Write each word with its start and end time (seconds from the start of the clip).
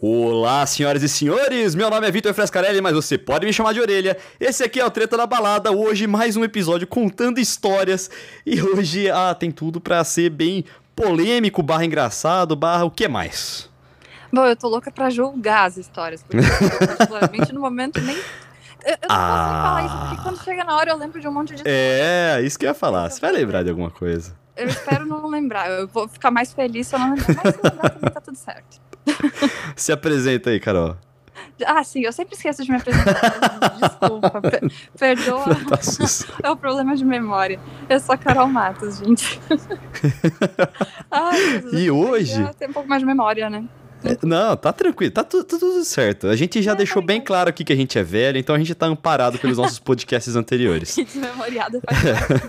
Olá, 0.00 0.64
senhoras 0.64 1.02
e 1.02 1.08
senhores! 1.08 1.74
Meu 1.74 1.90
nome 1.90 2.06
é 2.06 2.10
Vitor 2.12 2.32
Frescarelli, 2.32 2.80
mas 2.80 2.94
você 2.94 3.18
pode 3.18 3.44
me 3.44 3.52
chamar 3.52 3.74
de 3.74 3.80
orelha. 3.80 4.16
Esse 4.38 4.62
aqui 4.62 4.78
é 4.78 4.86
o 4.86 4.90
Treta 4.92 5.16
da 5.16 5.26
Balada. 5.26 5.72
Hoje, 5.72 6.06
mais 6.06 6.36
um 6.36 6.44
episódio 6.44 6.86
contando 6.86 7.40
histórias. 7.40 8.08
E 8.46 8.62
hoje, 8.62 9.10
ah, 9.10 9.34
tem 9.34 9.50
tudo 9.50 9.80
pra 9.80 10.04
ser 10.04 10.30
bem 10.30 10.64
polêmico, 10.94 11.64
barra 11.64 11.84
engraçado, 11.84 12.54
barra 12.54 12.84
o 12.84 12.92
que 12.92 13.08
mais? 13.08 13.68
Bom, 14.32 14.46
eu 14.46 14.54
tô 14.54 14.68
louca 14.68 14.88
pra 14.92 15.10
julgar 15.10 15.66
as 15.66 15.76
histórias, 15.76 16.22
porque 16.22 16.46
eu, 16.46 16.78
particularmente, 16.86 17.52
no 17.52 17.60
momento, 17.60 18.00
nem. 18.00 18.14
Eu, 18.14 18.94
eu 19.02 19.08
não 19.08 19.16
posso 19.16 19.42
nem 19.42 19.62
falar 19.62 19.84
isso, 19.84 19.96
porque 19.98 20.22
quando 20.22 20.44
chega 20.44 20.62
na 20.62 20.76
hora 20.76 20.90
eu 20.92 20.96
lembro 20.96 21.20
de 21.20 21.26
um 21.26 21.32
monte 21.32 21.56
de 21.56 21.62
É, 21.66 22.40
isso 22.44 22.56
que 22.56 22.64
eu 22.64 22.68
ia 22.68 22.74
falar. 22.74 23.10
Você 23.10 23.20
vai 23.20 23.32
lembrar 23.32 23.64
de 23.64 23.70
alguma 23.70 23.90
coisa. 23.90 24.32
Eu 24.56 24.68
espero 24.68 25.04
não 25.04 25.26
lembrar. 25.26 25.68
Eu 25.68 25.88
vou 25.88 26.06
ficar 26.06 26.30
mais 26.30 26.52
feliz 26.52 26.86
se 26.86 26.94
eu 26.94 27.00
não 27.00 27.16
lembrar. 27.16 27.34
Mas 27.42 27.54
se 27.56 27.60
lembrar 27.64 27.90
também 27.90 28.10
tá 28.12 28.20
tudo 28.20 28.36
certo. 28.36 28.87
Se 29.76 29.92
apresenta 29.92 30.50
aí, 30.50 30.60
Carol. 30.60 30.96
Ah, 31.66 31.82
sim, 31.82 32.02
eu 32.02 32.12
sempre 32.12 32.34
esqueço 32.36 32.62
de 32.64 32.70
me 32.70 32.76
apresentar. 32.76 33.76
Desculpa, 33.80 34.40
per 34.42 34.70
perdoa. 34.98 35.44
Tá. 35.44 35.78
É 36.42 36.50
o 36.50 36.56
problema 36.56 36.96
de 36.96 37.04
memória. 37.04 37.58
Eu 37.88 37.98
sou 38.00 38.14
a 38.14 38.18
Carol 38.18 38.46
Matos, 38.48 38.98
gente. 38.98 39.40
Ai, 41.10 41.40
Jesus, 41.60 41.72
E 41.82 41.90
hoje- 41.90 42.50
ter 42.58 42.68
um 42.68 42.72
pouco 42.72 42.88
mais 42.88 43.00
de 43.00 43.06
memória, 43.06 43.48
né? 43.50 43.64
É, 44.04 44.16
Não, 44.24 44.56
tá 44.56 44.72
tranquilo, 44.72 45.12
tá 45.12 45.24
tu- 45.24 45.42
tá 45.42 45.58
tudo 45.58 45.84
certo. 45.84 46.28
A 46.28 46.36
gente 46.36 46.62
já 46.62 46.72
É, 46.72 46.74
deixou 46.76 47.02
tá 47.02 47.06
bem 47.06 47.20
claro 47.20 47.50
aqui 47.50 47.64
que 47.64 47.72
a 47.72 47.76
gente 47.76 47.98
é 47.98 48.02
velho, 48.04 48.38
então 48.38 48.54
a 48.54 48.58
gente 48.58 48.72
tá 48.74 48.86
amparado 48.86 49.38
pelos 49.38 49.58
nossos 49.58 49.80
podcasts 49.80 50.36
anteriores. 50.36 50.94
Que 50.94 51.04
desmemoriada 51.04 51.80
faz 51.84 52.02
parte. 52.02 52.48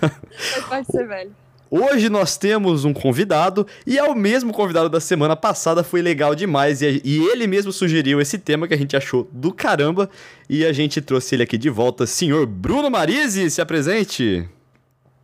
faz 0.52 0.64
parte 0.66 0.86
de 0.86 0.92
ser 0.92 1.08
velho. 1.08 1.32
Hoje 1.70 2.08
nós 2.08 2.36
temos 2.36 2.84
um 2.84 2.92
convidado 2.92 3.64
e 3.86 3.96
é 3.96 4.02
o 4.02 4.14
mesmo 4.14 4.52
convidado 4.52 4.88
da 4.88 4.98
semana 5.00 5.36
passada, 5.36 5.84
foi 5.84 6.02
legal 6.02 6.34
demais 6.34 6.82
e, 6.82 7.00
e 7.04 7.18
ele 7.28 7.46
mesmo 7.46 7.70
sugeriu 7.72 8.20
esse 8.20 8.38
tema 8.38 8.66
que 8.66 8.74
a 8.74 8.76
gente 8.76 8.96
achou 8.96 9.28
do 9.30 9.52
caramba 9.52 10.10
e 10.48 10.64
a 10.64 10.72
gente 10.72 11.00
trouxe 11.00 11.36
ele 11.36 11.44
aqui 11.44 11.56
de 11.56 11.70
volta, 11.70 12.06
senhor 12.06 12.44
Bruno 12.44 12.90
Marise, 12.90 13.48
se 13.50 13.60
apresente. 13.60 14.48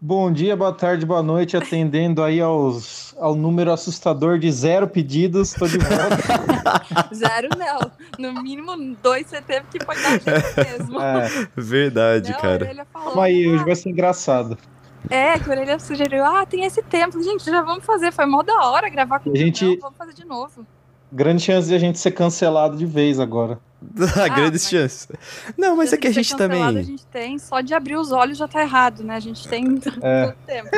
Bom 0.01 0.31
dia, 0.31 0.55
boa 0.55 0.73
tarde, 0.73 1.05
boa 1.05 1.23
noite, 1.23 1.57
atendendo 1.57 2.23
aí 2.23 2.39
aos, 2.41 3.13
ao 3.19 3.35
número 3.35 3.73
assustador 3.73 4.39
de 4.39 4.53
zero 4.53 4.87
pedidos, 4.87 5.53
tô 5.53 5.67
de 5.67 5.79
volta. 5.79 6.17
Zero 7.13 7.48
não. 7.57 7.91
No 8.19 8.42
mínimo 8.42 8.77
dois 9.03 9.27
você 9.27 9.41
teve 9.41 9.67
que 9.73 9.83
foi 9.85 9.97
gente 9.97 10.25
mesmo. 10.79 11.01
É, 11.01 11.48
Verdade, 11.57 12.31
Não, 12.33 12.39
cara. 12.41 12.87
calma 12.92 13.25
aí, 13.25 13.48
hoje 13.48 13.63
"Ah, 13.63 13.65
vai 13.65 13.75
ser 13.75 13.89
engraçado. 13.89 14.59
É, 15.09 15.39
que 15.39 15.49
a 15.49 15.53
orelha 15.53 15.79
sugeriu, 15.79 16.25
ah, 16.25 16.45
tem 16.45 16.65
esse 16.65 16.83
tempo. 16.83 17.23
Gente, 17.23 17.45
já 17.45 17.62
vamos 17.62 17.85
fazer. 17.85 18.12
Foi 18.12 18.27
mó 18.27 18.43
da 18.43 18.55
hora 18.71 18.89
gravar 18.89 19.21
com 19.21 19.31
A 19.33 19.35
gente- 19.37 19.65
Não, 19.65 19.77
vamos 19.79 19.97
fazer 19.97 20.13
de 20.15 20.25
novo. 20.25 20.67
Grande 21.12 21.43
chance 21.43 21.69
de 21.69 21.75
a 21.75 21.79
gente 21.79 21.99
ser 21.99 22.11
cancelado 22.11 22.77
de 22.77 22.85
vez 22.87 23.19
agora. 23.21 23.59
Ah, 24.17 24.27
grandes 24.27 24.62
mas- 24.65 24.71
chances. 24.71 25.09
Não, 25.57 25.77
mas 25.77 25.93
é 25.93 25.97
que 25.98 26.09
a 26.09 26.13
gente 26.13 26.35
também. 26.35 26.63
A 26.63 26.73
gente 26.83 27.05
tem, 27.07 27.39
só 27.39 27.61
de 27.61 27.73
abrir 27.75 27.95
os 27.97 28.11
olhos 28.11 28.37
já 28.39 28.48
tá 28.48 28.63
errado, 28.63 29.05
né? 29.05 29.15
A 29.15 29.21
gente 29.21 29.47
tem 29.47 29.65
É. 30.03 30.25
todo 30.27 30.37
tempo. 30.47 30.69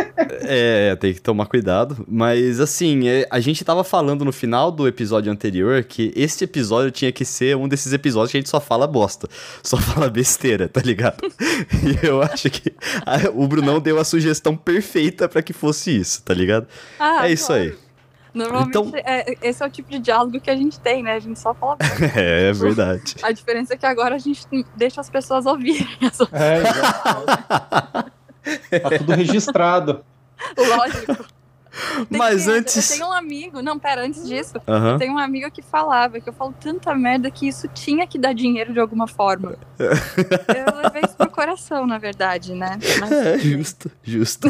É, 0.42 0.96
tem 0.96 1.14
que 1.14 1.20
tomar 1.20 1.46
cuidado. 1.46 2.04
Mas 2.08 2.60
assim, 2.60 3.08
é, 3.08 3.26
a 3.30 3.38
gente 3.40 3.64
tava 3.64 3.82
falando 3.84 4.24
no 4.24 4.32
final 4.32 4.70
do 4.70 4.86
episódio 4.86 5.32
anterior 5.32 5.82
que 5.84 6.12
este 6.16 6.44
episódio 6.44 6.90
tinha 6.90 7.12
que 7.12 7.24
ser 7.24 7.56
um 7.56 7.68
desses 7.68 7.92
episódios 7.92 8.32
que 8.32 8.36
a 8.36 8.40
gente 8.40 8.50
só 8.50 8.60
fala 8.60 8.86
bosta. 8.86 9.28
Só 9.62 9.76
fala 9.80 10.10
besteira, 10.10 10.68
tá 10.68 10.80
ligado? 10.84 11.22
E 11.22 12.04
eu 12.06 12.20
acho 12.20 12.50
que 12.50 12.74
a- 13.06 13.30
o 13.32 13.46
Brunão 13.46 13.80
deu 13.80 13.98
a 13.98 14.04
sugestão 14.04 14.56
perfeita 14.56 15.28
pra 15.28 15.40
que 15.40 15.52
fosse 15.52 15.96
isso, 15.96 16.22
tá 16.24 16.34
ligado? 16.34 16.66
Ah, 16.98 17.26
É 17.28 17.32
isso 17.32 17.46
claro. 17.46 17.62
aí. 17.62 17.74
Normalmente, 18.34 18.68
Então- 18.76 18.92
é- 18.94 19.34
esse 19.42 19.62
é 19.62 19.66
o 19.66 19.70
tipo 19.70 19.90
de 19.90 19.98
diálogo 19.98 20.40
que 20.40 20.50
a 20.50 20.56
gente 20.56 20.78
tem, 20.80 21.02
né? 21.02 21.14
A 21.14 21.18
gente 21.18 21.38
só 21.38 21.54
fala. 21.54 21.76
É, 22.16 22.50
é 22.50 22.52
verdade. 22.52 23.16
A 23.22 23.32
diferença 23.32 23.74
é 23.74 23.76
que 23.76 23.86
agora 23.86 24.14
a 24.14 24.18
gente 24.18 24.46
deixa 24.76 25.00
as 25.00 25.08
pessoas 25.10 25.46
ouvirem. 25.46 25.86
as- 26.02 26.20
É, 26.32 26.58
exato. 26.58 28.12
Tá 28.82 28.98
tudo 28.98 29.12
registrado. 29.14 30.04
Lógico. 30.56 31.24
Mas 32.10 32.44
que- 32.44 32.50
antes- 32.50 32.90
Eu 32.90 32.96
tenho 32.98 33.08
um 33.10 33.12
amigo, 33.12 33.62
não, 33.62 33.78
pera, 33.78 34.02
antes 34.04 34.26
disso, 34.26 34.54
tem 34.98 35.10
um 35.10 35.18
amigo 35.18 35.50
que 35.50 35.62
falava 35.62 36.20
que 36.20 36.28
eu 36.28 36.32
falo 36.32 36.54
tanta 36.60 36.94
merda 36.94 37.30
que 37.30 37.46
isso 37.48 37.68
tinha 37.68 38.06
que 38.06 38.18
dar 38.18 38.32
dinheiro 38.32 38.72
de 38.72 38.80
alguma 38.80 39.06
forma. 39.06 39.56
eu 39.78 40.82
levei 40.82 41.02
isso 41.04 41.16
pro 41.16 41.30
coração, 41.30 41.86
na 41.86 41.98
verdade, 41.98 42.54
né? 42.54 42.78
Mas- 43.00 43.12
É, 43.12 43.38
justo, 43.38 43.90
justo. 44.02 44.48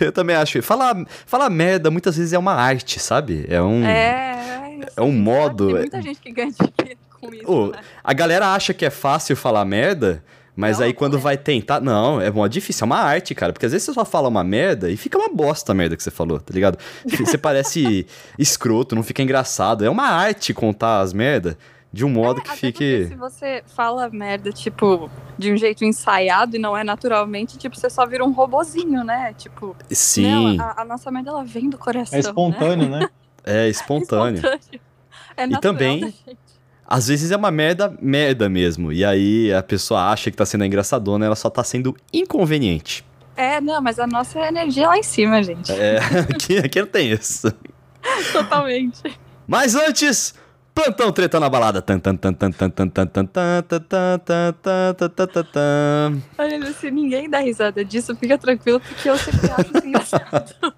Eu 0.00 0.12
também 0.12 0.36
acho. 0.36 0.60
Falar, 0.62 0.96
falar 1.26 1.50
merda 1.50 1.90
muitas 1.90 2.16
vezes 2.16 2.32
é 2.32 2.38
uma 2.38 2.54
arte, 2.54 2.98
sabe? 3.00 3.44
É 3.48 3.60
um. 3.62 3.84
É, 3.84 4.78
É 4.96 5.02
um 5.02 5.12
modo, 5.12 5.66
Tem 5.68 5.76
é- 5.76 5.78
muita 5.80 6.02
gente 6.02 6.20
que 6.20 6.30
ganha 6.32 6.50
dinheiro 6.52 6.98
com 7.20 7.34
isso, 7.34 7.50
Ô, 7.50 7.66
né? 7.68 7.78
A 8.02 8.12
galera 8.12 8.54
acha 8.54 8.72
que 8.72 8.84
é 8.84 8.90
fácil 8.90 9.36
falar 9.36 9.64
merda, 9.64 10.22
mas 10.60 10.78
Não, 10.80 10.86
aí 10.86 10.92
quando 10.92 11.16
é. 11.16 11.20
vai 11.20 11.36
tentar. 11.38 11.80
Não, 11.80 12.20
é 12.20 12.32
mó 12.32 12.44
difícil, 12.48 12.84
é 12.84 12.86
uma 12.86 12.98
arte, 12.98 13.32
cara. 13.32 13.52
Porque 13.52 13.64
às 13.64 13.70
vezes 13.70 13.84
você 13.86 13.94
só 13.94 14.04
fala 14.04 14.28
uma 14.28 14.42
merda 14.42 14.90
e 14.90 14.96
fica 14.96 15.16
uma 15.16 15.28
bosta 15.28 15.70
a 15.70 15.74
merda 15.74 15.96
que 15.96 16.02
você 16.02 16.10
falou, 16.10 16.40
tá 16.40 16.52
ligado? 16.52 16.76
Você 17.06 17.38
parece 17.38 18.04
escroto, 18.36 18.96
não 18.96 19.04
fica 19.04 19.22
engraçado. 19.22 19.84
É 19.84 19.88
uma 19.88 20.08
arte 20.08 20.52
contar 20.52 20.98
as 20.98 21.12
merdas 21.12 21.56
de 21.92 22.04
um 22.04 22.08
modo 22.10 22.42
que 22.42 22.48
Até 22.50 22.56
porque 22.72 22.72
fique. 22.72 23.06
se 23.06 23.14
você 23.14 23.62
fala 23.66 24.10
merda, 24.10 24.50
tipo, 24.52 25.08
de 25.38 25.52
um 25.52 25.56
jeito 25.56 25.84
ensaiado 25.84 26.56
e 26.56 26.58
não 26.58 26.76
é 26.76 26.82
naturalmente, 26.82 27.56
tipo, 27.56 27.76
você 27.76 27.88
só 27.88 28.04
vira 28.04 28.24
um 28.24 28.32
robozinho, 28.32 29.04
né? 29.04 29.32
Tipo, 29.38 29.76
Sim, 29.90 30.56
não, 30.56 30.64
a, 30.66 30.82
a 30.82 30.84
nossa 30.84 31.08
merda, 31.12 31.30
ela 31.30 31.44
vem 31.44 31.70
do 31.70 31.78
coração, 31.78 32.16
É 32.18 32.20
espontâneo, 32.20 32.88
né? 32.90 33.08
é 33.44 33.52
né? 33.54 33.68
espontâneo. 33.68 34.42
É 35.36 35.44
E 35.44 35.46
natural 35.46 35.60
também- 35.60 36.00
da 36.00 36.06
gente 36.08 36.38
às 36.88 37.08
vezes 37.08 37.30
é 37.30 37.36
uma 37.36 37.50
merda, 37.50 37.94
merda 38.00 38.48
mesmo. 38.48 38.90
E 38.90 39.04
aí 39.04 39.52
a 39.52 39.62
pessoa 39.62 40.10
acha 40.10 40.30
que 40.30 40.36
tá 40.36 40.46
sendo 40.46 40.64
engraçadona, 40.64 41.26
ela 41.26 41.36
só 41.36 41.50
tá 41.50 41.62
sendo 41.62 41.94
inconveniente. 42.10 43.04
É, 43.36 43.60
não, 43.60 43.80
mas 43.82 43.98
a 43.98 44.06
nossa 44.06 44.40
energia 44.40 44.88
lá 44.88 44.96
em 44.98 45.02
cima, 45.02 45.42
gente. 45.42 45.70
É, 45.70 45.98
aqui, 46.28 46.58
aqui 46.58 46.80
não 46.80 46.88
tem 46.88 47.12
isso. 47.12 47.52
Totalmente. 48.32 49.02
Mas 49.46 49.74
antes, 49.74 50.34
plantão 50.74 51.12
treta 51.12 51.38
na 51.38 51.48
balada. 51.50 51.84
Olha, 56.38 56.72
se 56.72 56.90
ninguém 56.90 57.28
dá 57.28 57.40
risada 57.40 57.84
disso, 57.84 58.16
fica 58.16 58.38
tranquilo, 58.38 58.80
porque 58.80 59.10
eu 59.10 59.18
sempre 59.18 59.50
acho 59.50 59.86
engraçado. 59.86 60.74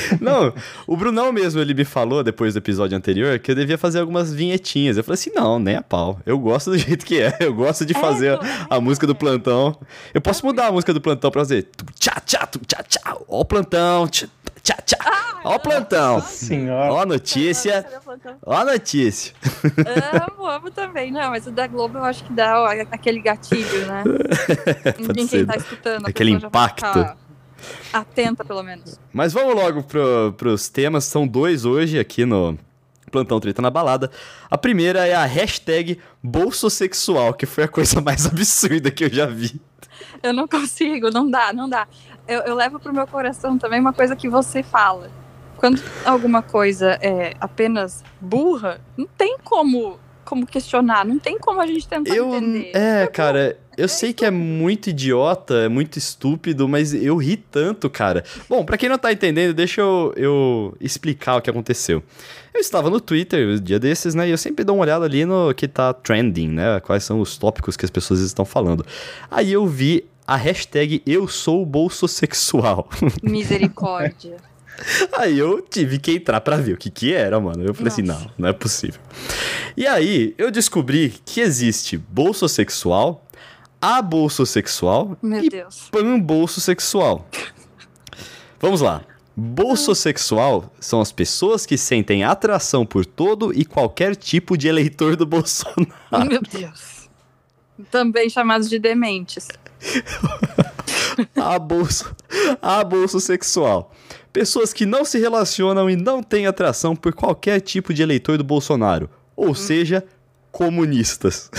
Não, 0.20 0.52
o 0.86 0.96
Brunão 0.96 1.32
mesmo, 1.32 1.60
ele 1.60 1.74
me 1.74 1.84
falou 1.84 2.22
depois 2.22 2.54
do 2.54 2.58
episódio 2.58 2.96
anterior 2.96 3.38
que 3.38 3.50
eu 3.50 3.54
devia 3.54 3.76
fazer 3.78 4.00
algumas 4.00 4.32
vinhetinhas. 4.32 4.96
Eu 4.96 5.04
falei 5.04 5.14
assim, 5.14 5.30
não, 5.34 5.58
nem 5.58 5.76
a 5.76 5.82
pau. 5.82 6.18
Eu 6.24 6.38
gosto 6.38 6.70
do 6.70 6.78
jeito 6.78 7.04
que 7.04 7.20
é. 7.20 7.36
Eu 7.40 7.54
gosto 7.54 7.84
de 7.84 7.94
É, 7.96 7.98
fazer 8.00 8.38
pô, 8.38 8.44
a 8.70 8.76
é. 8.76 8.80
música 8.80 9.06
do 9.06 9.14
plantão. 9.14 9.78
Eu 10.14 10.20
posso 10.20 10.44
mudar 10.46 10.68
a 10.68 10.72
música 10.72 10.92
do 10.94 11.00
plantão 11.00 11.30
pra 11.30 11.40
fazer 11.42 11.68
tchá, 11.98 12.14
tchá, 12.24 12.48
tchá, 12.66 12.82
tchá. 12.82 13.16
Ó 13.28 13.40
o 13.40 13.44
plantão, 13.44 14.06
tchá, 14.08 14.26
tchá, 14.62 14.76
tchá. 14.84 14.98
Ó 15.44 15.56
o 15.56 15.58
plantão. 15.60 16.14
Nossa 16.14 16.46
senhora. 16.46 16.92
Ó 16.92 17.00
a 17.00 17.06
notícia. 17.06 17.84
Ó 18.46 18.52
a 18.54 18.64
notícia. 18.64 19.34
Amo, 20.28 20.46
amo 20.46 20.70
também. 20.70 21.10
Não, 21.10 21.30
mas 21.30 21.46
o 21.46 21.50
da 21.50 21.66
Globo 21.66 21.98
eu 21.98 22.04
acho 22.04 22.22
que 22.24 22.32
dá 22.32 22.60
ó, 22.62 22.66
aquele 22.90 23.20
gatilho, 23.20 23.86
né? 23.86 24.04
Em 25.18 25.26
ser. 25.26 25.38
quem 25.38 25.46
tá 25.46 25.56
escutando. 25.56 26.06
Aquele 26.06 26.30
impacto. 26.30 27.16
Atenta, 27.92 28.44
pelo 28.44 28.62
menos. 28.62 28.98
Mas 29.12 29.32
vamos 29.32 29.54
logo 29.54 29.82
pro, 29.82 30.34
pros 30.36 30.68
temas. 30.68 31.04
São 31.04 31.26
dois 31.26 31.64
hoje 31.64 31.98
aqui 31.98 32.24
no 32.24 32.58
Plantão 33.10 33.38
Treta 33.38 33.62
na 33.62 33.70
Balada. 33.70 34.10
A 34.50 34.58
primeira 34.58 35.06
é 35.06 35.14
a 35.14 35.24
hashtag 35.24 35.98
bolsossexual, 36.22 37.34
que 37.34 37.46
foi 37.46 37.64
a 37.64 37.68
coisa 37.68 38.00
mais 38.02 38.26
absurda 38.26 38.90
que 38.90 39.04
eu 39.04 39.10
já 39.10 39.26
vi. 39.26 39.60
Eu 40.22 40.32
não 40.32 40.48
consigo, 40.48 41.10
não 41.10 41.30
dá, 41.30 41.52
não 41.52 41.68
dá. 41.68 41.86
Eu, 42.26 42.40
eu 42.40 42.54
levo 42.54 42.80
pro 42.80 42.92
meu 42.92 43.06
coração 43.06 43.58
também 43.58 43.80
uma 43.80 43.92
coisa 43.92 44.16
que 44.16 44.28
você 44.28 44.62
fala. 44.62 45.10
Quando 45.56 45.80
alguma 46.04 46.42
coisa 46.42 46.98
é 47.00 47.34
apenas 47.40 48.02
burra, 48.20 48.80
não 48.96 49.06
tem 49.06 49.38
como, 49.44 49.98
como 50.32 50.46
questionar, 50.46 51.04
não 51.04 51.18
tem 51.18 51.38
como 51.38 51.60
a 51.60 51.66
gente 51.66 51.86
tentar 51.86 52.14
Eu. 52.14 52.34
entender. 52.34 52.70
É, 52.74 53.06
cara, 53.06 53.58
eu 53.76 53.84
É 53.84 53.88
sei 53.88 54.14
que 54.14 54.24
é 54.24 54.30
muito 54.30 54.88
idiota, 54.88 55.54
é 55.56 55.68
muito 55.68 55.98
estúpido, 55.98 56.66
mas 56.66 56.94
eu 56.94 57.16
ri 57.18 57.36
tanto, 57.36 57.90
cara. 57.90 58.24
Bom, 58.48 58.64
pra 58.64 58.78
quem 58.78 58.88
não 58.88 58.96
tá 58.96 59.12
entendendo, 59.12 59.52
deixa 59.52 59.82
eu, 59.82 60.14
eu 60.16 60.74
explicar 60.80 61.36
o 61.36 61.42
que 61.42 61.50
aconteceu. 61.50 62.02
Eu 62.54 62.60
estava 62.62 62.88
no 62.88 62.98
Twitter 62.98 63.46
um 63.46 63.60
dia 63.60 63.78
desses, 63.78 64.14
né? 64.14 64.26
E 64.26 64.30
eu 64.30 64.38
sempre 64.38 64.64
dou 64.64 64.76
uma 64.76 64.82
olhada 64.84 65.04
ali 65.04 65.26
no 65.26 65.52
que 65.52 65.68
tá 65.68 65.92
trending, 65.92 66.48
né? 66.48 66.80
Quais 66.80 67.04
são 67.04 67.20
os 67.20 67.36
tópicos 67.36 67.76
que 67.76 67.84
as 67.84 67.90
pessoas 67.90 68.20
estão 68.20 68.46
falando. 68.46 68.86
Aí 69.30 69.52
eu 69.52 69.66
vi 69.66 70.04
a 70.26 70.36
hashtag 70.36 71.02
Eu 71.06 71.28
sou 71.28 71.66
bolsossexual. 71.66 72.88
Misericórdia. 73.22 74.36
Aí 75.12 75.38
eu 75.38 75.60
tive 75.62 75.98
que 75.98 76.12
entrar 76.12 76.40
pra 76.40 76.56
ver 76.56 76.72
o 76.74 76.76
que 76.76 76.90
que 76.90 77.12
era, 77.12 77.38
mano. 77.40 77.62
Eu 77.64 77.74
falei 77.74 77.92
assim, 77.92 78.02
Nossa. 78.02 78.24
não, 78.24 78.30
não 78.38 78.48
é 78.48 78.52
possível. 78.52 79.00
E 79.76 79.86
aí 79.86 80.34
eu 80.38 80.50
descobri 80.50 81.14
que 81.24 81.40
existe 81.40 81.96
bolsossexual, 81.96 83.24
abolsossexual 83.80 85.16
Meu 85.22 85.42
e 85.44 85.48
Deus. 85.48 85.88
panbolsossexual. 85.90 87.28
Vamos 88.60 88.80
lá. 88.80 89.02
Bolsossexual 89.34 90.72
são 90.78 91.00
as 91.00 91.10
pessoas 91.10 91.64
que 91.64 91.78
sentem 91.78 92.22
atração 92.22 92.84
por 92.84 93.06
todo 93.06 93.52
e 93.52 93.64
qualquer 93.64 94.14
tipo 94.14 94.58
de 94.58 94.68
eleitor 94.68 95.16
do 95.16 95.24
Bolsonaro. 95.24 96.28
Meu 96.28 96.42
Deus. 96.42 97.08
Também 97.90 98.28
chamados 98.28 98.68
de 98.68 98.78
dementes. 98.78 99.48
a 101.36 101.58
bolsa, 101.58 102.16
a 102.60 102.82
bolsa 102.84 103.20
sexual. 103.20 103.92
Pessoas 104.32 104.72
que 104.72 104.86
não 104.86 105.04
se 105.04 105.18
relacionam 105.18 105.90
e 105.90 105.96
não 105.96 106.22
têm 106.22 106.46
atração 106.46 106.96
por 106.96 107.12
qualquer 107.12 107.60
tipo 107.60 107.92
de 107.92 108.02
eleitor 108.02 108.38
do 108.38 108.44
Bolsonaro, 108.44 109.10
ou 109.36 109.50
hum. 109.50 109.54
seja, 109.54 110.04
comunistas. 110.50 111.50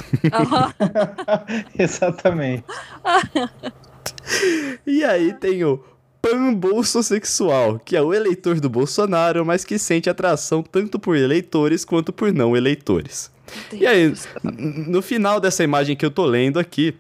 Exatamente. 1.78 2.64
e 4.86 5.04
aí 5.04 5.34
tem 5.34 5.64
o 5.64 5.84
panbolsossexual, 6.22 7.80
que 7.80 7.98
é 7.98 8.02
o 8.02 8.14
eleitor 8.14 8.60
do 8.60 8.70
Bolsonaro, 8.70 9.46
mas 9.46 9.66
que 9.66 9.78
sente 9.78 10.10
atração 10.10 10.64
tanto 10.64 10.98
por 10.98 11.18
eleitores 11.18 11.84
quanto 11.84 12.14
por 12.14 12.32
não 12.32 12.56
eleitores. 12.56 13.30
Deus. 13.70 13.82
E 13.82 13.86
aí, 13.86 14.14
no 14.88 15.02
final 15.02 15.40
dessa 15.40 15.64
imagem 15.64 15.96
que 15.96 16.06
eu 16.06 16.12
tô 16.12 16.26
lendo 16.26 16.60
aqui, 16.60 16.96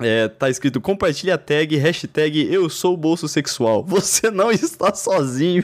é, 0.00 0.28
tá 0.28 0.48
escrito 0.48 0.80
compartilha 0.80 1.34
a 1.34 1.38
tag, 1.38 1.76
hashtag 1.76 2.52
eu 2.52 2.68
sou 2.68 2.96
bolso 2.96 3.28
sexual. 3.28 3.84
Você 3.86 4.30
não 4.30 4.50
está 4.50 4.94
sozinho. 4.94 5.62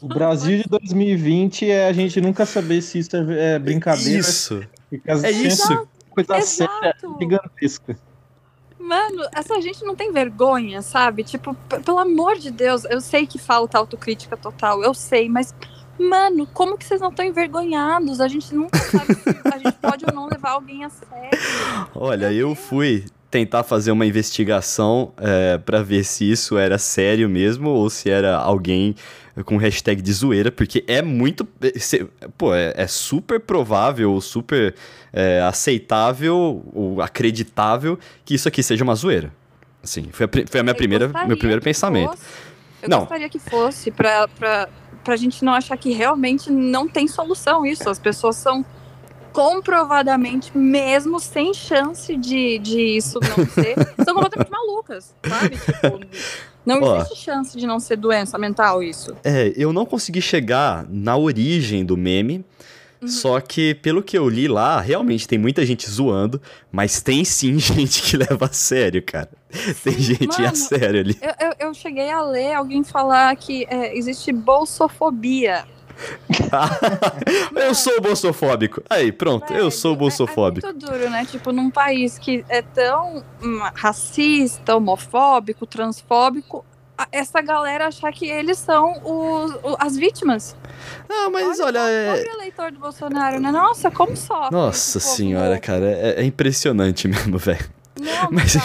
O 0.00 0.08
Brasil 0.08 0.58
de 0.58 0.68
2020 0.68 1.70
é 1.70 1.86
a 1.86 1.92
gente 1.92 2.20
nunca 2.20 2.44
saber 2.44 2.82
se 2.82 2.98
isso 2.98 3.16
é, 3.16 3.54
é 3.54 3.58
brincadeira. 3.58 4.18
Isso. 4.18 4.62
É 5.04 5.30
isso. 5.30 5.88
Coisa 6.10 6.36
Exato. 6.36 6.72
séria, 6.72 6.94
gigantesca. 7.18 7.96
Mano, 8.78 9.22
essa 9.32 9.60
gente 9.60 9.84
não 9.84 9.94
tem 9.94 10.12
vergonha, 10.12 10.82
sabe? 10.82 11.22
Tipo, 11.22 11.54
pelo 11.84 11.98
amor 11.98 12.36
de 12.36 12.50
Deus, 12.50 12.84
eu 12.84 13.00
sei 13.00 13.26
que 13.26 13.38
falta 13.38 13.78
autocrítica 13.78 14.36
total, 14.36 14.82
eu 14.82 14.92
sei, 14.92 15.28
mas, 15.28 15.54
mano, 15.98 16.46
como 16.52 16.76
que 16.76 16.84
vocês 16.84 17.00
não 17.00 17.10
estão 17.10 17.24
envergonhados? 17.24 18.20
A 18.20 18.28
gente 18.28 18.54
nunca 18.54 18.78
sabe 18.78 19.14
se 19.14 19.30
a 19.44 19.58
gente 19.58 19.76
pode 19.80 20.04
ou 20.06 20.14
não 20.14 20.28
levar 20.28 20.50
alguém 20.50 20.84
a 20.84 20.90
sério. 20.90 21.38
Olha, 21.94 22.32
eu 22.32 22.54
fui 22.54 23.04
tentar 23.30 23.62
fazer 23.62 23.90
uma 23.90 24.04
investigação 24.04 25.12
é, 25.16 25.56
para 25.56 25.82
ver 25.82 26.04
se 26.04 26.30
isso 26.30 26.58
era 26.58 26.76
sério 26.76 27.28
mesmo 27.28 27.70
ou 27.70 27.88
se 27.88 28.10
era 28.10 28.36
alguém 28.36 28.94
com 29.46 29.56
hashtag 29.56 30.02
de 30.02 30.12
zoeira, 30.12 30.52
porque 30.52 30.84
é 30.86 31.00
muito. 31.00 31.48
Pô, 32.36 32.54
é, 32.54 32.74
é 32.76 32.86
super 32.86 33.40
provável, 33.40 34.20
super 34.20 34.74
é, 35.10 35.40
aceitável 35.40 36.62
ou 36.74 37.00
acreditável 37.00 37.98
que 38.24 38.34
isso 38.34 38.46
aqui 38.46 38.62
seja 38.62 38.84
uma 38.84 38.94
zoeira. 38.94 39.32
Assim, 39.82 40.08
foi 40.12 40.26
a, 40.26 40.28
foi 40.46 40.60
a 40.60 40.62
minha 40.62 40.74
primeira, 40.74 41.08
meu 41.26 41.36
primeiro 41.36 41.62
pensamento. 41.62 42.10
Fosse. 42.10 42.52
Eu 42.82 42.88
não. 42.88 43.00
gostaria 43.00 43.28
que 43.28 43.38
fosse, 43.38 43.90
pra, 43.90 44.28
pra, 44.28 44.68
pra 45.02 45.16
gente 45.16 45.44
não 45.44 45.52
achar 45.52 45.76
que 45.76 45.92
realmente 45.92 46.50
não 46.50 46.88
tem 46.88 47.06
solução 47.08 47.66
isso. 47.66 47.88
As 47.88 47.98
pessoas 47.98 48.36
são 48.36 48.64
comprovadamente, 49.32 50.56
mesmo 50.56 51.18
sem 51.18 51.54
chance 51.54 52.14
de, 52.16 52.58
de 52.58 52.96
isso 52.96 53.18
não 53.20 53.46
ser, 53.46 53.74
são 54.04 54.14
completamente 54.14 54.50
malucas, 54.50 55.14
sabe? 55.26 55.56
Tipo, 55.56 56.00
não 56.64 56.80
Ó, 56.82 56.96
existe 56.96 57.16
chance 57.16 57.58
de 57.58 57.66
não 57.66 57.80
ser 57.80 57.96
doença 57.96 58.38
mental 58.38 58.82
isso. 58.82 59.16
É, 59.24 59.52
eu 59.56 59.72
não 59.72 59.84
consegui 59.84 60.20
chegar 60.20 60.86
na 60.88 61.16
origem 61.16 61.84
do 61.84 61.96
meme. 61.96 62.44
Uhum. 63.02 63.08
Só 63.08 63.40
que, 63.40 63.74
pelo 63.74 64.00
que 64.00 64.16
eu 64.16 64.28
li 64.28 64.46
lá, 64.46 64.80
realmente 64.80 65.26
tem 65.26 65.36
muita 65.36 65.66
gente 65.66 65.90
zoando, 65.90 66.40
mas 66.70 67.00
tem 67.00 67.24
sim 67.24 67.58
gente 67.60 68.00
que 68.02 68.16
leva 68.16 68.46
a 68.46 68.52
sério, 68.52 69.02
cara. 69.02 69.30
Tem 69.82 69.98
gente 69.98 70.38
Mano, 70.38 70.46
a 70.46 70.54
sério 70.54 71.00
ali. 71.00 71.18
Eu, 71.20 71.48
eu, 71.48 71.54
eu, 71.58 71.74
cheguei 71.74 72.10
a 72.10 72.22
ler 72.22 72.54
alguém 72.54 72.84
falar 72.84 73.34
que 73.36 73.66
é, 73.68 73.96
existe 73.96 74.32
bolsofobia. 74.32 75.64
eu 77.54 77.74
sou 77.74 78.00
bolsofóbico. 78.00 78.82
Aí, 78.88 79.12
pronto, 79.12 79.52
eu 79.52 79.70
sou 79.70 79.94
bolsofóbico. 79.96 80.66
É, 80.66 80.70
é, 80.70 80.72
muito 80.72 80.86
duro, 80.86 81.10
né? 81.10 81.26
Tipo, 81.26 81.52
num 81.52 81.70
país 81.70 82.18
que 82.18 82.44
é 82.48 82.62
tão 82.62 83.22
hum, 83.42 83.58
racista, 83.74 84.76
homofóbico, 84.76 85.66
transfóbico, 85.66 86.64
essa 87.10 87.40
galera 87.40 87.86
achar 87.86 88.12
que 88.12 88.28
eles 88.28 88.58
são 88.58 88.92
os, 89.04 89.76
as 89.78 89.96
vítimas. 89.96 90.56
Ah, 91.08 91.28
mas 91.30 91.58
olha. 91.60 91.80
olha 91.82 91.90
é... 91.90 92.26
Eleitor 92.34 92.70
do 92.72 92.78
Bolsonaro, 92.78 93.40
né? 93.40 93.50
Nossa, 93.50 93.90
como 93.90 94.16
só? 94.16 94.50
Nossa 94.50 95.00
senhora, 95.00 95.58
cara, 95.58 95.86
é, 95.86 96.20
é 96.20 96.24
impressionante 96.24 97.06
mesmo, 97.08 97.38
velho. 97.38 97.64
Não, 98.00 98.30
mas, 98.30 98.54
não, 98.54 98.62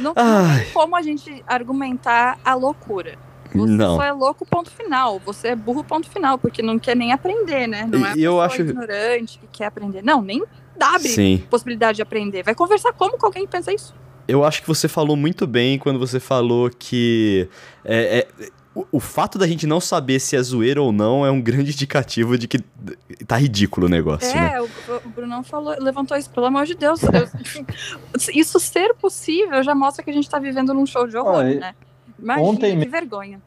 não, 0.00 0.14
não 0.14 0.14
tem 0.14 0.72
como 0.72 0.96
a 0.96 1.02
gente 1.02 1.42
argumentar 1.46 2.38
a 2.44 2.54
loucura. 2.54 3.16
Você 3.54 3.72
não. 3.72 3.96
só 3.96 4.02
é 4.02 4.12
louco, 4.12 4.44
ponto 4.44 4.70
final. 4.70 5.20
Você 5.20 5.48
é 5.48 5.56
burro, 5.56 5.84
ponto 5.84 6.10
final, 6.10 6.36
porque 6.36 6.60
não 6.60 6.78
quer 6.78 6.96
nem 6.96 7.12
aprender, 7.12 7.68
né? 7.68 7.88
Não 7.90 8.04
é 8.04 8.14
eu 8.16 8.40
acho... 8.40 8.62
ignorante 8.62 9.38
que 9.38 9.46
quer 9.46 9.66
aprender. 9.66 10.02
Não, 10.02 10.20
nem 10.20 10.42
dá 10.76 10.94
possibilidade 11.48 11.96
de 11.96 12.02
aprender. 12.02 12.42
Vai 12.42 12.54
conversar 12.54 12.92
como 12.92 13.16
com 13.16 13.26
alguém 13.26 13.46
que 13.46 13.52
pensa 13.52 13.72
isso? 13.72 13.94
Eu 14.26 14.44
acho 14.44 14.62
que 14.62 14.68
você 14.68 14.88
falou 14.88 15.16
muito 15.16 15.46
bem 15.46 15.78
quando 15.78 15.98
você 15.98 16.18
falou 16.18 16.70
que 16.70 17.48
é, 17.84 18.18
é, 18.18 18.48
o, 18.74 18.86
o, 18.92 19.00
fato 19.00 19.38
da 19.38 19.46
gente 19.46 19.66
não 19.66 19.80
saber 19.80 20.18
se 20.18 20.34
é 20.34 20.42
zoeira 20.42 20.82
ou 20.82 20.92
não 20.92 21.24
é 21.24 21.30
um 21.30 21.40
grande 21.40 21.70
indicativo 21.72 22.36
de 22.36 22.48
que 22.48 22.58
tá 23.26 23.36
ridículo 23.36 23.86
o 23.86 23.90
negócio, 23.90 24.30
é, 24.30 24.34
né? 24.34 24.60
o, 24.60 24.68
o 25.04 25.08
Brunão 25.10 25.44
falou, 25.44 25.76
levantou 25.78 26.16
isso, 26.16 26.30
pelo 26.30 26.46
amor 26.46 26.66
de 26.66 26.74
Deus. 26.74 27.00
isso 28.34 28.58
ser 28.58 28.94
possível 28.94 29.62
já 29.62 29.74
mostra 29.74 30.02
que 30.02 30.10
a 30.10 30.14
gente 30.14 30.28
tá 30.28 30.38
vivendo 30.38 30.72
num 30.74 30.86
show 30.86 31.06
de 31.06 31.16
horror, 31.16 31.40
ah, 31.40 31.44
né? 31.44 31.74
Imagina, 32.18 32.48
ontem, 32.48 32.78
que 32.78 32.88
vergonha. 32.88 33.40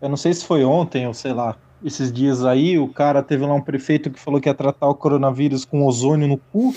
Eu 0.00 0.08
não 0.08 0.16
sei 0.16 0.32
se 0.32 0.44
foi 0.44 0.64
ontem 0.64 1.06
ou 1.06 1.14
sei 1.14 1.32
lá, 1.32 1.56
esses 1.84 2.10
dias 2.10 2.44
aí, 2.44 2.78
o 2.78 2.88
cara 2.88 3.22
teve 3.22 3.44
lá 3.44 3.52
um 3.52 3.60
prefeito 3.60 4.10
que 4.10 4.18
falou 4.18 4.40
que 4.40 4.48
ia 4.48 4.54
tratar 4.54 4.88
o 4.88 4.94
coronavírus 4.94 5.66
com 5.66 5.84
ozônio 5.84 6.26
no 6.26 6.38
cu. 6.38 6.74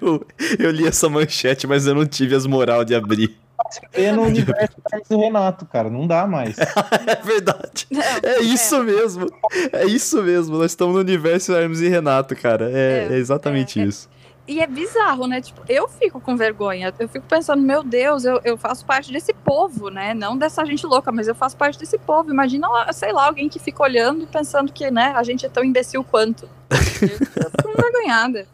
Eu, 0.00 0.26
eu, 0.58 0.70
li 0.70 0.86
essa 0.86 1.10
manchete, 1.10 1.66
mas 1.66 1.86
eu 1.86 1.94
não 1.94 2.06
tive 2.06 2.34
as 2.34 2.46
moral 2.46 2.84
de 2.84 2.94
abrir. 2.94 3.36
É 3.92 4.12
no 4.12 4.22
universo 4.24 4.76
do 5.10 5.20
Renato, 5.20 5.66
cara, 5.66 5.90
não 5.90 6.06
dá 6.06 6.26
mais. 6.26 6.56
é 7.06 7.22
verdade. 7.22 7.86
É, 8.22 8.36
é 8.36 8.40
isso 8.40 8.76
é. 8.76 8.82
mesmo. 8.82 9.26
É 9.72 9.84
isso 9.84 10.22
mesmo. 10.22 10.56
Nós 10.56 10.70
estamos 10.70 10.94
no 10.94 11.00
universo 11.00 11.52
Hermes 11.52 11.80
e 11.80 11.88
Renato, 11.88 12.34
cara. 12.34 12.70
É, 12.70 13.08
é, 13.10 13.14
é 13.14 13.16
exatamente 13.18 13.78
é, 13.78 13.84
isso. 13.84 14.08
E 14.48 14.60
é 14.60 14.66
bizarro, 14.66 15.26
né? 15.26 15.40
Tipo, 15.40 15.62
eu 15.68 15.88
fico 15.88 16.20
com 16.20 16.36
vergonha. 16.36 16.94
Eu 16.98 17.08
fico 17.08 17.26
pensando, 17.26 17.60
meu 17.62 17.82
Deus, 17.82 18.24
eu, 18.24 18.40
eu 18.44 18.56
faço 18.56 18.84
parte 18.84 19.12
desse 19.12 19.32
povo, 19.32 19.88
né? 19.88 20.14
Não 20.14 20.36
dessa 20.36 20.64
gente 20.64 20.86
louca, 20.86 21.10
mas 21.10 21.26
eu 21.26 21.34
faço 21.34 21.56
parte 21.56 21.78
desse 21.78 21.98
povo. 21.98 22.30
Imagina, 22.30 22.68
sei 22.92 23.12
lá, 23.12 23.26
alguém 23.26 23.48
que 23.48 23.58
fica 23.58 23.82
olhando 23.82 24.22
e 24.22 24.26
pensando 24.26 24.72
que, 24.72 24.88
né, 24.90 25.12
a 25.16 25.22
gente 25.24 25.44
é 25.44 25.48
tão 25.48 25.64
imbecil 25.64 26.04
quanto. 26.04 26.48
Eu 26.70 27.50
fico 27.50 27.70
envergonhada. 27.76 28.46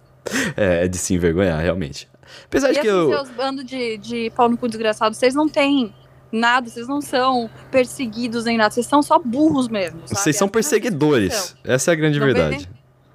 É, 0.56 0.84
é 0.84 0.88
de 0.88 0.96
se 0.96 1.14
envergonhar, 1.14 1.60
realmente. 1.60 2.08
Apesar 2.46 2.70
e 2.70 2.74
de 2.74 2.80
que 2.80 2.86
eu. 2.86 3.08
seus 3.08 3.30
bandos 3.30 3.64
de, 3.64 3.98
de 3.98 4.30
pau 4.30 4.48
no 4.48 4.56
cu 4.56 4.68
desgraçado, 4.68 5.14
vocês 5.14 5.34
não 5.34 5.48
têm 5.48 5.92
nada, 6.30 6.68
vocês 6.68 6.88
não 6.88 7.00
são 7.00 7.50
perseguidos 7.70 8.44
nem 8.44 8.56
nada, 8.56 8.70
vocês 8.70 8.86
são 8.86 9.02
só 9.02 9.18
burros 9.18 9.68
mesmo. 9.68 10.00
Sabe? 10.06 10.20
Vocês 10.20 10.36
são 10.36 10.48
perseguidores. 10.48 11.54
Essa 11.62 11.90
é 11.90 11.92
a 11.92 11.94
grande 11.94 12.18
não 12.18 12.26
verdade. 12.26 12.56
Vem, 12.56 12.68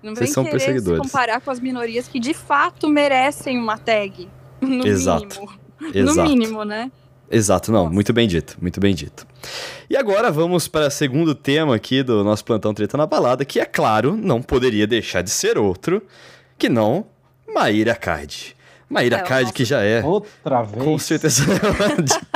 não 0.07 0.15
Vocês 0.15 0.31
são 0.31 0.43
perseguidores. 0.43 1.01
se 1.03 1.11
comparar 1.11 1.41
com 1.41 1.51
as 1.51 1.59
minorias 1.59 2.07
que 2.07 2.19
de 2.19 2.33
fato 2.33 2.89
merecem 2.89 3.57
uma 3.57 3.77
tag. 3.77 4.27
No 4.61 4.87
Exato. 4.87 5.25
mínimo. 5.27 5.59
Exato. 5.93 6.17
No 6.17 6.23
mínimo, 6.23 6.63
né? 6.63 6.91
Exato, 7.29 7.71
não, 7.71 7.83
Nossa. 7.83 7.93
muito 7.93 8.13
bem 8.13 8.27
dito, 8.27 8.57
muito 8.61 8.79
bem 8.79 8.95
dito. 8.95 9.27
E 9.89 9.97
agora 9.97 10.31
vamos 10.31 10.67
para 10.67 10.87
o 10.87 10.89
segundo 10.89 11.35
tema 11.35 11.75
aqui 11.75 12.01
do 12.01 12.23
nosso 12.23 12.43
plantão 12.45 12.73
Treta 12.73 12.97
na 12.97 13.05
Balada, 13.05 13.43
que 13.43 13.59
é 13.59 13.65
claro, 13.65 14.15
não 14.15 14.41
poderia 14.41 14.87
deixar 14.87 15.21
de 15.21 15.29
ser 15.29 15.57
outro, 15.57 16.01
que 16.57 16.69
não 16.69 17.05
Maíra 17.53 17.95
Card. 17.95 18.55
Maíra 18.89 19.17
é, 19.17 19.21
Card, 19.21 19.43
nosso... 19.43 19.53
que 19.53 19.65
já 19.65 19.81
é. 19.81 20.01
Outra 20.03 20.63
vez. 20.63 20.83
Com 20.83 20.97
certeza. 20.97 21.43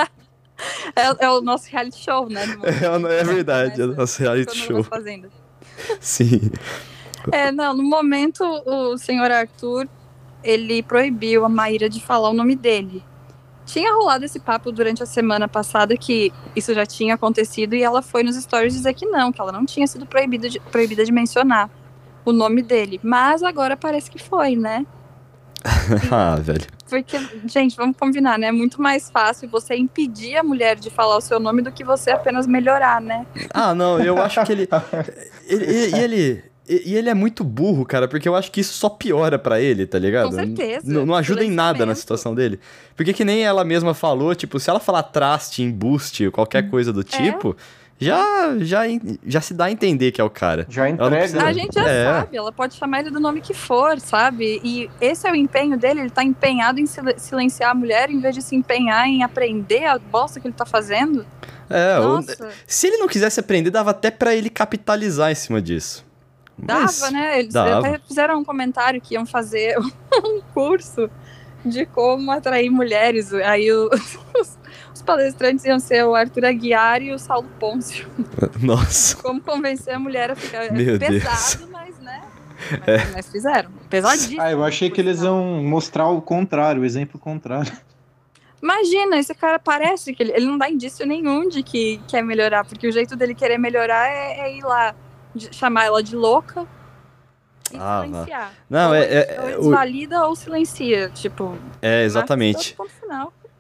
é, 0.94 1.26
é, 1.26 1.30
o 1.30 1.40
nosso 1.42 1.70
reality 1.70 1.98
show, 1.98 2.30
né? 2.30 2.44
É, 2.64 3.20
é 3.20 3.24
verdade, 3.24 3.82
é 3.82 3.86
o 3.86 3.96
nosso 3.96 4.22
reality 4.22 4.58
show. 4.58 4.86
Sim. 6.02 6.52
É, 7.32 7.52
não, 7.52 7.76
no 7.76 7.84
momento 7.84 8.44
o 8.44 8.98
senhor 8.98 9.30
Arthur, 9.32 9.88
ele 10.44 10.82
proibiu 10.84 11.46
a 11.46 11.50
Maíra 11.50 11.90
de 11.90 12.02
falar 12.02 12.30
o 12.30 12.34
nome 12.34 12.56
dele. 12.56 13.04
Tinha 13.66 13.94
rolado 13.94 14.26
esse 14.26 14.40
papo 14.40 14.72
durante 14.72 15.04
a 15.04 15.06
semana 15.06 15.48
passada 15.48 15.96
que 15.96 16.34
isso 16.56 16.74
já 16.74 16.86
tinha 16.86 17.16
acontecido 17.16 17.76
e 17.76 17.84
ela 17.84 18.02
foi 18.02 18.24
nos 18.24 18.36
stories 18.36 18.74
dizer 18.74 18.94
que 18.94 19.06
não, 19.06 19.32
que 19.32 19.40
ela 19.40 19.52
não 19.52 19.66
tinha 19.66 19.86
sido 19.88 20.06
proibida 20.06 20.50
de, 20.50 20.60
proibida 20.60 21.06
de 21.06 21.12
mencionar 21.12 21.70
o 22.26 22.34
nome 22.34 22.62
dele. 22.62 23.00
Mas 23.04 23.44
agora 23.44 23.78
parece 23.78 24.10
que 24.10 24.20
foi, 24.20 24.56
né? 24.56 24.86
ah, 26.12 26.36
velho. 26.36 26.66
Porque, 26.90 27.18
gente, 27.46 27.76
vamos 27.78 27.96
combinar, 27.96 28.38
né? 28.38 28.48
É 28.48 28.52
muito 28.52 28.82
mais 28.82 29.10
fácil 29.10 29.48
você 29.48 29.76
impedir 29.76 30.36
a 30.36 30.44
mulher 30.44 30.76
de 30.76 30.90
falar 30.90 31.16
o 31.18 31.22
seu 31.22 31.40
nome 31.40 31.62
do 31.62 31.72
que 31.72 31.84
você 31.84 32.12
apenas 32.12 32.48
melhorar, 32.48 33.00
né? 33.00 33.26
Ah, 33.54 33.74
não, 33.74 34.00
eu 34.00 34.22
acho 34.22 34.44
que 34.44 34.52
ele. 34.52 34.68
ele, 35.48 35.64
ele, 35.64 35.96
ele 35.96 36.51
E, 36.70 36.92
e 36.92 36.96
ele 36.96 37.10
é 37.10 37.14
muito 37.14 37.44
burro, 37.44 37.86
cara, 37.86 38.08
porque 38.08 38.30
eu 38.30 38.36
acho 38.36 38.52
que 38.52 38.62
isso 38.62 38.74
só 38.74 38.88
piora 38.90 39.38
pra 39.40 39.60
ele, 39.60 39.86
tá 39.86 39.98
ligado? 40.00 40.30
Com 40.30 40.36
certeza. 40.36 40.86
N- 40.90 41.06
não 41.06 41.16
ajuda 41.16 41.44
em 41.44 41.50
nada 41.52 41.86
na 41.86 41.96
situação 41.96 42.34
dele. 42.36 42.60
Porque 42.96 43.14
que 43.14 43.26
nem 43.26 43.44
ela 43.44 43.64
mesma 43.66 43.94
falou, 43.94 44.34
tipo, 44.36 44.60
se 44.60 44.70
ela 44.70 44.80
falar 44.80 45.04
traste, 45.04 45.64
embuste, 45.64 46.30
qualquer 46.30 46.70
coisa 46.70 46.94
do 46.94 47.04
tipo, 47.04 47.58
já, 48.00 48.56
já, 48.60 48.88
en- 48.88 49.18
já 49.26 49.42
se 49.42 49.54
dá 49.54 49.66
a 49.66 49.72
entender 49.72 50.12
que 50.12 50.22
é 50.22 50.24
o 50.24 50.30
cara. 50.30 50.66
Já 50.70 50.88
entrega. 50.90 51.16
precisa- 51.18 51.44
A 51.44 51.52
gente 51.54 51.74
já 51.74 51.88
É. 51.88 52.04
sabe, 52.06 52.38
ela 52.38 52.52
pode 52.52 52.76
chamar 52.76 53.00
ele 53.02 53.10
do 53.10 53.20
nome 53.20 53.42
que 53.42 53.54
for, 53.56 54.00
sabe? 54.00 54.62
E 54.64 54.90
esse 55.02 55.28
é 55.28 55.32
o 55.32 55.36
empenho 55.36 55.78
dele, 55.78 56.02
ele 56.02 56.10
tá 56.12 56.24
empenhado 56.24 56.80
em 56.80 56.86
sil- 56.86 57.18
silenciar 57.18 57.72
a 57.72 57.76
mulher 57.76 58.10
em 58.10 58.20
vez 58.20 58.36
de 58.36 58.42
se 58.42 58.56
empenhar 58.56 59.08
em 59.08 59.24
aprender 59.24 59.86
a 59.86 59.98
bosta 60.00 60.40
que 60.40 60.48
ele 60.48 60.56
tá 60.56 60.66
fazendo. 60.66 61.26
É, 61.70 61.96
se 62.68 62.88
ele 62.88 62.98
não 62.98 63.08
quisesse 63.08 63.40
aprender, 63.40 63.70
dava 63.72 63.92
até 63.92 64.12
pra 64.12 64.36
ele 64.36 64.50
capitalizar 64.50 65.32
em 65.32 65.36
cima 65.36 65.62
disso. 65.62 66.06
Dava, 66.62 66.82
Mas- 66.84 67.12
né? 67.12 67.40
Eles 67.40 67.54
dava. 67.54 67.88
até 67.88 68.00
fizeram 68.00 68.40
um 68.40 68.44
comentário 68.44 69.02
que 69.02 69.14
iam 69.16 69.26
fazer 69.26 69.76
um 70.24 70.42
curso 70.54 71.10
de 71.66 71.86
como 71.86 72.32
atrair 72.32 72.70
mulheres. 72.70 73.34
Aí 73.34 73.72
o- 73.72 73.90
os, 74.40 74.58
os 74.94 75.02
palestrantes 75.02 75.66
iam 75.66 75.80
ser 75.80 76.04
o 76.06 76.16
Arthur 76.16 76.46
Aguiar 76.46 77.02
e 77.02 77.12
o 77.14 77.20
Saulo 77.20 77.48
Pôncio. 77.60 78.08
Nossa. 78.62 79.18
Como 79.18 79.42
convencer 79.42 79.94
a 79.96 80.00
mulher 80.00 80.32
a 80.32 80.36
ficar 80.36 80.66
é 80.66 80.72
Meu 80.72 80.98
Deus. 80.98 81.24
pesado, 81.24 81.70
mas 81.72 81.98
né? 82.00 82.22
Mas, 82.86 83.14
mas 83.14 83.30
fizeram. 83.32 83.72
Pesadíssimo. 83.90 84.40
Ah, 84.42 84.52
eu 84.52 84.64
achei 84.64 84.90
que 84.90 85.02
eles 85.02 85.22
iam 85.24 85.64
mostrar 85.64 86.08
o 86.10 86.22
contrário, 86.22 86.82
o 86.84 86.86
exemplo 86.86 87.20
contrário. 87.20 87.72
Imagina, 88.62 89.18
esse 89.18 89.34
cara 89.34 89.58
parece 89.58 90.14
que 90.14 90.22
ele, 90.22 90.32
ele 90.34 90.46
não 90.46 90.56
dá 90.58 90.70
indício 90.70 91.04
nenhum 91.06 91.50
de 91.50 91.64
que 91.64 92.00
quer 92.08 92.24
melhorar, 92.24 92.64
porque 92.64 92.88
o 92.88 92.92
jeito 92.92 93.16
dele 93.16 93.34
querer 93.34 93.58
melhorar 93.58 94.08
é, 94.08 94.42
é 94.42 94.56
ir 94.58 94.62
lá, 94.64 94.94
de- 95.36 95.54
chamar 95.54 95.86
ela 95.86 96.02
de 96.04 96.16
louca 96.16 96.66
e 97.74 97.78
Ah, 97.80 98.04
silenciar. 98.06 98.52
Não, 98.70 98.90
ou, 98.90 98.96
é- 98.96 99.04
é- 99.06 99.38
ou 99.40 99.48
ele 99.48 99.56
o- 99.56 99.62
desvalida 99.62 100.26
ou 100.28 100.36
silencia, 100.36 101.10
tipo. 101.10 101.58
É, 101.82 102.04
exatamente. 102.04 102.76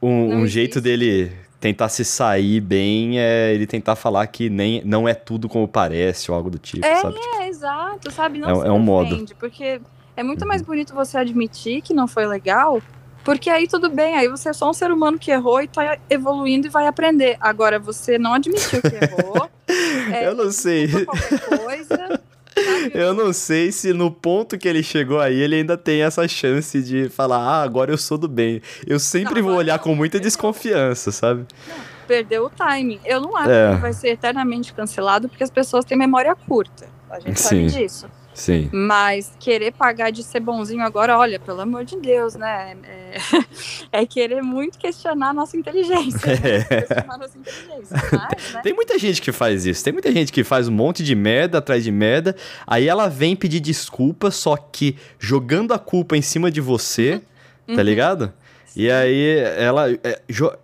Um, 0.01 0.37
um 0.39 0.47
jeito 0.47 0.81
dele 0.81 1.31
tentar 1.59 1.89
se 1.89 2.03
sair 2.03 2.59
bem 2.59 3.19
é 3.19 3.53
ele 3.53 3.67
tentar 3.67 3.95
falar 3.95 4.25
que 4.27 4.49
nem, 4.49 4.81
não 4.83 5.07
é 5.07 5.13
tudo 5.13 5.47
como 5.47 5.67
parece 5.67 6.31
ou 6.31 6.35
algo 6.35 6.49
do 6.49 6.57
tipo, 6.57 6.85
É, 6.85 6.95
sabe? 6.95 7.13
Tipo, 7.19 7.35
É, 7.41 7.47
exato, 7.47 8.11
sabe? 8.11 8.39
Não 8.39 8.49
É 8.49 8.53
um- 8.53 8.61
se 8.61 8.67
é 8.67 8.71
um 8.71 8.79
modo. 8.79 9.09
defende, 9.09 9.35
Porque 9.35 9.79
é 10.17 10.23
muito 10.23 10.41
Uhum. 10.41 10.47
mais 10.47 10.61
bonito 10.63 10.93
você 10.95 11.17
admitir 11.19 11.81
que 11.83 11.93
não 11.93 12.07
foi 12.07 12.25
legal, 12.25 12.81
porque 13.23 13.47
aí 13.49 13.67
tudo 13.67 13.89
bem, 13.91 14.15
aí 14.17 14.27
você 14.27 14.49
é 14.49 14.53
só 14.53 14.69
um 14.69 14.73
ser 14.73 14.91
humano 14.91 15.19
que 15.19 15.29
errou 15.31 15.61
e 15.61 15.67
tá 15.67 15.97
evoluindo 16.09 16.65
e 16.65 16.69
vai 16.69 16.87
aprender. 16.87 17.37
Agora, 17.39 17.77
você 17.79 18.17
não 18.17 18.33
admitiu 18.33 18.81
que 18.81 18.95
errou. 18.95 19.47
é, 20.13 20.27
eu 20.27 20.35
não 20.35 20.51
sei. 20.51 20.87
coisa. 21.47 22.21
Eu 22.93 23.13
não 23.13 23.31
sei 23.31 23.71
se 23.71 23.93
no 23.93 24.11
ponto 24.11 24.57
que 24.57 24.67
ele 24.67 24.83
chegou 24.83 25.21
aí 25.21 25.39
ele 25.39 25.55
ainda 25.55 25.77
tem 25.77 26.01
essa 26.03 26.27
chance 26.27 26.81
de 26.81 27.07
falar, 27.07 27.37
ah, 27.37 27.63
agora 27.63 27.91
eu 27.91 27.97
sou 27.97 28.17
do 28.17 28.27
bem. 28.27 28.61
Eu 28.85 28.99
sempre 28.99 29.35
Não, 29.41 29.47
vou 29.47 29.57
olhar 29.57 29.77
não, 29.77 29.83
com 29.83 29.95
muita 29.95 30.19
desconfiança, 30.19 31.13
sabe? 31.13 31.45
Perdeu 32.05 32.45
o 32.45 32.49
timing. 32.49 32.99
Eu 33.05 33.21
não 33.21 33.37
acho 33.37 33.49
É. 33.49 33.67
que 33.67 33.71
ele 33.73 33.81
vai 33.81 33.93
ser 33.93 34.09
eternamente 34.09 34.73
cancelado, 34.73 35.29
porque 35.29 35.43
as 35.45 35.49
pessoas 35.49 35.85
têm 35.85 35.97
memória 35.97 36.35
curta. 36.35 36.87
A 37.09 37.21
gente 37.21 37.39
Sim. 37.39 37.69
sabe 37.69 37.83
disso. 37.83 38.07
Sim. 38.33 38.69
Mas 38.71 39.33
querer 39.39 39.71
pagar 39.73 40.09
de 40.11 40.23
ser 40.23 40.39
bonzinho 40.39 40.83
agora, 40.83 41.17
olha, 41.17 41.37
pelo 41.39 41.59
amor 41.61 41.83
de 41.83 41.97
Deus, 41.97 42.35
né? 42.35 42.77
É, 42.83 43.17
é 44.01 44.05
querer 44.05 44.41
muito 44.41 44.77
questionar 44.79 45.29
a 45.29 45.33
nossa 45.33 45.57
inteligência. 45.57 46.19
né? 46.27 46.63
Questionar 46.63 47.13
a 47.13 47.17
nossa 47.17 47.37
inteligência. 47.37 47.97
Mas, 48.11 48.53
né? 48.53 48.61
Tem 48.63 48.73
muita 48.73 48.97
gente 48.97 49.21
que 49.21 49.31
faz 49.31 49.65
isso. 49.65 49.83
Tem 49.83 49.91
muita 49.91 50.11
gente 50.11 50.31
que 50.31 50.43
faz 50.43 50.67
um 50.67 50.71
monte 50.71 51.03
de 51.03 51.13
merda 51.15 51.57
atrás 51.57 51.83
de 51.83 51.91
merda. 51.91 52.35
Aí 52.65 52.87
ela 52.87 53.07
vem 53.09 53.35
pedir 53.35 53.59
desculpa, 53.59 54.31
só 54.31 54.55
que 54.55 54.95
jogando 55.19 55.73
a 55.73 55.79
culpa 55.79 56.15
em 56.15 56.21
cima 56.21 56.49
de 56.49 56.61
você, 56.61 57.21
tá 57.67 57.73
Uhum. 57.73 57.81
ligado? 57.81 58.33
E 58.73 58.89
aí 58.89 59.37
ela, 59.57 59.91
é, 59.91 60.21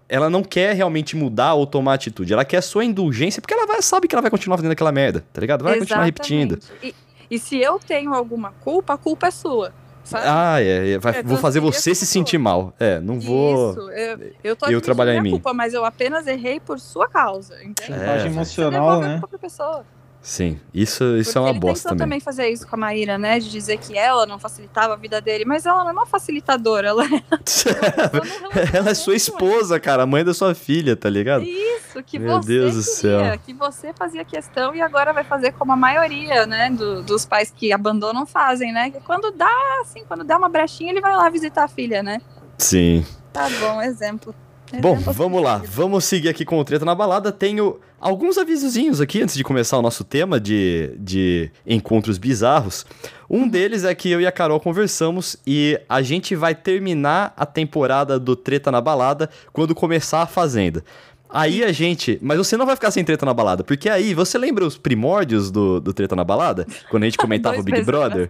ela 0.08 0.30
não 0.30 0.42
quer 0.42 0.74
realmente 0.74 1.14
mudar 1.18 1.56
ou 1.56 1.68
tomar 1.68 1.96
atitude. 1.96 2.32
Ela 2.32 2.46
quer 2.46 2.62
sua 2.62 2.86
indulgência, 2.86 3.42
porque 3.42 3.54
ela 3.54 3.68
vai- 3.68 3.82
sabe 3.82 4.08
que 4.08 4.16
ela 4.16 4.22
vai 4.22 4.32
continuar 4.32 4.56
fazendo 4.58 4.72
aquela 4.72 4.94
merda, 4.94 5.26
tá 5.34 5.42
ligado? 5.42 5.62
Vai 5.62 5.78
continuar 5.78 6.06
repetindo. 6.06 6.54
Exatamente. 6.58 6.96
E, 6.96 7.07
e 7.30 7.38
se 7.40 7.58
eu 7.58 7.80
tenho 7.80 8.14
alguma 8.14 8.52
culpa, 8.64 8.94
a 8.94 8.98
culpa 8.98 9.28
é 9.28 9.32
sua. 9.32 9.74
Sabe? 10.04 10.24
Ah, 10.26 10.62
é. 10.62 10.92
é, 10.92 10.98
vai- 11.00 11.18
É, 11.18 11.24
vou 11.24 11.38
fazer 11.38 11.60
você 11.60 11.94
se 11.94 12.06
sentir 12.06 12.38
mal. 12.38 12.74
É, 12.80 12.98
não 13.02 13.20
vou. 13.20 13.72
Isso, 13.72 13.92
eu, 13.92 14.34
eu 14.42 14.56
tô 14.56 14.68
eu 14.68 14.80
trabalhar 14.80 15.12
em 15.12 15.16
minha 15.16 15.24
mim. 15.24 15.32
culpa, 15.32 15.54
mas 15.54 15.74
eu 15.74 15.84
apenas 15.84 16.26
errei 16.28 16.62
por 16.62 16.80
sua 16.80 17.10
causa, 17.10 17.62
entende? 17.62 17.92
É. 17.92 18.26
emocional, 18.26 19.02
né? 19.02 19.14
culpa 19.20 19.28
pra 19.28 19.40
pessoa. 19.40 19.86
Sim, 20.22 20.60
isso, 20.74 21.04
isso 21.16 21.30
Porque 21.30 21.38
é 21.38 21.42
uma 21.42 21.50
ele 21.52 21.60
bosta 21.60 21.90
também. 21.90 22.06
também 22.06 22.20
fazer 22.20 22.50
isso 22.50 22.68
com 22.68 22.76
a 22.76 22.80
Maíra, 22.80 23.18
né? 23.18 23.40
De 23.40 23.50
dizer 23.50 23.78
que 23.78 23.98
ela 23.98 24.26
não 24.26 24.38
facilitava 24.38 24.94
a 24.94 24.98
vida 24.98 25.22
dele, 25.22 25.46
mas 25.46 25.66
ela 25.66 25.84
não 25.84 25.92
é 25.92 25.94
uma 25.94 26.06
facilitadora, 26.06 26.90
ela 26.90 27.04
é 27.06 27.08
ela 28.78 28.90
é 28.90 28.94
sua 28.94 29.16
esposa, 29.16 29.80
cara, 29.80 30.04
a 30.04 30.06
mãe 30.06 30.24
da 30.26 30.34
sua 30.34 30.54
filha, 30.54 30.96
tá 30.98 31.10
ligado? 31.10 31.44
Isso, 31.44 32.04
que 32.04 32.20
Meu 32.20 32.42
você 32.42 32.48
Deus 32.48 32.76
do 32.76 32.84
queria, 32.84 32.96
céu. 33.32 33.40
que 33.40 33.54
você 33.54 33.94
fazia 33.94 34.26
questão 34.26 34.76
e 34.76 34.82
agora 34.82 35.14
vai 35.14 35.24
fazer 35.24 35.54
como 35.54 35.72
a 35.72 35.78
maioria, 35.78 36.46
né, 36.46 36.70
do- 36.72 37.02
dos 37.04 37.26
pais 37.26 37.50
que 37.56 37.72
abandonam 37.72 38.26
fazem, 38.26 38.74
né? 38.74 38.92
Que 38.92 39.00
quando 39.02 39.32
dá, 39.32 39.48
assim, 39.82 40.04
quando 40.08 40.24
dá 40.24 40.38
uma 40.38 40.50
brechinha, 40.50 40.92
ele 40.92 41.02
vai 41.02 41.16
lá 41.16 41.30
visitar 41.30 41.64
a 41.64 41.68
filha, 41.70 42.04
né? 42.04 42.22
Sim. 42.58 43.06
Tá 43.32 43.48
bom, 43.62 43.82
exemplo. 43.82 44.34
Bom, 44.82 44.94
Exemplo 44.96 45.14
vamos 45.14 45.44
lá. 45.44 45.62
Vamos 45.66 46.06
seguir 46.06 46.30
aqui 46.30 46.44
com 46.44 46.60
o 46.60 46.66
Treta 46.66 46.84
na 46.84 46.94
Balada. 46.94 47.32
Tenho 47.32 47.80
alguns 48.00 48.38
avisozinhos 48.38 49.00
aqui 49.00 49.22
antes 49.22 49.36
de 49.36 49.44
começar 49.44 49.78
o 49.78 49.82
nosso 49.82 50.04
tema 50.04 50.40
de, 50.40 50.92
de 51.00 51.52
encontros 51.66 52.18
bizarros. 52.18 52.86
Um 53.30 53.48
deles 53.48 53.84
é 53.84 53.96
que 53.96 54.10
eu 54.10 54.22
e 54.22 54.28
a 54.28 54.32
Carol 54.32 54.60
conversamos 54.60 55.38
e 55.46 55.80
a 55.88 56.02
gente 56.02 56.36
vai 56.36 56.54
terminar 56.54 57.34
a 57.36 57.46
temporada 57.46 58.20
do 58.20 58.36
Treta 58.36 58.72
na 58.72 58.82
Balada 58.82 59.30
quando 59.54 59.74
começar 59.74 60.22
a 60.22 60.28
Fazenda. 60.28 60.84
Aí 61.30 61.64
a 61.64 61.72
gente. 61.72 62.18
Mas 62.22 62.38
você 62.38 62.56
não 62.56 62.66
vai 62.66 62.76
ficar 62.76 62.92
sem 62.92 63.04
treta 63.04 63.26
na 63.26 63.34
balada, 63.34 63.64
porque 63.64 63.90
aí 63.90 64.14
você 64.14 64.38
lembra 64.38 64.66
os 64.66 64.78
primórdios 64.78 65.52
do, 65.52 65.82
do 65.82 65.94
Treta 65.94 66.16
na 66.16 66.24
Balada? 66.24 66.66
Quando 66.90 67.04
a 67.04 67.06
gente 67.06 67.18
comentava 67.20 67.60
o 67.60 67.64
Big 67.64 67.82
Brother? 67.82 68.30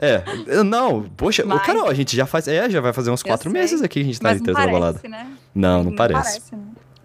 É, 0.00 0.22
eu- 0.46 0.62
não, 0.64 1.02
poxa, 1.16 1.42
Mas- 1.46 1.62
Carol, 1.64 1.88
a 1.88 1.94
gente 1.94 2.14
já 2.16 2.26
faz. 2.26 2.46
É, 2.48 2.68
já 2.68 2.80
vai 2.80 2.92
fazer 2.92 3.10
uns 3.10 3.20
Eu 3.22 3.26
quatro 3.28 3.50
sei. 3.50 3.60
meses 3.60 3.80
aqui 3.82 3.94
que 3.94 4.00
a 4.00 4.04
gente 4.04 4.20
tá 4.20 4.28
Mas 4.28 4.38
não 4.38 4.44
Treta 4.44 4.60
na 4.60 4.66
Balada. 4.72 4.98
parece, 5.02 5.08
né? 5.08 5.32
Não, 5.54 5.84
não, 5.84 5.92
parece. 5.94 6.40
né? 6.54 6.58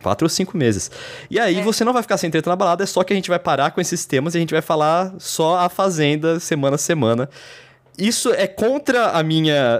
Quatro 0.03 0.25
ou 0.25 0.29
cinco 0.29 0.57
meses. 0.57 0.89
E 1.29 1.39
aí 1.39 1.59
É. 1.59 1.61
você 1.63 1.85
não 1.85 1.93
vai 1.93 2.01
ficar 2.01 2.17
sem 2.17 2.29
treta 2.31 2.49
na 2.49 2.55
balada, 2.55 2.83
é 2.83 2.87
só 2.87 3.03
que 3.03 3.13
a 3.13 3.15
gente 3.15 3.29
vai 3.29 3.37
parar 3.39 3.69
com 3.71 3.79
esses 3.79 4.03
temas 4.05 4.33
e 4.33 4.37
a 4.37 4.41
gente 4.41 4.51
vai 4.51 4.61
falar 4.61 5.13
só 5.19 5.59
a 5.59 5.69
Fazenda 5.69 6.39
semana 6.39 6.75
a 6.75 6.77
semana. 6.79 7.29
Isso 7.97 8.31
é 8.33 8.47
contra 8.47 9.11
a 9.11 9.21
minha, 9.21 9.79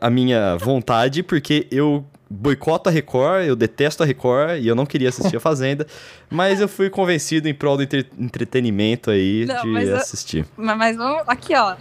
a 0.00 0.10
minha 0.10 0.56
vontade, 0.56 1.22
porque 1.22 1.68
eu 1.70 2.04
boicoto 2.28 2.88
a 2.88 2.92
Record, 2.92 3.44
eu 3.46 3.54
detesto 3.54 4.02
a 4.02 4.06
Record 4.06 4.60
e 4.60 4.66
eu 4.66 4.74
não 4.74 4.84
queria 4.86 5.08
assistir 5.08 5.36
a 5.36 5.40
Fazenda, 5.40 5.86
mas 6.28 6.60
eu 6.60 6.68
fui 6.68 6.90
convencido 6.90 7.48
em 7.48 7.54
prol 7.54 7.76
do 7.76 7.82
entre- 7.84 8.06
entretenimento 8.18 9.10
aí 9.10 9.46
Não, 9.46 9.62
de 9.62 9.68
mas 9.68 9.88
eu- 9.88 9.96
assistir. 9.96 10.44
Mas, 10.56 10.76
mas 10.76 10.96
vamos, 10.96 11.22
aqui, 11.28 11.54
ó. 11.54 11.76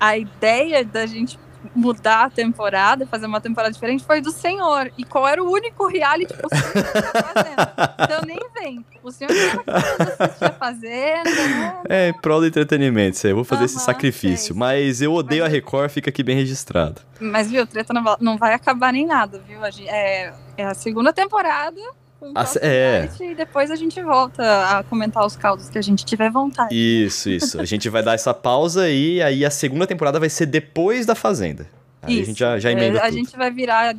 A 0.00 0.16
ideia 0.16 0.84
da 0.84 1.06
gente 1.06 1.38
mudar 1.74 2.24
a 2.24 2.30
temporada, 2.30 3.06
fazer 3.06 3.26
uma 3.26 3.40
temporada 3.40 3.72
diferente, 3.72 4.04
foi 4.04 4.20
do 4.20 4.30
senhor. 4.30 4.90
E 4.96 5.04
qual 5.04 5.26
era 5.26 5.42
o 5.42 5.50
único 5.50 5.86
reality 5.86 6.34
possível 6.34 6.72
que 6.72 6.78
ele 6.78 6.90
tava 6.92 7.32
fazendo? 7.34 7.94
Então 8.00 8.22
nem 8.22 8.38
vem. 8.54 8.86
O 9.02 9.10
senhor 9.10 9.32
não 9.32 9.64
tava 9.64 10.24
assistir 10.24 10.44
a 10.44 10.52
Fazenda, 10.52 11.30
né? 11.30 11.82
É, 11.88 12.08
em 12.08 12.20
prol 12.20 12.40
do 12.40 12.46
entretenimento, 12.46 13.16
isso 13.16 13.26
aí, 13.26 13.32
eu 13.32 13.36
vou 13.36 13.44
fazer 13.44 13.64
esse 13.64 13.76
Aham, 13.76 13.84
sacrifício. 13.84 14.48
sei. 14.48 14.56
Mas 14.56 15.02
eu 15.02 15.12
odeio 15.12 15.42
Mas 15.42 15.52
a 15.52 15.54
Record, 15.54 15.90
fica 15.90 16.10
aqui 16.10 16.22
bem 16.22 16.36
registrado. 16.36 17.00
Mas, 17.20 17.50
viu, 17.50 17.66
treta 17.66 17.92
não 18.20 18.36
vai, 18.36 18.54
acabar 18.54 18.92
nem 18.92 19.06
nada, 19.06 19.40
viu? 19.46 19.60
É, 19.86 20.34
é 20.56 20.64
a 20.64 20.74
segunda 20.74 21.12
temporada. 21.12 21.80
Próximo 22.18 22.60
é. 22.64 23.08
E 23.20 23.34
depois 23.34 23.70
a 23.70 23.76
gente 23.76 24.00
volta 24.02 24.42
a 24.78 24.82
comentar 24.84 25.24
os 25.24 25.36
caldos 25.36 25.68
que 25.68 25.78
a 25.78 25.82
gente 25.82 26.04
tiver 26.04 26.30
vontade. 26.30 26.74
Isso, 26.74 27.28
isso. 27.30 27.60
A 27.60 27.64
gente 27.64 27.88
vai 27.88 28.02
dar 28.02 28.14
essa 28.14 28.32
pausa 28.34 28.88
e 28.88 29.22
aí 29.22 29.44
a 29.44 29.50
segunda 29.50 29.86
temporada 29.86 30.18
vai 30.18 30.28
ser 30.28 30.46
depois 30.46 31.04
da 31.06 31.14
Fazenda. 31.14 31.66
Aí 32.02 32.20
a 32.20 32.24
gente 32.24 32.38
já, 32.38 32.58
já 32.58 32.68
É, 32.68 32.72
emenda 32.72 32.98
a 33.00 33.04
tudo. 33.06 33.14
gente 33.14 33.36
vai 33.36 33.50
virar 33.50 33.96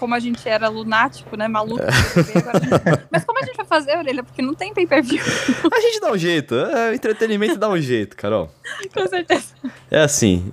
como 0.00 0.14
a 0.14 0.18
gente 0.18 0.48
era 0.48 0.66
lunático, 0.68 1.36
né? 1.36 1.46
Maluco. 1.46 1.82
gente- 1.84 3.06
Mas 3.10 3.22
como 3.24 3.38
a 3.38 3.44
gente 3.44 3.56
vai 3.56 3.66
fazer, 3.66 3.96
Orelha? 3.98 4.22
Porque 4.24 4.40
não 4.40 4.54
tem 4.54 4.72
pay-per-view, 4.74 5.22
A 5.70 5.80
gente 5.80 6.00
dá 6.00 6.10
um 6.10 6.16
jeito. 6.18 6.54
É, 6.54 6.90
o 6.90 6.94
entretenimento 6.94 7.58
dá 7.58 7.68
um 7.68 7.78
jeito, 7.78 8.16
Carol. 8.16 8.50
com 8.94 9.06
certeza. 9.06 9.54
É 9.90 10.00
assim. 10.00 10.50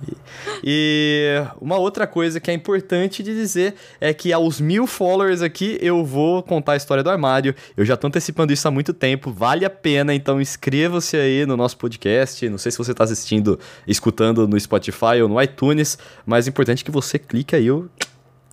E 0.62 1.42
uma 1.60 1.78
outra 1.78 2.06
coisa 2.06 2.38
que 2.40 2.50
é 2.50 2.54
importante 2.54 3.22
de 3.22 3.34
dizer 3.34 3.74
é 4.00 4.12
que 4.12 4.32
aos 4.32 4.60
mil 4.60 4.86
followers 4.86 5.40
aqui 5.42 5.78
eu 5.80 6.04
vou 6.04 6.42
contar 6.42 6.72
a 6.72 6.76
história 6.76 7.02
do 7.02 7.08
armário. 7.10 7.54
Eu 7.76 7.84
já 7.84 7.96
tô 7.96 8.06
antecipando 8.06 8.52
isso 8.52 8.68
há 8.68 8.70
muito 8.70 8.92
tempo. 8.92 9.32
Vale 9.32 9.64
a 9.64 9.70
pena, 9.70 10.12
então 10.14 10.40
inscreva-se 10.40 11.16
aí 11.16 11.46
no 11.46 11.56
nosso 11.56 11.76
podcast. 11.78 12.46
Não 12.48 12.58
sei 12.58 12.70
se 12.70 12.76
você 12.78 12.92
tá 12.92 13.04
assistindo, 13.04 13.58
escutando 13.86 14.46
no 14.46 14.58
Spotify 14.60 15.22
ou 15.22 15.28
no 15.28 15.40
iTunes, 15.40 15.96
mas 16.26 16.46
o 16.46 16.50
importante 16.50 16.82
é 16.82 16.84
que 16.84 16.90
você 16.90 17.18
clique 17.18 17.56
aí 17.56 17.70
o 17.70 17.88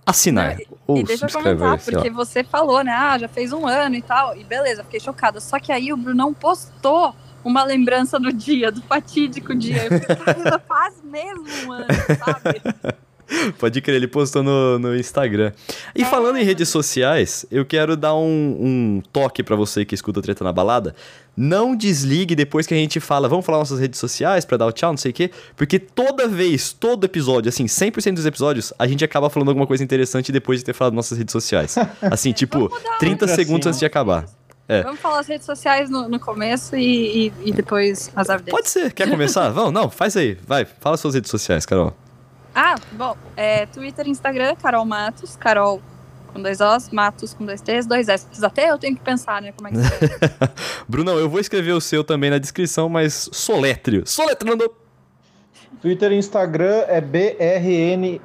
assinar. 0.06 0.56
ou 0.86 0.98
e 0.98 1.02
deixa 1.02 1.26
eu 1.26 1.32
comentar, 1.32 1.78
porque 1.78 2.08
você 2.08 2.44
falou, 2.44 2.84
né? 2.84 2.92
Ah, 2.92 3.18
já 3.18 3.28
fez 3.28 3.52
um 3.52 3.66
ano 3.66 3.96
e 3.96 4.02
tal. 4.02 4.36
E 4.36 4.44
beleza, 4.44 4.84
fiquei 4.84 5.00
chocada. 5.00 5.40
Só 5.40 5.58
que 5.58 5.72
aí 5.72 5.92
o 5.92 5.96
Brunão 5.96 6.32
postou 6.32 7.14
uma 7.44 7.64
lembrança 7.64 8.18
do 8.18 8.32
dia, 8.32 8.70
do 8.70 8.80
fatídico 8.82 9.54
dia. 9.54 9.84
Eu 9.84 10.16
caramba, 10.16 10.62
faz 10.66 10.94
mesmo 11.02 11.44
um 11.66 11.72
ano, 11.72 11.86
sabe? 12.24 12.96
Pode 13.58 13.80
crer, 13.80 13.96
ele 13.96 14.06
postou 14.08 14.42
no, 14.42 14.78
no 14.78 14.96
Instagram. 14.96 15.52
E 15.94 16.02
É. 16.02 16.04
falando 16.04 16.36
em 16.38 16.44
redes 16.44 16.68
sociais, 16.68 17.44
eu 17.50 17.64
quero 17.64 17.96
dar 17.96 18.14
um, 18.14 18.22
um 18.60 19.02
toque 19.12 19.42
pra 19.42 19.56
você 19.56 19.84
que 19.84 19.94
escuta 19.94 20.20
o 20.20 20.22
Treta 20.22 20.44
na 20.44 20.52
Balada. 20.52 20.94
Não 21.36 21.76
desligue 21.76 22.34
depois 22.34 22.66
que 22.66 22.72
a 22.72 22.76
gente 22.76 22.98
fala, 22.98 23.28
vamos 23.28 23.44
falar 23.44 23.58
nossas 23.58 23.78
redes 23.78 24.00
sociais 24.00 24.44
pra 24.44 24.56
dar 24.56 24.66
o 24.66 24.72
tchau, 24.72 24.92
não 24.92 24.96
sei 24.96 25.10
o 25.10 25.14
quê. 25.14 25.30
Porque 25.54 25.78
toda 25.78 26.26
vez, 26.26 26.72
todo 26.72 27.04
episódio, 27.04 27.48
assim, 27.50 27.66
100% 27.66 28.14
dos 28.14 28.24
episódios, 28.26 28.72
a 28.78 28.86
gente 28.86 29.04
acaba 29.04 29.28
falando 29.28 29.48
alguma 29.48 29.66
coisa 29.66 29.84
interessante 29.84 30.32
depois 30.32 30.60
de 30.60 30.64
ter 30.64 30.72
falado 30.72 30.94
nossas 30.94 31.18
redes 31.18 31.32
sociais. 31.32 31.76
Assim, 32.00 32.32
tipo, 32.32 32.68
Vamos 32.68 32.78
mudar 32.82 32.98
30 32.98 33.26
Sempre 33.26 33.44
segundos 33.44 33.66
assim. 33.66 33.68
antes 33.70 33.80
de 33.80 33.86
acabar. 33.86 34.24
É. 34.68 34.82
Vamos 34.82 34.98
falar 34.98 35.20
as 35.20 35.26
redes 35.28 35.44
sociais 35.46 35.88
no, 35.90 36.08
no 36.08 36.18
começo 36.18 36.74
e, 36.74 37.26
e, 37.28 37.32
e 37.44 37.52
depois 37.52 38.10
as 38.16 38.28
evidências. 38.28 38.50
Pode 38.56 38.68
ser, 38.70 38.92
quer 38.92 39.08
começar? 39.08 39.50
Vamos, 39.50 39.72
não, 39.72 39.88
faz 39.90 40.16
aí, 40.16 40.36
vai, 40.46 40.64
fala 40.64 40.96
suas 40.96 41.14
redes 41.14 41.30
sociais, 41.30 41.64
Carol. 41.66 41.94
Ah, 42.58 42.74
bom, 42.92 43.14
é, 43.36 43.66
Twitter, 43.66 44.08
Instagram, 44.08 44.56
Carol 44.56 44.86
Matos, 44.86 45.36
Carol 45.36 45.82
com 46.32 46.40
dois 46.40 46.58
Os, 46.58 46.88
Matos 46.88 47.34
com 47.34 47.44
dois 47.44 47.60
T's, 47.60 47.84
dois 47.84 48.08
S. 48.08 48.26
Até 48.42 48.70
eu 48.70 48.78
tenho 48.78 48.96
que 48.96 49.02
pensar, 49.02 49.42
né, 49.42 49.52
como 49.52 49.68
é 49.68 49.72
que 49.72 49.76
é. 49.78 49.82
Brunão, 50.88 51.18
eu 51.18 51.28
vou 51.28 51.38
escrever 51.38 51.72
o 51.72 51.82
seu 51.82 52.02
também 52.02 52.30
na 52.30 52.38
descrição, 52.38 52.88
mas 52.88 53.28
solétrio. 53.30 54.06
Soletrando. 54.06 54.74
Twitter 55.82 56.12
e 56.12 56.16
Instagram 56.16 56.84
é 56.88 56.98
BRNMRSE. 57.02 58.24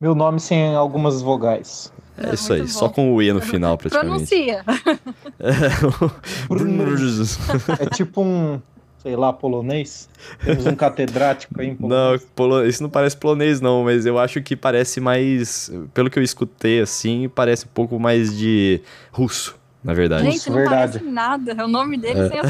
Meu 0.00 0.14
nome 0.14 0.38
sem 0.38 0.72
algumas 0.72 1.20
vogais. 1.20 1.92
É 2.16 2.26
Não, 2.26 2.34
isso 2.34 2.52
aí, 2.52 2.60
muito 2.60 2.72
só 2.72 2.86
bom. 2.86 2.94
com 2.94 3.12
o 3.14 3.20
E 3.20 3.32
no 3.32 3.40
final, 3.40 3.76
praticamente. 3.76 4.28
Pronuncia. 4.28 4.64
É 7.80 7.86
tipo 7.90 8.22
um, 8.22 8.62
sei 9.06 9.14
lá, 9.14 9.32
polonês. 9.32 10.08
Temos 10.44 10.66
um 10.66 10.74
catedrático 10.74 11.60
aí 11.60 11.68
em 11.68 11.76
não, 11.78 11.86
polonês. 11.88 12.26
polo- 12.34 12.66
isso 12.66 12.82
não 12.82 12.90
parece 12.90 13.16
polonês, 13.16 13.60
não, 13.60 13.84
mas 13.84 14.04
eu 14.04 14.18
acho 14.18 14.42
que 14.42 14.56
parece 14.56 14.98
mais. 15.00 15.70
Pelo 15.94 16.10
que 16.10 16.18
eu 16.18 16.24
escutei, 16.24 16.80
assim, 16.80 17.30
parece 17.32 17.66
um 17.66 17.68
pouco 17.72 18.00
mais 18.00 18.36
de 18.36 18.80
russo, 19.12 19.56
na 19.84 19.94
verdade. 19.94 20.24
Gente, 20.28 20.48
não 20.50 20.56
verdade. 20.56 20.98
parece 20.98 21.08
nada. 21.08 21.52
É 21.56 21.64
o 21.64 21.68
nome 21.68 21.96
dele 21.96 22.28
sem 22.28 22.40
a 22.40 22.44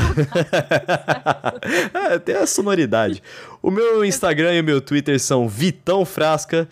é, 2.14 2.18
tem 2.18 2.36
a 2.36 2.46
sonoridade. 2.46 3.22
O 3.60 3.70
meu 3.70 4.02
Instagram 4.02 4.54
e 4.54 4.60
o 4.60 4.64
meu 4.64 4.80
Twitter 4.80 5.20
são 5.20 5.46
Vitão 5.46 6.06
Frasca. 6.06 6.66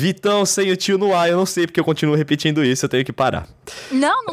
Vitão 0.00 0.46
sem 0.46 0.70
o 0.72 0.76
tio 0.78 0.96
no 0.96 1.14
ar, 1.14 1.28
eu 1.28 1.36
não 1.36 1.44
sei 1.44 1.66
porque 1.66 1.78
eu 1.78 1.84
continuo 1.84 2.14
repetindo 2.14 2.64
isso, 2.64 2.86
eu 2.86 2.88
tenho 2.88 3.04
que 3.04 3.12
parar. 3.12 3.46
Não, 3.92 4.24
não. 4.24 4.32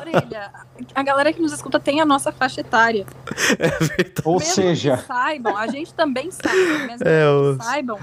Orelha. 0.00 0.50
A 0.94 1.02
galera 1.02 1.32
que 1.32 1.40
nos 1.42 1.52
escuta 1.52 1.80
tem 1.80 2.00
a 2.00 2.06
nossa 2.06 2.30
faixa 2.30 2.60
etária. 2.60 3.04
Ou 4.24 4.38
Mesmo 4.38 4.54
seja, 4.54 4.96
que 4.96 5.06
saibam, 5.06 5.56
a 5.56 5.66
gente 5.66 5.92
também 5.92 6.30
sabe. 6.30 6.56
Mesmo 6.56 7.06
É, 7.08 7.22
que 7.24 7.26
os- 7.28 7.54
eles 7.56 7.64
saibam, 7.64 7.96
é, 7.98 8.00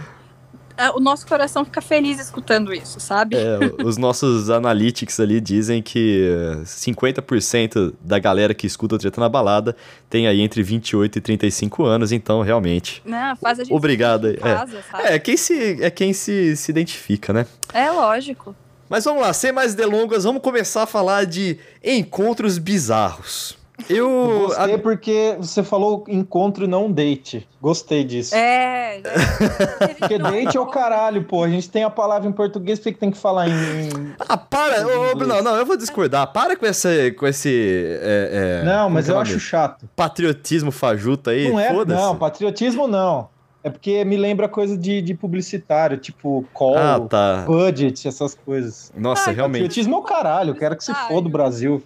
o 0.96 1.00
nosso 1.00 1.26
coração 1.26 1.64
fica 1.64 1.82
feliz 1.82 2.20
escutando 2.20 2.74
isso, 2.74 3.00
sabe? 3.00 3.36
É, 3.36 3.58
os 3.84 3.98
nossos 3.98 4.50
analytics 4.52 5.20
ali 5.20 5.40
dizem 5.40 5.82
que 5.82 6.30
eh, 6.30 6.64
50% 6.64 7.94
da 8.02 8.20
galera 8.20 8.54
que 8.54 8.68
escuta 8.68 8.96
o 8.96 8.98
Treta 8.98 9.22
na 9.22 9.30
Balada 9.30 9.76
tem 10.10 10.28
aí 10.28 10.42
entre 10.42 10.62
28 10.62 11.18
e 11.18 11.22
35 11.22 11.86
anos, 11.86 12.12
então 12.12 12.42
realmente. 12.42 13.02
Né? 13.06 13.34
Faz 13.42 13.60
a 13.60 13.64
gente 13.64 13.74
Obrigado 13.74 14.34
casa, 14.38 14.84
sabe? 14.92 15.04
É, 15.08 15.20
quem 15.20 15.38
se, 15.38 15.84
é 15.84 15.90
quem 15.90 16.14
se, 16.14 16.56
se 16.56 16.72
identifica, 16.72 17.32
né? 17.32 17.46
É 17.74 17.90
lógico. 17.90 18.56
Mas 18.90 19.04
vamos 19.04 19.22
lá, 19.22 19.34
sem 19.34 19.52
mais 19.52 19.74
delongas, 19.74 20.24
vamos 20.24 20.42
começar 20.42 20.84
a 20.84 20.88
falar 20.88 21.26
de 21.26 21.58
encontros 21.84 22.58
bizarros. 22.58 23.58
Eu. 23.90 24.48
gostei 24.48 24.78
porque 24.78 25.36
você 25.40 25.64
falou 25.64 26.04
encontro 26.08 26.66
e 26.66 26.68
não 26.68 26.92
date. 26.92 27.48
Gostei 27.62 28.04
disso. 28.04 28.34
É. 28.36 28.98
é. 28.98 29.88
Porque 30.00 30.18
date 30.18 30.56
é 30.56 30.60
o 30.60 30.66
caralho, 30.68 31.24
pô. 31.24 31.44
A 31.44 31.50
gente 31.50 31.70
tem 31.70 31.84
a 31.84 31.90
palavra 31.90 32.28
em 32.30 32.32
português, 32.32 32.80
por 32.80 32.84
que 32.86 32.94
que 32.94 33.00
tem 33.00 33.12
que 33.12 33.18
falar 33.18 33.48
em. 33.50 34.14
Ah, 34.20 34.38
para! 34.38 34.86
Ô, 34.86 35.12
Inglês. 35.12 35.28
não, 35.28 35.42
não, 35.42 35.56
eu 35.56 35.66
vou 35.66 35.76
discordar. 35.76 36.32
Para 36.32 36.56
com 36.56 36.66
esse. 36.66 37.12
Com 37.14 37.28
esse 37.28 38.00
é, 38.02 38.62
é, 38.62 38.66
Não, 38.66 38.90
mas 38.90 39.10
eu 39.10 39.16
é 39.16 39.18
o 39.18 39.22
acho 39.22 39.40
chato. 39.40 39.90
patriotismo 39.96 40.72
fajuto 40.72 41.30
aí, 41.30 41.50
Não 41.50 41.60
é, 41.60 41.86
não, 41.86 42.16
patriotismo 42.18 42.88
não. 42.88 43.30
É 43.64 43.70
porque 43.72 44.06
me 44.06 44.16
lembra 44.16 44.48
coisa 44.48 44.78
de, 44.78 45.02
de 45.02 45.16
publicitário, 45.16 45.98
tipo 45.98 46.46
call, 46.54 46.78
Ah, 46.78 47.00
tá. 47.00 47.44
budget, 47.48 48.08
essas 48.08 48.36
coisas. 48.36 48.94
Nossa, 48.96 49.32
Ai, 49.32 49.36
realmente. 49.36 49.64
Patriotismo 49.64 49.96
é 49.96 49.98
o 49.98 50.04
caralho, 50.04 50.50
eu 50.52 50.56
quero 50.56 50.78
que 50.78 50.84
se 50.84 50.94
foda 50.94 51.28
o 51.28 51.32
Brasil. 51.32 51.82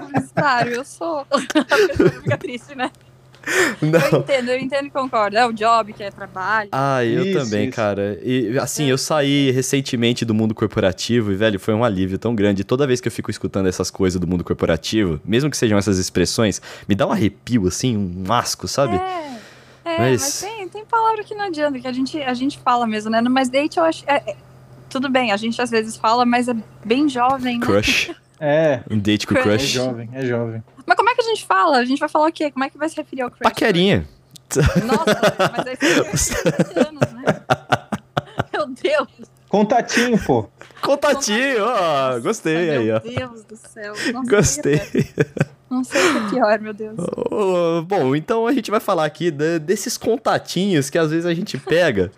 Publicitário, 0.00 0.72
eu 0.74 0.84
sou. 0.84 1.20
A 1.30 1.88
pessoa 1.88 2.10
fica 2.10 2.36
triste, 2.38 2.74
né? 2.74 2.90
Eu 3.80 3.88
Não. 3.90 4.20
entendo, 4.20 4.50
eu 4.50 4.58
entendo 4.58 4.86
e 4.86 4.90
concordo. 4.90 5.36
É 5.36 5.44
o 5.44 5.52
job, 5.52 5.92
que 5.92 6.02
é 6.04 6.12
trabalho. 6.12 6.68
Ah, 6.70 7.04
eu 7.04 7.24
Isso, 7.26 7.38
também, 7.40 7.64
isso. 7.68 7.74
cara. 7.76 8.16
E 8.22 8.56
assim, 8.58 8.86
eu 8.86 8.96
saí 8.96 9.50
recentemente 9.50 10.24
do 10.24 10.32
mundo 10.32 10.54
corporativo 10.54 11.32
e, 11.32 11.34
velho, 11.34 11.58
foi 11.58 11.74
um 11.74 11.82
alívio 11.82 12.18
tão 12.18 12.36
grande. 12.36 12.62
Toda 12.62 12.86
vez 12.86 13.00
que 13.00 13.08
eu 13.08 13.12
fico 13.12 13.32
escutando 13.32 13.66
essas 13.68 13.90
coisas 13.90 14.20
do 14.20 14.28
mundo 14.28 14.44
corporativo, 14.44 15.20
mesmo 15.24 15.50
que 15.50 15.56
sejam 15.56 15.76
essas 15.76 15.98
expressões, 15.98 16.62
me 16.88 16.94
dá 16.94 17.04
um 17.04 17.10
arrepio, 17.10 17.66
assim, 17.66 17.96
um 17.96 18.32
asco, 18.32 18.68
sabe? 18.68 18.94
É, 18.94 19.36
é 19.86 19.98
Mas- 19.98 20.20
mas, 20.22 20.40
tem, 20.42 20.68
tem 20.68 20.84
palavra 20.84 21.24
que 21.24 21.34
não 21.34 21.46
adianta, 21.46 21.80
que 21.80 21.88
a 21.88 21.92
gente, 21.92 22.22
a 22.22 22.34
gente 22.34 22.60
fala 22.60 22.86
mesmo, 22.86 23.10
né? 23.10 23.20
Mas 23.22 23.48
date 23.48 23.76
eu 23.76 23.82
acho. 23.84 24.04
é- 24.06 24.22
é- 24.24 24.36
tudo 24.88 25.08
bem, 25.08 25.32
a 25.32 25.36
gente 25.36 25.60
às 25.60 25.70
vezes 25.70 25.96
fala, 25.96 26.24
mas 26.24 26.46
é 26.48 26.54
bem 26.84 27.08
jovem, 27.08 27.58
né? 27.58 27.66
Crush. 27.66 28.14
É, 28.44 28.80
Um 28.90 28.98
date 28.98 29.24
com 29.24 29.34
Crush. 29.36 29.52
é 29.54 29.58
jovem, 29.58 30.08
é 30.12 30.26
jovem. 30.26 30.64
Mas 30.84 30.96
como 30.96 31.08
é 31.08 31.14
que 31.14 31.20
a 31.20 31.24
gente 31.24 31.46
fala? 31.46 31.76
A 31.78 31.84
gente 31.84 32.00
vai 32.00 32.08
falar 32.08 32.26
o 32.28 32.32
quê? 32.32 32.50
Como 32.50 32.64
é 32.64 32.70
que 32.70 32.76
vai 32.76 32.88
se 32.88 32.96
referir 32.96 33.22
ao 33.22 33.30
crush? 33.30 33.42
Paquerinha. 33.44 34.04
Nossa, 34.84 35.20
mas 35.56 35.66
aí 35.66 35.76
você 36.10 36.42
tem 36.42 36.52
20 36.52 36.88
anos, 36.88 37.12
né? 37.12 37.24
Meu 38.52 38.66
Deus. 38.66 39.08
Contatinho, 39.48 40.18
pô. 40.24 40.48
Contatinho, 40.80 41.64
ó. 41.64 42.18
Gostei 42.18 42.70
aí, 42.70 42.90
ó. 42.90 43.00
Meu 43.04 43.14
Deus 43.16 43.44
do 43.44 43.56
céu. 43.56 43.94
Não 44.12 44.24
sei 44.24 44.36
Gostei. 44.36 44.74
o 44.74 44.78
é- 44.78 45.44
Não 45.70 45.84
sei 45.84 46.00
o 46.02 46.12
que 46.12 46.18
é 46.18 46.30
pior, 46.30 46.58
meu 46.60 46.74
Deus. 46.74 46.96
Bom, 47.86 48.16
então 48.16 48.46
a 48.46 48.52
gente 48.52 48.70
vai 48.72 48.80
falar 48.80 49.04
aqui 49.04 49.30
da- 49.30 49.58
desses 49.58 49.96
contatinhos 49.96 50.90
que 50.90 50.98
às 50.98 51.10
vezes 51.10 51.26
a 51.26 51.32
gente 51.32 51.56
pega, 51.58 52.10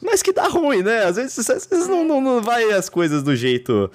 mas 0.00 0.22
que 0.22 0.32
dá 0.32 0.46
ruim, 0.46 0.82
né? 0.82 1.04
Às 1.04 1.16
vezes, 1.16 1.50
às 1.50 1.66
vezes 1.66 1.88
não, 1.88 2.04
não, 2.04 2.20
não 2.20 2.40
vai 2.40 2.70
as 2.72 2.88
coisas 2.88 3.22
do 3.22 3.34
jeito 3.36 3.90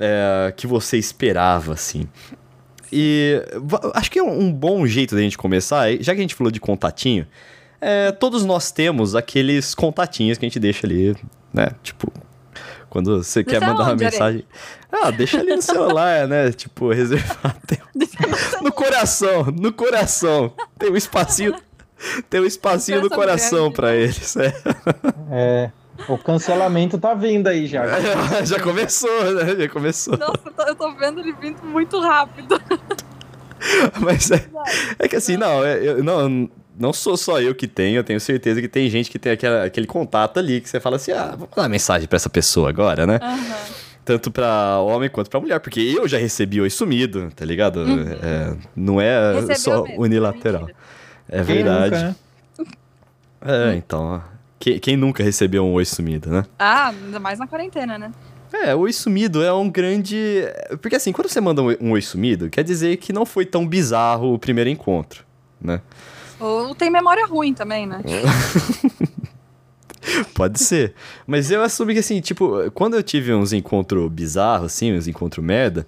é, 0.00 0.52
que 0.56 0.66
você 0.66 0.96
esperava, 0.96 1.74
assim. 1.74 2.08
E 2.92 3.40
acho 3.94 4.10
que 4.10 4.18
é 4.18 4.22
um 4.22 4.52
bom 4.52 4.84
jeito 4.86 5.14
da 5.14 5.20
gente 5.20 5.38
começar, 5.38 5.92
já 6.00 6.12
que 6.12 6.18
a 6.18 6.22
gente 6.22 6.34
falou 6.34 6.50
de 6.50 6.58
contatinho, 6.58 7.26
é, 7.80 8.10
todos 8.10 8.44
nós 8.44 8.72
temos 8.72 9.14
aqueles 9.14 9.74
contatinhos 9.74 10.36
que 10.38 10.44
a 10.44 10.48
gente 10.48 10.58
deixa 10.58 10.86
ali, 10.86 11.14
né? 11.52 11.68
Tipo, 11.82 12.12
quando 12.88 13.22
você 13.22 13.44
quer 13.44 13.60
Deixa 13.60 13.66
mandar 13.66 13.84
uma 13.84 13.92
onde, 13.92 14.04
Are? 14.04 14.12
mensagem. 14.12 14.44
Ah, 14.90 15.10
deixa 15.12 15.38
ali 15.38 15.54
no 15.54 15.62
celular, 15.62 16.26
né? 16.26 16.50
Tipo, 16.50 16.90
reservar 16.92 17.56
tempo. 17.64 17.88
No 18.60 18.72
coração, 18.72 19.44
no 19.44 19.72
coração. 19.72 20.52
Tem 20.76 20.90
um 20.90 20.96
espacinho, 20.96 21.54
tem 22.28 22.40
um 22.40 22.44
espacinho 22.46 23.00
no 23.00 23.08
Coração 23.08 23.70
grande. 23.70 23.76
pra 23.76 23.94
eles. 23.94 24.36
é. 24.36 24.52
É. 25.30 25.70
O 26.08 26.18
cancelamento 26.18 26.98
tá 26.98 27.14
vindo 27.14 27.46
aí 27.48 27.66
já. 27.66 27.84
Já 28.44 28.60
começou, 28.60 29.34
né? 29.34 29.56
Já 29.56 29.68
começou. 29.68 30.16
Nossa, 30.16 30.40
eu 30.68 30.74
tô, 30.74 30.92
vendo 30.94 31.20
ele 31.20 31.32
vindo 31.32 31.62
muito 31.64 32.00
rápido. 32.00 32.60
Mas 34.00 34.30
é, 34.30 34.46
é 34.98 35.08
que 35.08 35.16
assim, 35.16 35.36
não, 35.36 35.64
é- 35.64 35.78
eu, 35.86 36.02
não, 36.02 36.48
não 36.78 36.92
sou 36.92 37.16
só 37.16 37.40
eu 37.40 37.54
que 37.54 37.66
tenho, 37.68 37.96
eu 37.98 38.04
tenho 38.04 38.18
certeza 38.18 38.60
que 38.60 38.68
tem 38.68 38.88
gente 38.88 39.10
que 39.10 39.18
tem 39.18 39.32
aquela- 39.32 39.64
aquele 39.64 39.86
contato 39.86 40.38
ali 40.38 40.60
que 40.60 40.68
você 40.68 40.80
fala 40.80 40.96
assim, 40.96 41.12
ah, 41.12 41.34
vou 41.36 41.46
mandar 41.48 41.62
uma 41.62 41.68
mensagem 41.68 42.08
pra 42.08 42.16
essa 42.16 42.30
pessoa 42.30 42.68
agora, 42.70 43.06
né? 43.06 43.18
Aham. 43.22 43.56
Tanto 44.02 44.30
pra 44.30 44.78
homem 44.78 45.10
quanto 45.10 45.28
pra 45.30 45.38
mulher, 45.38 45.60
porque 45.60 45.78
eu 45.96 46.08
já 46.08 46.16
recebi 46.18 46.60
oi 46.60 46.70
sumido, 46.70 47.30
tá 47.36 47.44
ligado? 47.44 47.84
É, 48.22 48.56
não 48.74 48.98
é 49.00 49.34
Recebeu 49.34 49.56
só 49.56 49.82
mesmo, 49.82 50.02
unilateral. 50.02 50.60
mentira. 50.62 50.76
É 51.28 51.36
Quem 51.44 51.54
verdade. 51.56 51.94
nunca, 51.96 52.02
né? 52.08 52.16
É, 53.72 53.74
então. 53.76 54.22
Quem, 54.60 54.78
quem 54.78 54.96
nunca 54.96 55.24
recebeu 55.24 55.64
um 55.64 55.72
oi 55.72 55.86
sumido, 55.86 56.30
né? 56.30 56.44
Ah, 56.58 56.90
ainda 56.90 57.18
mais 57.18 57.38
na 57.38 57.46
quarentena, 57.46 57.98
né? 57.98 58.12
É, 58.52 58.74
o 58.74 58.80
oi 58.80 58.92
sumido 58.92 59.42
é 59.42 59.50
um 59.50 59.70
grande. 59.70 60.44
Porque 60.82 60.96
assim, 60.96 61.12
quando 61.12 61.28
você 61.28 61.40
manda 61.40 61.62
um, 61.62 61.92
oi 61.92 62.02
sumido, 62.02 62.50
quer 62.50 62.62
dizer 62.62 62.98
que 62.98 63.10
não 63.10 63.24
foi 63.24 63.46
tão 63.46 63.66
bizarro 63.66 64.34
o 64.34 64.38
primeiro 64.38 64.68
encontro, 64.68 65.24
né? 65.58 65.80
Ou 66.38 66.74
tem 66.74 66.90
memória 66.90 67.26
ruim 67.26 67.54
também, 67.54 67.86
né? 67.86 68.02
Pode 70.34 70.62
ser. 70.62 70.94
Mas 71.26 71.50
eu 71.50 71.62
assumi 71.62 71.94
que 71.94 72.00
assim, 72.00 72.20
tipo, 72.20 72.70
quando 72.72 72.94
eu 72.94 73.02
tive 73.02 73.32
uns 73.32 73.54
encontros 73.54 74.10
bizarros, 74.10 74.66
assim, 74.66 74.92
uns 74.92 75.08
encontros 75.08 75.44
merda, 75.44 75.86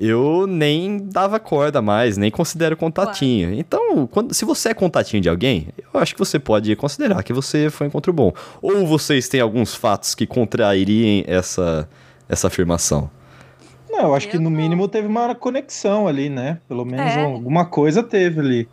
eu 0.00 0.46
nem 0.46 0.96
dava 0.98 1.38
corda 1.38 1.82
mais, 1.82 2.16
nem 2.16 2.30
considero 2.30 2.74
contatinho. 2.76 3.52
Então, 3.52 4.06
quando, 4.06 4.32
se 4.32 4.44
você 4.46 4.70
é 4.70 4.74
contatinho 4.74 5.22
de 5.22 5.28
alguém, 5.28 5.68
eu 5.92 6.00
acho 6.00 6.14
que 6.14 6.18
você 6.18 6.38
pode 6.38 6.74
considerar 6.74 7.22
que 7.22 7.32
você 7.34 7.68
foi 7.68 7.86
um 7.86 7.88
encontro 7.88 8.12
bom. 8.12 8.32
Ou 8.62 8.86
vocês 8.86 9.28
têm 9.28 9.40
alguns 9.40 9.74
fatos 9.74 10.14
que 10.14 10.26
contrairiem 10.26 11.22
essa, 11.26 11.86
essa 12.28 12.46
afirmação. 12.46 13.10
Não, 13.90 14.00
eu 14.08 14.14
acho 14.14 14.28
que 14.28 14.36
Eu 14.36 14.40
no 14.40 14.48
não. 14.48 14.56
mínimo 14.56 14.88
teve 14.88 15.06
uma 15.06 15.34
conexão 15.34 16.08
ali, 16.08 16.30
né? 16.30 16.58
Pelo 16.66 16.84
menos 16.86 17.12
É. 17.14 17.22
alguma 17.24 17.66
coisa 17.66 18.02
teve 18.02 18.40
ali. 18.40 18.68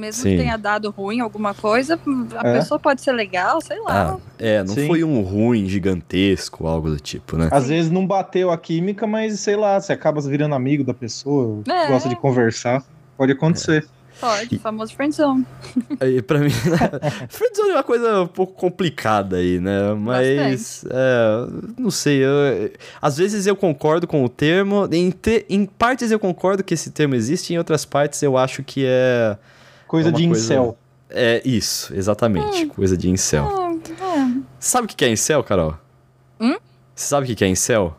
Mesmo 0.00 0.22
Sim. 0.22 0.30
que 0.30 0.36
tenha 0.38 0.56
dado 0.56 0.90
ruim 0.90 1.20
alguma 1.20 1.52
coisa, 1.54 1.98
a 2.42 2.48
É. 2.48 2.52
pessoa 2.54 2.78
pode 2.80 3.02
ser 3.02 3.12
legal, 3.12 3.60
sei 3.60 3.78
lá. 3.80 4.14
Ah, 4.14 4.20
é, 4.38 4.62
não 4.64 4.74
Sim. 4.74 4.86
foi 4.86 5.04
um 5.04 5.20
ruim 5.20 5.66
gigantesco, 5.66 6.66
algo 6.66 6.88
do 6.88 6.98
tipo, 6.98 7.36
né? 7.36 7.48
Às 7.52 7.68
vezes 7.68 7.90
não 7.90 8.06
bateu 8.06 8.50
a 8.50 8.56
química, 8.56 9.06
mas 9.06 9.38
sei 9.40 9.56
lá, 9.56 9.78
você 9.80 9.92
acaba 9.92 10.20
virando 10.22 10.54
amigo 10.54 10.82
da 10.82 10.94
pessoa, 10.94 11.62
É. 11.68 11.86
gosta 11.88 12.08
de 12.08 12.16
conversar. 12.16 12.82
Pode 13.16 13.32
acontecer. 13.32 13.86
Pode, 14.18 14.58
famoso 14.58 14.94
friendzone. 14.94 15.46
Aí, 15.98 16.20
pra 16.22 16.38
mim, 16.40 16.50
friendzone 17.28 17.70
é 17.70 17.74
uma 17.74 17.82
coisa 17.82 18.22
um 18.22 18.26
pouco 18.26 18.52
complicada 18.52 19.36
aí, 19.36 19.58
né? 19.60 19.94
Mas, 19.94 20.84
é, 20.90 21.46
não 21.78 21.90
sei, 21.90 22.22
eu- 22.24 22.70
às 23.00 23.16
vezes 23.16 23.46
eu 23.46 23.56
concordo 23.56 24.06
com 24.06 24.22
o 24.24 24.28
termo, 24.28 24.86
em, 24.92 25.10
te- 25.10 25.46
em 25.48 25.64
partes 25.64 26.10
eu 26.10 26.18
concordo 26.18 26.62
que 26.62 26.74
esse 26.74 26.90
termo 26.90 27.14
existe, 27.14 27.54
em 27.54 27.58
outras 27.58 27.84
partes 27.84 28.22
eu 28.22 28.36
acho 28.36 28.62
que 28.62 28.84
é... 28.86 29.36
Coisa 29.90 30.08
É 30.08 30.12
uma 30.12 30.18
de 30.18 30.26
coisa- 30.28 30.44
incel. 30.44 30.78
É 31.12 31.42
isso, 31.44 31.92
exatamente, 31.92 32.66
coisa 32.66 32.96
de 32.96 33.10
incel. 33.10 33.48
Ah, 34.00 34.30
Sabe 34.60 34.84
o 34.84 34.88
que 34.88 35.04
é 35.04 35.08
incel, 35.10 35.42
Carol? 35.42 35.76
Hum? 36.38 36.56
Você 36.94 37.06
sabe 37.08 37.32
o 37.32 37.34
que 37.36 37.44
é 37.44 37.48
incel? 37.48 37.96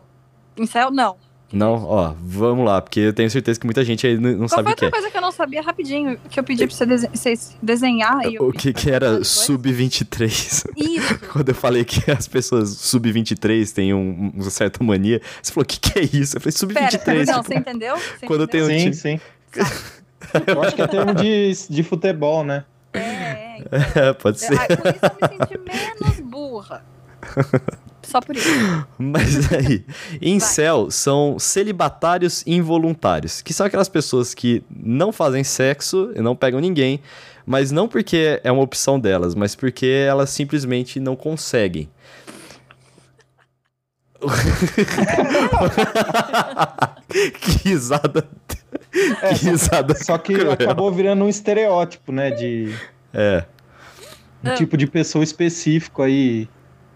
Incel, 0.56 0.90
não. 0.90 1.16
Não? 1.52 1.84
Ó, 1.84 2.14
vamos 2.18 2.64
lá, 2.64 2.80
porque 2.80 2.98
eu 3.00 3.12
tenho 3.12 3.30
certeza 3.30 3.60
que 3.60 3.66
muita 3.66 3.84
gente 3.84 4.06
aí 4.06 4.16
não 4.16 4.30
não 4.30 4.38
Qual 4.38 4.48
sabe 4.48 4.62
o 4.62 4.64
que 4.64 4.70
outra 4.70 4.86
é. 4.86 4.90
coisa 4.90 5.10
que 5.10 5.16
eu 5.18 5.20
não 5.20 5.30
sabia 5.30 5.60
rapidinho? 5.60 6.18
Que 6.30 6.40
eu 6.40 6.44
pedi 6.44 6.66
pra 6.66 6.74
você, 6.74 6.86
desen- 6.86 7.10
vocês 7.12 7.54
desenhar 7.62 8.24
e 8.24 8.36
eu 8.36 8.48
O 8.48 8.52
que 8.52 8.72
que 8.72 8.90
era 8.90 9.10
depois? 9.10 9.28
sub-23? 9.28 10.64
Isso. 10.74 11.18
Quando 11.30 11.50
eu 11.50 11.54
falei 11.54 11.84
que 11.84 12.10
as 12.10 12.26
pessoas 12.26 12.70
sub-23 12.70 13.70
têm 13.70 13.92
um, 13.92 14.30
uma 14.34 14.48
certa 14.48 14.82
mania, 14.82 15.20
você 15.42 15.52
falou, 15.52 15.64
o 15.64 15.66
que, 15.68 15.78
que 15.78 15.98
é 15.98 16.02
isso? 16.04 16.38
Eu 16.38 16.40
falei, 16.40 16.54
Pera, 16.72 16.90
sub-23. 16.90 17.26
não, 17.26 17.34
tipo, 17.42 17.48
você 17.48 17.54
entendeu? 17.54 17.96
Você 17.98 18.26
Quando 18.26 18.44
entendeu? 18.44 18.64
um 18.64 18.70
Sim, 18.70 18.78
time- 18.78 18.94
sim. 18.94 19.20
Eu 20.46 20.62
acho 20.62 20.76
que 20.76 20.82
é 20.82 20.86
termo 20.86 21.14
de, 21.14 21.52
de 21.68 21.82
futebol, 21.82 22.44
né? 22.44 22.64
É, 22.92 22.98
é, 22.98 23.58
então. 23.58 23.80
É, 23.94 24.12
pode 24.12 24.40
ser. 24.40 24.58
Ah, 24.58 24.66
com 24.66 24.88
isso 24.88 24.98
eu 25.02 25.28
me 25.28 25.36
senti 25.38 25.58
menos 25.58 26.20
burra. 26.20 26.84
Só 28.02 28.20
por 28.20 28.36
isso. 28.36 28.48
Mas 28.98 29.50
aí, 29.52 29.84
incel 30.20 30.90
são 30.90 31.38
celibatários 31.38 32.42
involuntários, 32.46 33.40
que 33.40 33.54
são 33.54 33.64
aquelas 33.64 33.88
pessoas 33.88 34.34
que 34.34 34.62
não 34.70 35.12
fazem 35.12 35.44
sexo 35.44 36.12
e 36.14 36.20
não 36.20 36.34
pegam 36.34 36.60
ninguém, 36.60 37.00
mas 37.46 37.70
não 37.70 37.88
porque 37.88 38.40
é 38.42 38.50
uma 38.50 38.62
opção 38.62 38.98
delas, 38.98 39.34
mas 39.34 39.54
porque 39.54 39.86
elas 39.86 40.30
simplesmente 40.30 40.98
não 41.00 41.16
conseguem. 41.16 41.88
que 47.08 47.68
risada. 47.68 48.28
É, 49.22 49.34
que 49.34 49.46
risada. 49.50 49.94
Só 49.96 50.18
que 50.18 50.34
cruel. 50.34 50.52
acabou 50.52 50.90
virando 50.92 51.24
um 51.24 51.28
estereótipo, 51.28 52.12
né? 52.12 52.30
De 52.30 52.74
É. 53.14 53.44
um 54.44 54.50
Ah. 54.50 54.54
tipo 54.54 54.76
de 54.76 54.86
pessoa 54.86 55.22
específico 55.24 56.02
aí. 56.02 56.48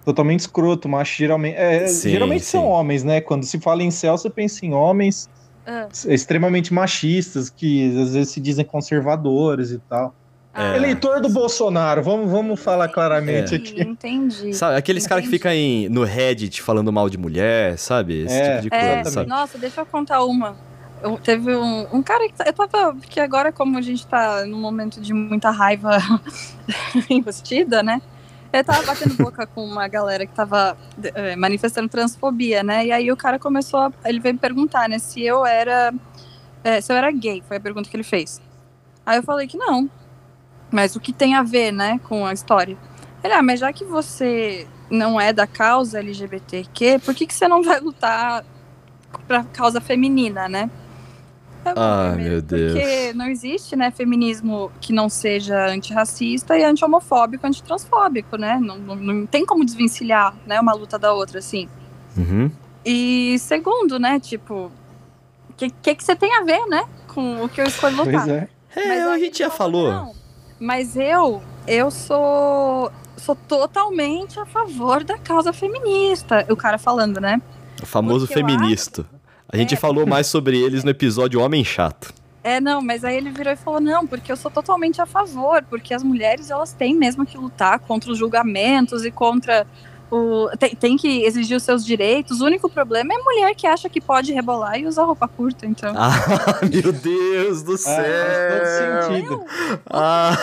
Totalmente 0.04 0.40
escroto, 0.40 0.88
macho. 0.88 1.16
Geralmente, 1.18 1.56
é, 1.56 1.86
Sim, 1.88 2.10
geralmente 2.10 2.44
são 2.44 2.62
sim. 2.62 2.68
homens, 2.68 3.02
né? 3.02 3.20
Quando 3.20 3.44
se 3.44 3.58
fala 3.58 3.82
em 3.82 3.90
céu, 3.90 4.16
você 4.16 4.30
pensa 4.30 4.64
em 4.64 4.72
homens 4.72 5.28
Ah, 5.68 5.88
extremamente 6.06 6.72
machistas, 6.72 7.50
que 7.50 7.88
às 8.00 8.14
vezes 8.14 8.28
se 8.32 8.40
dizem 8.40 8.64
conservadores 8.64 9.72
e 9.72 9.78
tal. 9.88 10.14
ah, 10.54 10.76
Eleitor 10.76 11.20
do 11.20 11.28
Bolsonaro, 11.28 12.02
vamos, 12.04 12.30
vamos 12.30 12.60
falar 12.60 12.88
claramente 12.88 13.52
É. 13.54 13.56
aqui. 13.58 13.82
Entendi. 13.82 14.54
Sabe, 14.54 14.76
aqueles 14.76 15.06
caras 15.08 15.24
que 15.24 15.30
ficam 15.30 15.50
em- 15.50 15.88
no 15.88 16.04
Reddit 16.04 16.62
falando 16.62 16.92
mal 16.92 17.10
de 17.10 17.18
mulher, 17.18 17.76
sabe? 17.78 18.22
Esse 18.26 18.34
É. 18.34 18.50
tipo 18.52 18.62
de 18.62 18.70
coisa, 18.70 18.84
É, 18.86 19.04
sabe? 19.06 19.28
nossa, 19.28 19.58
deixa 19.58 19.80
eu 19.80 19.86
contar 19.86 20.22
uma. 20.24 20.56
Teve 21.22 21.54
um, 21.54 21.86
um 21.96 22.02
cara 22.02 22.26
que 22.28 22.34
tá- 22.34 22.44
eu 22.46 22.52
tava. 22.52 22.94
Porque 22.94 23.20
agora, 23.20 23.52
como 23.52 23.76
a 23.78 23.82
gente 23.82 24.06
tá 24.06 24.44
num 24.46 24.58
momento 24.60 25.00
de 25.00 25.12
muita 25.12 25.50
raiva 25.50 25.98
embustida, 27.10 27.82
né? 27.82 28.00
Eu 28.52 28.64
tava 28.64 28.82
batendo 28.84 29.14
boca 29.16 29.46
com 29.46 29.62
uma 29.64 29.86
galera 29.88 30.24
que 30.26 30.32
tava 30.34 30.76
eh, 31.02 31.36
manifestando 31.36 31.88
transfobia, 31.88 32.62
né? 32.62 32.86
E 32.86 32.92
aí 32.92 33.12
o 33.12 33.16
cara 33.16 33.38
começou 33.38 33.80
a. 33.80 33.92
Ele 34.04 34.18
veio 34.20 34.34
me 34.34 34.40
perguntar, 34.40 34.88
né, 34.88 34.98
se 34.98 35.22
eu 35.22 35.44
era. 35.44 35.92
eh, 36.64 36.80
se 36.80 36.92
eu 36.92 36.96
era 36.96 37.10
gay, 37.12 37.42
foi 37.46 37.58
a 37.58 37.60
pergunta 37.60 37.88
que 37.90 37.96
ele 37.96 38.02
fez. 38.04 38.40
Aí 39.04 39.18
eu 39.18 39.22
falei 39.22 39.46
que 39.46 39.58
não. 39.58 39.90
Mas 40.70 40.96
o 40.96 41.00
que 41.00 41.12
tem 41.12 41.34
a 41.34 41.42
ver, 41.42 41.70
né, 41.72 42.00
com 42.08 42.24
a 42.26 42.32
história? 42.32 42.76
Ele, 43.22 43.32
ah, 43.34 43.42
mas 43.42 43.60
já 43.60 43.72
que 43.72 43.84
você 43.84 44.66
não 44.90 45.20
é 45.20 45.32
da 45.32 45.46
causa 45.46 45.98
LGBTQ, 45.98 47.00
por 47.04 47.14
que, 47.14 47.26
que 47.26 47.34
você 47.34 47.46
não 47.46 47.62
vai 47.62 47.80
lutar 47.80 48.44
pra 49.28 49.44
causa 49.44 49.80
feminina, 49.80 50.48
né? 50.48 50.70
"Primeiro, 51.74 52.30
meu 52.32 52.42
Deus." 52.42 52.72
Porque 52.72 53.12
não 53.14 53.26
existe, 53.26 53.74
né, 53.76 53.90
feminismo 53.90 54.70
que 54.80 54.92
não 54.92 55.08
seja 55.08 55.66
antirracista 55.68 56.56
e 56.56 56.64
anti-homofóbico, 56.64 57.46
antitransfóbico, 57.46 58.36
né? 58.36 58.58
Não, 58.60 58.78
não, 58.78 58.96
não 58.96 59.26
tem 59.26 59.44
como 59.44 59.64
desvencilhar, 59.64 60.34
né, 60.46 60.60
uma 60.60 60.72
luta 60.74 60.98
da 60.98 61.12
outra, 61.12 61.38
assim. 61.38 61.68
Uhum. 62.16 62.50
E 62.84 63.36
segundo, 63.38 63.98
né, 63.98 64.20
tipo, 64.20 64.70
o 65.50 65.52
que, 65.56 65.70
que, 65.70 65.94
que 65.94 66.04
você 66.04 66.14
tem 66.14 66.34
a 66.36 66.44
ver, 66.44 66.64
né, 66.66 66.84
com 67.08 67.42
o 67.42 67.48
que 67.48 67.60
eu 67.60 67.66
escolho 67.66 67.96
lutar? 67.96 68.12
Pois 68.12 68.28
é. 68.28 68.48
É, 68.76 68.88
Mas 68.88 69.06
a 69.06 69.18
gente 69.18 69.38
já 69.38 69.50
falou. 69.50 69.90
"Não, 69.90 70.12
mas 70.60 70.96
eu, 70.96 71.42
eu 71.66 71.90
sou, 71.90 72.92
sou 73.16 73.34
totalmente 73.34 74.38
a 74.38 74.44
favor 74.46 75.02
da 75.02 75.16
causa 75.18 75.52
feminista. 75.52 76.46
O 76.50 76.56
cara 76.56 76.76
falando, 76.78 77.20
né? 77.20 77.40
O 77.82 77.86
famoso 77.86 78.26
Porque 78.26 78.38
eu 78.40 78.46
feministo. 78.46 79.06
A 79.48 79.56
gente 79.56 79.74
É. 79.74 79.76
falou 79.76 80.06
mais 80.06 80.26
sobre 80.26 80.58
eles 80.60 80.82
no 80.84 80.90
episódio 80.90 81.40
Homem 81.40 81.64
Chato. 81.64 82.12
É, 82.42 82.60
não, 82.60 82.80
mas 82.80 83.04
aí 83.04 83.16
ele 83.16 83.30
virou 83.30 83.52
e 83.52 83.56
falou: 83.56 83.80
não, 83.80 84.06
porque 84.06 84.30
eu 84.30 84.36
sou 84.36 84.50
totalmente 84.50 85.00
a 85.00 85.06
favor, 85.06 85.64
porque 85.68 85.92
as 85.92 86.02
mulheres 86.02 86.50
elas 86.50 86.72
têm 86.72 86.94
mesmo 86.94 87.26
que 87.26 87.36
lutar 87.36 87.78
contra 87.80 88.10
os 88.12 88.18
julgamentos 88.18 89.04
e 89.04 89.10
contra 89.10 89.66
o. 90.08 90.48
Tem, 90.56 90.72
tem 90.76 90.96
que 90.96 91.24
exigir 91.24 91.56
os 91.56 91.64
seus 91.64 91.84
direitos. 91.84 92.40
O 92.40 92.44
único 92.44 92.70
problema 92.70 93.12
é 93.12 93.16
a 93.16 93.24
mulher 93.24 93.54
que 93.56 93.66
acha 93.66 93.88
que 93.88 94.00
pode 94.00 94.32
rebolar 94.32 94.78
e 94.78 94.86
usar 94.86 95.02
roupa 95.02 95.26
curta, 95.26 95.66
então. 95.66 95.92
Ah, 95.96 96.10
meu 96.72 96.92
Deus 96.92 97.64
do 97.64 97.76
céu! 97.76 97.96
faz 97.96 98.60
todo 98.60 99.08
sentido. 99.08 99.38
Meu, 99.38 99.46
Ah, 99.90 100.36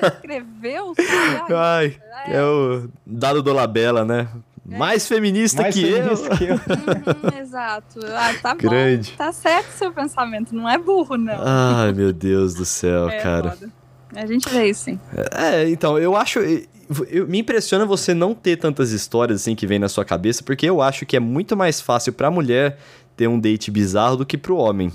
você 0.00 0.06
escreveu, 0.08 0.94
sabe? 0.94 1.52
Ai, 1.56 1.96
ai, 2.26 2.36
é 2.36 2.42
o 2.42 2.86
dado 3.06 3.42
do 3.42 3.54
Labella, 3.54 4.04
né? 4.04 4.28
Mais 4.68 5.06
feminista 5.06 5.62
Mais 5.62 5.74
que 5.74 5.82
feminista 5.92 6.36
que 6.36 6.44
eu. 6.44 6.54
Uhum, 7.36 7.38
exato. 7.40 8.00
Ah, 8.04 8.34
tá 8.42 8.54
Grande. 8.54 9.10
bom. 9.12 9.16
Tá 9.16 9.32
certo 9.32 9.70
seu 9.72 9.92
pensamento, 9.92 10.54
não 10.54 10.68
é 10.68 10.76
burro, 10.78 11.16
não. 11.16 11.34
Ai, 11.38 11.92
meu 11.92 12.12
Deus 12.12 12.54
do 12.54 12.64
céu, 12.64 13.08
é, 13.08 13.18
cara. 13.18 13.50
foda. 13.52 13.70
A 14.14 14.26
gente 14.26 14.48
vê 14.48 14.68
isso, 14.70 14.84
sim. 14.84 15.00
É, 15.32 15.68
então, 15.68 15.98
eu 15.98 16.16
acho. 16.16 16.38
eu- 16.40 17.26
me 17.28 17.38
impressiona 17.40 17.84
você 17.84 18.14
não 18.14 18.34
ter 18.34 18.56
tantas 18.56 18.92
histórias 18.92 19.40
assim 19.42 19.54
que 19.56 19.66
vem 19.66 19.78
na 19.78 19.88
sua 19.88 20.04
cabeça, 20.04 20.42
porque 20.44 20.66
eu 20.66 20.80
acho 20.80 21.04
que 21.04 21.16
é 21.16 21.20
muito 21.20 21.56
mais 21.56 21.80
fácil 21.80 22.12
pra 22.12 22.30
mulher 22.30 22.78
ter 23.16 23.26
um 23.28 23.38
date 23.40 23.70
bizarro 23.70 24.16
do 24.16 24.26
que 24.26 24.38
pro 24.38 24.56
homem. 24.56 24.92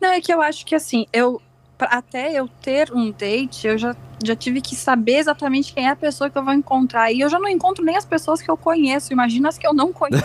Não, 0.00 0.10
é 0.10 0.20
que 0.20 0.32
eu 0.32 0.42
acho 0.42 0.66
que 0.66 0.74
assim, 0.74 1.06
eu 1.12 1.40
pra- 1.78 1.88
até 1.88 2.32
eu 2.32 2.48
ter 2.60 2.92
um 2.92 3.10
date, 3.10 3.66
eu 3.66 3.78
já, 3.78 3.96
já 4.26 4.36
tive 4.36 4.60
que 4.60 4.74
saber 4.74 5.16
exatamente 5.16 5.72
quem 5.72 5.86
é 5.86 5.90
a 5.90 5.96
pessoa 5.96 6.30
que 6.30 6.36
eu 6.36 6.44
vou 6.44 6.52
encontrar. 6.52 7.12
E 7.12 7.20
eu 7.20 7.28
já 7.28 7.38
não 7.38 7.48
encontro 7.48 7.84
nem 7.84 7.96
as 7.96 8.04
pessoas 8.04 8.40
que 8.40 8.50
eu 8.50 8.56
conheço, 8.56 9.12
imagina 9.12 9.48
as 9.48 9.58
que 9.58 9.66
eu 9.66 9.72
não 9.72 9.92
conheço. 9.92 10.24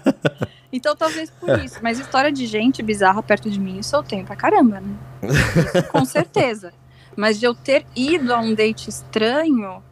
então 0.72 0.94
talvez 0.96 1.30
por 1.30 1.58
isso. 1.58 1.78
Mas 1.82 1.98
história 1.98 2.30
de 2.30 2.46
gente 2.46 2.82
bizarra 2.82 3.22
perto 3.22 3.50
de 3.50 3.60
mim, 3.60 3.78
isso 3.78 3.94
eu 3.94 4.02
tenho 4.02 4.24
pra 4.24 4.36
caramba, 4.36 4.80
né? 4.80 4.94
Isso, 5.22 5.88
com 5.90 6.04
certeza. 6.04 6.72
Mas 7.16 7.38
de 7.38 7.46
eu 7.46 7.54
ter 7.54 7.84
ido 7.94 8.32
a 8.32 8.40
um 8.40 8.54
date 8.54 8.88
estranho, 8.88 9.82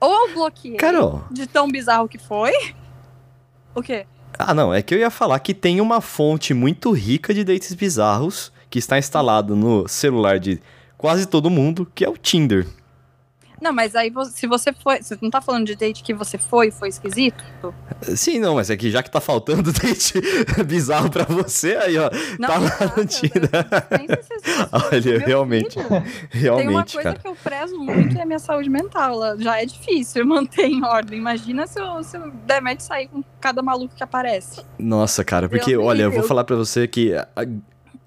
ou 0.00 0.28
eu 0.28 0.34
bloqueei 0.34 0.76
Carol. 0.76 1.24
de 1.30 1.46
tão 1.46 1.68
bizarro 1.68 2.08
que 2.08 2.18
foi. 2.18 2.52
O 3.74 3.80
quê? 3.80 4.04
Ah, 4.38 4.52
não, 4.52 4.72
é 4.74 4.82
que 4.82 4.94
eu 4.94 4.98
ia 4.98 5.10
falar 5.10 5.38
que 5.38 5.54
tem 5.54 5.80
uma 5.80 6.00
fonte 6.00 6.52
muito 6.52 6.90
rica 6.90 7.32
de 7.32 7.44
dates 7.44 7.72
bizarros 7.74 8.52
que 8.68 8.78
está 8.78 8.98
instalado 8.98 9.54
no 9.54 9.86
celular 9.86 10.38
de 10.38 10.60
quase 11.02 11.26
todo 11.26 11.50
mundo, 11.50 11.84
que 11.92 12.04
é 12.04 12.08
o 12.08 12.16
Tinder. 12.16 12.64
Não, 13.60 13.72
mas 13.72 13.94
aí 13.94 14.12
se 14.32 14.46
você 14.48 14.72
foi. 14.72 15.00
Você 15.00 15.16
não 15.20 15.30
tá 15.30 15.40
falando 15.40 15.66
de 15.66 15.76
date 15.76 16.02
que 16.02 16.12
você 16.12 16.36
foi 16.36 16.72
foi 16.72 16.88
esquisito? 16.88 17.44
Sim, 18.02 18.40
não, 18.40 18.56
mas 18.56 18.70
é 18.70 18.76
que 18.76 18.90
já 18.90 19.04
que 19.04 19.10
tá 19.10 19.20
faltando 19.20 19.70
date 19.72 20.20
bizarro 20.66 21.08
pra 21.08 21.24
você, 21.24 21.76
aí, 21.76 21.96
ó, 21.96 22.10
Não, 22.40 22.48
tá 22.48 22.58
lá 22.58 22.94
no 22.96 23.06
Tinder. 23.06 23.48
Olha, 24.92 25.18
realmente, 25.20 25.74
filho. 25.74 25.88
Tem 25.88 25.98
uma 25.98 26.04
Realmente, 26.30 26.94
coisa 26.94 27.10
cara. 27.10 27.18
que 27.20 27.28
eu 27.28 27.36
prezo 27.36 27.78
muito 27.78 28.18
é 28.18 28.22
a 28.22 28.26
minha 28.26 28.40
saúde 28.40 28.68
mental. 28.68 29.12
Ela 29.12 29.36
já 29.38 29.60
é 29.60 29.64
difícil 29.64 30.26
manter 30.26 30.66
em 30.66 30.84
ordem. 30.84 31.18
Imagina 31.18 31.64
se 31.66 31.80
eu, 31.80 32.02
se 32.02 32.16
eu 32.16 32.32
der 32.44 32.62
sair 32.80 33.06
com 33.06 33.22
cada 33.40 33.62
maluco 33.62 33.94
que 33.94 34.02
aparece. 34.02 34.60
Nossa, 34.76 35.24
cara, 35.24 35.48
porque, 35.48 35.70
Deus 35.70 35.82
me 35.82 35.88
olha, 35.88 36.02
eu 36.02 36.10
vou 36.10 36.24
falar 36.24 36.42
pra 36.42 36.56
você 36.56 36.88
que 36.88 37.14
a, 37.14 37.26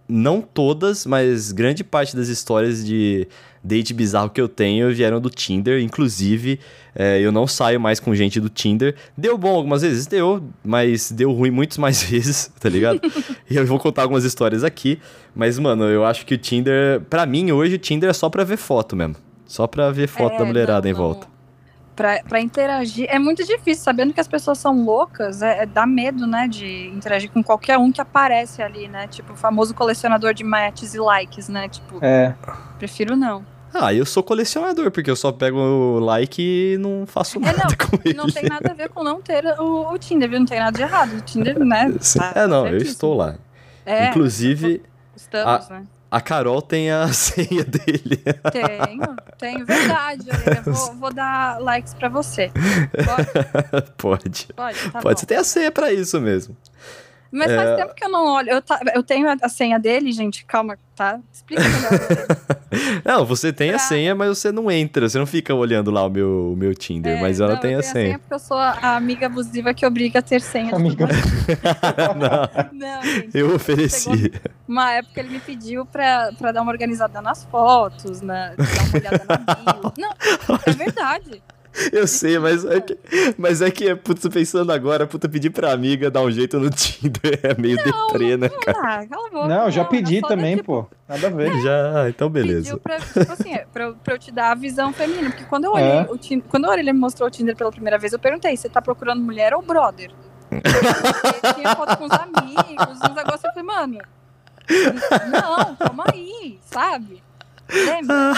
não 0.08 0.42
todas, 0.42 1.06
mas 1.06 1.52
grande 1.52 1.84
parte 1.84 2.16
das 2.16 2.28
histórias 2.28 2.86
de 2.86 3.28
date 3.64 3.94
bizarro 3.94 4.30
que 4.30 4.40
eu 4.40 4.48
tenho 4.48 4.94
vieram 4.94 5.20
do 5.20 5.30
Tinder. 5.30 5.82
Inclusive, 5.82 6.60
é, 6.96 7.20
eu 7.20 7.32
não 7.32 7.48
saio 7.48 7.80
mais 7.80 8.00
com 8.00 8.14
gente 8.14 8.40
do 8.40 8.48
Tinder. 8.48 8.96
Deu 9.18 9.38
bom 9.38 9.56
algumas 9.56 9.82
vezes? 9.82 10.06
Deu, 10.06 10.44
mas 10.64 11.12
deu 11.12 11.32
ruim 11.32 11.50
muitas 11.50 11.78
mais 11.80 12.04
vezes, 12.06 12.52
tá 12.60 12.70
ligado? 12.70 13.02
e 13.50 13.56
eu 13.56 13.66
vou 13.66 13.80
contar 13.80 14.04
algumas 14.04 14.24
histórias 14.24 14.64
aqui. 14.64 15.00
Mas, 15.36 15.58
mano, 15.58 15.86
eu 15.86 16.06
acho 16.06 16.26
que 16.26 16.36
o 16.36 16.38
Tinder, 16.38 17.02
pra 17.10 17.26
mim 17.26 17.52
hoje, 17.52 17.76
o 17.76 17.80
Tinder 17.80 18.10
é 18.10 18.14
só 18.14 18.30
pra 18.30 18.44
ver 18.44 18.58
foto 18.58 18.96
mesmo. 18.96 19.16
Só 19.48 19.68
pra 19.68 19.92
ver 19.92 20.08
foto 20.08 20.36
É, 20.36 20.38
da 20.40 20.46
mulherada 20.46 20.88
não, 20.88 20.90
em 20.90 20.94
volta. 20.94 21.28
Pra, 21.96 22.22
pra 22.28 22.42
interagir. 22.42 23.08
É 23.10 23.18
muito 23.18 23.44
difícil, 23.46 23.84
sabendo 23.84 24.14
que 24.14 24.20
as 24.20 24.28
pessoas 24.28 24.58
são 24.58 24.84
loucas, 24.84 25.42
é, 25.42 25.64
é- 25.64 25.66
dá 25.66 25.86
medo, 25.86 26.28
né, 26.28 26.46
de 26.48 26.88
interagir 26.90 27.32
com 27.32 27.42
qualquer 27.42 27.78
um 27.78 27.90
que 27.92 28.02
aparece 28.02 28.62
ali, 28.62 28.88
né? 28.90 29.08
Tipo, 29.08 29.32
o 29.32 29.36
famoso 29.38 29.74
colecionador 29.74 30.34
de 30.34 30.44
matches 30.44 30.94
e 30.94 31.00
likes, 31.00 31.48
né? 31.48 31.70
Tipo, 31.70 31.98
É. 32.04 32.36
prefiro 32.78 33.16
não. 33.16 33.46
Ah, 33.74 33.94
eu 33.94 34.06
sou 34.06 34.22
colecionador, 34.24 34.90
porque 34.92 35.10
eu 35.12 35.16
só 35.16 35.32
pego 35.32 35.58
o 35.58 36.00
like 36.00 36.42
e 36.42 36.78
não 36.78 37.06
faço 37.06 37.38
É, 37.40 37.42
nada 37.42 37.58
não, 37.58 37.68
com 37.90 38.00
ele. 38.06 38.14
Não 38.18 38.28
tem 38.28 38.44
nada 38.44 38.72
a 38.72 38.74
ver 38.74 38.90
com 38.90 39.04
não 39.04 39.22
ter 39.22 39.46
o, 39.60 39.92
o 39.94 39.98
Tinder, 39.98 40.30
viu? 40.30 40.40
Não 40.40 40.46
tem 40.46 40.60
nada 40.60 40.76
de 40.78 40.82
errado. 40.84 41.14
O 41.18 41.22
Tinder, 41.22 41.58
né? 41.60 41.94
tá 42.18 42.32
é, 42.36 42.48
não, 42.48 42.60
eu 42.66 42.72
certíssimo. 42.72 42.92
estou 42.92 43.16
lá. 43.16 43.36
É, 43.86 44.10
Inclusive, 44.10 44.82
Estamos, 45.16 45.70
né? 45.70 45.84
A 46.16 46.22
Carol 46.22 46.62
tem 46.62 46.90
a 46.90 47.08
senha 47.12 47.66
dele. 47.66 48.24
Tenho, 48.50 49.16
tenho, 49.38 49.66
verdade. 49.66 50.26
Eu 50.66 50.74
vou, 50.74 50.94
vou 50.96 51.14
dar 51.14 51.60
likes 51.60 51.94
pra 51.94 52.08
você. 52.08 52.50
Pode, 53.04 53.92
Pode. 53.98 54.48
pode, 54.56 54.80
tá 54.92 55.02
Pode, 55.02 55.14
bom. 55.16 55.20
você 55.20 55.26
tem 55.26 55.38
a 55.38 55.44
senha 55.44 55.72
pra 55.72 55.92
isso 55.92 56.22
mesmo. 56.22 56.56
Mas 57.38 57.54
faz 57.54 57.70
É. 57.70 57.76
tempo 57.76 57.94
que 57.94 58.04
eu 58.06 58.10
não 58.10 58.26
olho. 58.26 58.50
Eu, 58.50 58.62
ta- 58.62 58.80
eu 58.96 59.04
tenho 59.04 59.28
a, 59.30 59.36
a 59.42 59.50
senha 59.50 59.78
dele, 59.78 60.12
gente. 60.12 60.46
Calma, 60.46 60.78
tá? 60.96 61.20
Explica 61.34 61.62
melhor. 61.64 61.92
Não, 63.06 63.26
você 63.26 63.54
tem 63.54 63.70
a 63.70 63.74
Pra- 63.74 63.80
senha, 63.80 64.14
mas 64.16 64.28
você 64.38 64.52
não 64.52 64.70
entra, 64.70 65.08
você 65.08 65.18
não 65.18 65.26
fica 65.26 65.54
olhando 65.54 65.92
lá 65.92 66.06
o 66.06 66.10
meu, 66.10 66.52
o 66.52 66.56
meu 66.58 66.74
Tinder, 66.76 67.18
É, 67.18 67.22
mas 67.22 67.40
ela 67.40 67.54
não, 67.54 67.60
tem 67.62 67.72
eu 67.74 67.80
a 67.80 67.82
tenho 67.82 67.94
senha. 67.94 68.20
porque 68.20 68.34
eu 68.34 68.40
sou 68.40 68.58
a, 68.58 68.72
a 68.82 68.96
amiga 68.98 69.28
abusiva 69.28 69.74
que 69.74 69.86
obriga 69.86 70.20
a 70.20 70.22
ter 70.22 70.42
senha. 70.42 70.76
Amiga. 70.76 71.08
não, 72.16 72.80
Não, 72.80 73.02
gente. 73.04 73.30
eu 73.38 73.56
ofereci. 73.56 74.32
Uma 74.68 74.92
época 74.94 75.20
ele 75.22 75.30
me 75.30 75.40
pediu 75.40 75.86
pra, 75.86 76.32
pra 76.38 76.52
dar 76.52 76.62
uma 76.64 76.72
organizada 76.72 77.22
nas 77.22 77.46
fotos, 77.46 78.20
na, 78.22 78.54
dar 78.56 78.56
uma 78.58 78.98
olhada 79.00 79.26
na 79.30 79.38
bio. 79.56 79.94
Não, 79.98 80.12
é 80.66 80.72
verdade. 80.72 81.42
Eu 81.92 82.08
sei, 82.08 82.40
mas 82.40 82.64
é 82.66 82.80
que, 82.80 82.98
mas 83.38 83.62
é 83.62 83.70
que, 83.70 83.96
putz, 83.96 84.28
pensando 84.30 84.72
agora, 84.72 85.06
puta, 85.06 85.28
pedir 85.28 85.50
pra 85.50 85.72
amiga 85.74 86.10
dar 86.10 86.22
um 86.22 86.32
jeito 86.32 86.60
no 86.60 86.70
Tinder 86.72 87.40
é 87.44 87.54
meio 87.62 87.78
deprê, 87.78 88.38
né, 88.38 88.48
cara? 88.50 88.78
Ah, 88.80 89.08
cala 89.08 89.28
a 89.28 89.32
boca. 89.32 89.48
Não, 89.48 89.66
eu 89.66 89.72
já 89.72 89.82
era 89.82 89.90
pedi 89.90 90.22
também, 90.22 90.56
daqui- 90.56 90.66
pô. 90.66 90.88
Nada 91.08 91.28
a 91.28 91.30
ver. 91.30 91.62
Já, 91.62 92.10
então 92.10 92.32
Pediu 92.32 92.48
beleza. 92.48 92.78
pra, 92.78 92.98
tipo 93.00 93.32
assim, 93.34 93.58
pra, 93.74 93.84
eu- 93.86 93.96
pra 93.96 94.14
eu 94.14 94.20
te 94.20 94.32
dar 94.32 94.52
a 94.52 94.56
visão 94.56 94.92
feminina. 94.94 95.30
Porque 95.30 95.44
quando 95.46 95.66
eu 95.66 95.74
olhei 95.74 95.86
É. 96.00 96.08
o 96.10 96.18
Tinder, 96.18 96.46
quando 96.50 96.66
a 96.66 96.70
Aurelia 96.70 96.94
me 96.94 97.00
mostrou 97.00 97.28
o 97.28 97.32
Tinder 97.32 97.56
pela 97.56 97.72
primeira 97.72 97.98
vez, 97.98 98.14
eu 98.14 98.20
perguntei: 98.20 98.56
você 98.56 98.70
tá 98.70 98.82
procurando 98.82 99.22
mulher 99.22 99.54
ou 99.54 99.62
brother? 99.62 100.12
Porque 100.50 101.54
tinha 101.62 101.76
foto 101.76 101.98
com 101.98 102.06
os 102.06 102.12
amigos, 102.12 102.98
uns 103.04 103.16
negócios. 103.16 103.44
Eu 103.44 103.52
falei, 103.54 103.64
mano, 103.64 103.98
não, 105.32 105.76
calma 105.76 106.06
aí, 106.14 106.60
sabe? 106.62 107.22
Lembra? 107.74 108.34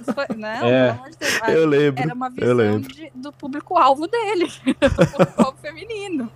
Isso 0.00 0.12
foi- 0.14 0.36
não, 0.36 0.48
É. 0.68 0.98
de 1.46 1.52
Eu 1.52 1.66
lembro, 1.66 2.02
Era 2.02 2.14
uma 2.14 2.26
eu 2.28 2.32
visão 2.32 2.56
lembro. 2.56 2.92
de- 2.92 3.12
do 3.14 3.32
público-alvo 3.32 4.06
dele, 4.06 4.46
do 4.80 4.90
público-alvo 5.12 5.58
feminino. 5.60 6.30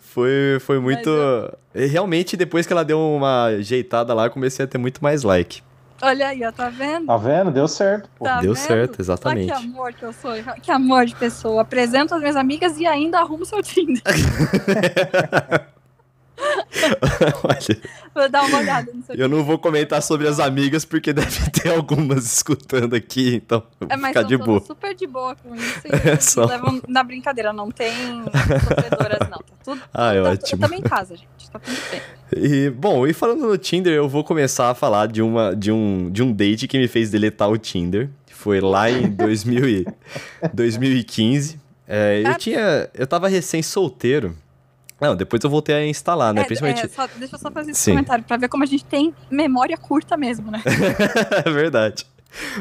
Foi, 0.00 0.58
foi 0.60 0.78
muito. 0.80 1.10
Realmente, 1.74 2.36
depois 2.36 2.66
que 2.66 2.72
ela 2.72 2.84
deu 2.84 2.98
uma 2.98 3.44
ajeitada 3.46 4.14
lá, 4.14 4.26
eu 4.26 4.30
comecei 4.30 4.64
a 4.64 4.68
ter 4.68 4.78
muito 4.78 5.02
mais 5.02 5.22
like. 5.22 5.62
Olha 6.02 6.28
aí, 6.28 6.44
ó, 6.44 6.50
tá 6.50 6.68
vendo? 6.68 7.06
Tá 7.06 7.16
vendo? 7.16 7.50
Deu 7.50 7.68
certo, 7.68 8.08
pô. 8.18 8.24
Tá 8.24 8.40
Deu 8.40 8.52
vendo? 8.54 8.62
certo, 8.62 8.94
Olha 8.94 9.00
exatamente. 9.02 9.46
que 9.46 9.52
amor 9.52 9.92
que 9.92 10.04
eu 10.04 10.12
sou, 10.12 10.32
que 10.60 10.70
amor 10.70 11.06
de 11.06 11.14
pessoa. 11.14 11.62
Apresento 11.62 12.14
as 12.14 12.20
minhas 12.20 12.36
amigas 12.36 12.78
e 12.78 12.86
ainda 12.86 13.20
arrumo 13.20 13.44
seu 13.44 13.62
Tinder. 13.62 14.02
Olha, 17.42 17.80
Vou 18.14 18.28
dar 18.28 18.42
uma 18.44 18.58
olhada 18.58 18.92
no 18.92 19.02
seu 19.02 19.14
eu 19.16 19.28
não 19.28 19.42
vou 19.42 19.58
comentar 19.58 20.00
sobre 20.02 20.28
as 20.28 20.38
amigas, 20.38 20.84
porque 20.84 21.12
deve 21.12 21.50
ter 21.50 21.70
algumas 21.70 22.24
escutando 22.32 22.94
aqui, 22.94 23.36
então 23.36 23.62
É, 23.88 23.96
mas 23.96 24.08
ficar 24.08 24.22
de 24.22 24.36
boa. 24.36 24.60
super 24.60 24.94
de 24.94 25.06
boa 25.06 25.34
com 25.36 25.54
isso 25.54 25.82
É 26.04 26.16
só. 26.20 26.44
levam 26.44 26.80
na 26.86 27.02
brincadeira. 27.02 27.52
Não 27.52 27.70
tem 27.70 27.92
sofredoras, 28.24 29.28
não. 29.28 29.38
Tá 29.38 29.54
tudo. 29.64 29.80
Ah, 29.92 30.14
é 30.14 30.22
tá, 30.22 30.30
ótimo. 30.30 30.62
Eu 30.64 30.68
também 30.68 30.78
em 30.80 30.82
casa, 30.82 31.16
gente. 31.16 31.50
Tá 31.50 31.58
tudo 31.58 31.76
bem. 31.90 32.00
E, 32.36 32.70
bom, 32.70 33.06
e 33.06 33.12
falando 33.12 33.46
no 33.46 33.56
Tinder, 33.58 33.92
eu 33.92 34.08
vou 34.08 34.22
começar 34.24 34.70
a 34.70 34.74
falar 34.74 35.06
de, 35.08 35.22
uma, 35.22 35.54
de, 35.54 35.70
um, 35.72 36.10
de 36.10 36.22
um 36.22 36.32
date 36.32 36.66
que 36.68 36.78
me 36.78 36.88
fez 36.88 37.10
deletar 37.10 37.48
o 37.50 37.56
Tinder. 37.58 38.10
Foi 38.30 38.60
lá 38.60 38.90
em 38.90 39.08
2000 39.10 39.68
e, 39.68 39.86
2015. 40.52 41.58
É, 41.86 42.22
eu 42.24 42.34
tinha. 42.36 42.88
Eu 42.94 43.06
tava 43.06 43.28
recém-solteiro. 43.28 44.36
Não, 45.08 45.14
depois 45.16 45.42
eu 45.44 45.50
voltei 45.50 45.74
a 45.74 45.86
instalar, 45.86 46.32
né? 46.32 46.40
É, 46.42 46.44
Principalmente. 46.44 46.84
é, 46.84 46.88
só- 46.88 47.06
deixa 47.16 47.34
eu 47.34 47.38
só 47.38 47.50
fazer 47.50 47.72
esse 47.72 47.80
Sim. 47.80 47.90
comentário 47.92 48.24
pra 48.24 48.36
ver 48.36 48.48
como 48.48 48.62
a 48.62 48.66
gente 48.66 48.84
tem 48.84 49.14
memória 49.30 49.76
curta 49.76 50.16
mesmo, 50.16 50.50
né? 50.50 50.62
é 51.44 51.50
verdade. 51.52 52.06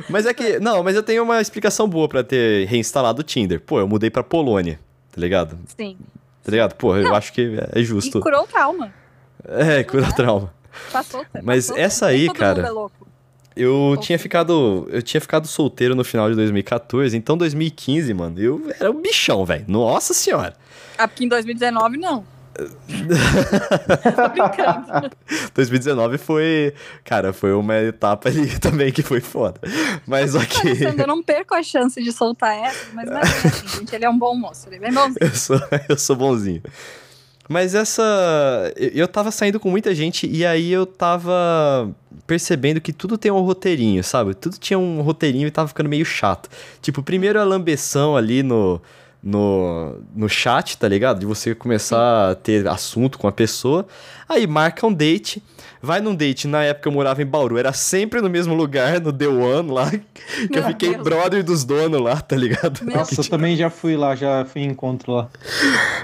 Mas 0.10 0.26
é 0.26 0.34
que. 0.34 0.60
Não, 0.60 0.84
mas 0.84 0.96
eu 0.96 1.02
tenho 1.04 1.24
uma 1.24 1.42
explicação 1.42 1.88
boa 1.88 2.08
pra 2.08 2.24
ter 2.24 2.68
reinstalado 2.68 3.22
o 3.22 3.24
Tinder. 3.24 3.60
Pô, 3.62 3.80
eu 3.80 3.88
mudei 3.88 4.10
pra 4.10 4.22
Polônia, 4.24 4.80
tá 5.12 5.20
ligado? 5.22 5.58
Sim. 5.78 5.98
Tá 6.44 6.52
ligado? 6.52 6.76
Pô, 6.76 6.96
eu 6.96 7.16
acho 7.16 7.32
que 7.34 7.58
é 7.74 7.80
E 7.80 7.84
justo. 7.84 8.20
curou 8.20 8.44
o 8.44 8.48
trauma. 8.48 8.94
É, 9.48 9.82
cura 9.86 10.08
o 10.10 10.14
trauma. 10.14 10.54
Passou. 10.92 11.26
Mas 11.42 11.68
passou. 11.68 11.82
essa 11.82 12.08
Nem 12.08 12.16
aí, 12.28 12.34
cara, 12.34 12.68
é. 12.68 13.04
Eu 13.56 13.96
tinha 14.02 14.18
ficado. 14.20 14.88
Eu 14.92 15.02
tinha 15.02 15.22
ficado 15.22 15.48
solteiro 15.48 15.96
no 15.96 16.04
final 16.04 16.30
de 16.30 16.36
2014, 16.36 17.16
então 17.16 17.38
2015, 17.38 18.14
mano, 18.14 18.40
eu 18.40 18.62
era 18.80 18.90
um 18.92 19.00
bichão, 19.02 19.46
velho. 19.46 19.66
Nossa 19.68 20.14
senhora. 20.14 20.56
Ah, 20.98 21.08
porque 21.08 21.24
em 21.24 21.28
2019, 21.28 21.98
não. 21.98 22.24
Tô 22.54 24.30
brincando. 24.30 25.10
2019 25.54 26.18
foi. 26.18 26.74
Cara, 27.04 27.34
foi 27.34 27.54
uma 27.54 27.78
etapa 27.78 28.30
ali 28.30 28.48
também 28.60 28.92
que 28.92 29.02
foi 29.02 29.20
foda. 29.20 29.60
Mas 30.06 30.36
ok. 30.36 30.72
Alessandro, 30.72 31.02
eu 31.02 31.08
não 31.08 31.24
perco 31.24 31.56
a 31.56 31.64
chance 31.64 32.02
de 32.02 32.12
soltar 32.12 32.58
essa, 32.58 32.88
mas 32.94 33.10
não 33.10 33.18
é 33.18 33.22
assim, 33.22 33.80
gente. 33.80 33.96
Ele 33.96 34.06
é 34.06 34.10
um 34.10 34.18
bom 34.18 34.36
moço, 34.36 34.68
ele 34.68 34.76
é 34.76 34.80
bem 34.80 34.94
bonzinho. 34.94 35.18
Eu 35.20 35.36
sou, 35.36 35.60
eu 35.90 35.98
sou 35.98 36.16
bonzinho. 36.16 36.62
Mas 37.50 37.76
essa. 37.76 38.72
Eu 38.76 38.92
eu 39.04 39.08
tava 39.08 39.32
saindo 39.32 39.60
com 39.60 39.70
muita 39.70 39.94
gente 39.94 40.28
e 40.28 40.46
aí 40.46 40.72
eu 40.72 40.86
tava 40.86 41.94
percebendo 42.26 42.80
que 42.80 42.94
tudo 42.94 43.18
tem 43.18 43.32
um 43.32 43.42
roteirinho, 43.42 44.04
sabe? 44.04 44.34
Tudo 44.34 44.58
tinha 44.58 44.80
um 44.80 45.02
roteirinho 45.02 45.48
e 45.48 45.52
tava 45.52 45.68
ficando 45.68 45.90
meio 45.90 46.06
chato. 46.06 46.50
Tipo, 46.82 47.04
primeiro 47.04 47.40
a 47.40 47.44
lambeção 47.44 48.16
ali 48.16 48.44
no. 48.44 48.82
No, 49.24 50.02
no 50.14 50.28
chat, 50.28 50.78
tá 50.78 50.86
ligado? 50.88 51.20
De 51.20 51.26
você 51.26 51.56
começar 51.56 52.32
a 52.32 52.36
ter 52.36 52.68
assunto 52.68 53.18
com 53.18 53.26
a 53.28 53.32
pessoa. 53.32 53.86
Aí 54.28 54.46
marca 54.46 54.86
um 54.86 54.92
date. 54.94 55.42
Vai 55.82 56.02
num 56.02 56.14
date. 56.14 56.46
Na 56.48 56.62
época 56.64 56.90
eu 56.90 56.94
morava 56.94 57.22
em 57.22 57.26
Bauru. 57.26 57.58
Era 57.58 57.72
sempre 57.72 58.20
no 58.20 58.30
mesmo 58.30 58.54
lugar, 58.54 59.00
no 59.00 59.14
The 59.14 59.28
One 59.28 59.72
lá. 59.72 59.90
Que 60.52 60.58
eu 60.58 60.62
Meu 60.62 60.64
fiquei 60.72 60.92
Deus. 60.92 61.04
brother 61.04 61.42
dos 61.44 61.64
donos 61.64 62.02
lá, 62.02 62.20
tá 62.20 62.36
ligado? 62.36 62.84
Meu 62.84 62.98
Nossa, 62.98 63.20
eu 63.22 63.30
também 63.30 63.56
já 63.56 63.70
fui 63.70 63.96
lá, 63.96 64.14
já 64.14 64.44
fui 64.46 64.62
em 64.62 64.70
encontro 64.70 65.14
lá. 65.14 65.30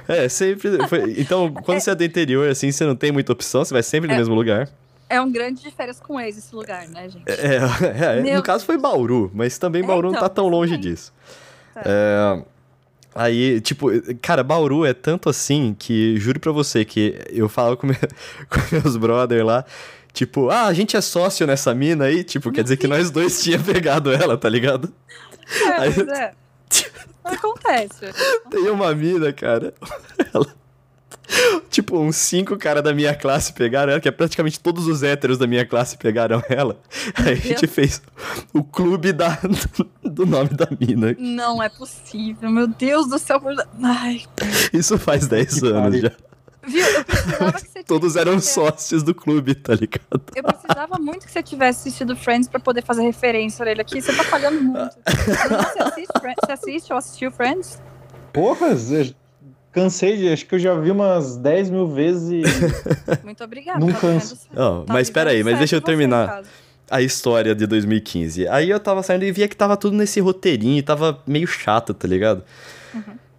É, 0.08 0.30
sempre. 0.30 0.88
foi- 0.88 1.16
Então, 1.18 1.52
quando 1.52 1.80
você 1.82 1.92
é 1.92 1.96
do 1.96 2.04
interior, 2.06 2.50
assim, 2.50 2.72
você 2.72 2.86
não 2.86 2.96
tem 2.96 3.12
muita 3.12 3.34
opção, 3.34 3.66
você 3.66 3.74
vai 3.74 3.84
sempre 3.84 4.08
no 4.08 4.14
É. 4.14 4.18
mesmo 4.18 4.34
lugar. 4.34 4.70
É 5.10 5.20
um 5.20 5.30
grande 5.32 5.62
de 5.62 5.72
férias 5.72 6.00
com 6.00 6.20
ex 6.22 6.38
esse 6.38 6.56
lugar, 6.56 6.88
né, 6.88 7.10
gente? 7.10 7.24
É, 7.28 8.18
é, 8.18 8.22
Meu 8.22 8.36
no 8.38 8.44
caso 8.44 8.64
foi 8.66 8.78
Bauru, 8.78 9.30
mas 9.34 9.58
também 9.58 9.84
É, 9.84 9.86
Bauru 9.86 10.08
não 10.08 10.14
tá 10.14 10.26
então, 10.28 10.30
tão 10.36 10.48
longe 10.48 10.78
disso. 10.78 11.12
Tá. 11.74 11.82
É, 11.86 12.44
aí, 13.16 13.60
tipo, 13.62 13.88
cara, 14.22 14.44
Bauru 14.44 14.86
é 14.86 14.94
tanto 14.94 15.30
assim 15.30 15.76
que, 15.78 16.18
juro 16.18 16.40
pra 16.40 16.52
você, 16.52 16.84
que 16.86 17.20
eu 17.30 17.48
falava 17.50 17.76
com, 17.78 17.88
meu- 17.88 17.96
com 18.50 18.76
meus 18.76 18.96
brother 18.98 19.46
lá, 19.46 19.66
tipo, 20.14 20.50
ah, 20.50 20.66
a 20.68 20.74
gente 20.74 20.96
é 20.98 21.02
sócio 21.02 21.46
nessa 21.48 21.74
mina 21.74 22.06
aí, 22.06 22.24
tipo, 22.24 22.52
quer 22.52 22.64
dizer 22.64 22.78
que 22.78 22.88
nós 22.88 23.10
dois 23.12 23.42
tinha 23.44 23.60
pegado 23.60 24.12
ela, 24.12 24.38
tá 24.38 24.48
ligado? 24.50 24.92
É, 25.64 25.68
Aí- 25.80 25.94
mas 25.98 26.08
é. 26.08 26.32
Acontece. 27.24 28.06
Tem 28.50 28.70
uma 28.70 28.94
mina, 28.96 29.32
cara. 29.34 29.74
Ela. 30.34 30.48
Tipo, 31.70 32.00
uns 32.00 32.16
cinco 32.16 32.58
caras 32.58 32.84
da 32.84 32.94
minha 32.94 33.14
classe 33.16 33.54
pegaram 33.54 33.92
ela, 33.92 34.02
que 34.02 34.08
é 34.08 34.12
praticamente 34.12 34.60
todos 34.60 34.88
os 34.88 35.04
héteros 35.04 35.38
da 35.38 35.46
minha 35.46 35.66
classe 35.66 35.98
pegaram 35.98 36.42
ela. 36.50 36.80
Aí 37.16 37.34
a 37.34 37.36
gente 37.36 37.68
fez 37.68 38.02
o 38.54 38.64
clube 38.64 39.14
da, 39.14 39.38
do 40.04 40.26
nome 40.26 40.50
da 40.50 40.68
mina. 40.80 41.16
Não 41.20 41.62
é 41.62 41.70
possível, 41.70 42.50
meu 42.50 42.68
Deus 42.68 43.08
do 43.08 43.20
céu. 43.20 43.40
Ai, 43.84 44.22
Isso 44.74 44.98
faz 44.98 45.28
10 45.28 45.60
Que 45.60 45.68
anos 45.68 46.02
já. 46.02 46.10
viu? 46.10 46.86
Eu 46.86 47.06
precisava 47.06 47.52
que 47.54 47.68
você 47.70 47.84
Todos 47.88 48.16
eram 48.16 48.34
tivesse- 48.34 48.54
sócios 48.54 49.04
do 49.04 49.14
clube, 49.16 49.56
tá 49.56 49.74
ligado? 49.76 50.22
Eu 50.36 50.44
precisava 50.44 50.98
muito 51.00 51.26
que 51.26 51.32
você 51.32 51.42
tivesse 51.44 51.80
assistido 51.88 52.16
Friends 52.16 52.48
pra 52.50 52.60
poder 52.60 52.84
fazer 52.84 53.04
referência 53.04 53.64
a 53.64 53.70
ele 53.72 53.82
aqui. 53.82 54.02
Você 54.02 54.14
tá 54.14 54.24
falhando 54.24 54.62
muito. 54.62 54.78
Não, 54.98 55.64
Você 55.64 55.80
assiste, 55.84 56.20
Friends? 56.20 56.40
você 56.46 56.52
assiste 56.52 56.92
ou 56.92 56.98
assistiu 57.00 57.32
Friends? 57.32 57.82
Porra, 58.34 58.76
Zé, 58.76 59.12
cansei 59.72 60.18
de. 60.18 60.30
Acho 60.30 60.46
que 60.46 60.56
eu 60.56 60.60
já 60.60 60.74
vi 60.76 60.92
umas 60.92 61.38
10 61.38 61.70
mil 61.70 61.88
vezes 61.88 62.30
e. 62.30 62.42
Muito 63.24 63.44
obrigada. 63.44 63.80
Não 63.80 63.92
tá 63.92 64.00
canso. 64.00 64.36
Tá 64.36 64.84
mas 64.88 65.08
vivendo 65.08 65.14
pera 65.14 65.30
aí, 65.32 65.44
mas 65.44 65.58
deixa 65.58 65.76
eu 65.76 65.82
terminar. 65.82 66.44
a 66.90 67.02
história 67.02 67.54
de 67.56 67.66
2015. 67.68 68.48
Aí 68.48 68.70
eu 68.70 68.80
tava 68.80 69.04
saindo 69.04 69.26
e 69.26 69.32
via 69.32 69.48
que 69.48 69.56
tava 69.56 69.78
tudo 69.78 69.96
nesse 69.96 70.20
roteirinho, 70.20 70.82
tava 70.84 71.22
meio 71.26 71.48
chato, 71.48 71.94
tá 71.94 72.08
ligado? 72.08 72.44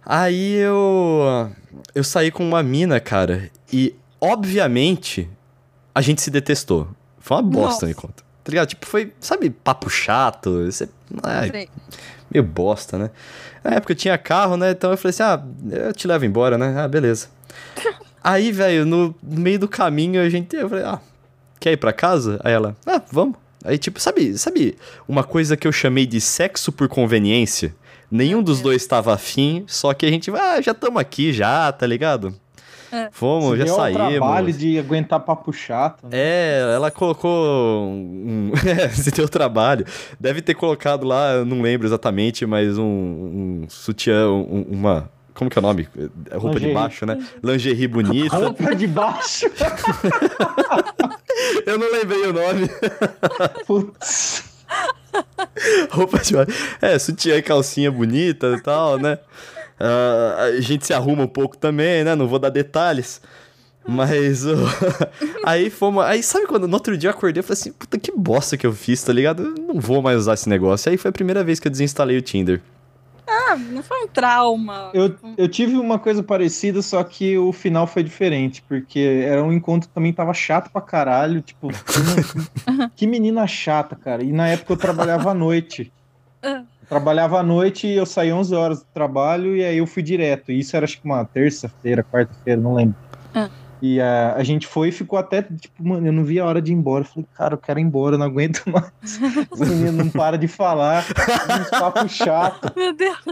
Aí 0.05 0.55
eu. 0.55 1.49
Eu 1.95 2.03
saí 2.03 2.31
com 2.31 2.47
uma 2.47 2.63
mina, 2.63 2.99
cara, 2.99 3.49
e 3.71 3.95
obviamente 4.19 5.29
a 5.93 6.01
gente 6.01 6.21
se 6.21 6.29
detestou. 6.31 6.87
Foi 7.19 7.37
uma 7.37 7.43
bosta 7.43 7.67
Nossa. 7.67 7.85
me 7.85 7.93
conta. 7.93 8.23
Tá 8.43 8.49
ligado? 8.49 8.69
Tipo, 8.69 8.85
foi, 8.87 9.13
sabe, 9.19 9.49
papo 9.49 9.89
chato. 9.89 10.65
Você, 10.65 10.89
Sei. 11.51 11.69
meio 12.31 12.43
bosta, 12.43 12.97
né? 12.97 13.11
Na 13.63 13.71
época 13.71 13.93
eu 13.93 13.95
tinha 13.95 14.17
carro, 14.17 14.57
né? 14.57 14.71
Então 14.71 14.91
eu 14.91 14.97
falei 14.97 15.09
assim: 15.11 15.23
ah, 15.23 15.43
eu 15.71 15.93
te 15.93 16.07
levo 16.07 16.25
embora, 16.25 16.57
né? 16.57 16.75
Ah, 16.77 16.87
beleza. 16.87 17.27
Aí, 18.23 18.51
velho, 18.51 18.85
no, 18.85 19.15
no 19.21 19.39
meio 19.39 19.59
do 19.59 19.67
caminho 19.67 20.21
a 20.21 20.29
gente. 20.29 20.55
Eu 20.55 20.69
falei: 20.69 20.83
ah, 20.83 20.99
quer 21.59 21.73
ir 21.73 21.77
pra 21.77 21.93
casa? 21.93 22.39
Aí 22.43 22.53
ela: 22.53 22.75
ah, 22.85 23.01
vamos. 23.11 23.35
Aí, 23.63 23.77
tipo, 23.77 23.99
sabe, 23.99 24.37
sabe 24.37 24.75
uma 25.07 25.23
coisa 25.23 25.55
que 25.55 25.67
eu 25.67 25.71
chamei 25.71 26.05
de 26.05 26.19
sexo 26.19 26.71
por 26.71 26.87
conveniência? 26.87 27.75
Nenhum 28.09 28.41
dos 28.41 28.59
dois 28.59 28.81
estava 28.81 29.13
afim, 29.13 29.63
só 29.67 29.93
que 29.93 30.05
a 30.05 30.09
gente, 30.09 30.29
ah, 30.31 30.59
já 30.59 30.71
estamos 30.71 30.99
aqui 30.99 31.31
já, 31.31 31.71
tá 31.71 31.85
ligado? 31.85 32.35
É. 32.91 33.09
Fomos, 33.11 33.57
já 33.57 33.63
Deu 33.65 33.73
ao 33.73 33.79
saímos. 33.79 34.07
trabalho 34.09 34.53
de 34.53 34.77
aguentar 34.79 35.19
papo 35.21 35.51
chato. 35.53 36.03
né? 36.03 36.09
É, 36.13 36.71
ela 36.75 36.91
colocou 36.91 37.85
um. 37.87 38.51
É, 38.67 38.89
se 38.89 39.11
deu 39.11 39.27
trabalho. 39.29 39.85
Deve 40.19 40.41
ter 40.41 40.53
colocado 40.53 41.05
lá, 41.05 41.31
eu 41.33 41.45
não 41.45 41.61
lembro 41.61 41.87
exatamente, 41.87 42.45
mas 42.45 42.77
um, 42.77 42.83
um 42.83 43.65
sutiã, 43.69 44.29
um- 44.29 44.65
uma. 44.69 45.09
Como 45.33 45.49
que 45.49 45.57
é 45.57 45.61
o 45.61 45.63
nome? 45.63 45.87
É 46.29 46.35
Roupa 46.35 46.59
de 46.59 46.65
Lingerie. 46.65 46.73
baixo, 46.73 47.05
né? 47.05 47.25
Lingerie 47.43 47.87
bonita. 47.87 48.35
Roupa 48.37 48.75
de 48.75 48.85
baixo. 48.87 49.45
eu 51.65 51.77
não 51.79 51.91
lembrei 51.91 52.27
o 52.27 52.33
nome. 52.33 52.69
Putz. 53.65 54.43
Roupa 55.89 56.19
de 56.19 56.33
baixo. 56.33 56.51
É, 56.81 56.99
sutiã 56.99 57.37
e 57.37 57.41
calcinha 57.41 57.89
bonita 57.91 58.53
e 58.57 58.61
tal, 58.61 58.97
né? 58.99 59.17
Ah, 59.83 60.43
a 60.57 60.61
gente 60.61 60.85
se 60.85 60.93
arruma 60.93 61.23
um 61.23 61.27
pouco 61.27 61.57
também, 61.57 62.03
né? 62.03 62.15
Não 62.15 62.27
vou 62.27 62.37
dar 62.39 62.49
detalhes. 62.49 63.21
Mas 63.87 64.45
o- 64.45 64.53
aí 65.43 65.69
fomos. 65.71 66.03
Aí 66.05 66.21
sabe 66.21 66.45
quando 66.45 66.67
no 66.67 66.73
outro 66.75 66.95
dia 66.95 67.09
eu 67.09 67.13
acordei 67.13 67.39
e 67.39 67.43
falei 67.43 67.59
assim, 67.59 67.71
puta 67.71 67.97
que 67.97 68.11
bosta 68.15 68.55
que 68.55 68.65
eu 68.67 68.73
fiz, 68.73 69.01
tá 69.03 69.11
ligado? 69.11 69.41
Eu 69.43 69.73
não 69.73 69.81
vou 69.81 70.01
mais 70.03 70.17
usar 70.19 70.35
esse 70.35 70.47
negócio. 70.47 70.91
Aí 70.91 70.97
foi 70.97 71.09
a 71.09 71.11
primeira 71.11 71.43
vez 71.43 71.59
que 71.59 71.67
eu 71.67 71.71
desinstalei 71.71 72.15
o 72.17 72.21
Tinder. 72.21 72.61
Ah, 73.27 73.55
não 73.55 73.81
foi 73.81 74.03
um 74.03 74.07
trauma. 74.07 74.91
Eu, 74.93 75.15
eu 75.37 75.47
tive 75.47 75.75
uma 75.77 75.97
coisa 75.97 76.21
parecida, 76.21 76.81
só 76.81 77.03
que 77.03 77.37
o 77.37 77.51
final 77.51 77.87
foi 77.87 78.03
diferente, 78.03 78.61
porque 78.67 78.99
era 79.25 79.43
um 79.43 79.51
encontro 79.53 79.87
que 79.89 79.95
também 79.95 80.11
tava 80.13 80.33
chato 80.33 80.69
pra 80.69 80.81
caralho. 80.81 81.41
Tipo, 81.41 81.69
que- 81.69 82.89
que 82.95 83.07
menina 83.07 83.47
chata, 83.47 83.95
cara. 83.95 84.21
E 84.23 84.31
na 84.31 84.47
época 84.49 84.73
eu 84.73 84.77
trabalhava 84.77 85.31
à 85.31 85.33
noite. 85.33 85.91
Ah. 86.91 86.95
Trabalhava 86.95 87.39
à 87.39 87.43
noite 87.43 87.87
e 87.87 87.95
eu 87.95 88.05
saí 88.05 88.33
11 88.33 88.53
horas 88.53 88.79
do 88.79 88.87
trabalho 88.93 89.55
e 89.55 89.63
aí 89.63 89.77
eu 89.77 89.87
fui 89.87 90.03
direto. 90.03 90.51
Isso 90.51 90.75
era 90.75 90.83
acho 90.83 90.99
que 90.99 91.05
uma 91.05 91.23
terça-feira, 91.23 92.03
quarta-feira, 92.03 92.59
não 92.59 92.73
lembro. 92.73 92.95
Ah. 93.33 93.49
E 93.81 93.99
a, 93.99 94.35
a 94.35 94.43
gente 94.43 94.67
foi 94.67 94.89
e 94.89 94.91
ficou 94.91 95.17
até, 95.17 95.41
tipo, 95.41 95.83
mano, 95.83 96.05
eu 96.05 96.13
não 96.13 96.23
via 96.23 96.43
a 96.43 96.45
hora 96.45 96.61
de 96.61 96.71
ir 96.71 96.75
embora. 96.75 97.03
Eu 97.03 97.07
falei, 97.07 97.27
cara, 97.33 97.53
eu 97.53 97.57
quero 97.57 97.79
ir 97.79 97.83
embora, 97.83 98.15
eu 98.15 98.19
não 98.19 98.25
aguento 98.25 98.63
mais. 98.67 98.91
Essa 99.51 99.65
menina 99.65 99.91
não 99.91 100.09
para 100.09 100.37
de 100.37 100.47
falar, 100.47 101.05
uns 101.61 101.69
papos 101.69 102.11
chatos. 102.11 102.71
Meu 102.75 102.93
Deus. 102.93 103.23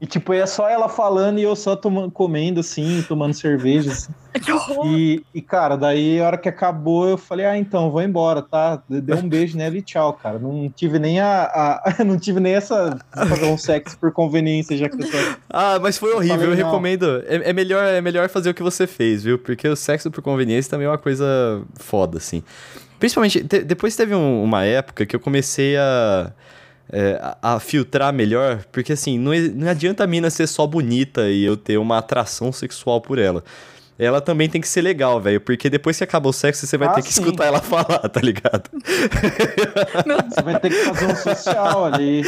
E 0.00 0.06
tipo, 0.06 0.32
é 0.32 0.46
só 0.46 0.68
ela 0.68 0.88
falando 0.88 1.40
e 1.40 1.42
eu 1.42 1.56
só 1.56 1.74
tomando, 1.74 2.08
comendo 2.12 2.60
assim, 2.60 3.04
tomando 3.08 3.34
cerveja. 3.34 3.90
assim. 3.92 4.12
Que 4.38 4.52
horror. 4.52 4.86
E, 4.86 5.24
e, 5.34 5.42
cara, 5.42 5.74
daí 5.74 6.20
a 6.20 6.26
hora 6.26 6.38
que 6.38 6.48
acabou, 6.48 7.08
eu 7.08 7.18
falei, 7.18 7.44
ah, 7.44 7.58
então, 7.58 7.90
vou 7.90 8.00
embora, 8.00 8.40
tá? 8.40 8.80
Deu 8.88 9.16
um 9.16 9.28
beijo 9.28 9.56
nela 9.58 9.76
e 9.76 9.82
tchau, 9.82 10.12
cara. 10.12 10.38
Não 10.38 10.70
tive 10.76 10.98
nem 11.00 11.18
a. 11.18 11.42
a- 11.42 11.96
não 12.04 12.16
tive 12.16 12.38
nem 12.38 12.54
essa. 12.54 12.96
fazer 13.12 13.46
um 13.46 13.58
sexo 13.58 13.98
por 13.98 14.12
conveniência, 14.12 14.76
já 14.76 14.88
que 14.88 15.02
eu. 15.02 15.08
Ah, 15.50 15.80
mas 15.80 15.98
foi 15.98 16.12
horrível, 16.12 16.36
falei, 16.38 16.52
eu 16.52 16.56
não. 16.58 16.66
recomendo. 16.66 17.24
É, 17.26 17.50
é 17.50 17.52
melhor, 17.52 17.82
é 17.84 18.00
melhor 18.00 18.28
fazer 18.28 18.50
o 18.50 18.54
que 18.54 18.62
você 18.62 18.86
fez, 18.86 19.24
viu? 19.24 19.38
Porque 19.38 19.66
o 19.66 19.74
sexo 19.74 20.08
por 20.10 20.22
conveniência 20.22 20.70
também 20.70 20.86
é 20.86 20.90
uma 20.90 20.98
coisa 20.98 21.26
foda, 21.74 22.18
assim. 22.18 22.42
Principalmente, 23.00 23.42
te- 23.42 23.64
depois 23.64 23.96
teve 23.96 24.14
um- 24.14 24.44
uma 24.44 24.64
época 24.64 25.04
que 25.06 25.16
eu 25.16 25.20
comecei 25.20 25.76
a, 25.76 26.30
é, 26.92 27.18
a, 27.42 27.54
a 27.54 27.60
filtrar 27.60 28.12
melhor, 28.12 28.64
porque 28.72 28.92
assim, 28.92 29.18
não, 29.18 29.32
não 29.54 29.68
adianta 29.68 30.04
a 30.04 30.06
mina 30.06 30.30
ser 30.30 30.46
só 30.46 30.66
bonita 30.66 31.28
e 31.28 31.44
eu 31.44 31.56
ter 31.56 31.78
uma 31.78 31.98
atração 31.98 32.52
sexual 32.52 33.00
por 33.00 33.18
ela. 33.18 33.42
Ela 33.98 34.20
também 34.20 34.48
tem 34.48 34.60
que 34.60 34.68
ser 34.68 34.80
legal, 34.80 35.20
velho, 35.20 35.40
porque 35.40 35.68
depois 35.68 35.98
que 35.98 36.04
acaba 36.04 36.28
o 36.28 36.32
sexo, 36.32 36.64
você 36.66 36.78
vai 36.78 36.86
Ah, 36.86 36.92
ter 36.92 37.02
que 37.02 37.12
sim. 37.12 37.20
escutar 37.20 37.46
ela 37.46 37.60
falar, 37.60 38.08
tá 38.08 38.20
ligado? 38.20 38.70
Você 40.30 40.42
vai 40.42 40.60
ter 40.60 40.70
que 40.70 40.84
fazer 40.84 41.06
um 41.06 41.16
social 41.16 41.84
ali. 41.84 42.22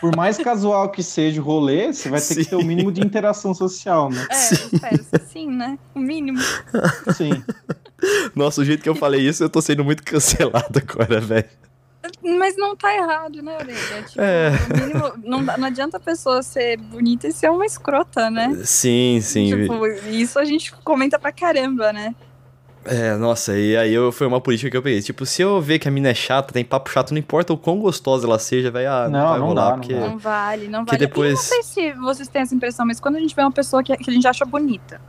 Por 0.00 0.16
mais 0.16 0.38
casual 0.38 0.90
que 0.90 1.02
seja 1.02 1.40
o 1.40 1.44
rolê, 1.44 1.92
você 1.92 2.08
vai 2.08 2.20
ter 2.20 2.34
que 2.36 2.44
Sim. 2.44 2.50
ter 2.50 2.56
o 2.56 2.64
mínimo 2.64 2.90
de 2.90 3.00
interação 3.02 3.54
social, 3.54 4.10
né? 4.10 4.26
É, 4.30 4.34
espero 4.54 4.98
que 5.04 5.18
sim, 5.30 5.50
né? 5.50 5.78
O 5.94 5.98
mínimo. 5.98 6.38
Sim. 7.14 7.42
Nossa, 8.34 8.60
o 8.60 8.64
jeito 8.64 8.82
que 8.82 8.88
eu 8.88 8.94
falei 8.94 9.20
isso, 9.20 9.42
eu 9.44 9.48
tô 9.50 9.60
sendo 9.62 9.84
muito 9.84 10.02
cancelado 10.02 10.78
agora, 10.78 11.20
velho. 11.20 11.44
Mas 12.38 12.56
não 12.56 12.74
tá 12.74 12.94
errado, 12.94 13.42
né, 13.42 13.54
Orelha? 13.56 14.02
Tipo, 14.08 14.20
É. 14.22 14.50
mínimo, 14.80 15.12
não, 15.22 15.42
não 15.42 15.66
adianta 15.66 15.98
a 15.98 16.00
pessoa 16.00 16.42
ser 16.42 16.78
bonita 16.78 17.28
e 17.28 17.32
ser 17.32 17.50
uma 17.50 17.66
escrota, 17.66 18.30
né? 18.30 18.58
Sim, 18.64 19.20
sim. 19.22 19.48
Tipo, 19.48 19.86
isso 20.08 20.38
a 20.38 20.44
gente 20.44 20.72
comenta 20.82 21.18
pra 21.18 21.30
caramba, 21.30 21.92
né? 21.92 22.14
É, 22.86 23.14
nossa, 23.16 23.58
e 23.58 23.74
aí 23.76 23.94
eu, 23.94 24.12
foi 24.12 24.26
uma 24.26 24.40
política 24.40 24.70
que 24.70 24.76
eu 24.76 24.82
peguei. 24.82 25.00
Tipo, 25.00 25.24
se 25.24 25.40
eu 25.40 25.58
ver 25.60 25.78
que 25.78 25.88
a 25.88 25.90
mina 25.90 26.10
é 26.10 26.14
chata, 26.14 26.52
tem 26.52 26.62
papo 26.64 26.90
chato, 26.90 27.12
não 27.12 27.18
importa 27.18 27.52
o 27.52 27.56
quão 27.58 27.78
gostosa 27.78 28.26
ela 28.26 28.38
seja, 28.38 28.70
vai, 28.70 28.84
ah, 28.86 29.08
não, 29.08 29.20
Não, 29.20 29.28
vai 29.30 29.38
não 29.38 29.46
rolar, 29.46 29.64
dá, 29.64 29.70
não 29.70 29.78
porque... 29.78 29.94
Não 29.94 30.18
vale, 30.18 30.68
não 30.68 30.84
Que 30.84 30.90
vale. 30.92 30.98
Depois- 31.06 31.32
não 31.34 31.40
sei 31.42 31.62
se 31.62 31.92
vocês 31.94 32.28
têm 32.28 32.42
essa 32.42 32.54
impressão, 32.54 32.84
mas 32.86 33.00
quando 33.00 33.16
a 33.16 33.20
gente 33.20 33.34
vê 33.34 33.40
uma 33.42 33.50
pessoa 33.52 33.82
que, 33.82 33.96
que 33.96 34.10
a 34.10 34.12
gente 34.12 34.26
acha 34.28 34.44
bonita, 34.44 35.00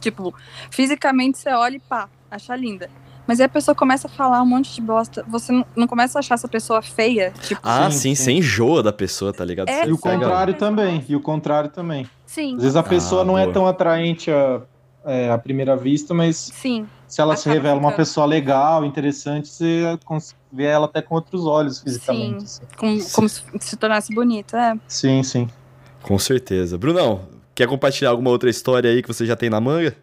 tipo, 0.00 0.34
fisicamente 0.70 1.38
você 1.38 1.48
olha 1.50 1.76
e 1.76 1.80
pá, 1.80 2.10
acha 2.30 2.54
linda. 2.54 2.90
Mas 3.28 3.38
aí 3.40 3.44
a 3.46 3.48
pessoa 3.48 3.74
começa 3.74 4.06
a 4.08 4.10
falar 4.10 4.40
um 4.42 4.46
monte 4.46 4.74
de 4.74 4.80
bosta. 4.80 5.22
Você 5.28 5.52
não, 5.52 5.64
não 5.76 5.86
começa 5.86 6.18
a 6.18 6.20
achar 6.20 6.34
essa 6.34 6.48
pessoa 6.48 6.80
feia? 6.80 7.30
Tipo, 7.42 7.60
Ah, 7.62 7.90
Sim, 7.90 7.98
sim, 7.98 8.14
sim. 8.14 8.24
você 8.24 8.32
enjoa 8.32 8.82
da 8.82 8.92
pessoa, 8.92 9.32
tá 9.34 9.44
ligado? 9.44 9.68
É, 9.68 9.86
E 9.86 9.92
o 9.92 9.98
pega- 9.98 10.18
contrário 10.24 10.54
também. 10.54 11.04
E 11.06 11.14
o 11.14 11.20
contrário 11.20 11.68
também. 11.70 12.08
sim, 12.24 12.56
Às 12.56 12.62
vezes 12.62 12.76
a 12.76 12.82
pessoa 12.82 13.20
Ah, 13.20 13.24
não 13.26 13.36
é 13.38 13.42
boa. 13.42 13.52
tão 13.52 13.66
atraente 13.66 14.30
à, 14.30 14.62
é, 15.04 15.30
à 15.30 15.36
primeira 15.36 15.76
vista, 15.76 16.14
mas 16.14 16.36
sim. 16.38 16.86
se 17.06 17.20
ela 17.20 17.36
se 17.36 17.46
revela 17.50 17.74
uma 17.78 17.90
ficando. 17.90 17.96
pessoa 17.96 18.24
legal, 18.26 18.82
interessante, 18.86 19.48
você 19.48 19.98
vê 20.50 20.64
ela 20.64 20.86
até 20.86 21.02
com 21.02 21.14
outros 21.14 21.44
olhos 21.44 21.80
fisicamente. 21.80 22.44
assim. 22.44 22.62
Como, 22.78 23.10
como 23.12 23.28
se, 23.28 23.42
se 23.60 23.76
tornasse 23.76 24.14
bonita, 24.14 24.56
é. 24.58 24.74
Sim, 24.88 25.22
sim. 25.22 25.48
Com 26.02 26.18
certeza. 26.18 26.78
Brunão, 26.78 27.20
quer 27.54 27.68
compartilhar 27.68 28.08
alguma 28.10 28.30
outra 28.30 28.48
história 28.48 28.90
aí 28.90 29.02
que 29.02 29.08
você 29.08 29.26
já 29.26 29.36
tem 29.36 29.50
na 29.50 29.60
manga? 29.60 29.94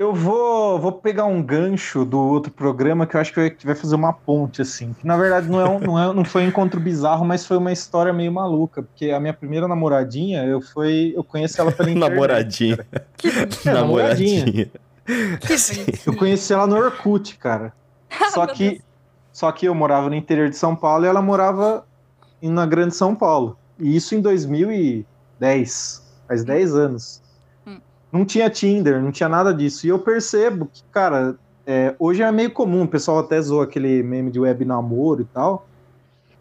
Eu 0.00 0.14
vou, 0.14 0.78
vou 0.80 0.92
pegar 0.92 1.26
um 1.26 1.42
gancho 1.42 2.06
do 2.06 2.18
outro 2.18 2.50
programa 2.50 3.06
que 3.06 3.14
eu 3.16 3.20
acho 3.20 3.34
que 3.34 3.66
vai- 3.66 3.74
fazer 3.74 3.94
uma 3.94 4.14
ponte, 4.14 4.62
assim. 4.62 4.94
Que 4.98 5.06
na 5.06 5.14
verdade 5.14 5.46
não, 5.46 5.60
é 5.60 5.68
um- 5.68 5.78
não, 5.78 5.98
é, 6.02 6.10
não 6.14 6.24
foi 6.24 6.42
um 6.42 6.48
encontro 6.48 6.80
bizarro, 6.80 7.22
mas 7.22 7.44
foi 7.44 7.58
uma 7.58 7.70
história 7.70 8.10
meio 8.10 8.32
maluca. 8.32 8.82
Porque 8.82 9.10
a 9.10 9.20
minha 9.20 9.34
primeira 9.34 9.68
namoradinha, 9.68 10.42
eu, 10.44 10.58
foi, 10.62 11.12
eu 11.14 11.22
conheci 11.22 11.60
ela 11.60 11.70
pela 11.70 11.90
internet. 11.92 12.10
Namoradinha. 12.12 12.78
Que, 13.18 13.46
que 13.46 13.68
É, 13.68 13.72
Namoradinha. 13.74 14.40
bonitinho. 14.46 14.70
Eu 16.06 16.16
conheci 16.16 16.50
ela 16.54 16.66
no 16.66 16.76
Orkut, 16.76 17.36
cara. 17.36 17.70
Só 18.30 18.46
Meu 18.46 18.54
que, 18.54 18.80
só 19.30 19.52
que 19.52 19.66
eu 19.66 19.74
morava 19.74 20.08
no 20.08 20.14
interior 20.14 20.48
de 20.48 20.56
São 20.56 20.74
Paulo 20.74 21.04
e 21.04 21.08
ela 21.08 21.20
morava 21.20 21.84
em- 22.40 22.48
na 22.50 22.64
Grande 22.64 22.96
São 22.96 23.14
Paulo. 23.14 23.54
E 23.78 23.94
isso 23.94 24.14
em 24.14 24.22
2010, 24.22 26.02
faz 26.26 26.42
10 26.42 26.74
anos. 26.74 27.20
Não 28.12 28.24
tinha 28.24 28.50
Tinder, 28.50 29.00
não 29.00 29.12
tinha 29.12 29.28
nada 29.28 29.54
disso. 29.54 29.86
E 29.86 29.90
eu 29.90 29.98
percebo 29.98 30.66
que, 30.66 30.82
cara, 30.92 31.36
é, 31.66 31.94
hoje 31.98 32.22
é 32.22 32.32
meio 32.32 32.50
comum, 32.50 32.82
o 32.82 32.88
pessoal 32.88 33.20
até 33.20 33.40
zoa 33.40 33.64
aquele 33.64 34.02
meme 34.02 34.30
de 34.30 34.40
web 34.40 34.64
namoro 34.64 35.22
e 35.22 35.24
tal. 35.26 35.66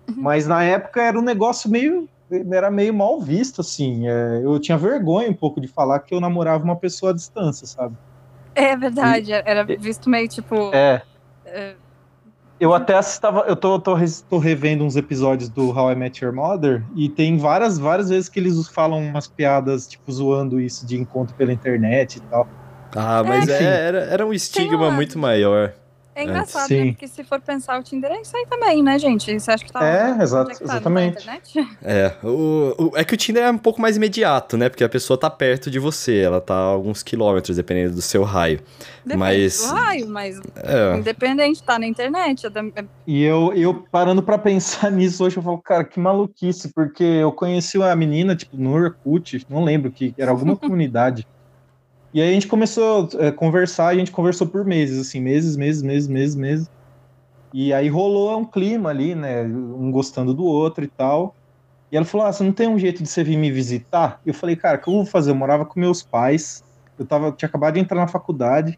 Uhum. 0.07 0.15
Mas 0.17 0.47
na 0.47 0.63
época 0.63 1.01
era 1.01 1.17
um 1.17 1.23
negócio 1.23 1.69
meio. 1.69 2.09
Era 2.51 2.69
meio 2.69 2.93
mal 2.93 3.19
visto, 3.19 3.61
assim. 3.61 4.07
É, 4.07 4.41
eu 4.43 4.59
tinha 4.59 4.77
vergonha 4.77 5.29
um 5.29 5.33
pouco 5.33 5.59
de 5.59 5.67
falar 5.67 5.99
que 5.99 6.13
eu 6.13 6.19
namorava 6.19 6.63
uma 6.63 6.75
pessoa 6.75 7.11
à 7.11 7.15
distância, 7.15 7.65
sabe? 7.65 7.95
É 8.55 8.75
verdade, 8.75 9.31
era 9.31 9.63
visto 9.63 10.09
meio 10.09 10.27
tipo. 10.27 10.71
É. 10.73 11.01
é, 11.45 11.75
Eu 12.59 12.73
até 12.73 12.99
estava, 12.99 13.41
eu 13.47 13.55
tô, 13.55 13.79
tô, 13.79 13.95
tô 14.29 14.37
revendo 14.37 14.83
uns 14.83 14.97
episódios 14.97 15.47
do 15.49 15.69
How 15.69 15.91
I 15.91 15.95
Met 15.95 16.23
Your 16.23 16.33
Mother 16.33 16.83
e 16.93 17.07
tem 17.07 17.37
várias, 17.37 17.79
várias 17.79 18.09
vezes 18.09 18.27
que 18.27 18.37
eles 18.39 18.67
falam 18.67 18.99
umas 18.99 19.27
piadas, 19.27 19.87
tipo, 19.87 20.11
zoando 20.11 20.59
isso 20.59 20.85
de 20.85 20.97
encontro 20.97 21.33
pela 21.35 21.53
internet 21.53 22.17
e 22.17 22.19
tal. 22.21 22.47
Ah, 22.95 23.23
mas 23.23 23.47
É, 23.47 23.63
é, 23.63 23.87
era, 23.87 23.99
era 23.99 24.25
um 24.25 24.33
estigma 24.33 24.75
uma- 24.87 24.91
muito 24.91 25.17
maior. 25.17 25.71
É 26.19 26.23
engraçado, 26.23 26.67
Sim. 26.67 26.85
né? 26.85 26.91
Porque 26.91 27.07
se 27.07 27.23
for 27.23 27.39
pensar 27.39 27.79
o 27.79 27.83
Tinder 27.83 28.11
é 28.11 28.21
isso 28.21 28.35
aí 28.35 28.45
também, 28.47 28.83
né, 28.83 28.99
gente? 28.99 29.39
Você 29.39 29.51
acha 29.51 29.63
que 29.63 29.71
tá. 29.71 29.85
É, 29.85 30.21
exato- 30.21 30.51
que 30.51 30.57
tá? 30.59 30.63
Exatamente. 30.65 31.21
internet? 31.21 31.69
É, 31.81 32.13
o, 32.23 32.73
o- 32.77 32.91
é 32.97 33.03
que 33.03 33.13
o 33.13 33.17
Tinder 33.17 33.43
é 33.43 33.51
um 33.51 33.57
pouco 33.57 33.81
mais 33.81 33.95
imediato, 33.97 34.57
né? 34.57 34.69
Porque 34.69 34.83
a 34.83 34.89
pessoa 34.89 35.17
tá 35.19 35.29
perto 35.29 35.71
de 35.71 35.79
você, 35.79 36.17
ela 36.19 36.41
tá 36.41 36.53
a 36.55 36.57
alguns 36.57 37.01
quilômetros, 37.03 37.55
dependendo 37.57 37.95
do 37.95 38.01
seu 38.01 38.23
raio. 38.23 38.59
Depende 39.05 39.17
Mas- 39.17 39.57
do 39.67 39.73
raio, 39.73 40.07
mas 40.09 40.39
É, 40.57 40.97
independente, 40.97 41.63
tá 41.63 41.79
na 41.79 41.87
internet. 41.87 42.45
é 42.45 42.49
da- 42.49 42.61
é- 42.61 42.85
E 43.07 43.23
eu, 43.23 43.53
eu 43.55 43.73
parando 43.91 44.21
pra 44.21 44.37
pensar 44.37 44.91
nisso 44.91 45.23
hoje, 45.23 45.37
eu 45.37 45.43
falo, 45.43 45.57
cara, 45.59 45.83
que 45.83 45.99
maluquice, 45.99 46.71
porque 46.73 47.03
eu 47.03 47.31
conheci 47.31 47.81
a 47.81 47.95
menina, 47.95 48.35
tipo, 48.35 48.57
no 48.57 48.73
Orkut, 48.73 49.45
não 49.49 49.63
lembro 49.63 49.89
que 49.91 50.13
era 50.17 50.31
alguma 50.31 50.55
comunidade. 50.57 51.25
E 52.13 52.21
aí 52.21 52.29
a 52.29 52.33
gente 52.33 52.47
começou 52.47 53.07
a 53.19 53.31
conversar, 53.31 53.87
a 53.87 53.95
gente 53.95 54.11
conversou 54.11 54.47
por 54.47 54.65
meses, 54.65 54.99
assim, 54.99 55.19
meses, 55.19 55.55
meses, 55.55 55.81
meses, 55.83 56.07
meses, 56.07 56.35
meses. 56.35 56.69
E 57.53 57.73
aí 57.73 57.87
rolou 57.87 58.37
um 58.37 58.45
clima 58.45 58.89
ali, 58.89 59.15
né? 59.15 59.43
Um 59.43 59.91
gostando 59.91 60.33
do 60.33 60.43
outro 60.43 60.83
e 60.83 60.87
tal. 60.87 61.35
E 61.91 61.97
ela 61.97 62.05
falou: 62.05 62.27
Ah, 62.27 62.33
você 62.33 62.43
não 62.43 62.51
tem 62.51 62.67
um 62.67 62.77
jeito 62.77 63.03
de 63.03 63.09
você 63.09 63.23
vir 63.23 63.37
me 63.37 63.51
visitar? 63.51 64.19
E 64.25 64.29
eu 64.29 64.33
falei, 64.33 64.55
cara, 64.55 64.77
o 64.77 64.81
que 64.81 64.89
eu 64.89 64.93
vou 64.93 65.05
fazer? 65.05 65.31
Eu 65.31 65.35
morava 65.35 65.65
com 65.65 65.79
meus 65.79 66.03
pais, 66.03 66.63
eu 66.97 67.05
tava, 67.05 67.31
tinha 67.31 67.47
acabado 67.47 67.75
de 67.75 67.79
entrar 67.79 67.97
na 67.97 68.07
faculdade. 68.07 68.77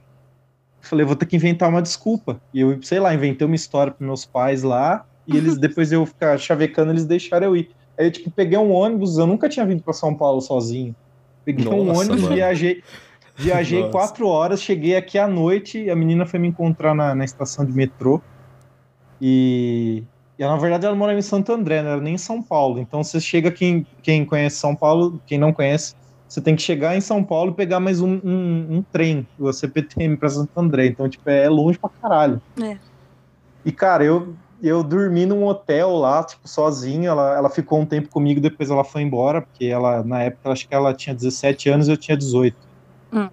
Eu 0.81 0.87
falei, 0.87 1.05
vou 1.05 1.15
ter 1.15 1.25
que 1.25 1.35
inventar 1.35 1.69
uma 1.69 1.81
desculpa. 1.81 2.41
E 2.53 2.61
eu, 2.61 2.81
sei 2.81 2.99
lá, 2.99 3.13
inventei 3.13 3.45
uma 3.45 3.55
história 3.55 3.93
para 3.93 4.05
meus 4.05 4.25
pais 4.25 4.63
lá, 4.63 5.05
e 5.27 5.37
eles, 5.37 5.57
depois 5.59 5.89
de 5.89 5.95
eu 5.95 6.05
ficar 6.05 6.37
chavecando, 6.37 6.91
eles 6.91 7.05
deixaram 7.05 7.47
eu 7.47 7.57
ir. 7.57 7.69
Aí 7.97 8.07
eu, 8.07 8.11
tipo, 8.11 8.31
peguei 8.31 8.57
um 8.57 8.71
ônibus, 8.71 9.17
eu 9.17 9.27
nunca 9.27 9.49
tinha 9.49 9.65
vindo 9.65 9.83
para 9.83 9.93
São 9.93 10.15
Paulo 10.15 10.41
sozinho. 10.41 10.95
Peguei 11.43 11.67
um 11.67 11.85
Nossa, 11.85 12.01
ônibus, 12.01 12.21
mano. 12.21 12.35
viajei. 12.35 12.83
Viajei 13.41 13.79
Nossa. 13.79 13.91
quatro 13.91 14.27
horas, 14.27 14.61
cheguei 14.61 14.95
aqui 14.95 15.17
à 15.17 15.27
noite, 15.27 15.89
a 15.89 15.95
menina 15.95 16.25
foi 16.25 16.39
me 16.39 16.47
encontrar 16.47 16.93
na, 16.93 17.15
na 17.15 17.25
estação 17.25 17.65
de 17.65 17.73
metrô. 17.73 18.21
E, 19.19 20.03
e 20.37 20.43
ela, 20.43 20.53
na 20.53 20.59
verdade 20.59 20.85
ela 20.85 20.95
morava 20.95 21.17
em 21.17 21.23
Santo 21.23 21.51
André, 21.51 21.81
não 21.81 21.91
era 21.91 22.01
nem 22.01 22.15
em 22.15 22.19
São 22.19 22.41
Paulo. 22.41 22.79
Então 22.79 23.03
você 23.03 23.19
chega, 23.19 23.51
quem, 23.51 23.85
quem 24.03 24.23
conhece 24.23 24.57
São 24.57 24.75
Paulo, 24.75 25.19
quem 25.25 25.39
não 25.39 25.51
conhece, 25.51 25.95
você 26.27 26.39
tem 26.39 26.55
que 26.55 26.61
chegar 26.61 26.95
em 26.95 27.01
São 27.01 27.23
Paulo 27.23 27.51
e 27.51 27.55
pegar 27.55 27.79
mais 27.79 27.99
um, 27.99 28.19
um, 28.23 28.67
um 28.77 28.85
trem, 28.91 29.27
o 29.39 29.51
CPTM 29.51 30.15
para 30.15 30.29
Santo 30.29 30.51
André. 30.55 30.85
Então, 30.85 31.09
tipo, 31.09 31.29
é 31.29 31.49
longe 31.49 31.79
pra 31.79 31.89
caralho. 31.89 32.41
É. 32.61 32.77
E, 33.65 33.71
cara, 33.71 34.03
eu, 34.03 34.33
eu 34.63 34.83
dormi 34.83 35.25
num 35.25 35.43
hotel 35.43 35.91
lá, 35.95 36.23
tipo, 36.23 36.47
sozinho. 36.47 37.09
Ela, 37.09 37.35
ela 37.35 37.49
ficou 37.49 37.81
um 37.81 37.85
tempo 37.85 38.07
comigo, 38.07 38.39
depois 38.39 38.69
ela 38.69 38.83
foi 38.83 39.01
embora, 39.01 39.41
porque 39.41 39.65
ela, 39.65 40.03
na 40.03 40.23
época, 40.23 40.51
acho 40.51 40.67
que 40.67 40.73
ela 40.73 40.93
tinha 40.93 41.13
17 41.13 41.69
anos 41.69 41.87
e 41.87 41.91
eu 41.91 41.97
tinha 41.97 42.15
18. 42.15 42.70
Hum. 43.11 43.29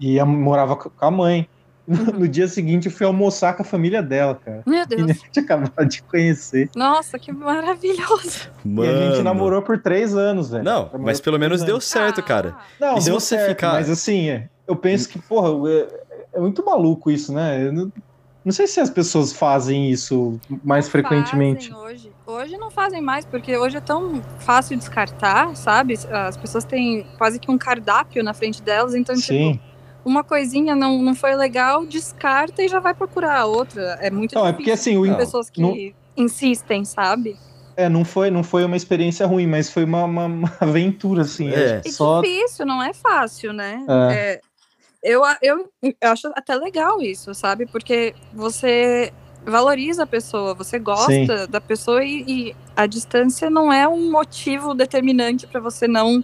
E 0.00 0.16
eu 0.16 0.26
morava 0.26 0.76
com 0.76 0.90
a 1.00 1.10
mãe. 1.10 1.48
Uhum. 1.86 2.04
No 2.20 2.28
dia 2.28 2.46
seguinte, 2.46 2.84
eu 2.86 2.92
fui 2.92 3.06
almoçar 3.06 3.54
com 3.56 3.62
a 3.62 3.64
família 3.64 4.02
dela, 4.02 4.34
cara. 4.34 4.62
Meu 4.66 4.82
E 4.82 4.86
Deus. 4.86 5.02
nem 5.06 5.16
tinha 5.32 5.42
acabado 5.42 5.86
de 5.88 6.02
conhecer. 6.02 6.68
Nossa, 6.76 7.18
que 7.18 7.32
maravilhoso. 7.32 8.50
mano. 8.62 8.92
E 8.92 8.94
a 8.94 9.10
gente 9.10 9.22
namorou 9.22 9.62
por 9.62 9.78
três 9.80 10.14
anos, 10.14 10.50
velho. 10.50 10.62
Não, 10.64 10.90
mas 10.98 11.18
pelo 11.18 11.38
menos 11.38 11.62
deu 11.62 11.80
certo, 11.80 12.22
cara. 12.22 12.56
Ah, 12.58 12.62
Não, 12.78 12.98
E 12.98 13.00
se 13.00 13.06
deu 13.10 13.18
você 13.18 13.36
certo, 13.36 13.48
ficar- 13.48 13.72
mas 13.72 13.88
assim, 13.88 14.28
é, 14.28 14.48
eu 14.66 14.76
penso 14.76 15.08
que, 15.08 15.18
porra, 15.18 15.48
é, 15.70 15.88
é 16.34 16.40
muito 16.40 16.62
maluco 16.62 17.10
isso, 17.10 17.32
né? 17.32 17.66
Eu 17.66 17.72
não, 17.72 17.92
não 18.44 18.52
sei 18.52 18.66
se 18.66 18.80
as 18.80 18.88
pessoas 18.90 19.32
fazem 19.32 19.90
isso 19.90 20.40
mais 20.64 20.86
não 20.86 20.92
frequentemente. 20.92 21.68
fazem 21.70 21.84
Hoje. 21.84 22.12
hoje 22.26 22.56
não 22.56 22.70
fazem 22.70 23.00
mais, 23.02 23.24
porque 23.24 23.56
hoje 23.56 23.76
é 23.76 23.80
tão 23.80 24.22
fácil 24.40 24.76
descartar, 24.76 25.54
sabe? 25.56 25.98
As 26.10 26.36
pessoas 26.36 26.64
têm 26.64 27.06
quase 27.18 27.38
que 27.38 27.50
um 27.50 27.58
cardápio 27.58 28.22
na 28.24 28.32
frente 28.32 28.62
delas, 28.62 28.94
então, 28.94 29.14
tipo, 29.14 29.26
Sim. 29.26 29.60
uma 30.04 30.24
coisinha 30.24 30.74
não, 30.74 31.02
não 31.02 31.14
foi 31.14 31.34
legal, 31.34 31.84
descarta 31.84 32.62
e 32.62 32.68
já 32.68 32.80
vai 32.80 32.94
procurar 32.94 33.38
a 33.40 33.44
outra. 33.46 33.98
É 34.00 34.10
muito 34.10 34.34
Não, 34.34 34.46
é 34.46 34.52
difícil. 34.52 34.56
porque 34.56 34.70
assim, 34.70 34.96
o, 34.96 35.16
pessoas 35.16 35.50
que 35.50 35.60
não- 35.60 35.74
insistem, 36.16 36.84
sabe? 36.84 37.36
é, 37.76 37.88
não, 37.88 38.04
foi, 38.04 38.28
não 38.28 38.42
foi 38.42 38.64
uma 38.64 38.76
experiência 38.76 39.24
ruim, 39.24 39.46
mas 39.46 39.70
foi 39.70 39.84
uma, 39.84 40.02
uma- 40.04 40.24
uma 40.26 40.52
aventura, 40.58 41.22
assim. 41.22 41.48
É. 41.50 41.80
É 41.84 41.90
só 41.90 42.20
difícil, 42.20 42.66
não 42.66 42.82
é 42.82 42.92
fácil, 42.92 43.52
né? 43.52 43.84
É. 44.10 44.14
É, 44.14 44.40
eu, 45.02 45.22
eu, 45.42 45.68
eu 45.82 46.10
acho 46.10 46.28
até 46.34 46.54
legal 46.54 47.00
isso, 47.00 47.32
sabe? 47.34 47.66
Porque 47.66 48.14
você 48.32 49.12
valoriza 49.44 50.02
a 50.02 50.06
pessoa, 50.06 50.52
você 50.54 50.78
gosta 50.78 51.46
da 51.46 51.60
pessoa 51.60 52.04
e, 52.04 52.24
e 52.26 52.56
a 52.76 52.86
distância 52.86 53.48
não 53.48 53.72
é 53.72 53.86
um 53.88 54.10
motivo 54.10 54.74
determinante 54.74 55.46
para 55.46 55.60
você 55.60 55.86
não 55.88 56.22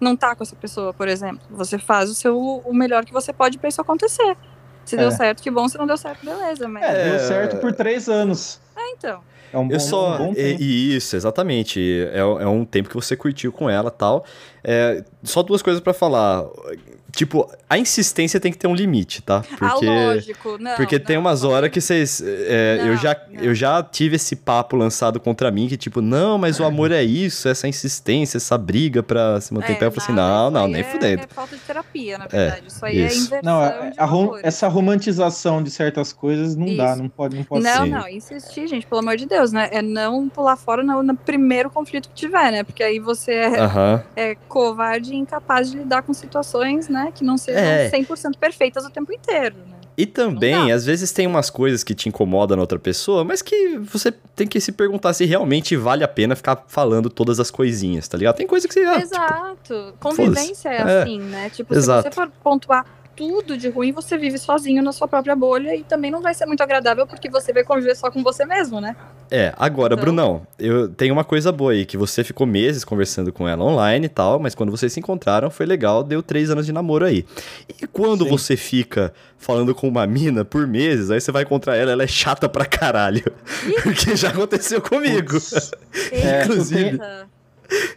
não 0.00 0.14
estar 0.14 0.34
com 0.34 0.42
essa 0.42 0.56
pessoa, 0.56 0.94
por 0.94 1.08
exemplo. 1.08 1.40
Você 1.50 1.78
faz 1.78 2.08
o 2.08 2.14
seu 2.14 2.38
o 2.40 2.72
melhor 2.72 3.04
que 3.04 3.12
você 3.12 3.32
pode 3.34 3.58
para 3.58 3.68
isso 3.68 3.80
acontecer. 3.82 4.34
Se 4.84 4.96
deu 4.96 5.08
É. 5.08 5.10
certo, 5.10 5.42
que 5.42 5.50
bom. 5.50 5.68
Se 5.68 5.76
não 5.76 5.86
deu 5.86 5.96
certo, 5.98 6.24
beleza. 6.24 6.66
Mas 6.68 6.82
é, 6.84 7.10
deu 7.10 7.18
certo 7.20 7.56
por 7.60 7.72
três 7.72 8.08
anos. 8.08 8.58
É, 8.74 8.92
então. 8.92 9.20
É 9.52 9.58
um 9.58 9.68
bom, 9.68 9.74
Eu 9.74 9.80
só. 9.80 10.14
um 10.14 10.18
bom 10.18 10.32
e- 10.32 10.36
tempo. 10.36 10.62
e 10.62 10.96
isso, 10.96 11.16
exatamente. 11.16 12.08
É, 12.12 12.18
é 12.20 12.46
um 12.46 12.64
tempo 12.64 12.88
que 12.88 12.94
você 12.94 13.14
curtiu 13.14 13.52
com 13.52 13.68
ela 13.68 13.90
tal. 13.90 14.24
É, 14.64 15.04
só 15.22 15.42
duas 15.42 15.60
coisas 15.60 15.82
pra 15.82 15.92
falar. 15.92 16.46
Tipo, 17.12 17.50
a 17.68 17.78
insistência 17.78 18.38
tem 18.38 18.52
que 18.52 18.58
ter 18.58 18.66
um 18.66 18.74
limite, 18.74 19.22
tá? 19.22 19.40
Porque. 19.58 19.86
ah, 19.86 20.06
lógico. 20.06 20.56
Não, 20.58 20.76
Porque 20.76 20.98
tem 20.98 21.16
não, 21.16 21.22
umas 21.22 21.42
não. 21.42 21.50
horas 21.50 21.70
que 21.70 21.80
vocês. 21.80 22.22
é, 22.24 22.80
eu, 22.84 22.96
já, 22.96 23.16
eu 23.32 23.54
já 23.54 23.82
tive 23.82 24.16
esse 24.16 24.36
papo 24.36 24.76
lançado 24.76 25.18
contra 25.20 25.50
mim, 25.50 25.68
que 25.68 25.76
tipo, 25.76 26.00
não, 26.00 26.38
mas 26.38 26.60
o 26.60 26.64
amor 26.64 26.92
é 26.92 27.02
isso, 27.02 27.48
essa 27.48 27.66
insistência, 27.68 28.36
essa 28.36 28.56
briga 28.58 29.02
pra 29.02 29.40
se 29.40 29.52
manter 29.54 29.72
em 29.72 29.76
pé. 29.76 29.86
Eu 29.86 29.92
falei 29.92 30.04
assim, 30.04 30.12
não, 30.12 30.50
não, 30.50 30.68
nem 30.68 30.80
é- 30.82 30.84
fudendo. 30.84 31.22
É 31.22 31.26
falta 31.26 31.56
de 31.56 31.62
terapia, 31.62 32.18
na 32.18 32.26
verdade. 32.26 32.62
isso 32.66 32.84
aí 32.84 33.04
isso. 33.06 33.14
é 33.34 33.38
inversão 33.38 33.42
Não, 33.42 33.64
é- 33.64 33.90
de 33.90 34.00
a 34.00 34.04
rom- 34.04 34.36
essa 34.42 34.68
romantização 34.68 35.62
de 35.62 35.70
certas 35.70 36.12
coisas 36.12 36.54
não 36.56 36.76
dá, 36.76 36.92
Isso. 36.92 37.02
não 37.02 37.08
pode, 37.08 37.36
não 37.36 37.44
pode 37.44 37.64
Não, 37.64 37.84
ser. 37.84 37.90
não, 37.90 38.08
insistir, 38.08 38.66
gente, 38.68 38.86
pelo 38.86 39.00
amor 39.00 39.16
de 39.16 39.26
Deus, 39.26 39.52
né? 39.52 39.68
É 39.72 39.80
não 39.82 40.28
pular 40.28 40.56
fora 40.56 40.82
no, 40.82 41.02
no 41.02 41.16
primeiro 41.16 41.70
conflito 41.70 42.08
que 42.08 42.14
tiver, 42.14 42.50
né? 42.52 42.62
Porque 42.62 42.82
aí 42.82 42.98
você 42.98 43.32
é, 43.32 43.60
Aham. 43.60 44.02
é 44.14 44.34
covarde 44.48 45.12
e 45.12 45.16
incapaz 45.16 45.70
de 45.70 45.78
lidar 45.78 46.02
com 46.02 46.12
situações, 46.12 46.88
né? 46.88 46.99
Que 47.12 47.24
não 47.24 47.36
sejam 47.38 47.60
É. 47.62 47.90
100% 47.90 48.36
perfeitas 48.38 48.84
o 48.84 48.90
tempo 48.90 49.12
inteiro, 49.12 49.56
né? 49.68 49.76
E 49.96 50.06
também, 50.06 50.72
às 50.72 50.86
vezes 50.86 51.12
tem 51.12 51.26
umas 51.26 51.50
coisas 51.50 51.84
que 51.84 51.94
te 51.94 52.08
incomodam 52.08 52.56
na 52.56 52.62
outra 52.62 52.78
pessoa, 52.78 53.22
mas 53.22 53.42
que 53.42 53.76
você 53.78 54.10
tem 54.34 54.46
que 54.46 54.58
se 54.58 54.72
perguntar 54.72 55.12
se 55.12 55.26
realmente 55.26 55.76
vale 55.76 56.02
a 56.02 56.08
pena 56.08 56.34
ficar 56.34 56.64
falando 56.68 57.10
todas 57.10 57.38
as 57.38 57.50
coisinhas, 57.50 58.08
tá 58.08 58.16
ligado? 58.16 58.36
Tem 58.36 58.46
coisa 58.46 58.66
que 58.66 58.72
você. 58.72 58.80
ah, 58.84 58.92
tipo, 59.00 59.02
Exato. 59.14 59.94
Convivência 60.00 60.68
é, 60.70 60.76
É. 60.76 61.02
assim, 61.02 61.18
né? 61.20 61.50
Tipo, 61.50 61.74
Exato. 61.74 62.02
se 62.08 62.08
você 62.08 62.14
for 62.14 62.30
pontuar 62.42 62.86
tudo 63.16 63.56
de 63.56 63.68
ruim, 63.68 63.92
você 63.92 64.16
vive 64.16 64.38
sozinho 64.38 64.82
na 64.82 64.92
sua 64.92 65.06
própria 65.06 65.36
bolha 65.36 65.74
e 65.76 65.82
também 65.82 66.10
não 66.10 66.22
vai 66.22 66.32
ser 66.32 66.46
muito 66.46 66.62
agradável 66.62 67.06
porque 67.06 67.28
você 67.28 67.52
vai 67.52 67.62
conviver 67.64 67.94
só 67.94 68.10
com 68.10 68.22
você 68.22 68.44
mesmo, 68.44 68.80
né? 68.80 68.96
É, 69.30 69.52
agora, 69.58 69.94
Então- 69.94 70.04
Brunão, 70.04 70.46
eu 70.58 70.88
tenho 70.88 71.12
uma 71.12 71.22
coisa 71.22 71.52
boa 71.52 71.72
aí, 71.72 71.84
que 71.84 71.96
você 71.96 72.24
ficou 72.24 72.46
meses 72.46 72.82
conversando 72.84 73.32
com 73.32 73.46
ela 73.46 73.62
online 73.64 74.06
e 74.06 74.08
tal, 74.08 74.38
mas 74.38 74.54
quando 74.54 74.70
vocês 74.70 74.92
se 74.92 74.98
encontraram 75.00 75.50
foi 75.50 75.66
legal, 75.66 76.02
deu 76.02 76.22
três 76.22 76.50
anos 76.50 76.66
de 76.66 76.72
namoro 76.72 77.04
aí. 77.04 77.24
E 77.80 77.86
quando 77.86 78.24
Sim. 78.24 78.30
você 78.30 78.56
fica 78.56 79.12
falando 79.38 79.74
com 79.74 79.86
uma 79.86 80.06
mina 80.06 80.44
por 80.44 80.66
meses, 80.66 81.10
aí 81.10 81.20
você 81.20 81.30
vai 81.30 81.42
encontrar 81.42 81.76
ela, 81.76 81.92
ela 81.92 82.02
é 82.02 82.08
chata 82.08 82.48
pra 82.48 82.64
caralho. 82.64 83.22
Porque 83.84 84.16
já 84.16 84.30
aconteceu 84.30 84.80
comigo. 84.80 85.36
É, 86.10 86.42
Inclusive. 86.44 86.98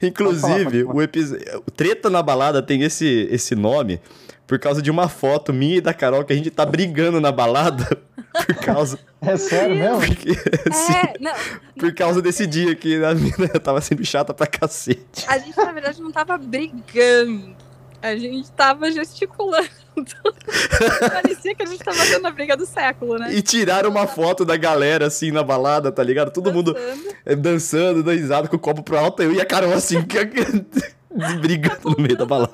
Inclusive, 0.03 0.39
Pode 0.39 0.39
falar, 0.41 0.64
pode 0.66 0.84
o 0.84 1.01
episódio. 1.01 1.64
Treta 1.76 2.09
na 2.09 2.22
balada 2.22 2.61
tem 2.61 2.84
esse, 2.84 3.28
esse 3.32 3.55
nome 3.55 3.99
por 4.45 4.59
causa 4.59 4.81
de 4.81 4.91
uma 4.91 5.07
foto 5.07 5.53
minha 5.53 5.77
e 5.77 5.81
da 5.81 5.93
Carol 5.93 6.23
que 6.23 6.33
a 6.33 6.35
gente 6.35 6.51
tá 6.51 6.65
brigando 6.65 7.19
na 7.21 7.31
balada 7.31 7.85
por 8.45 8.55
causa, 8.55 8.99
é 9.21 9.37
sério 9.37 9.75
mesmo? 9.75 9.99
porque, 10.05 10.33
sim, 10.33 10.93
É, 10.93 11.13
não, 11.21 11.33
por 11.79 11.93
causa 11.93 12.21
desse 12.21 12.45
dia 12.47 12.75
que 12.75 13.03
a 13.03 13.13
mina 13.15 13.47
tava 13.63 13.79
sendo 13.81 14.03
chata 14.05 14.33
pra 14.33 14.45
cacete. 14.47 15.25
a 15.27 15.37
gente 15.37 15.55
na 15.57 15.71
verdade 15.71 16.01
não 16.01 16.11
tava 16.11 16.37
brigando. 16.37 17.55
A 18.01 18.17
gente 18.17 18.51
tava 18.51 18.91
gesticulando. 18.91 19.69
Parecia 21.09 21.55
que 21.55 21.63
a 21.63 21.65
gente 21.65 21.81
tava 21.81 22.05
tendo 22.05 22.27
a 22.27 22.31
briga 22.31 22.57
do 22.57 22.65
século, 22.65 23.17
né? 23.17 23.33
E 23.33 23.41
tiraram 23.41 23.89
uma 23.89 24.05
foto 24.07 24.43
da 24.43 24.57
galera 24.57 25.07
assim 25.07 25.31
na 25.31 25.41
balada, 25.41 25.89
tá 25.89 26.03
ligado? 26.03 26.29
Todo 26.29 26.51
mundo 26.51 26.73
Dançando. 26.73 27.15
eh, 27.25 27.35
dançando, 27.37 28.03
dando 28.03 28.17
risada 28.17 28.47
com 28.49 28.57
o 28.57 28.59
copo 28.59 28.83
pro 28.83 28.97
alto, 28.97 29.23
eu 29.23 29.31
e 29.31 29.39
a 29.39 29.45
Carol 29.45 29.71
assim, 29.71 30.03
brigando 31.39 31.89
no 31.91 31.97
meio 31.97 32.18
da 32.18 32.26
balada. 32.26 32.51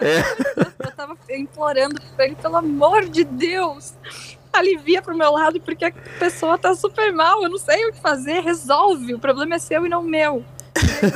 É. 0.00 0.20
Eu 0.86 0.92
tava 0.92 1.16
implorando 1.30 2.00
pra 2.14 2.26
ele, 2.26 2.36
pelo 2.36 2.56
amor 2.56 3.06
de 3.06 3.24
Deus, 3.24 3.94
alivia 4.52 5.02
pro 5.02 5.16
meu 5.16 5.32
lado, 5.32 5.60
porque 5.60 5.86
a 5.86 5.92
pessoa 6.18 6.58
tá 6.58 6.74
super 6.74 7.12
mal, 7.12 7.42
eu 7.42 7.50
não 7.50 7.58
sei 7.58 7.86
o 7.86 7.92
que 7.92 8.00
fazer, 8.00 8.40
resolve, 8.40 9.14
o 9.14 9.18
problema 9.18 9.54
é 9.54 9.58
seu 9.58 9.86
e 9.86 9.88
não 9.88 10.02
meu. 10.02 10.44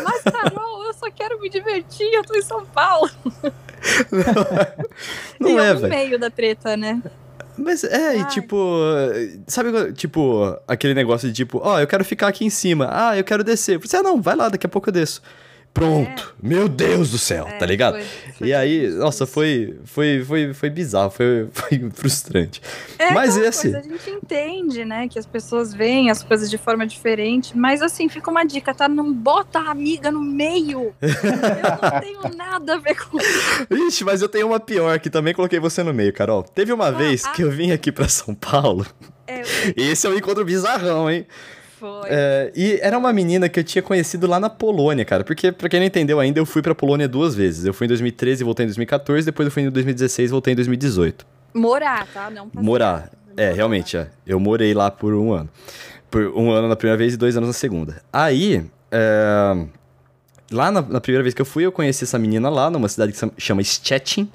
Mas, 0.04 0.22
Carol, 0.22 0.84
eu 0.84 0.94
só 0.94 1.10
quero 1.10 1.40
me 1.40 1.48
divertir, 1.48 2.12
eu 2.12 2.24
tô 2.24 2.34
em 2.34 2.42
São 2.42 2.64
Paulo. 2.66 3.10
Não 5.40 5.50
e 5.50 5.58
é, 5.58 5.70
eu 5.70 5.80
no 5.80 5.88
meio 5.88 6.18
da 6.18 6.30
treta, 6.30 6.76
né? 6.76 7.02
Mas 7.58 7.84
é, 7.84 8.16
e 8.16 8.20
Ai. 8.20 8.28
tipo, 8.28 8.56
sabe, 9.46 9.92
tipo, 9.92 10.56
aquele 10.66 10.94
negócio 10.94 11.28
de 11.28 11.34
tipo, 11.34 11.60
ó, 11.62 11.80
eu 11.80 11.86
quero 11.86 12.04
ficar 12.04 12.28
aqui 12.28 12.44
em 12.44 12.50
cima, 12.50 12.88
ah, 12.90 13.18
eu 13.18 13.24
quero 13.24 13.44
descer. 13.44 13.78
Você, 13.78 13.96
ah, 13.96 14.02
não, 14.02 14.22
vai 14.22 14.36
lá, 14.36 14.48
daqui 14.48 14.66
a 14.66 14.68
pouco 14.68 14.88
eu 14.88 14.92
desço. 14.92 15.20
Pronto. 15.74 16.34
Meu 16.42 16.68
Deus 16.68 17.10
do 17.10 17.16
céu, 17.18 17.46
É, 17.48 17.52
tá 17.52 17.64
ligado? 17.64 17.94
foi- 17.94 18.04
foi 18.38 18.46
E 18.48 18.52
aí, 18.54 18.86
isso, 18.86 18.98
nossa, 18.98 19.26
foi, 19.26 19.74
foi, 19.84 20.22
foi, 20.22 20.52
foi 20.52 20.68
bizarro, 20.70 21.10
foi, 21.10 21.48
foi 21.52 21.90
frustrante. 21.94 22.60
É 22.98 23.12
Mas 23.12 23.30
aquela 23.36 23.48
esse- 23.48 23.72
coisa, 23.72 23.78
a 23.78 23.82
gente 23.82 24.10
entende, 24.10 24.84
né, 24.84 25.08
que 25.08 25.18
as 25.18 25.24
pessoas 25.24 25.72
veem 25.72 26.10
as 26.10 26.22
coisas 26.22 26.50
de 26.50 26.58
forma 26.58 26.86
diferente, 26.86 27.56
mas 27.56 27.80
assim, 27.80 28.08
fica 28.08 28.30
uma 28.30 28.44
dica, 28.44 28.74
tá? 28.74 28.86
Não 28.86 29.12
bota 29.12 29.58
a 29.60 29.70
amiga 29.70 30.10
no 30.10 30.20
meio. 30.22 30.94
Eu 31.00 31.10
não 31.90 32.00
tenho 32.00 32.36
nada 32.36 32.74
a 32.74 32.78
ver 32.78 32.94
com 32.94 33.18
isso. 33.18 33.66
Ixi, 33.88 34.04
mas 34.04 34.20
eu 34.22 34.28
tenho 34.28 34.46
uma 34.48 34.60
pior 34.60 34.98
que 35.00 35.08
também 35.08 35.32
coloquei 35.32 35.58
você 35.58 35.82
no 35.82 35.94
meio, 35.94 36.12
Carol. 36.12 36.42
Teve 36.42 36.72
uma 36.72 36.90
vez 36.92 37.24
ah. 37.24 37.30
que 37.30 37.42
eu 37.42 37.50
vim 37.50 37.70
aqui 37.72 37.90
pra 37.90 38.08
São 38.08 38.34
Paulo. 38.34 38.86
É, 39.26 39.42
Esse 39.76 40.06
é 40.06 40.10
um 40.10 40.14
encontro 40.16 40.44
bizarrão, 40.44 41.10
hein? 41.10 41.26
Foi. 41.82 42.08
É, 42.08 42.52
e 42.54 42.78
era 42.80 42.96
uma 42.96 43.12
menina 43.12 43.48
que 43.48 43.58
eu 43.58 43.64
tinha 43.64 43.82
conhecido 43.82 44.28
lá 44.28 44.38
na 44.38 44.48
Polônia, 44.48 45.04
cara. 45.04 45.24
Porque, 45.24 45.50
pra 45.50 45.68
quem 45.68 45.80
não 45.80 45.86
entendeu 45.86 46.20
ainda, 46.20 46.38
eu 46.38 46.46
fui 46.46 46.62
pra 46.62 46.76
Polônia 46.76 47.08
duas 47.08 47.34
vezes. 47.34 47.64
Eu 47.64 47.74
fui 47.74 47.86
em 47.86 47.88
2013 47.88 48.40
e 48.40 48.44
voltei 48.44 48.64
em 48.64 48.68
2014, 48.68 49.26
depois 49.26 49.46
eu 49.46 49.50
fui 49.50 49.64
em 49.64 49.70
2016 49.70 50.30
e 50.30 50.30
voltei 50.30 50.52
em 50.52 50.56
2018. 50.56 51.26
Morar, 51.52 52.06
tá? 52.14 52.30
Não. 52.30 52.48
Morar. 52.54 53.10
É, 53.36 53.46
Morar. 53.46 53.56
realmente, 53.56 53.96
é. 53.96 54.06
Eu 54.24 54.38
morei 54.38 54.72
lá 54.72 54.92
por 54.92 55.12
um 55.12 55.32
ano. 55.32 55.48
Por 56.08 56.22
um 56.36 56.52
ano 56.52 56.68
na 56.68 56.76
primeira 56.76 56.96
vez 56.96 57.14
e 57.14 57.16
dois 57.16 57.36
anos 57.36 57.48
na 57.48 57.52
segunda. 57.52 58.00
Aí, 58.12 58.64
é, 58.92 59.66
lá 60.52 60.70
na, 60.70 60.82
na 60.82 61.00
primeira 61.00 61.24
vez 61.24 61.34
que 61.34 61.42
eu 61.42 61.46
fui, 61.46 61.66
eu 61.66 61.72
conheci 61.72 62.04
essa 62.04 62.18
menina 62.18 62.48
lá, 62.48 62.70
numa 62.70 62.88
cidade 62.88 63.10
que 63.10 63.18
se 63.18 63.28
chama 63.38 63.62
Stettin. 63.64 64.30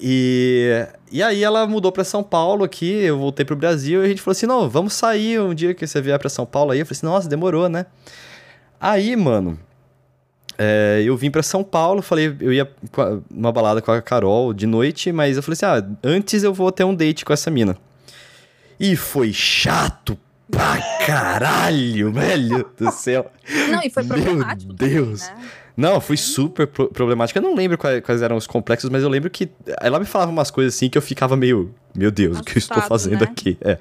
E, 0.00 0.86
e 1.10 1.22
aí 1.22 1.42
ela 1.42 1.66
mudou 1.66 1.90
pra 1.90 2.04
São 2.04 2.22
Paulo 2.22 2.64
aqui, 2.64 2.90
eu 3.04 3.18
voltei 3.18 3.44
pro 3.44 3.56
Brasil 3.56 4.02
e 4.02 4.06
a 4.06 4.08
gente 4.08 4.20
falou 4.20 4.32
assim, 4.32 4.46
não, 4.46 4.68
vamos 4.68 4.92
sair 4.92 5.40
um 5.40 5.54
dia 5.54 5.72
que 5.74 5.86
você 5.86 6.00
vier 6.00 6.18
pra 6.18 6.28
São 6.28 6.44
Paulo 6.44 6.72
aí. 6.72 6.80
Eu 6.80 6.86
falei 6.86 6.98
assim, 6.98 7.06
nossa, 7.06 7.28
demorou, 7.28 7.68
né? 7.68 7.86
Aí, 8.80 9.16
mano, 9.16 9.58
é, 10.58 11.02
eu 11.04 11.16
vim 11.16 11.30
pra 11.30 11.42
São 11.42 11.64
Paulo, 11.64 12.02
falei, 12.02 12.36
eu 12.40 12.52
ia 12.52 12.70
com 12.92 13.00
a- 13.00 13.18
numa 13.30 13.50
balada 13.52 13.80
com 13.80 13.90
a 13.90 14.02
Carol 14.02 14.52
de 14.52 14.66
noite, 14.66 15.10
mas 15.10 15.36
eu 15.36 15.42
falei 15.42 15.54
assim, 15.54 15.66
ah, 15.66 15.88
antes 16.04 16.42
eu 16.42 16.52
vou 16.52 16.70
ter 16.70 16.84
um 16.84 16.94
date 16.94 17.24
com 17.24 17.32
essa 17.32 17.50
mina. 17.50 17.76
E 18.78 18.94
foi 18.94 19.32
chato 19.32 20.16
pra 20.50 20.78
caralho, 21.06 22.12
velho 22.12 22.70
do 22.78 22.90
céu. 22.92 23.30
Não, 23.70 23.82
e 23.82 23.90
foi 23.90 24.02
Meu 24.02 24.14
problemático. 24.16 24.74
também, 24.74 24.94
Deus. 24.94 25.28
né? 25.28 25.36
Não, 25.78 26.00
foi 26.00 26.16
super 26.16 26.66
pro- 26.66 26.88
problemático. 26.88 27.38
Eu 27.38 27.42
não 27.42 27.54
lembro 27.54 27.78
quais, 27.78 28.02
quais 28.02 28.20
eram 28.20 28.36
os 28.36 28.48
complexos, 28.48 28.90
mas 28.90 29.04
eu 29.04 29.08
lembro 29.08 29.30
que 29.30 29.48
ela 29.80 30.00
me 30.00 30.04
falava 30.04 30.28
umas 30.28 30.50
coisas 30.50 30.74
assim 30.74 30.90
que 30.90 30.98
eu 30.98 31.02
ficava 31.02 31.36
meio, 31.36 31.72
meu 31.94 32.10
Deus, 32.10 32.40
o 32.40 32.42
que 32.42 32.56
eu 32.56 32.58
estou 32.58 32.78
Assustado, 32.78 32.88
fazendo 32.88 33.20
né? 33.20 33.28
aqui? 33.30 33.56
É. 33.60 33.78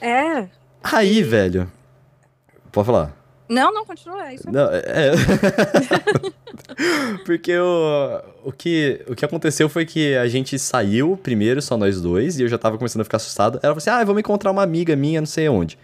É. 0.00 0.48
Aí, 0.82 1.22
velho. 1.22 1.66
Pode 2.70 2.84
falar. 2.84 3.16
Não, 3.48 3.72
não, 3.72 3.84
continua. 3.84 4.28
É 4.28 4.34
isso. 4.34 4.50
Não, 4.50 4.68
é. 4.72 5.12
Porque 7.24 7.56
o, 7.56 8.20
o, 8.44 8.52
que, 8.52 9.00
o 9.08 9.14
que 9.14 9.24
aconteceu 9.24 9.68
foi 9.68 9.84
que 9.84 10.14
a 10.16 10.28
gente 10.28 10.58
saiu 10.58 11.16
primeiro, 11.22 11.60
só 11.60 11.76
nós 11.76 12.00
dois, 12.00 12.38
e 12.38 12.42
eu 12.42 12.48
já 12.48 12.58
tava 12.58 12.76
começando 12.78 13.00
a 13.02 13.04
ficar 13.04 13.16
assustado. 13.16 13.54
Ela 13.62 13.74
falou 13.74 13.78
assim: 13.78 13.90
ah, 13.90 14.04
vamos 14.04 14.20
encontrar 14.20 14.50
uma 14.50 14.62
amiga 14.62 14.94
minha, 14.94 15.20
não 15.20 15.26
sei 15.26 15.48
onde. 15.48 15.78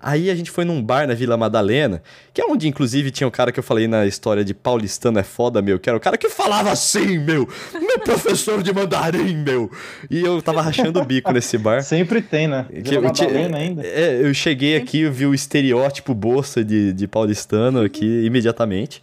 Aí 0.00 0.30
a 0.30 0.34
gente 0.36 0.48
foi 0.48 0.64
num 0.64 0.80
bar 0.80 1.08
na 1.08 1.14
Vila 1.14 1.36
Madalena, 1.36 2.00
que 2.32 2.40
é 2.40 2.44
onde, 2.44 2.68
inclusive, 2.68 3.10
tinha 3.10 3.26
um 3.26 3.32
cara 3.32 3.50
que 3.50 3.58
eu 3.58 3.64
falei 3.64 3.88
na 3.88 4.06
história 4.06 4.44
de 4.44 4.54
paulistano 4.54 5.18
é 5.18 5.24
foda, 5.24 5.60
meu, 5.60 5.76
que 5.76 5.88
era 5.90 5.96
o 5.96 6.00
cara 6.00 6.16
que 6.16 6.28
falava 6.28 6.70
assim, 6.70 7.18
meu, 7.18 7.48
meu 7.74 7.98
professor 7.98 8.62
de 8.62 8.72
mandarim, 8.72 9.34
meu. 9.38 9.68
E 10.08 10.20
eu 10.20 10.40
tava 10.40 10.62
rachando 10.62 11.00
o 11.00 11.04
bico 11.04 11.32
nesse 11.32 11.58
bar. 11.58 11.82
Sempre 11.82 12.22
tem, 12.22 12.46
né? 12.46 12.66
Que 12.70 12.90
Vila 12.90 13.08
eu, 13.08 13.12
ti- 13.12 13.22
Madalena 13.24 13.58
ainda. 13.58 13.84
é, 13.84 14.20
eu 14.22 14.32
cheguei 14.32 14.76
aqui, 14.76 15.00
eu 15.00 15.10
vi 15.12 15.26
o 15.26 15.34
estereótipo 15.34 16.14
bolsa 16.14 16.62
de, 16.64 16.92
de 16.92 17.07
paulistano 17.08 17.80
aqui 17.80 18.24
imediatamente. 18.24 19.02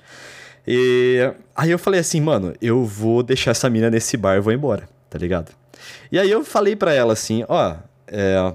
E 0.68 1.32
aí 1.56 1.70
eu 1.70 1.78
falei 1.78 2.00
assim, 2.00 2.22
mano, 2.22 2.54
eu 2.62 2.84
vou 2.84 3.22
deixar 3.22 3.52
essa 3.52 3.70
mina 3.70 3.90
nesse 3.90 4.18
bar 4.18 4.38
e 4.38 4.40
vou 4.40 4.54
embora, 4.54 4.88
tá 5.10 5.18
ligado? 5.18 5.52
E 6.12 6.18
aí 6.18 6.30
eu 6.30 6.44
falei 6.44 6.76
pra 6.76 6.94
ela 6.94 7.14
assim, 7.14 7.44
ó, 7.48 7.76
é, 8.08 8.54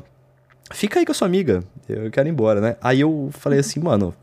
fica 0.72 0.98
aí 0.98 1.06
com 1.06 1.12
a 1.12 1.14
sua 1.14 1.26
amiga, 1.26 1.62
eu 1.88 2.10
quero 2.10 2.28
ir 2.28 2.32
embora, 2.32 2.60
né? 2.60 2.76
Aí 2.80 3.00
eu 3.00 3.30
falei 3.32 3.60
assim, 3.60 3.78
mano, 3.80 4.14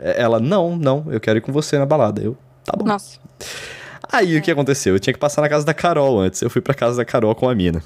ela, 0.00 0.40
não, 0.40 0.76
não, 0.76 1.06
eu 1.10 1.20
quero 1.20 1.38
ir 1.38 1.42
com 1.42 1.52
você 1.52 1.78
na 1.78 1.86
balada. 1.86 2.22
Eu, 2.22 2.36
tá 2.64 2.76
bom. 2.76 2.84
Nossa. 2.84 3.18
Aí 4.10 4.36
o 4.36 4.42
que 4.42 4.50
aconteceu? 4.50 4.94
Eu 4.94 5.00
tinha 5.00 5.12
que 5.12 5.20
passar 5.20 5.42
na 5.42 5.48
casa 5.48 5.64
da 5.64 5.74
Carol 5.74 6.20
antes. 6.20 6.40
Eu 6.40 6.50
fui 6.50 6.60
pra 6.60 6.74
casa 6.74 6.96
da 6.96 7.04
Carol 7.04 7.34
com 7.34 7.48
a 7.48 7.54
mina. 7.54 7.82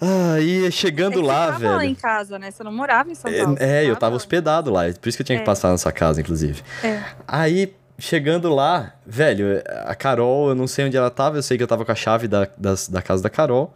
Aí 0.00 0.70
chegando 0.70 1.20
É 1.20 1.22
lá, 1.22 1.46
você 1.46 1.52
tava 1.52 1.70
lá 1.72 1.78
velho. 1.78 1.90
em 1.90 1.94
casa, 1.94 2.38
né? 2.38 2.50
Você 2.50 2.62
não 2.62 2.72
morava 2.72 3.10
em 3.10 3.14
São 3.14 3.32
Paulo. 3.32 3.56
É, 3.58 3.80
é, 3.80 3.84
você 3.84 3.90
eu 3.90 3.96
tava 3.96 4.14
hospedado 4.16 4.70
lá, 4.70 4.82
por 5.00 5.08
isso 5.08 5.18
que 5.18 5.22
eu 5.22 5.26
tinha 5.26 5.38
que 5.38 5.42
É. 5.42 5.46
passar 5.46 5.70
nessa 5.70 5.90
casa, 5.90 6.20
inclusive. 6.20 6.62
É. 6.84 7.02
Aí, 7.26 7.74
chegando 7.98 8.48
lá, 8.54 8.92
velho, 9.04 9.62
a 9.86 9.94
Carol, 9.94 10.50
eu 10.50 10.54
não 10.54 10.66
sei 10.68 10.86
onde 10.86 10.96
ela 10.96 11.10
tava, 11.10 11.36
eu 11.38 11.42
sei 11.42 11.56
que 11.56 11.62
eu 11.62 11.66
tava 11.68 11.84
com 11.84 11.90
a 11.92 11.96
chave 11.96 12.28
da, 12.28 12.46
das- 12.56 12.88
da 12.88 13.02
casa 13.02 13.22
da 13.22 13.30
Carol. 13.30 13.74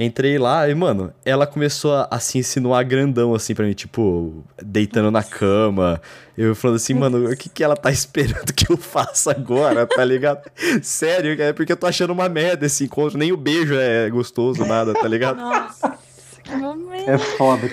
Entrei 0.00 0.38
lá 0.38 0.68
e, 0.68 0.74
mano, 0.76 1.12
ela 1.24 1.44
começou 1.44 1.92
a, 1.92 2.06
a 2.08 2.20
se 2.20 2.38
insinuar 2.38 2.84
grandão, 2.84 3.34
assim, 3.34 3.52
pra 3.52 3.66
mim, 3.66 3.72
tipo, 3.72 4.44
deitando 4.62 5.10
na 5.10 5.24
cama. 5.24 6.00
Eu 6.36 6.54
falando 6.54 6.76
assim, 6.76 6.94
mano, 6.94 7.28
o 7.28 7.36
que, 7.36 7.48
que 7.48 7.64
ela 7.64 7.76
tá 7.76 7.90
esperando 7.92 8.52
que 8.52 8.70
eu 8.70 8.76
faça 8.76 9.32
agora, 9.32 9.84
tá 9.88 10.04
ligado? 10.04 10.48
Sério, 10.82 11.42
é 11.42 11.52
porque 11.52 11.72
eu 11.72 11.76
tô 11.76 11.88
achando 11.88 12.12
uma 12.12 12.28
merda 12.28 12.64
esse 12.64 12.84
encontro, 12.84 13.18
nem 13.18 13.32
o 13.32 13.36
beijo 13.36 13.74
é 13.74 14.08
gostoso, 14.08 14.64
nada, 14.64 14.94
tá 14.94 15.08
ligado? 15.08 15.34
Nossa, 15.42 15.98
que 16.44 16.54
momento. 16.54 17.10
É 17.10 17.18
foda. 17.18 17.68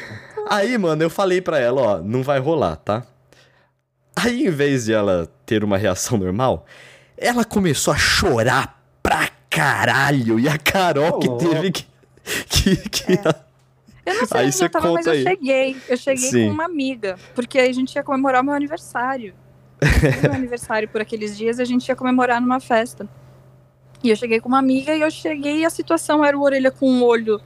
Aí, 0.50 0.76
mano, 0.80 1.04
eu 1.04 1.12
falei 1.12 1.42
pra 1.42 1.60
ela, 1.60 1.82
ó, 1.82 1.98
não 2.02 2.24
vai 2.24 2.40
rolar, 2.40 2.78
tá? 2.78 3.04
Aí, 4.16 4.48
em 4.48 4.50
vez 4.50 4.86
de 4.86 4.94
ela 4.94 5.30
ter 5.46 5.64
uma 5.64 5.78
reação 5.78 6.18
normal, 6.18 6.66
ela 7.16 7.46
começou 7.46 7.94
a 7.94 7.98
chorar 7.98 8.84
pra 9.04 9.30
caralho. 9.48 10.40
E 10.40 10.50
a 10.50 10.58
Carol 10.58 11.20
que 11.20 11.30
teve 11.38 11.72
que. 11.72 11.86
que, 12.50 12.76
que 12.90 13.14
Eu 14.06 14.14
não 14.16 14.26
sei 14.26 14.40
Aí 14.40 14.46
onde 14.48 14.56
você 14.56 14.66
eu 14.66 14.70
tava, 14.70 14.92
mas 14.92 15.06
eu 15.06 15.14
aí. 15.14 15.24
cheguei. 15.24 15.78
Eu 15.88 15.98
cheguei 15.98 16.30
Sim. 16.30 16.48
com 16.48 16.54
uma 16.54 16.66
amiga. 16.66 17.16
Porque 17.34 17.60
a 17.60 17.72
gente 17.74 17.96
ia 17.96 18.04
comemorar 18.04 18.42
o 18.42 18.46
meu 18.46 18.54
aniversário. 18.54 19.34
Meu 20.24 20.34
aniversário 20.34 20.88
por 20.88 21.02
aqueles 21.02 21.38
dias 21.38 21.60
a 21.60 21.66
gente 21.66 21.88
ia 21.88 21.96
comemorar 21.96 22.40
numa 22.42 22.60
festa. 22.60 23.08
E 24.04 24.10
eu 24.10 24.16
cheguei 24.16 24.40
com 24.40 24.48
uma 24.48 24.60
amiga 24.60 24.96
e 24.96 25.02
eu 25.02 25.10
cheguei 25.12 25.60
e 25.62 25.66
a 25.66 25.70
situação 25.70 26.24
era 26.24 26.38
o 26.38 26.42
orelha 26.42 26.70
com 26.72 26.88
um 26.90 27.04
olho 27.04 27.42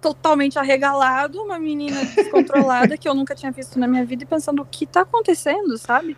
totalmente 0.00 0.58
arregalado, 0.58 1.40
uma 1.42 1.58
menina 1.58 2.04
descontrolada 2.14 2.96
que 2.96 3.08
eu 3.08 3.14
nunca 3.14 3.34
tinha 3.34 3.50
visto 3.50 3.78
na 3.78 3.88
minha 3.88 4.04
vida 4.04 4.22
e 4.22 4.26
pensando 4.26 4.62
o 4.62 4.66
que 4.66 4.86
tá 4.86 5.00
acontecendo, 5.00 5.76
sabe? 5.78 6.16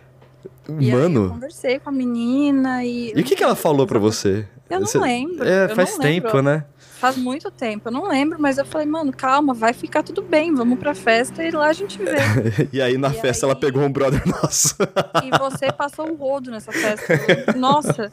E 0.79 0.85
aí 0.85 0.89
eu 0.91 0.99
Mano, 1.09 1.29
conversei 1.29 1.79
com 1.79 1.89
a 1.89 1.91
menina 1.91 2.83
e. 2.83 3.13
e 3.15 3.21
o 3.21 3.23
que, 3.23 3.35
que 3.35 3.43
ela 3.43 3.55
falou 3.55 3.87
pra 3.87 3.97
você? 3.99 4.45
Eu 4.69 4.81
não 4.81 4.87
Você- 4.87 4.99
lembro. 4.99 5.47
É, 5.47 5.69
faz 5.69 5.97
tempo, 5.97 6.27
lembro. 6.27 6.41
né? 6.41 6.65
Faz 6.99 7.15
muito 7.17 7.51
tempo, 7.51 7.89
eu 7.89 7.91
não 7.91 8.07
lembro, 8.07 8.41
mas 8.41 8.57
eu 8.57 8.65
falei, 8.65 8.87
mano, 8.87 9.11
calma, 9.15 9.53
vai 9.53 9.71
ficar 9.73 10.01
tudo 10.03 10.21
bem, 10.21 10.53
vamos 10.53 10.79
pra 10.79 10.95
festa 10.95 11.43
e 11.43 11.51
lá 11.51 11.67
a 11.67 11.73
gente 11.73 11.97
vê. 11.99 12.15
E 12.73 12.81
aí 12.81 12.97
na 12.97 13.09
E 13.09 13.13
festa 13.13 13.45
aí- 13.45 13.51
ela 13.51 13.59
pegou 13.59 13.83
um 13.83 13.91
brother 13.91 14.21
nosso. 14.27 14.75
E 15.23 15.37
você 15.37 15.71
passou 15.71 16.09
um 16.09 16.15
rodo 16.15 16.49
nessa 16.51 16.71
festa. 16.71 17.53
Nossa, 17.55 18.11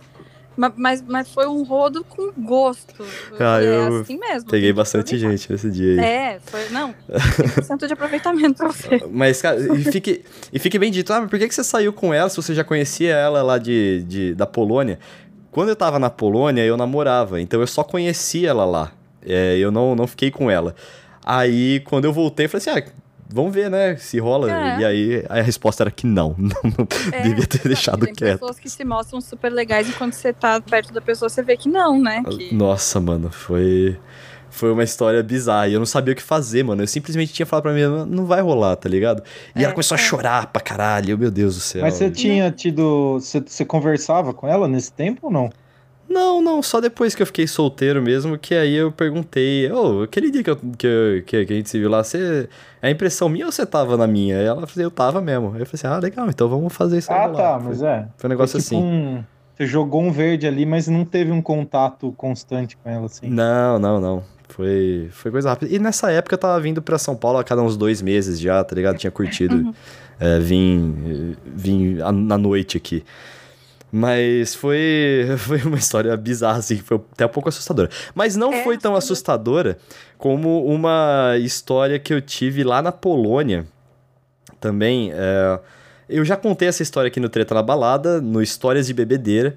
ma- 0.57 0.73
mas, 0.77 1.03
mas 1.03 1.29
foi 1.33 1.47
um 1.47 1.63
rodo 1.63 2.05
com 2.05 2.31
gosto. 2.43 3.05
Ah, 3.41 3.61
é 3.63 3.65
eu 3.67 4.01
assim 4.03 4.19
mesmo. 4.19 4.51
Peguei 4.51 4.73
bastante 4.73 5.17
gente 5.19 5.51
nesse 5.51 5.71
dia 5.71 5.93
aí. 5.93 6.07
É, 6.07 6.41
foi, 6.45 6.69
não, 6.71 6.95
100% 7.09 7.87
de 7.87 7.93
aproveitamento 7.95 8.57
pra 8.59 8.69
você. 8.69 9.03
Mas, 9.11 9.41
cara, 9.41 9.59
e 9.79 9.85
fique, 9.85 10.25
e 10.53 10.59
fique 10.59 10.79
bem 10.79 10.91
dito, 10.93 11.13
ah, 11.13 11.21
mas 11.23 11.31
por 11.31 11.39
que, 11.39 11.49
que 11.49 11.55
você 11.55 11.65
saiu 11.65 11.93
com 11.93 12.13
ela 12.13 12.29
se 12.29 12.37
você 12.37 12.55
já 12.55 12.63
conhecia 12.65 13.15
ela 13.15 13.43
lá 13.43 13.57
de, 13.59 14.03
de, 14.07 14.35
da 14.35 14.47
Polônia? 14.47 14.99
Quando 15.55 15.69
eu 15.69 15.77
tava 15.77 16.01
na 16.01 16.11
Polônia, 16.11 16.63
eu 16.65 16.77
namorava, 16.77 17.41
então 17.41 17.61
eu 17.61 17.67
só 17.67 17.85
conhecia 17.85 18.51
ela 18.51 18.65
lá. 18.65 18.91
É, 19.25 19.57
eu 19.57 19.71
não, 19.71 19.95
não 19.95 20.07
fiquei 20.07 20.29
com 20.31 20.51
ela. 20.51 20.75
Aí, 21.25 21.79
quando 21.85 22.07
eu 22.07 22.13
voltei, 22.13 22.47
eu 22.47 22.51
falei 22.51 22.69
assim, 22.69 22.81
ah, 22.81 22.93
vamos 23.33 23.55
ver, 23.55 23.71
né, 23.71 23.95
se 23.97 24.19
rola. 24.19 24.51
É. 24.51 24.81
E 24.81 24.85
aí, 24.85 25.25
a 25.29 25.41
resposta 25.41 25.85
era 25.85 25.91
que 25.93 26.07
não, 26.09 26.35
não, 26.39 26.51
não 26.65 26.87
É, 27.13 27.23
devia 27.23 27.47
ter 27.47 27.63
deixado 27.69 28.05
tem 28.05 28.13
quieto. 28.13 28.41
pessoas 28.41 28.59
que 28.59 28.69
se 28.69 28.85
mostram 28.85 29.21
super 29.21 29.51
legais 29.53 29.89
e 29.89 29.93
quando 29.93 30.13
você 30.13 30.33
tá 30.33 30.61
perto 30.61 30.93
da 30.93 31.01
pessoa, 31.01 31.29
você 31.29 31.41
vê 31.41 31.57
que 31.57 31.69
não, 31.69 32.03
né? 32.03 32.23
Que... 32.29 32.53
Nossa, 32.53 33.01
mano, 33.01 33.31
foi... 33.31 33.97
Foi 34.55 34.71
uma 34.73 34.85
história 34.85 35.23
bizarra. 35.23 35.69
E 35.69 35.73
eu 35.75 35.79
não 35.81 35.87
sabia 35.87 36.13
o 36.13 36.17
que 36.17 36.23
fazer, 36.23 36.63
mano. 36.63 36.83
Eu 36.83 36.87
simplesmente 36.87 37.33
tinha 37.33 37.45
falado 37.45 37.65
pra 37.65 37.73
mim, 37.73 37.83
não, 38.09 38.25
vai 38.25 38.41
rolar, 38.41 38.77
tá 38.77 38.89
ligado? 38.89 39.23
E 39.55 39.61
É, 39.61 39.65
ela 39.65 39.73
começou 39.73 39.97
a 39.97 39.99
é. 39.99 40.03
chorar 40.03 40.47
pra 40.53 40.63
caralho, 40.63 41.19
meu 41.19 41.31
Deus 41.31 41.57
do 41.57 41.61
céu. 41.61 41.83
Mas 41.83 41.95
você 41.95 42.11
tinha 42.11 42.51
tido. 42.51 43.15
Você, 43.21 43.41
você 43.41 43.65
conversava 43.65 44.33
com 44.33 44.47
ela 44.47 44.69
nesse 44.69 44.93
tempo 44.93 45.27
ou 45.27 45.31
não? 45.33 45.51
Não, 46.09 46.41
não, 46.43 46.63
só 46.63 46.81
depois 46.81 47.15
que 47.15 47.23
eu 47.23 47.27
fiquei 47.27 47.47
solteiro 47.47 48.01
mesmo, 48.03 48.39
que 48.39 48.55
aí 48.55 48.75
eu 48.75 48.93
perguntei, 48.93 49.73
ô, 49.73 50.03
aquele 50.03 50.31
dia 50.31 50.45
que, 50.45 50.51
eu, 50.51 50.57
que, 50.57 50.87
eu- 50.87 51.23
que, 51.25 51.47
que 51.47 51.53
a 51.53 51.57
gente 51.57 51.69
se 51.71 51.79
viu 51.79 51.89
lá, 51.89 52.05
você. 52.05 52.49
É 52.81 52.91
impressão 52.91 53.29
minha 53.29 53.47
ou 53.47 53.51
você 53.53 53.65
tava 53.67 53.97
na 53.97 54.07
minha? 54.07 54.37
Aí 54.39 54.45
ela 54.45 54.55
falou, 54.57 54.69
assim, 54.71 54.83
eu 54.83 54.91
tava 54.91 55.21
mesmo. 55.21 55.47
Aí 55.55 55.61
eu 55.63 55.67
falei 55.67 55.71
assim, 55.73 55.87
ah, 55.87 55.99
legal, 55.99 56.29
então 56.29 56.49
vamos 56.49 56.73
fazer 56.73 56.99
isso 56.99 57.11
Ah, 57.13 57.27
rolar. 57.27 57.37
tá, 57.37 57.59
Foi- 57.59 57.69
mas 57.71 57.83
é. 57.83 58.07
Foi 58.19 58.29
um 58.29 58.31
negócio 58.31 58.53
Foi 58.53 58.63
tipo 58.63 58.77
assim. 58.77 58.85
um- 58.85 59.25
Você 59.57 59.67
jogou 59.67 60.03
um 60.03 60.13
verde 60.13 60.47
ali, 60.47 60.67
mas 60.67 60.87
não 60.89 61.05
teve 61.05 61.33
um 61.33 61.41
contato 61.41 62.13
constante 62.17 62.77
com 62.77 62.91
ela, 62.91 63.07
assim. 63.07 63.29
Não, 63.31 63.79
não, 63.79 64.01
não. 64.01 64.23
Foi, 64.49 65.09
foi 65.13 65.31
coisa 65.31 65.51
rápida. 65.51 65.75
E 65.75 65.79
nessa 65.79 66.11
época 66.11 66.35
eu 66.35 66.39
tava 66.39 66.61
vindo 66.61 66.83
pra 66.83 66.99
São 66.99 67.17
Paulo 67.17 67.39
a 67.39 67.45
cada 67.45 67.63
uns 67.63 67.77
dois 67.77 68.03
meses 68.03 68.39
já, 68.39 68.63
tá 68.63 68.75
ligado? 68.75 68.99
Tinha 68.99 69.11
curtido. 69.11 69.57
Uhum. 69.57 69.75
é, 70.21 70.39
vim, 70.39 71.37
vim 71.45 71.95
na 72.13 72.39
noite 72.39 72.77
aqui. 72.77 73.05
Mas 73.91 74.57
foi, 74.57 75.27
foi 75.39 75.63
uma 75.63 75.79
história 75.79 76.17
bizarra, 76.17 76.59
assim, 76.59 76.79
foi 76.79 77.01
até 77.13 77.27
um 77.27 77.29
pouco 77.29 77.49
assustadora. 77.49 77.89
Mas 78.15 78.35
não 78.35 78.53
é, 78.53 78.65
foi 78.65 78.77
tão 78.77 78.97
assustadora 78.97 79.79
como 80.19 80.65
uma 80.67 81.37
história 81.39 81.99
que 81.99 82.13
eu 82.13 82.21
tive 82.21 82.65
lá 82.65 82.83
na 82.83 82.91
Polônia 82.91 83.65
também. 84.61 85.13
É, 85.13 85.61
eu 86.09 86.25
já 86.25 86.37
contei 86.37 86.69
essa 86.69 86.83
história 86.83 87.09
aqui 87.09 87.21
no 87.21 87.29
Treta 87.29 87.55
na 87.55 87.63
Balada, 87.63 88.21
no 88.21 88.43
Histórias 88.43 88.87
de 88.87 88.95
Bebedeira. 88.95 89.57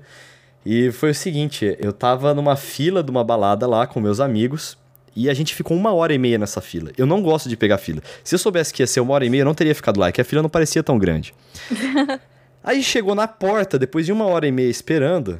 E 0.69 0.91
foi 0.91 1.11
o 1.11 1.15
seguinte, 1.15 1.77
eu 1.79 1.93
tava 1.93 2.33
numa 2.33 2.57
fila 2.57 3.01
de 3.01 3.09
uma 3.09 3.23
balada 3.23 3.65
lá 3.65 3.87
com 3.87 4.01
meus 4.01 4.19
amigos. 4.19 4.77
E 5.15 5.29
a 5.29 5.33
gente 5.33 5.55
ficou 5.55 5.77
uma 5.77 5.93
hora 5.93 6.13
e 6.13 6.17
meia 6.17 6.37
nessa 6.37 6.59
fila. 6.59 6.91
Eu 6.97 7.05
não 7.05 7.23
gosto 7.23 7.47
de 7.47 7.55
pegar 7.55 7.77
fila. 7.77 8.01
Se 8.21 8.35
eu 8.35 8.39
soubesse 8.39 8.73
que 8.73 8.83
ia 8.83 8.87
ser 8.87 8.99
uma 8.99 9.13
hora 9.13 9.25
e 9.25 9.29
meia, 9.29 9.43
eu 9.43 9.45
não 9.45 9.53
teria 9.53 9.73
ficado 9.73 9.97
lá, 9.97 10.11
que 10.11 10.19
a 10.19 10.25
fila 10.25 10.41
não 10.41 10.49
parecia 10.49 10.83
tão 10.83 10.97
grande. 10.97 11.33
Aí 12.61 12.83
chegou 12.83 13.15
na 13.15 13.29
porta, 13.29 13.79
depois 13.79 14.05
de 14.05 14.11
uma 14.11 14.25
hora 14.25 14.45
e 14.45 14.51
meia 14.51 14.69
esperando, 14.69 15.39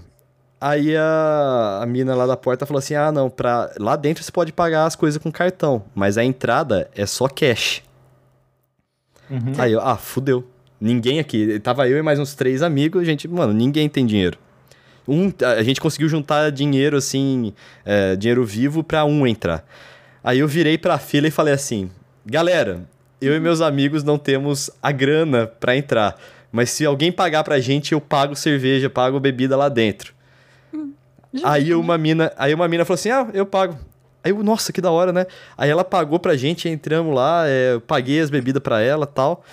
aí 0.61 0.95
a, 0.95 1.79
a 1.83 1.85
mina 1.85 2.15
lá 2.15 2.25
da 2.25 2.37
porta 2.37 2.65
falou 2.65 2.79
assim: 2.79 2.95
ah, 2.95 3.11
não, 3.11 3.29
pra, 3.29 3.69
lá 3.77 3.97
dentro 3.97 4.23
você 4.23 4.31
pode 4.31 4.53
pagar 4.53 4.85
as 4.85 4.95
coisas 4.95 5.21
com 5.21 5.29
cartão, 5.29 5.83
mas 5.93 6.17
a 6.17 6.23
entrada 6.23 6.89
é 6.95 7.05
só 7.05 7.27
cash. 7.27 7.83
Uhum. 9.29 9.51
Aí 9.57 9.73
eu, 9.73 9.81
ah, 9.81 9.97
fudeu. 9.97 10.47
Ninguém 10.79 11.19
aqui. 11.19 11.59
Tava 11.59 11.89
eu 11.89 11.97
e 11.97 12.01
mais 12.01 12.17
uns 12.17 12.33
três 12.33 12.63
amigos, 12.63 13.05
gente, 13.05 13.27
mano, 13.27 13.51
ninguém 13.51 13.89
tem 13.89 14.05
dinheiro. 14.05 14.39
Um, 15.07 15.31
a 15.41 15.63
gente 15.63 15.79
conseguiu 15.79 16.09
juntar 16.09 16.51
dinheiro, 16.51 16.97
assim, 16.97 17.53
é, 17.85 18.15
dinheiro 18.15 18.43
vivo 18.43 18.83
pra 18.83 19.05
um 19.05 19.25
entrar. 19.25 19.65
Aí 20.23 20.39
eu 20.39 20.47
virei 20.47 20.77
pra 20.77 20.97
fila 20.97 21.27
e 21.27 21.31
falei 21.31 21.53
assim: 21.53 21.89
galera, 22.25 22.81
eu 23.21 23.33
e 23.33 23.39
meus 23.39 23.61
amigos 23.61 24.03
não 24.03 24.17
temos 24.17 24.69
a 24.83 24.91
grana 24.91 25.47
pra 25.47 25.77
entrar. 25.77 26.19
Mas 26.51 26.69
se 26.71 26.85
alguém 26.85 27.11
pagar 27.11 27.43
pra 27.43 27.59
gente, 27.59 27.93
eu 27.93 28.01
pago 28.01 28.35
cerveja, 28.35 28.89
pago 28.89 29.19
bebida 29.19 29.55
lá 29.55 29.69
dentro. 29.69 30.13
Hum, 30.73 30.91
aí 31.43 31.73
uma 31.73 31.97
mina, 31.97 32.31
aí 32.37 32.53
uma 32.53 32.67
mina 32.67 32.83
falou 32.83 32.95
assim: 32.95 33.09
"Ah, 33.09 33.27
eu 33.33 33.45
pago". 33.45 33.77
Aí 34.23 34.31
eu, 34.31 34.43
nossa, 34.43 34.73
que 34.73 34.81
da 34.81 34.91
hora, 34.91 35.13
né? 35.13 35.25
Aí 35.57 35.69
ela 35.69 35.85
pagou 35.85 36.19
pra 36.19 36.35
gente, 36.35 36.67
entramos 36.67 37.15
lá, 37.15 37.47
é, 37.47 37.75
eu 37.75 37.81
paguei 37.81 38.19
as 38.19 38.29
bebidas 38.29 38.61
pra 38.61 38.81
ela, 38.81 39.05
tal. 39.05 39.43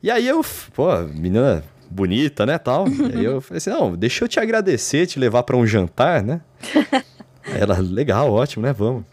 E 0.00 0.10
aí 0.10 0.28
eu, 0.28 0.44
pô, 0.72 0.96
menina 1.00 1.64
bonita, 1.94 2.44
né, 2.44 2.58
tal. 2.58 2.86
aí 3.14 3.24
eu 3.24 3.40
falei 3.40 3.58
assim: 3.58 3.70
"Não, 3.70 3.94
deixa 3.96 4.24
eu 4.24 4.28
te 4.28 4.40
agradecer, 4.40 5.06
te 5.06 5.18
levar 5.18 5.42
para 5.44 5.56
um 5.56 5.66
jantar, 5.66 6.22
né?" 6.22 6.40
ela, 7.58 7.78
legal, 7.78 8.32
ótimo, 8.32 8.66
né? 8.66 8.72
Vamos. 8.72 9.04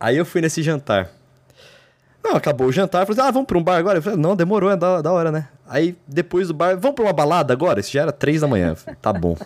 Aí 0.00 0.16
eu 0.16 0.24
fui 0.24 0.40
nesse 0.40 0.62
jantar. 0.62 1.10
Não, 2.24 2.36
acabou 2.36 2.68
o 2.68 2.72
jantar, 2.72 3.02
eu 3.02 3.06
falei, 3.06 3.20
assim, 3.20 3.28
ah, 3.28 3.32
vamos 3.32 3.48
pra 3.48 3.58
um 3.58 3.62
bar 3.62 3.76
agora? 3.76 3.98
Eu 3.98 4.02
falei, 4.02 4.18
não, 4.18 4.36
demorou, 4.36 4.70
é 4.70 4.76
da, 4.76 5.02
da 5.02 5.12
hora, 5.12 5.32
né? 5.32 5.48
Aí 5.66 5.96
depois 6.06 6.48
do 6.48 6.54
bar, 6.54 6.76
vamos 6.78 6.94
pra 6.94 7.04
uma 7.04 7.12
balada 7.12 7.52
agora? 7.52 7.80
Isso 7.80 7.92
já 7.92 8.02
era 8.02 8.12
três 8.12 8.40
da 8.40 8.46
manhã. 8.46 8.76
Falei, 8.76 8.96
tá 9.02 9.12
bom. 9.12 9.36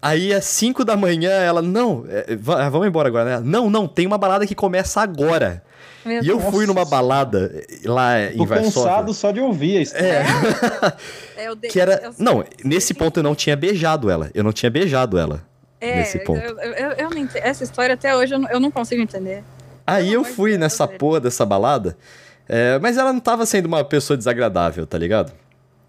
Aí 0.00 0.34
às 0.34 0.46
cinco 0.46 0.84
da 0.84 0.96
manhã 0.96 1.30
ela, 1.30 1.62
não, 1.62 2.04
é 2.08 2.34
vamos 2.34 2.88
embora 2.88 3.08
agora, 3.08 3.38
né? 3.38 3.42
Não, 3.44 3.70
não, 3.70 3.86
tem 3.86 4.04
uma 4.04 4.18
balada 4.18 4.44
que 4.44 4.54
começa 4.54 5.00
agora. 5.00 5.62
Meu 6.04 6.22
e 6.22 6.28
eu 6.28 6.40
fui 6.40 6.66
numa 6.66 6.84
balada 6.84 7.64
lá 7.84 8.20
em 8.20 8.36
Tô 8.36 8.44
Varsóvia. 8.46 8.72
cansado 8.72 9.14
só 9.14 9.30
de 9.30 9.40
ouvir 9.40 9.82
isso. 9.82 9.96
É. 9.96 10.24
é 11.36 11.48
eu 11.48 11.54
de... 11.54 11.68
que 11.68 11.80
era... 11.80 12.10
Não, 12.18 12.44
nesse 12.64 12.92
ponto 12.92 13.20
eu 13.20 13.22
não 13.22 13.34
tinha 13.34 13.56
beijado 13.56 14.10
ela. 14.10 14.30
Eu 14.34 14.42
não 14.42 14.52
tinha 14.52 14.70
beijado 14.70 15.18
ela. 15.18 15.42
É, 15.80 15.96
nesse 15.96 16.20
ponto. 16.20 16.40
Eu, 16.40 16.56
eu, 16.58 16.90
eu 16.92 17.10
não 17.10 17.18
entendo. 17.18 17.42
Essa 17.42 17.64
história 17.64 17.94
até 17.94 18.14
hoje 18.16 18.34
eu 18.34 18.38
não, 18.38 18.48
eu 18.50 18.60
não 18.60 18.70
consigo 18.70 19.02
entender. 19.02 19.42
Aí 19.86 20.12
eu 20.12 20.22
fui 20.22 20.56
nessa 20.56 20.86
porra 20.86 21.20
dessa 21.20 21.44
balada, 21.44 21.96
é, 22.48 22.78
mas 22.78 22.96
ela 22.96 23.12
não 23.12 23.20
tava 23.20 23.44
sendo 23.44 23.66
uma 23.66 23.84
pessoa 23.84 24.16
desagradável, 24.16 24.86
tá 24.86 24.96
ligado? 24.96 25.32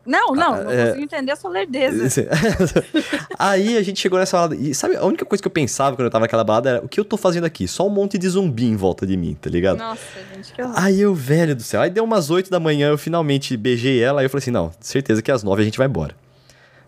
Não, 0.05 0.33
não, 0.35 0.53
ah, 0.53 0.63
não 0.63 0.71
é... 0.71 0.85
consigo 0.87 1.03
entender 1.03 1.31
a 1.31 1.35
sua 1.35 1.49
lerdeza. 1.49 2.27
Aí 3.39 3.77
a 3.77 3.81
gente 3.81 4.01
chegou 4.01 4.19
nessa 4.19 4.35
balada. 4.35 4.55
E 4.55 4.75
sabe, 4.75 4.97
a 4.97 5.05
única 5.05 5.23
coisa 5.23 5.41
que 5.41 5.47
eu 5.47 5.51
pensava 5.51 5.95
quando 5.95 6.05
eu 6.05 6.11
tava 6.11 6.23
naquela 6.23 6.43
balada 6.43 6.69
era: 6.69 6.85
o 6.85 6.89
que 6.89 6.99
eu 6.99 7.05
tô 7.05 7.15
fazendo 7.15 7.45
aqui? 7.45 7.67
Só 7.67 7.87
um 7.87 7.89
monte 7.89 8.17
de 8.17 8.27
zumbi 8.27 8.65
em 8.65 8.75
volta 8.75 9.07
de 9.07 9.15
mim, 9.15 9.37
tá 9.39 9.49
ligado? 9.49 9.77
Nossa, 9.77 10.01
gente, 10.33 10.53
que 10.53 10.61
horror. 10.61 10.75
Aí 10.77 10.99
eu, 10.99 11.15
velho 11.15 11.55
do 11.55 11.63
céu. 11.63 11.81
Aí 11.81 11.89
deu 11.89 12.03
umas 12.03 12.29
8 12.29 12.49
da 12.49 12.59
manhã, 12.59 12.89
eu 12.89 12.97
finalmente 12.97 13.55
beijei 13.55 14.03
ela. 14.03 14.19
Aí 14.19 14.25
eu 14.25 14.29
falei 14.29 14.41
assim: 14.41 14.51
não, 14.51 14.71
certeza 14.81 15.21
que 15.21 15.31
às 15.31 15.41
9 15.41 15.61
a 15.61 15.65
gente 15.65 15.77
vai 15.77 15.87
embora. 15.87 16.15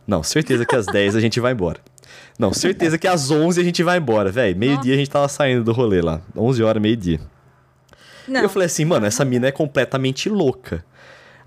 Não, 0.05 0.21
certeza 0.21 0.65
que 0.65 0.75
às 0.75 0.85
10 0.85 1.15
a 1.15 1.19
gente 1.21 1.39
vai 1.39 1.53
embora. 1.53 1.79
Não, 2.37 2.53
certeza 2.53 2.97
que 2.97 3.07
às 3.07 3.31
11 3.31 3.59
a 3.61 3.63
gente 3.63 3.81
vai 3.81 3.97
embora, 3.97 4.29
velho. 4.29 4.55
Meio-dia 4.57 4.93
a 4.93 4.97
gente 4.97 5.09
tava 5.09 5.27
saindo 5.29 5.63
do 5.63 5.71
rolê 5.71 6.01
lá. 6.01 6.21
11 6.35 6.63
horas, 6.63 6.81
meio-dia. 6.81 7.19
E 8.27 8.33
eu 8.33 8.49
falei 8.49 8.65
assim, 8.65 8.85
mano, 8.85 9.05
essa 9.05 9.23
mina 9.23 9.47
é 9.47 9.51
completamente 9.51 10.29
louca. 10.29 10.83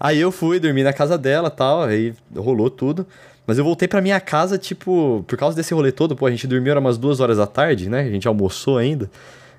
Aí 0.01 0.19
eu 0.19 0.31
fui 0.31 0.61
dormir 0.61 0.83
na 0.83 0.93
casa 0.93 1.19
dela 1.19 1.51
tal, 1.51 1.83
aí 1.83 2.15
rolou 2.37 2.71
tudo. 2.71 3.07
Mas 3.47 3.59
eu 3.59 3.65
voltei 3.65 3.89
pra 3.89 4.01
minha 4.01 4.21
casa, 4.21 4.59
tipo, 4.59 5.25
por 5.27 5.39
causa 5.39 5.57
desse 5.57 5.73
rolê 5.73 5.91
todo, 5.91 6.15
pô, 6.15 6.27
a 6.27 6.31
gente 6.31 6.47
dormiu 6.47 6.71
era 6.71 6.81
umas 6.81 6.99
duas 6.99 7.19
horas 7.19 7.39
da 7.39 7.47
tarde, 7.47 7.89
né? 7.89 8.01
A 8.01 8.11
gente 8.11 8.29
almoçou 8.29 8.77
ainda. 8.77 9.11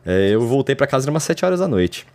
É, 0.06 0.30
eu 0.30 0.42
voltei 0.42 0.76
pra 0.76 0.86
casa 0.86 1.06
era 1.06 1.12
umas 1.12 1.24
sete 1.24 1.44
horas 1.44 1.60
da 1.60 1.68
noite. 1.68 2.06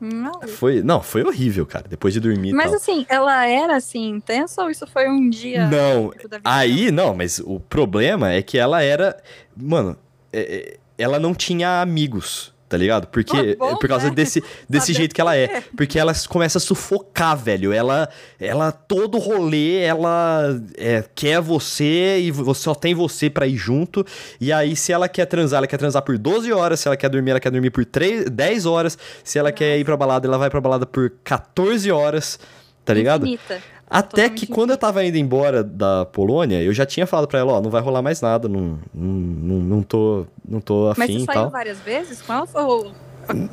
Não. 0.00 0.42
Foi, 0.48 0.82
não, 0.82 1.00
foi 1.00 1.22
horrível, 1.22 1.64
cara, 1.64 1.84
depois 1.88 2.12
de 2.12 2.18
dormir. 2.18 2.52
Mas 2.52 2.74
assim, 2.74 3.06
ela 3.08 3.46
era 3.46 3.76
assim 3.76 4.08
intensa 4.08 4.64
ou 4.64 4.70
isso 4.70 4.84
foi 4.88 5.08
um 5.08 5.30
dia? 5.30 5.68
Não, 5.68 6.12
aí 6.44 6.90
não, 6.90 7.14
mas 7.14 7.38
o 7.38 7.60
problema 7.60 8.32
é 8.32 8.42
que 8.42 8.58
ela 8.58 8.82
era, 8.82 9.16
mano, 9.56 9.96
é, 10.32 10.40
é 10.40 10.76
ela 10.98 11.18
não 11.20 11.34
tinha 11.34 11.80
amigos 11.80 12.51
tá 12.72 12.78
ligado? 12.78 13.06
Porque 13.08 13.54
bom, 13.54 13.76
por 13.76 13.86
causa 13.86 14.08
né? 14.08 14.14
desse, 14.14 14.42
desse 14.66 14.94
jeito 14.94 15.14
que 15.14 15.20
ela 15.20 15.36
é. 15.36 15.62
Porque 15.76 15.98
ela 15.98 16.14
começa 16.26 16.56
a 16.56 16.60
sufocar, 16.60 17.36
velho. 17.36 17.70
Ela, 17.70 18.08
ela 18.40 18.72
todo 18.72 19.18
rolê, 19.18 19.80
ela 19.82 20.58
é, 20.78 21.04
quer 21.14 21.38
você 21.38 22.20
e 22.20 22.30
você 22.30 22.62
só 22.62 22.74
tem 22.74 22.94
você 22.94 23.28
para 23.28 23.46
ir 23.46 23.58
junto. 23.58 24.06
E 24.40 24.50
aí, 24.50 24.74
se 24.74 24.90
ela 24.90 25.06
quer 25.06 25.26
transar, 25.26 25.58
ela 25.58 25.66
quer 25.66 25.76
transar 25.76 26.00
por 26.00 26.16
12 26.16 26.50
horas. 26.50 26.80
Se 26.80 26.88
ela 26.88 26.96
quer 26.96 27.10
dormir, 27.10 27.32
ela 27.32 27.40
quer 27.40 27.50
dormir 27.50 27.70
por 27.70 27.84
3, 27.84 28.30
10 28.30 28.64
horas. 28.64 28.96
Se 29.22 29.38
ela 29.38 29.50
Nossa. 29.50 29.58
quer 29.58 29.78
ir 29.78 29.84
pra 29.84 29.94
balada, 29.94 30.26
ela 30.26 30.38
vai 30.38 30.48
pra 30.48 30.60
balada 30.60 30.86
por 30.86 31.10
14 31.22 31.92
horas. 31.92 32.40
Tá 32.86 32.94
ligado? 32.94 33.26
Infinita. 33.26 33.62
Até 33.92 34.28
que 34.30 34.46
quando 34.46 34.70
eu 34.70 34.78
tava 34.78 35.04
indo 35.04 35.18
embora 35.18 35.62
da 35.62 36.06
Polônia, 36.06 36.62
eu 36.62 36.72
já 36.72 36.86
tinha 36.86 37.06
falado 37.06 37.28
pra 37.28 37.40
ela, 37.40 37.52
ó, 37.52 37.60
não 37.60 37.70
vai 37.70 37.82
rolar 37.82 38.00
mais 38.00 38.20
nada, 38.20 38.48
não, 38.48 38.78
não, 38.94 39.58
não, 39.58 39.82
tô, 39.82 40.26
não 40.48 40.60
tô 40.60 40.88
afim 40.88 41.00
Mas 41.00 41.10
você 41.10 41.24
saiu 41.26 41.50
várias 41.50 41.78
vezes 41.80 42.22
com 42.22 42.32
ela 42.32 42.46
ou... 42.54 42.92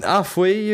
Ah, 0.02 0.24
foi, 0.24 0.72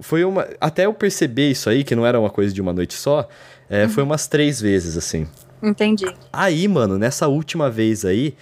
foi 0.00 0.24
uma... 0.24 0.46
Até 0.60 0.86
eu 0.86 0.94
perceber 0.94 1.50
isso 1.50 1.68
aí, 1.68 1.82
que 1.82 1.94
não 1.96 2.06
era 2.06 2.18
uma 2.18 2.30
coisa 2.30 2.54
de 2.54 2.62
uma 2.62 2.72
noite 2.72 2.94
só, 2.94 3.28
é, 3.68 3.84
uhum. 3.84 3.88
foi 3.90 4.02
umas 4.04 4.28
três 4.28 4.60
vezes, 4.60 4.96
assim. 4.96 5.26
Entendi. 5.62 6.06
Aí, 6.32 6.68
mano, 6.68 6.96
nessa 6.96 7.26
última 7.26 7.68
vez 7.68 8.04
aí, 8.04 8.36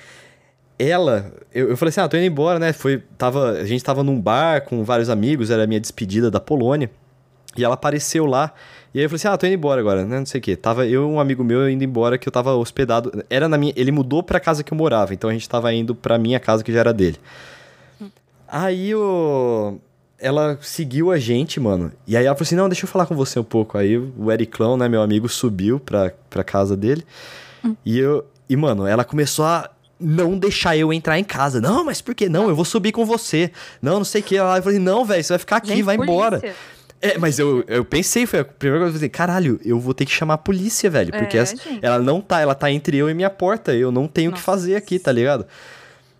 ela... 0.79 1.33
Eu, 1.53 1.71
eu 1.71 1.77
falei 1.77 1.89
assim, 1.89 2.01
ah, 2.01 2.09
tô 2.09 2.17
indo 2.17 2.27
embora, 2.27 2.59
né? 2.59 2.73
Foi, 2.73 3.03
tava, 3.17 3.53
a 3.53 3.65
gente 3.65 3.83
tava 3.83 4.05
num 4.05 4.21
bar 4.21 4.63
com 4.63 4.85
vários 4.85 5.09
amigos, 5.09 5.51
era 5.51 5.65
a 5.65 5.67
minha 5.67 5.81
despedida 5.81 6.31
da 6.31 6.39
Polônia. 6.39 6.91
E 7.57 7.65
ela 7.65 7.75
apareceu 7.75 8.27
lá. 8.27 8.53
E 8.97 8.99
aí 8.99 9.05
eu 9.05 9.11
falei 9.11 9.17
assim: 9.17 9.29
ah, 9.29 9.37
tô 9.37 9.47
indo 9.47 9.53
embora 9.57 9.79
agora, 9.79 10.07
né? 10.07 10.19
Não 10.19 10.25
sei 10.25 10.39
o 10.39 10.43
quê. 10.43 10.57
Tava 10.57 10.87
eu 10.87 11.03
e 11.03 11.05
um 11.05 11.21
amigo 11.21 11.45
meu 11.45 11.69
indo 11.69 11.85
embora 11.85 12.17
que 12.17 12.27
eu 12.27 12.33
tava 12.33 12.55
hospedado. 12.55 13.23
Era 13.29 13.47
na 13.47 13.59
minha. 13.59 13.75
Ele 13.77 13.93
mudou 13.93 14.23
pra 14.23 14.41
casa 14.41 14.65
que 14.65 14.73
eu 14.73 14.79
morava, 14.79 15.13
então 15.13 15.29
a 15.29 15.35
gente 15.35 15.47
tava 15.47 15.71
indo 15.71 15.95
pra 15.95 16.17
minha 16.17 16.41
casa 16.41 16.65
que 16.65 16.73
já 16.73 16.81
era 16.81 16.95
dele. 16.95 17.19
Hum. 18.01 18.09
Aí 18.49 18.95
o. 18.95 19.77
Ela 20.19 20.57
seguiu 20.63 21.13
a 21.13 21.19
gente, 21.19 21.61
mano. 21.61 21.93
E 22.07 22.17
aí 22.17 22.25
ela 22.25 22.35
falou 22.35 22.47
assim: 22.47 22.55
não, 22.55 22.71
deixa 22.71 22.87
eu 22.87 22.89
falar 22.89 23.05
com 23.05 23.15
você 23.15 23.39
um 23.39 23.45
pouco. 23.45 23.77
Aí 23.77 23.99
o 23.99 24.33
Ericlão, 24.33 24.79
né, 24.79 24.89
meu 24.89 25.03
amigo, 25.03 25.29
subiu 25.29 25.79
pra, 25.79 26.15
pra 26.31 26.43
casa 26.43 26.75
dele. 26.75 27.05
Hum. 27.63 27.77
E 27.85 27.99
eu. 27.99 28.25
E, 28.49 28.57
mano, 28.57 28.87
ela 28.87 29.05
começou 29.05 29.45
a 29.45 29.69
não 30.01 30.39
deixar 30.39 30.75
eu 30.75 30.91
entrar 30.91 31.19
em 31.19 31.25
casa. 31.25 31.61
Não, 31.61 31.85
mas 31.85 32.01
por 32.01 32.15
que 32.15 32.31
não? 32.31 32.49
Eu 32.49 32.57
vou 32.57 32.65
subir 32.65 32.93
com 32.93 33.05
você. 33.05 33.53
Não, 33.83 33.99
não 33.99 34.05
sei 34.05 34.23
o 34.23 34.25
que. 34.25 34.39
Ela 34.39 34.57
falou 34.63 34.71
assim: 34.71 34.83
não, 34.83 35.05
velho, 35.05 35.23
você 35.23 35.35
vai 35.35 35.39
ficar 35.39 35.57
aqui, 35.57 35.69
Gente, 35.69 35.83
vai 35.83 35.99
polícia. 35.99 36.15
embora. 36.15 36.55
É, 37.01 37.19
mas 37.19 37.39
eu, 37.39 37.63
eu 37.69 37.85
pensei, 37.85 38.27
foi 38.27 38.41
a 38.41 38.45
primeira 38.45 38.85
coisa 38.85 38.93
que 38.93 38.97
eu 38.97 39.01
falei, 39.01 39.09
caralho, 39.11 39.61
eu 39.65 39.79
vou 39.79 39.93
ter 39.93 40.05
que 40.05 40.13
chamar 40.13 40.35
a 40.35 40.39
polícia, 40.39 40.89
velho. 40.89 41.13
Porque 41.13 41.37
é, 41.37 41.41
essa, 41.41 41.57
ela 41.83 41.99
não 41.99 42.21
tá, 42.21 42.41
ela 42.41 42.55
tá 42.55 42.71
entre 42.71 42.97
eu 42.97 43.11
e 43.11 43.15
minha 43.15 43.31
porta. 43.31 43.75
Eu 43.75 43.93
não 43.93 44.09
tenho 44.09 44.31
o 44.31 44.35
que 44.35 44.41
fazer 44.41 44.77
aqui, 44.77 44.99
tá 44.99 45.13
ligado? 45.13 45.47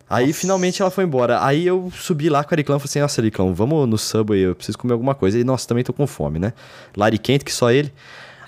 Aí 0.09 0.27
Nossa. 0.27 0.39
finalmente 0.39 0.81
ela 0.81 0.91
foi 0.91 1.03
embora. 1.03 1.43
Aí 1.43 1.67
eu 1.67 1.91
subi 1.93 2.29
lá 2.29 2.43
com 2.43 2.53
a 2.53 2.55
Ariclão 2.55 2.77
e 2.77 2.79
falei 2.79 2.89
assim: 2.89 2.99
Nossa, 2.99 3.21
Ariclão, 3.21 3.53
vamos 3.53 3.87
no 3.89 3.97
Subway, 3.97 4.39
eu 4.39 4.55
preciso 4.55 4.77
comer 4.77 4.93
alguma 4.93 5.13
coisa. 5.13 5.37
E 5.37 5.43
nossa, 5.43 5.67
também 5.67 5.83
tô 5.83 5.91
com 5.91 6.07
fome, 6.07 6.39
né? 6.39 6.53
Lari 6.95 7.17
quente, 7.17 7.43
que 7.43 7.53
só 7.53 7.71
ele. 7.71 7.91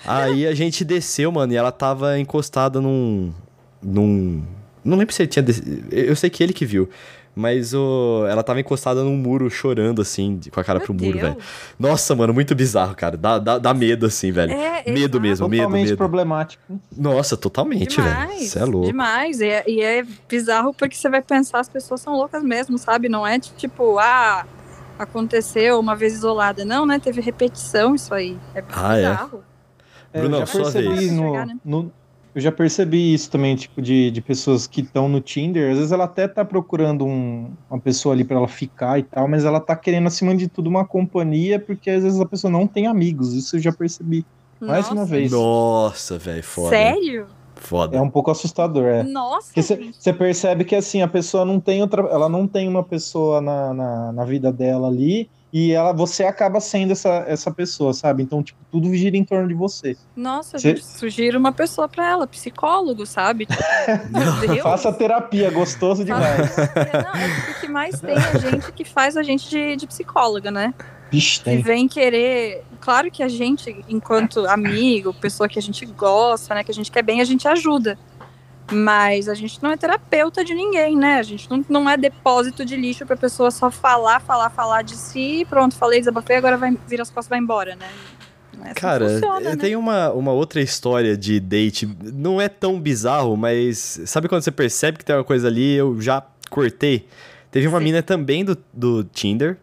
Aí 0.06 0.46
a 0.46 0.54
gente 0.54 0.84
desceu, 0.84 1.30
mano, 1.30 1.52
e 1.52 1.56
ela 1.56 1.70
tava 1.70 2.18
encostada 2.18 2.80
num. 2.80 3.32
num. 3.82 4.42
Não 4.82 4.96
lembro 4.96 5.14
se 5.14 5.22
ele 5.22 5.28
tinha. 5.28 5.42
Des... 5.42 5.62
Eu 5.90 6.16
sei 6.16 6.30
que 6.30 6.42
ele 6.42 6.54
que 6.54 6.64
viu. 6.64 6.88
Mas 7.34 7.72
o... 7.72 8.26
ela 8.28 8.42
tava 8.42 8.60
encostada 8.60 9.02
num 9.04 9.16
muro 9.16 9.48
chorando, 9.48 10.02
assim, 10.02 10.40
com 10.52 10.60
a 10.60 10.64
cara 10.64 10.78
Meu 10.78 10.86
pro 10.86 10.94
muro, 10.94 11.18
velho. 11.18 11.36
Nossa, 11.78 12.14
mano, 12.14 12.34
muito 12.34 12.54
bizarro, 12.54 12.94
cara. 12.94 13.16
Dá, 13.16 13.38
dá, 13.38 13.58
dá 13.58 13.72
medo, 13.72 14.06
assim, 14.06 14.32
velho. 14.32 14.52
É, 14.52 14.82
medo 14.86 14.98
exato. 14.98 15.20
mesmo, 15.20 15.48
medo, 15.48 15.62
totalmente 15.62 15.96
problemático. 15.96 16.62
Nossa, 16.96 17.36
totalmente, 17.36 18.00
velho. 18.00 18.32
Isso 18.32 18.58
é 18.58 18.64
louco. 18.64 18.88
Demais. 18.88 19.40
E 19.40 19.46
é, 19.46 19.64
e 19.66 19.80
é 19.80 20.04
bizarro 20.28 20.74
porque 20.74 20.96
você 20.96 21.08
vai 21.08 21.22
pensar, 21.22 21.60
as 21.60 21.68
pessoas 21.68 22.00
são 22.00 22.14
loucas 22.14 22.42
mesmo, 22.42 22.76
sabe? 22.76 23.08
Não 23.08 23.26
é 23.26 23.38
tipo, 23.38 23.98
ah, 23.98 24.44
aconteceu 24.98 25.78
uma 25.78 25.94
vez 25.94 26.14
isolada. 26.14 26.64
Não, 26.64 26.84
né? 26.84 26.98
Teve 26.98 27.20
repetição 27.20 27.94
isso 27.94 28.12
aí. 28.12 28.36
É 28.54 28.64
ah, 28.72 28.96
é? 28.96 29.10
bizarro. 29.10 29.44
É. 29.46 29.50
É, 30.12 30.20
Brunão, 30.20 30.40
eu 30.40 30.46
já 30.46 30.52
sua 30.52 30.62
percebi 30.62 30.88
vez. 30.88 31.12
no, 31.12 31.32
né? 31.32 31.56
no- 31.64 31.92
eu 32.34 32.40
já 32.40 32.52
percebi 32.52 33.12
isso 33.14 33.30
também, 33.30 33.56
tipo, 33.56 33.80
de, 33.82 34.10
de 34.10 34.20
pessoas 34.20 34.66
que 34.66 34.80
estão 34.82 35.08
no 35.08 35.20
Tinder. 35.20 35.70
Às 35.72 35.76
vezes 35.78 35.92
ela 35.92 36.04
até 36.04 36.28
tá 36.28 36.44
procurando 36.44 37.04
um- 37.04 37.50
uma 37.70 37.80
pessoa 37.80 38.14
ali 38.14 38.24
pra 38.24 38.36
ela 38.36 38.48
ficar 38.48 38.98
e 38.98 39.02
tal, 39.02 39.26
mas 39.28 39.44
ela 39.44 39.58
tá 39.60 39.74
querendo, 39.74 40.06
acima 40.06 40.34
de 40.36 40.48
tudo, 40.48 40.68
uma 40.70 40.84
companhia, 40.84 41.58
porque 41.58 41.90
às 41.90 42.02
vezes 42.02 42.20
a 42.20 42.26
pessoa 42.26 42.50
não 42.50 42.66
tem 42.66 42.86
amigos. 42.86 43.34
Isso 43.34 43.56
eu 43.56 43.60
já 43.60 43.72
percebi. 43.72 44.24
Mais 44.60 44.86
uma 44.88 44.96
Nossa, 45.00 45.10
vez. 45.10 45.32
Nossa, 45.32 46.18
velho, 46.18 46.42
foda. 46.44 46.68
Sério? 46.70 47.26
Foda. 47.56 47.96
É 47.96 48.00
um 48.00 48.08
pouco 48.10 48.30
assustador, 48.30 48.84
é. 48.84 49.02
Nossa, 49.02 49.52
você 49.92 50.12
percebe 50.12 50.64
que 50.64 50.74
assim, 50.74 51.02
a 51.02 51.08
pessoa 51.08 51.44
não 51.44 51.60
tem 51.60 51.82
outra. 51.82 52.02
Ela 52.08 52.28
não 52.28 52.46
tem 52.46 52.66
uma 52.68 52.82
pessoa 52.82 53.40
na, 53.40 53.74
na, 53.74 54.12
na 54.12 54.24
vida 54.24 54.50
dela 54.52 54.88
ali. 54.88 55.28
E 55.52 55.72
ela, 55.72 55.92
você 55.92 56.22
acaba 56.22 56.60
sendo 56.60 56.92
essa, 56.92 57.24
essa 57.26 57.50
pessoa, 57.50 57.92
sabe? 57.92 58.22
Então, 58.22 58.40
tipo, 58.40 58.58
tudo 58.70 58.94
gira 58.94 59.16
em 59.16 59.24
torno 59.24 59.48
de 59.48 59.54
você. 59.54 59.96
Nossa, 60.14 60.58
Cê- 60.60 60.68
gente, 60.76 60.84
sugiro 60.84 61.38
uma 61.40 61.50
pessoa 61.50 61.88
pra 61.88 62.08
ela, 62.08 62.26
psicólogo, 62.26 63.04
sabe? 63.04 63.48
Deus. 64.46 64.60
Faça 64.60 64.92
terapia, 64.92 65.50
gostoso 65.50 66.04
demais. 66.04 66.56
Não, 66.56 66.64
é 67.20 67.28
porque 67.34 67.50
o 67.50 67.60
que 67.62 67.68
mais 67.68 68.00
tem 68.00 68.14
é 68.16 68.38
gente 68.38 68.72
que 68.72 68.84
faz 68.84 69.16
a 69.16 69.22
gente 69.22 69.48
de, 69.50 69.76
de 69.76 69.86
psicóloga, 69.86 70.50
né? 70.50 70.72
Vixe, 71.10 71.38
Que 71.38 71.44
tem. 71.44 71.60
vem 71.62 71.88
querer. 71.88 72.62
Claro 72.80 73.10
que 73.10 73.20
a 73.22 73.28
gente, 73.28 73.84
enquanto 73.88 74.46
amigo, 74.46 75.12
pessoa 75.12 75.48
que 75.48 75.58
a 75.58 75.62
gente 75.62 75.84
gosta, 75.84 76.54
né? 76.54 76.62
Que 76.62 76.70
a 76.70 76.74
gente 76.74 76.92
quer 76.92 77.02
bem, 77.02 77.20
a 77.20 77.24
gente 77.24 77.48
ajuda. 77.48 77.98
Mas 78.70 79.28
a 79.28 79.34
gente 79.34 79.62
não 79.62 79.70
é 79.70 79.76
terapeuta 79.76 80.44
de 80.44 80.54
ninguém, 80.54 80.96
né? 80.96 81.18
A 81.18 81.22
gente 81.22 81.50
não, 81.50 81.64
não 81.68 81.90
é 81.90 81.96
depósito 81.96 82.64
de 82.64 82.76
lixo 82.76 83.04
pra 83.04 83.16
pessoa 83.16 83.50
só 83.50 83.70
falar, 83.70 84.20
falar, 84.20 84.50
falar 84.50 84.82
de 84.82 84.96
si. 84.96 85.46
Pronto, 85.48 85.74
falei, 85.74 85.98
desabafei, 85.98 86.36
agora 86.36 86.56
vai 86.56 86.76
vira 86.86 87.02
as 87.02 87.10
costas 87.10 87.26
e 87.26 87.30
vai 87.30 87.38
embora, 87.38 87.74
né? 87.74 87.88
Não 88.56 88.64
é 88.64 88.70
assim 88.70 88.80
Cara, 88.80 89.08
funciona, 89.08 89.40
eu 89.40 89.50
né? 89.50 89.56
tenho 89.56 89.78
uma, 89.78 90.12
uma 90.12 90.32
outra 90.32 90.60
história 90.60 91.16
de 91.16 91.40
date. 91.40 91.88
Não 92.02 92.40
é 92.40 92.48
tão 92.48 92.80
bizarro, 92.80 93.36
mas 93.36 94.00
sabe 94.06 94.28
quando 94.28 94.42
você 94.42 94.52
percebe 94.52 94.98
que 94.98 95.04
tem 95.04 95.16
uma 95.16 95.24
coisa 95.24 95.48
ali? 95.48 95.74
Eu 95.74 96.00
já 96.00 96.22
cortei. 96.48 97.06
Teve 97.50 97.66
uma 97.66 97.78
Sim. 97.78 97.84
mina 97.84 98.02
também 98.02 98.44
do, 98.44 98.56
do 98.72 99.02
Tinder 99.02 99.58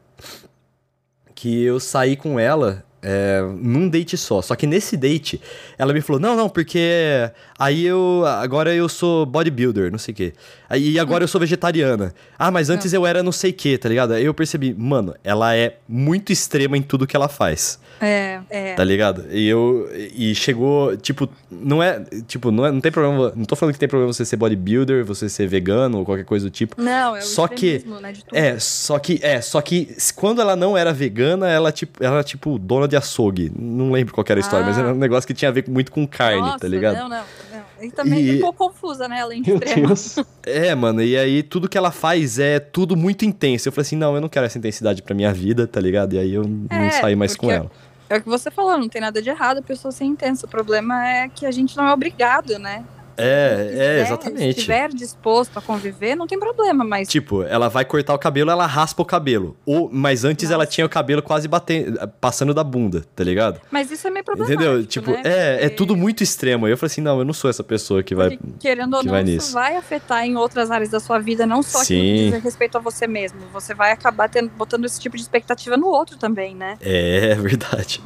que 1.33 1.63
eu 1.63 1.79
saí 1.79 2.15
com 2.15 2.39
ela 2.39 2.83
é, 3.01 3.41
num 3.59 3.87
date 3.89 4.17
só. 4.17 4.41
Só 4.41 4.55
que 4.55 4.65
nesse 4.67 4.97
date, 4.97 5.39
ela 5.77 5.93
me 5.93 6.01
falou: 6.01 6.19
Não, 6.19 6.35
não, 6.35 6.49
porque 6.49 7.29
aí 7.57 7.85
eu. 7.85 8.23
Agora 8.25 8.73
eu 8.73 8.89
sou 8.89 9.25
bodybuilder, 9.25 9.91
não 9.91 9.99
sei 9.99 10.13
o 10.13 10.15
quê. 10.15 10.33
Aí 10.69 10.91
e 10.91 10.99
agora 10.99 11.23
eu 11.23 11.27
sou 11.27 11.39
vegetariana. 11.39 12.13
Ah, 12.37 12.51
mas 12.51 12.69
antes 12.69 12.91
eu 12.91 13.05
era 13.05 13.23
não 13.23 13.31
sei 13.31 13.51
o 13.51 13.53
quê, 13.53 13.77
tá 13.77 13.87
ligado? 13.87 14.13
Aí 14.13 14.25
eu 14.25 14.33
percebi, 14.33 14.73
mano, 14.77 15.15
ela 15.23 15.55
é 15.55 15.77
muito 15.87 16.31
extrema 16.31 16.77
em 16.77 16.81
tudo 16.81 17.07
que 17.07 17.15
ela 17.15 17.29
faz. 17.29 17.79
É, 18.01 18.39
é. 18.49 18.73
Tá 18.75 18.83
ligado? 18.83 19.25
E 19.31 19.47
eu. 19.47 19.89
E 19.93 20.35
chegou, 20.35 20.95
tipo, 20.97 21.29
não 21.49 21.81
é. 21.81 22.03
Tipo, 22.27 22.51
não, 22.51 22.65
é, 22.65 22.71
não 22.71 22.81
tem 22.81 22.91
problema. 22.91 23.31
Não 23.35 23.45
tô 23.45 23.55
falando 23.55 23.73
que 23.73 23.79
tem 23.79 23.87
problema 23.89 24.11
você 24.13 24.25
ser 24.25 24.35
bodybuilder, 24.35 25.05
você 25.05 25.29
ser 25.29 25.47
vegano 25.47 25.99
ou 25.99 26.05
qualquer 26.05 26.25
coisa 26.25 26.45
do 26.45 26.51
tipo. 26.51 26.79
Não, 26.81 27.15
é 27.15 27.19
o 27.19 27.21
Só 27.23 27.47
que- 27.47 27.83
né, 28.01 28.11
de 28.11 28.23
tudo. 28.25 28.37
É, 28.37 28.59
só 28.59 28.99
que. 28.99 29.19
É, 29.23 29.41
só 29.41 29.61
que 29.61 29.95
quando 30.15 30.41
ela 30.41 30.55
não 30.55 30.77
era 30.77 30.93
vegana, 30.93 31.47
ela, 31.49 31.71
tipo, 31.71 32.03
ela 32.03 32.23
tipo, 32.23 32.59
dona 32.59 32.86
de 32.87 32.95
açougue. 32.95 33.51
Não 33.57 33.91
lembro 33.91 34.13
qual 34.13 34.23
que 34.23 34.31
era 34.31 34.39
a 34.39 34.41
história, 34.41 34.65
mas 34.65 34.77
Ah. 34.77 34.81
era 34.81 34.93
um 34.93 34.97
negócio 34.97 35.27
que 35.27 35.33
tinha 35.33 35.49
a 35.49 35.51
ver 35.51 35.65
muito 35.67 35.91
com 35.91 36.07
carne, 36.07 36.41
Nossa, 36.41 36.59
tá 36.59 36.67
ligado? 36.67 36.95
Não, 36.97 37.09
não, 37.09 37.17
não. 37.17 37.85
E 37.85 37.91
também 37.91 38.19
E- 38.25 38.33
ficou 38.37 38.53
confusa, 38.53 39.07
né? 39.07 39.21
Além 39.21 39.41
de 39.41 39.49
Meu 39.51 39.59
extrema. 39.59 39.87
Deus. 39.87 40.15
É, 40.45 40.73
mano, 40.73 41.01
e 41.03 41.15
aí 41.17 41.43
tudo 41.43 41.69
que 41.69 41.77
ela 41.77 41.91
faz 41.91 42.39
é 42.39 42.59
tudo 42.59 42.95
muito 42.97 43.23
intenso. 43.25 43.67
Eu 43.67 43.71
falei 43.71 43.83
assim, 43.85 43.95
não, 43.95 44.15
eu 44.15 44.21
não 44.21 44.29
quero 44.29 44.45
essa 44.45 44.57
intensidade 44.57 45.01
pra 45.03 45.13
minha 45.13 45.31
vida, 45.33 45.67
tá 45.67 45.79
ligado? 45.79 46.13
E 46.13 46.19
aí 46.19 46.33
eu 46.33 46.43
não 46.43 46.67
É, 46.77 46.89
saí 46.91 47.15
mais 47.15 47.35
com 47.35 47.51
ela. 47.51 47.69
É 48.09 48.17
o 48.17 48.21
que 48.21 48.29
você 48.29 48.49
falou, 48.49 48.77
não 48.77 48.87
tem 48.87 49.01
nada 49.01 49.21
de 49.21 49.29
errado 49.29 49.57
a 49.57 49.61
pessoa 49.61 49.91
ser 49.91 50.05
intensa. 50.05 50.45
O 50.45 50.49
problema 50.49 51.05
é 51.07 51.27
que 51.27 51.45
a 51.45 51.51
gente 51.51 51.75
não 51.75 51.85
é 51.87 51.93
obrigado, 51.93 52.57
né? 52.57 52.83
É, 53.17 53.55
Se 53.57 53.63
é, 53.63 53.65
quiser, 53.67 53.95
Se 53.97 54.01
exatamente. 54.13 54.57
estiver 54.59 54.89
disposto 54.89 55.57
a 55.57 55.61
conviver, 55.61 56.15
não 56.15 56.27
tem 56.27 56.39
problema, 56.39 56.83
mas 56.83 57.07
Tipo, 57.07 57.43
ela 57.43 57.67
vai 57.67 57.83
cortar 57.83 58.13
o 58.13 58.19
cabelo, 58.19 58.51
ela 58.51 58.65
raspa 58.65 59.01
o 59.01 59.05
cabelo. 59.05 59.57
Ou, 59.65 59.89
mas 59.91 60.23
antes 60.23 60.49
ela 60.51 60.59
Nossa. 60.63 60.71
tinha 60.71 60.85
o 60.85 60.89
cabelo 60.89 61.21
quase 61.21 61.47
batendo, 61.47 61.97
passando 62.21 62.53
da 62.53 62.63
bunda, 62.63 63.03
tá 63.15 63.23
ligado? 63.23 63.59
Mas 63.71 63.89
isso 63.91 64.07
é 64.07 64.09
meio 64.11 64.23
problemático, 64.23 64.61
Entendeu? 64.63 64.85
Tipo, 64.85 65.11
né? 65.11 65.21
é, 65.23 65.29
é 65.29 65.57
Porque- 65.61 65.75
tudo 65.75 65.95
muito 65.97 66.21
extremo. 66.23 66.67
Eu 66.67 66.77
falei 66.77 66.91
assim, 66.91 67.01
não, 67.01 67.19
eu 67.19 67.25
não 67.25 67.33
sou 67.33 67.49
essa 67.49 67.63
pessoa 67.63 68.03
que 68.03 68.13
vai. 68.13 68.37
porque, 68.37 68.53
querendo 68.59 68.93
ou 68.93 68.99
que 69.01 69.05
não, 69.07 69.13
vai 69.13 69.23
isso 69.23 69.53
vai 69.53 69.75
afetar 69.75 70.23
em 70.25 70.35
outras 70.35 70.69
áreas 70.71 70.89
da 70.89 70.99
sua 70.99 71.19
vida, 71.19 71.45
não 71.45 71.63
só 71.63 71.79
que 71.79 71.85
Sim. 71.85 72.29
diz 72.31 72.43
respeito 72.43 72.77
a 72.77 72.81
você 72.81 73.07
mesmo. 73.07 73.39
Você 73.53 73.73
vai 73.73 73.91
acabar 73.91 74.29
tendo, 74.29 74.49
botando 74.49 74.85
esse 74.85 74.99
tipo 74.99 75.15
de 75.15 75.21
expectativa 75.23 75.75
no 75.77 75.87
outro 75.87 76.17
também, 76.17 76.53
né? 76.55 76.77
É, 76.81 77.31
é 77.31 77.35
verdade. 77.35 78.01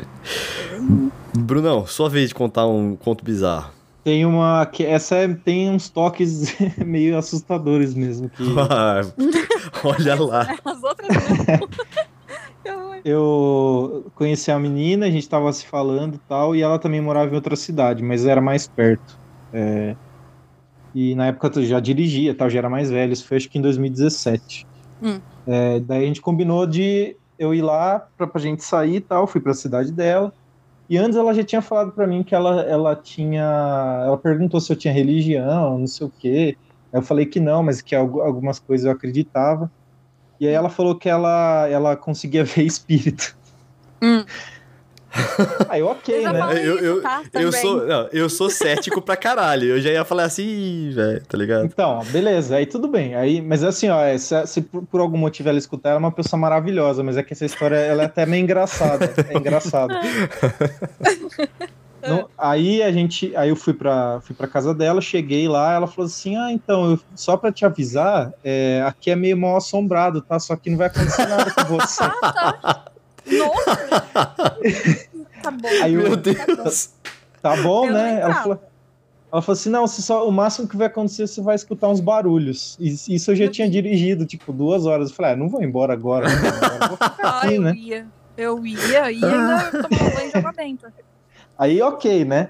Brunão, 1.37 1.85
sua 1.87 2.09
vez 2.09 2.29
de 2.29 2.35
contar 2.35 2.65
um 2.67 2.95
conto 2.95 3.23
bizarro. 3.23 3.71
Tem 4.03 4.25
uma. 4.25 4.65
que 4.65 4.83
Essa 4.85 5.15
é- 5.15 5.27
tem 5.33 5.69
uns 5.69 5.89
toques 5.89 6.55
meio 6.85 7.17
assustadores 7.17 7.93
mesmo. 7.93 8.29
Que 8.29 8.43
Olha 9.83 10.15
lá. 10.21 10.55
As 10.65 10.83
outras 10.83 11.09
eu 13.03 14.11
conheci 14.13 14.51
a 14.51 14.59
menina, 14.59 15.05
a 15.07 15.11
gente 15.11 15.27
tava 15.27 15.51
se 15.51 15.65
falando 15.65 16.15
e 16.15 16.19
tal, 16.27 16.55
e 16.55 16.61
ela 16.61 16.77
também 16.79 17.01
morava 17.01 17.31
em 17.31 17.35
outra 17.35 17.55
cidade, 17.55 18.03
mas 18.03 18.25
era 18.25 18.41
mais 18.41 18.67
perto. 18.67 19.19
É, 19.51 19.95
e 20.93 21.15
na 21.15 21.27
época 21.27 21.51
eu 21.59 21.63
já 21.65 21.79
dirigia, 21.79 22.35
tal, 22.35 22.49
já 22.49 22.59
era 22.59 22.69
mais 22.69 22.89
velho, 22.89 23.13
isso 23.13 23.27
foi 23.27 23.37
acho 23.37 23.49
que 23.49 23.57
em 23.57 23.61
2017. 23.61 24.65
Hum. 25.01 25.19
É, 25.47 25.79
daí 25.79 26.03
a 26.03 26.07
gente 26.07 26.21
combinou 26.21 26.67
de 26.67 27.15
eu 27.37 27.53
ir 27.53 27.61
lá 27.61 28.07
pra, 28.15 28.27
pra 28.27 28.41
gente 28.41 28.63
sair 28.63 28.97
e 28.97 29.01
tal, 29.01 29.25
fui 29.25 29.41
pra 29.41 29.53
cidade 29.53 29.91
dela. 29.91 30.31
E 30.91 30.97
antes 30.97 31.15
ela 31.17 31.33
já 31.33 31.41
tinha 31.41 31.61
falado 31.61 31.93
pra 31.93 32.05
mim 32.05 32.21
que 32.21 32.35
ela, 32.35 32.63
ela 32.63 32.93
tinha. 32.97 34.03
Ela 34.05 34.17
perguntou 34.17 34.59
se 34.59 34.73
eu 34.73 34.75
tinha 34.75 34.93
religião, 34.93 35.79
não 35.79 35.87
sei 35.87 36.05
o 36.05 36.11
quê. 36.19 36.57
Eu 36.91 37.01
falei 37.01 37.25
que 37.25 37.39
não, 37.39 37.63
mas 37.63 37.81
que 37.81 37.95
algu- 37.95 38.19
algumas 38.19 38.59
coisas 38.59 38.85
eu 38.85 38.91
acreditava. 38.91 39.71
E 40.37 40.45
aí 40.45 40.53
ela 40.53 40.67
falou 40.69 40.93
que 40.93 41.07
ela, 41.07 41.65
ela 41.69 41.95
conseguia 41.95 42.43
ver 42.43 42.63
espírito. 42.63 43.37
Hum. 44.03 44.25
Aí 45.69 45.81
ok, 45.83 46.25
Eu 46.25 46.33
né? 46.33 46.39
falei 46.39 46.67
Eu- 46.67 46.79
eu- 46.79 47.01
tá? 47.01 47.21
Eu 47.33 47.51
sou, 47.51 47.85
não, 47.85 48.07
eu 48.13 48.29
sou 48.29 48.49
cético 48.49 49.01
pra 49.01 49.15
caralho. 49.17 49.69
Eu 49.69 49.81
já 49.81 49.89
ia 49.91 50.05
falar 50.05 50.23
assim, 50.23 50.43
"Ih, 50.43 50.91
velho, 50.93 51.25
tá 51.25 51.37
ligado? 51.37 51.65
Então, 51.65 52.03
beleza, 52.11 52.55
aí 52.55 52.65
tudo 52.65 52.87
bem. 52.87 53.15
Aí, 53.15 53.41
mas 53.41 53.63
assim, 53.63 53.89
ó, 53.89 54.01
é, 54.01 54.17
se, 54.17 54.47
se 54.47 54.61
por, 54.61 54.83
por 54.83 55.01
algum 55.01 55.17
motivo 55.17 55.49
ela 55.49 55.57
escutar, 55.57 55.89
ela 55.89 55.97
é 55.97 55.99
uma 55.99 56.11
pessoa 56.11 56.39
maravilhosa, 56.39 57.03
mas 57.03 57.17
é 57.17 57.23
que 57.23 57.33
essa 57.33 57.45
história 57.45 57.75
ela 57.75 58.03
é 58.03 58.05
até 58.05 58.25
meio 58.25 58.43
engraçada. 58.43 59.11
É 59.29 59.37
engraçado. 59.37 59.93
Não, 62.03 62.27
aí 62.35 62.81
a 62.81 62.91
gente, 62.91 63.31
aí 63.35 63.49
eu 63.49 63.55
fui 63.55 63.75
pra, 63.75 64.19
fui 64.21 64.35
pra 64.35 64.47
casa 64.47 64.73
dela, 64.73 64.99
cheguei 65.01 65.47
lá, 65.47 65.73
ela 65.75 65.85
falou 65.85 66.07
assim: 66.07 66.35
Ah, 66.35 66.51
então, 66.51 66.91
eu- 66.91 66.99
só 67.15 67.37
pra 67.37 67.51
te 67.51 67.63
avisar, 67.63 68.33
é, 68.43 68.83
aqui 68.87 69.11
é 69.11 69.15
meio 69.15 69.37
mal 69.37 69.55
assombrado, 69.57 70.19
tá? 70.19 70.39
Só 70.39 70.55
que 70.55 70.71
não 70.71 70.77
vai 70.79 70.87
acontecer 70.87 71.27
nada 71.27 71.51
com 71.51 71.63
você. 71.65 72.01
Nossa! 72.03 72.09
tá 72.09 72.90
bom. 75.61 75.69
Aí 75.81 75.93
eu- 75.93 76.03
Meu 76.03 76.15
Deus. 76.15 76.93
Tá 77.41 77.55
bom, 77.61 77.87
Eu 77.87 77.93
né? 77.93 78.19
Ela 78.21 78.33
falou, 78.35 78.63
ela 79.31 79.41
falou 79.41 79.53
assim: 79.57 79.69
não, 79.69 79.87
você 79.87 80.01
só, 80.01 80.27
o 80.27 80.31
máximo 80.31 80.67
que 80.67 80.77
vai 80.77 80.87
acontecer, 80.87 81.27
você 81.27 81.41
vai 81.41 81.55
escutar 81.55 81.87
uns 81.89 81.99
barulhos. 81.99 82.77
E 82.79 82.89
Isso 83.15 83.31
eu 83.31 83.35
já 83.35 83.49
tinha 83.49 83.69
dirigido, 83.69 84.25
tipo, 84.25 84.53
duas 84.53 84.85
horas. 84.85 85.09
Eu 85.09 85.15
falei, 85.15 85.33
ah, 85.33 85.35
não 85.35 85.49
vou 85.49 85.63
embora 85.63 85.93
agora. 85.93 86.29
Não 86.29 86.37
vou 86.39 86.49
embora, 86.49 86.75
eu 86.83 86.87
vou 86.89 86.97
ficar 86.97 87.17
Ah, 87.25 87.41
aqui, 87.41 87.55
eu 87.55 87.61
né? 87.61 87.73
ia. 87.75 88.07
Eu 88.37 88.65
ia 88.65 89.11
e 89.11 89.23
ainda 89.25 89.71
tomava 89.71 90.09
banho 90.15 90.31
de 90.31 90.37
água 90.37 90.51
benta. 90.53 90.93
Aí, 91.57 91.81
ok, 91.81 92.25
né? 92.25 92.49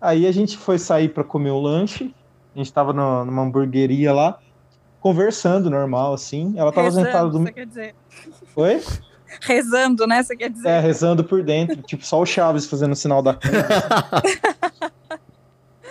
Aí 0.00 0.26
a 0.26 0.32
gente 0.32 0.56
foi 0.56 0.78
sair 0.78 1.08
pra 1.08 1.24
comer 1.24 1.50
um 1.50 1.60
lanche. 1.60 2.14
A 2.54 2.58
gente 2.58 2.72
tava 2.72 2.92
no- 2.92 3.24
numa 3.24 3.42
hamburgueria 3.42 4.12
lá, 4.12 4.38
conversando 5.00 5.68
normal, 5.70 6.12
assim. 6.14 6.54
Ela 6.56 6.72
tava 6.72 6.90
sentada 6.90 7.26
Rezando, 7.26 7.38
do. 7.38 7.44
você 7.44 7.52
quer 7.52 7.66
dizer. 7.66 7.94
Oi? 8.56 8.82
Rezando, 9.42 10.06
né? 10.06 10.22
Você 10.22 10.36
quer 10.36 10.50
dizer. 10.50 10.68
É, 10.68 10.80
rezando 10.80 11.22
por 11.24 11.42
dentro, 11.42 11.76
tipo, 11.86 12.04
só 12.04 12.20
o 12.20 12.26
Chaves 12.26 12.66
fazendo 12.66 12.92
o 12.92 12.96
sinal 12.96 13.22
da 13.22 13.34
cruz. 13.34 13.54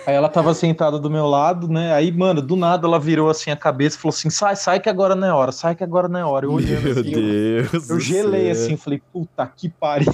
Aí 0.06 0.14
ela 0.14 0.30
tava 0.30 0.54
sentada 0.54 0.98
do 0.98 1.10
meu 1.10 1.26
lado, 1.26 1.68
né? 1.68 1.92
Aí, 1.92 2.10
mano, 2.10 2.40
do 2.40 2.56
nada 2.56 2.86
ela 2.86 2.98
virou 2.98 3.28
assim 3.28 3.50
a 3.50 3.56
cabeça 3.56 3.98
e 3.98 4.00
falou 4.00 4.14
assim: 4.14 4.30
sai, 4.30 4.56
sai 4.56 4.80
que 4.80 4.88
agora 4.88 5.14
não 5.14 5.28
é 5.28 5.32
hora, 5.32 5.52
sai 5.52 5.74
que 5.74 5.84
agora 5.84 6.08
não 6.08 6.18
é 6.18 6.24
hora. 6.24 6.46
Eu 6.46 6.52
olhando 6.52 6.80
Meu 6.82 6.92
assim, 6.92 7.10
eu- 7.10 7.68
Deus. 7.68 7.90
eu, 7.90 7.96
do 7.96 8.00
gelei 8.00 8.54
céu. 8.54 8.64
assim, 8.64 8.76
falei, 8.78 9.02
puta 9.12 9.46
que 9.54 9.68
pariu. 9.68 10.10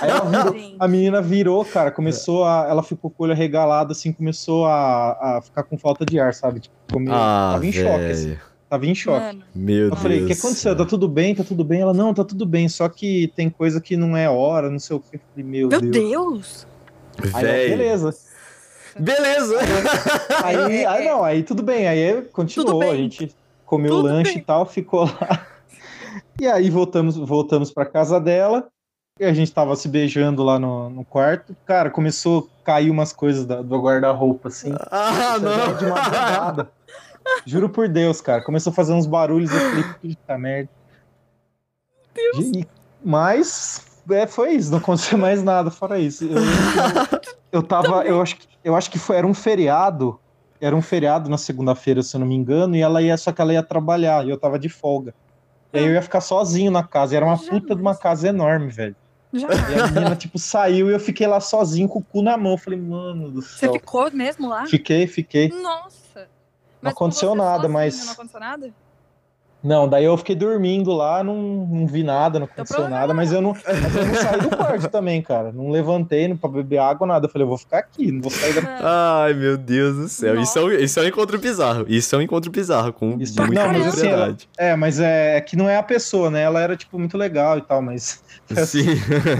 Aí 0.00 0.10
ela 0.10 0.24
virou, 0.28 0.52
Gente. 0.52 0.76
a 0.80 0.88
menina 0.88 1.22
virou, 1.22 1.64
cara, 1.64 1.92
começou 1.92 2.44
a. 2.44 2.66
Ela 2.68 2.82
ficou 2.82 3.08
com 3.08 3.22
o 3.22 3.26
olho 3.26 3.32
arregalado, 3.32 3.92
assim, 3.92 4.12
começou 4.12 4.66
a, 4.66 5.36
a 5.36 5.40
ficar 5.40 5.62
com 5.62 5.78
falta 5.78 6.04
de 6.04 6.18
ar, 6.18 6.34
sabe? 6.34 6.58
Tipo, 6.60 6.74
ficou 6.88 7.00
meio- 7.00 7.14
Ah, 7.14 7.50
tava 7.52 7.64
em 7.66 7.72
choque, 7.72 8.10
assim. 8.10 8.36
Tava 8.68 8.84
em 8.86 8.94
choque. 8.94 9.24
Mano, 9.26 9.42
Meu 9.54 9.76
Eu 9.84 9.90
Deus. 9.90 10.02
falei, 10.02 10.22
o 10.24 10.26
que 10.26 10.32
aconteceu? 10.32 10.76
Tá 10.76 10.84
tudo 10.84 11.08
bem? 11.08 11.34
Tá 11.34 11.44
tudo 11.44 11.62
bem? 11.64 11.80
Ela, 11.82 11.94
não, 11.94 12.12
tá 12.12 12.24
tudo 12.24 12.44
bem, 12.44 12.68
só 12.68 12.88
que 12.88 13.32
tem 13.36 13.48
coisa 13.48 13.80
que 13.80 13.96
não 13.96 14.16
é 14.16 14.28
hora, 14.28 14.68
não 14.70 14.78
sei 14.80 14.96
o 14.96 15.00
que. 15.00 15.16
Eu 15.16 15.20
falei, 15.30 15.44
meu, 15.48 15.68
meu 15.68 15.80
Deus. 15.80 15.92
Deus! 15.92 16.66
Aí, 17.34 17.44
ela, 17.44 17.68
beleza. 17.76 18.14
Beleza. 18.98 19.56
Aí, 20.42 20.84
aí 20.86 21.04
não, 21.08 21.22
aí 21.24 21.42
tudo 21.42 21.62
bem, 21.62 21.86
aí 21.86 22.22
continuou, 22.32 22.82
a 22.90 22.96
gente 22.96 23.34
comeu 23.64 23.92
o 23.92 23.96
Tudo 23.98 24.06
lanche 24.08 24.32
bem. 24.34 24.42
e 24.42 24.44
tal, 24.44 24.66
ficou 24.66 25.04
lá. 25.04 25.46
E 26.40 26.46
aí 26.46 26.68
voltamos, 26.70 27.16
voltamos 27.16 27.70
para 27.72 27.86
casa 27.86 28.20
dela. 28.20 28.66
E 29.18 29.24
a 29.24 29.32
gente 29.32 29.50
tava 29.50 29.74
se 29.76 29.88
beijando 29.88 30.42
lá 30.42 30.58
no, 30.58 30.90
no 30.90 31.02
quarto. 31.04 31.56
Cara, 31.64 31.88
começou 31.88 32.50
a 32.62 32.64
cair 32.66 32.90
umas 32.90 33.14
coisas 33.14 33.46
da- 33.46 33.62
do 33.62 33.80
guarda-roupa, 33.80 34.48
assim. 34.48 34.74
Ah, 34.90 35.36
é 35.36 35.38
De 35.38 35.86
madrugada. 35.86 36.70
Juro 37.44 37.68
por 37.68 37.88
Deus, 37.88 38.20
cara. 38.20 38.42
Começou 38.42 38.70
a 38.70 38.74
fazer 38.74 38.92
uns 38.92 39.06
barulhos. 39.06 39.50
Eu 39.52 39.58
falei, 39.60 39.84
puta 40.00 40.38
merda. 40.38 40.68
E- 42.34 42.66
Mas 43.04 43.84
é, 44.10 44.26
foi 44.26 44.52
isso, 44.52 44.70
não 44.70 44.78
aconteceu 44.78 45.18
mais 45.18 45.42
nada 45.42 45.70
fora 45.70 45.98
isso. 45.98 46.24
Eu, 46.24 46.30
eu, 46.38 47.20
eu 47.52 47.62
tava. 47.62 48.04
Eu 48.04 48.20
acho, 48.20 48.36
que- 48.36 48.48
eu 48.64 48.74
acho 48.74 48.90
que 48.90 48.98
foi, 48.98 49.16
era 49.16 49.26
um 49.26 49.34
feriado. 49.34 50.18
Era 50.60 50.74
um 50.74 50.80
feriado 50.82 51.28
na 51.28 51.36
segunda-feira, 51.36 52.02
se 52.02 52.16
eu 52.16 52.20
não 52.20 52.26
me 52.26 52.34
engano, 52.34 52.74
e 52.74 52.80
ela 52.80 53.02
ia, 53.02 53.14
só 53.18 53.30
que 53.30 53.42
ela 53.42 53.52
ia 53.52 53.62
trabalhar, 53.62 54.26
e 54.26 54.30
eu 54.30 54.38
tava 54.38 54.58
de 54.58 54.70
folga. 54.70 55.14
E 55.70 55.78
aí 55.78 55.84
eu 55.84 55.92
ia 55.92 56.00
ficar 56.00 56.22
sozinho 56.22 56.70
na 56.70 56.82
casa. 56.82 57.12
E 57.12 57.16
era 57.18 57.26
uma 57.26 57.36
puta 57.36 57.74
de 57.76 57.82
uma 57.82 57.94
casa 57.94 58.28
enorme, 58.28 58.68
velho. 58.70 58.96
Já. 59.34 59.48
E 59.48 59.78
a 59.80 59.86
menina, 59.88 60.16
tipo, 60.16 60.38
saiu 60.38 60.88
e 60.88 60.94
eu 60.94 61.00
fiquei 61.00 61.26
lá 61.26 61.40
sozinho 61.40 61.86
com 61.88 61.98
o 61.98 62.02
cu 62.02 62.22
na 62.22 62.38
mão. 62.38 62.52
Eu 62.52 62.58
falei, 62.58 62.80
mano 62.80 63.30
do 63.30 63.42
Você 63.42 63.58
céu. 63.66 63.74
ficou 63.74 64.10
mesmo 64.10 64.48
lá? 64.48 64.64
Fiquei, 64.66 65.06
fiquei. 65.06 65.50
Nossa. 65.50 66.05
Não 66.86 66.92
aconteceu 66.92 67.30
você 67.30 67.36
nada, 67.38 67.68
mas- 67.68 68.04
Não 68.06 68.12
aconteceu 68.12 68.40
nada? 68.40 68.70
Não, 69.64 69.88
daí 69.88 70.04
eu 70.04 70.16
fiquei 70.16 70.36
dormindo 70.36 70.92
lá, 70.92 71.24
não, 71.24 71.34
não 71.34 71.86
vi 71.88 72.04
nada, 72.04 72.38
não 72.38 72.44
aconteceu 72.46 72.76
problema 72.76 73.00
nada, 73.00 73.12
mas 73.12 73.32
eu 73.32 73.40
não, 73.40 73.52
mas 73.52 73.96
eu 73.96 74.06
não 74.06 74.14
saí 74.14 74.40
do 74.40 74.56
quarto 74.56 74.86
também, 74.90 75.20
cara. 75.20 75.50
Não 75.50 75.70
levantei 75.70 76.28
não, 76.28 76.36
pra 76.36 76.48
beber 76.48 76.78
água, 76.78 77.04
nada. 77.04 77.26
Eu 77.26 77.30
falei, 77.30 77.44
eu 77.44 77.48
vou 77.48 77.58
ficar 77.58 77.78
aqui, 77.78 78.12
não 78.12 78.20
vou 78.20 78.30
sair 78.30 78.52
da. 78.54 78.60
Ai, 79.24 79.34
meu 79.34 79.56
Deus 79.56 79.96
do 79.96 80.08
céu. 80.08 80.40
Isso 80.40 80.56
é, 80.56 80.62
um, 80.62 80.70
isso 80.70 81.00
é 81.00 81.02
um 81.02 81.06
encontro 81.06 81.36
bizarro. 81.38 81.84
Isso 81.88 82.14
é 82.14 82.18
um 82.18 82.22
encontro 82.22 82.48
bizarro, 82.48 82.92
com 82.92 83.16
Isso- 83.18 83.42
muita 83.44 83.64
não, 83.66 83.72
mas 83.72 83.86
assim, 83.88 84.00
propriedade. 84.08 84.48
É, 84.56 84.76
mas 84.76 85.00
é, 85.00 85.36
é 85.36 85.40
que 85.40 85.56
não 85.56 85.68
é 85.68 85.76
a 85.78 85.82
pessoa, 85.82 86.30
né? 86.30 86.42
Ela 86.42 86.60
era, 86.60 86.76
tipo, 86.76 86.96
muito 86.96 87.18
legal 87.18 87.58
e 87.58 87.62
tal, 87.62 87.82
mas. 87.82 88.22
Sim, 88.66 88.84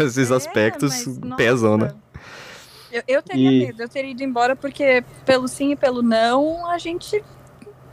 esses 0.05 0.31
é, 0.31 0.35
aspectos 0.35 0.91
mas, 1.07 1.19
nossa. 1.19 1.37
pesam, 1.37 1.77
né? 1.79 1.93
Eu, 2.91 3.03
eu 3.07 3.23
teria 3.23 3.53
E- 3.53 3.67
medo, 3.67 3.81
eu 3.83 3.89
teria 3.89 4.11
ido 4.11 4.25
embora 4.25 4.57
porque 4.57 5.05
pelo 5.25 5.47
sim 5.47 5.73
e 5.73 5.77
pelo 5.77 6.03
não, 6.03 6.69
a 6.69 6.79
gente 6.79 7.23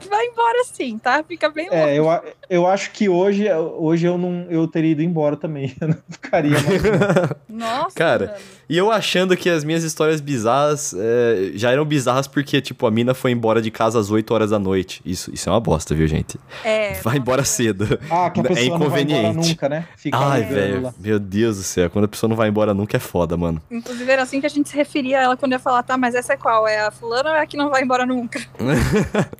vai 0.07 0.25
embora 0.25 0.63
sim, 0.65 0.97
tá? 0.97 1.23
Fica 1.23 1.49
bem 1.49 1.69
longe. 1.69 1.81
É, 1.81 1.97
eu, 1.97 2.05
eu 2.49 2.67
acho 2.67 2.91
que 2.91 3.09
hoje, 3.09 3.51
hoje 3.53 4.05
eu 4.05 4.17
não 4.17 4.45
eu 4.49 4.67
teria 4.67 4.91
ido 4.91 5.01
embora 5.01 5.35
também. 5.35 5.73
Eu 5.79 5.87
não 5.89 5.97
ficaria 6.09 6.51
mais. 6.51 6.81
Nossa, 7.49 7.95
Cara, 7.95 8.25
mano. 8.27 8.37
E 8.69 8.77
eu 8.77 8.91
achando 8.91 9.35
que 9.35 9.49
as 9.49 9.63
minhas 9.63 9.83
histórias 9.83 10.21
bizarras 10.21 10.93
é, 10.97 11.51
já 11.53 11.71
eram 11.71 11.83
bizarras 11.85 12.27
porque, 12.27 12.61
tipo, 12.61 12.87
a 12.87 12.91
mina 12.91 13.13
foi 13.13 13.31
embora 13.31 13.61
de 13.61 13.69
casa 13.69 13.99
às 13.99 14.09
8 14.09 14.33
horas 14.33 14.49
da 14.51 14.59
noite. 14.59 15.01
Isso, 15.05 15.31
isso 15.33 15.49
é 15.49 15.51
uma 15.51 15.59
bosta, 15.59 15.93
viu, 15.93 16.07
gente? 16.07 16.39
É, 16.63 16.93
Vai 17.03 17.17
embora 17.17 17.43
cedo. 17.43 17.99
Ah, 18.09 18.29
que 18.29 18.39
a 18.39 18.43
É 18.43 18.47
pessoa 18.47 18.79
não 18.79 18.89
vai 18.89 19.01
embora 19.01 19.19
inconveniente. 19.21 19.49
nunca, 19.49 19.69
né? 19.69 19.87
Fica 19.97 20.17
Ai, 20.17 20.43
velho. 20.43 20.93
Meu 20.97 21.19
Deus 21.19 21.57
do 21.57 21.63
céu. 21.63 21.89
Quando 21.89 22.05
a 22.05 22.07
pessoa 22.07 22.29
não 22.29 22.35
vai 22.37 22.47
embora 22.49 22.73
nunca 22.73 22.95
é 22.97 22.99
foda, 22.99 23.35
mano. 23.35 23.61
Inclusive 23.69 24.09
era 24.11 24.21
assim 24.23 24.39
que 24.39 24.45
a 24.45 24.49
gente 24.49 24.69
se 24.69 24.75
referia 24.75 25.19
a 25.19 25.23
ela 25.23 25.37
quando 25.37 25.51
ia 25.51 25.59
falar, 25.59 25.83
tá, 25.83 25.97
mas 25.97 26.15
essa 26.15 26.33
é 26.33 26.37
qual? 26.37 26.67
É 26.67 26.85
a 26.87 26.91
fulana 26.91 27.31
ou 27.31 27.35
é 27.35 27.41
a 27.41 27.45
que 27.45 27.57
não 27.57 27.69
vai 27.69 27.83
embora 27.83 28.05
nunca? 28.05 28.39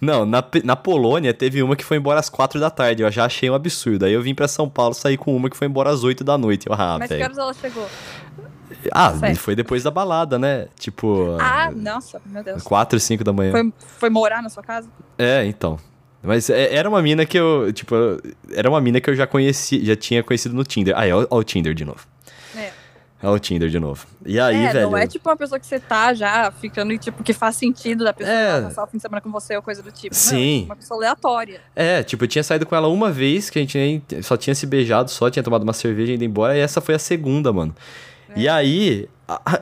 Não, 0.00 0.24
na, 0.24 0.42
na 0.62 0.76
Polônia 0.76 1.34
teve 1.34 1.60
uma 1.62 1.74
que 1.74 1.84
foi 1.84 1.96
embora 1.96 2.20
às 2.20 2.28
4 2.28 2.60
da 2.60 2.70
tarde. 2.70 3.02
Eu 3.02 3.10
já 3.10 3.24
achei 3.24 3.50
um 3.50 3.54
absurdo. 3.54 4.04
Aí 4.04 4.12
eu 4.12 4.22
vim 4.22 4.34
pra 4.34 4.46
São 4.46 4.68
Paulo 4.68 4.94
sair 4.94 5.16
com 5.16 5.34
uma 5.34 5.50
que 5.50 5.56
foi 5.56 5.66
embora 5.66 5.90
às 5.90 6.04
8 6.04 6.22
da 6.22 6.38
noite. 6.38 6.68
Eu, 6.68 6.74
ah, 6.74 6.96
mas 6.98 7.08
que 7.08 7.14
velho. 7.14 7.24
horas 7.24 7.38
ela 7.38 7.54
chegou? 7.54 7.86
Ah, 8.92 9.12
Certo. 9.14 9.36
foi 9.38 9.54
depois 9.56 9.82
da 9.82 9.90
balada, 9.90 10.38
né? 10.38 10.68
Tipo, 10.78 11.36
Ah, 11.40 11.70
nossa, 11.74 12.20
meu 12.26 12.42
Deus. 12.44 12.62
4, 12.62 12.98
5 13.00 13.24
da 13.24 13.32
manhã. 13.32 13.50
Foi, 13.52 13.72
foi 13.98 14.10
morar 14.10 14.42
na 14.42 14.48
sua 14.48 14.62
casa? 14.62 14.88
É, 15.18 15.44
então. 15.44 15.78
Mas 16.22 16.50
é- 16.50 16.74
era 16.74 16.88
uma 16.88 17.00
mina 17.00 17.24
que 17.24 17.38
eu, 17.38 17.72
tipo, 17.72 17.94
era 18.52 18.68
uma 18.68 18.80
mina 18.80 19.00
que 19.00 19.08
eu 19.08 19.14
já 19.14 19.26
conheci, 19.26 19.84
já 19.84 19.94
tinha 19.96 20.22
conhecido 20.22 20.54
no 20.54 20.64
Tinder. 20.64 20.94
Ah, 20.96 21.06
é 21.06 21.14
o, 21.14 21.26
ó 21.30 21.38
o 21.38 21.44
Tinder 21.44 21.74
de 21.74 21.84
novo. 21.84 22.06
É. 22.56 22.70
É 23.20 23.28
o 23.28 23.36
Tinder 23.38 23.68
de 23.68 23.80
novo. 23.80 24.06
E 24.24 24.38
aí, 24.38 24.54
é, 24.64 24.72
velho. 24.72 24.90
não 24.90 24.96
é 24.98 25.04
tipo 25.06 25.28
uma 25.28 25.36
pessoa 25.36 25.58
que 25.58 25.66
você 25.66 25.80
tá 25.80 26.14
já 26.14 26.52
ficando 26.52 26.92
e 26.92 26.98
tipo, 26.98 27.22
que 27.24 27.32
faz 27.32 27.56
sentido 27.56 28.04
da 28.04 28.12
pessoa 28.12 28.36
É. 28.36 28.62
passar 28.62 28.84
o 28.84 28.86
fim 28.86 28.96
de 28.98 29.02
semana 29.02 29.20
com 29.20 29.30
você 29.30 29.56
ou 29.56 29.62
coisa 29.62 29.82
do 29.82 29.90
tipo. 29.90 30.14
Não, 30.14 30.20
Sim. 30.20 30.56
é 30.56 30.60
tipo 30.60 30.68
uma 30.72 30.76
pessoa 30.76 30.98
aleatória. 30.98 31.60
É, 31.74 32.02
tipo, 32.04 32.24
eu 32.24 32.28
tinha 32.28 32.44
saído 32.44 32.64
com 32.66 32.76
ela 32.76 32.86
uma 32.88 33.10
vez, 33.10 33.50
que 33.50 33.58
a 33.58 33.62
gente 33.62 33.76
nem 33.76 34.02
só 34.22 34.36
tinha 34.36 34.54
se 34.54 34.66
beijado, 34.66 35.10
só 35.10 35.28
tinha 35.30 35.42
tomado 35.42 35.62
uma 35.64 35.72
cerveja 35.72 36.12
e 36.12 36.14
ido 36.14 36.24
embora, 36.24 36.56
e 36.56 36.60
essa 36.60 36.80
foi 36.80 36.94
a 36.94 36.98
segunda, 36.98 37.52
mano. 37.52 37.74
É. 38.30 38.40
E 38.40 38.48
aí, 38.48 39.08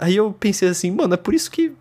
aí 0.01 0.17
eu 0.17 0.33
pensei 0.33 0.69
assim, 0.69 0.91
mano, 0.91 1.14
é 1.14 1.17
por 1.17 1.35
isso 1.35 1.51
que 1.51 1.73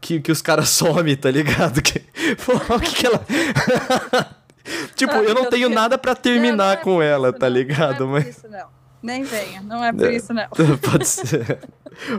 que, 0.00 0.20
que 0.20 0.30
os 0.30 0.40
caras 0.40 0.68
somem, 0.70 1.16
tá 1.16 1.30
ligado? 1.30 1.82
Que, 1.82 2.00
pô, 2.44 2.74
o 2.74 2.80
que 2.80 2.94
que 2.94 3.06
ela 3.06 3.24
Tipo, 4.94 5.14
Ai, 5.14 5.26
eu 5.26 5.34
não 5.34 5.48
tenho 5.48 5.68
Deus. 5.68 5.74
nada 5.74 5.96
pra 5.96 6.12
Não, 6.14 6.20
terminar 6.20 6.56
não 6.56 6.70
é 6.72 6.76
com 6.76 7.02
ela, 7.02 7.30
isso, 7.30 7.38
tá 7.38 7.48
não. 7.48 7.56
ligado? 7.56 8.06
Não 8.06 8.16
é 8.16 8.20
Mas 8.20 8.24
por 8.24 8.30
isso, 8.30 8.48
não. 8.48 8.66
Nem 9.02 9.22
venha, 9.22 9.62
não 9.62 9.82
é 9.84 9.92
por 9.92 10.12
isso, 10.12 10.34
não. 10.34 10.48
Pode 10.90 11.06
ser. 11.06 11.58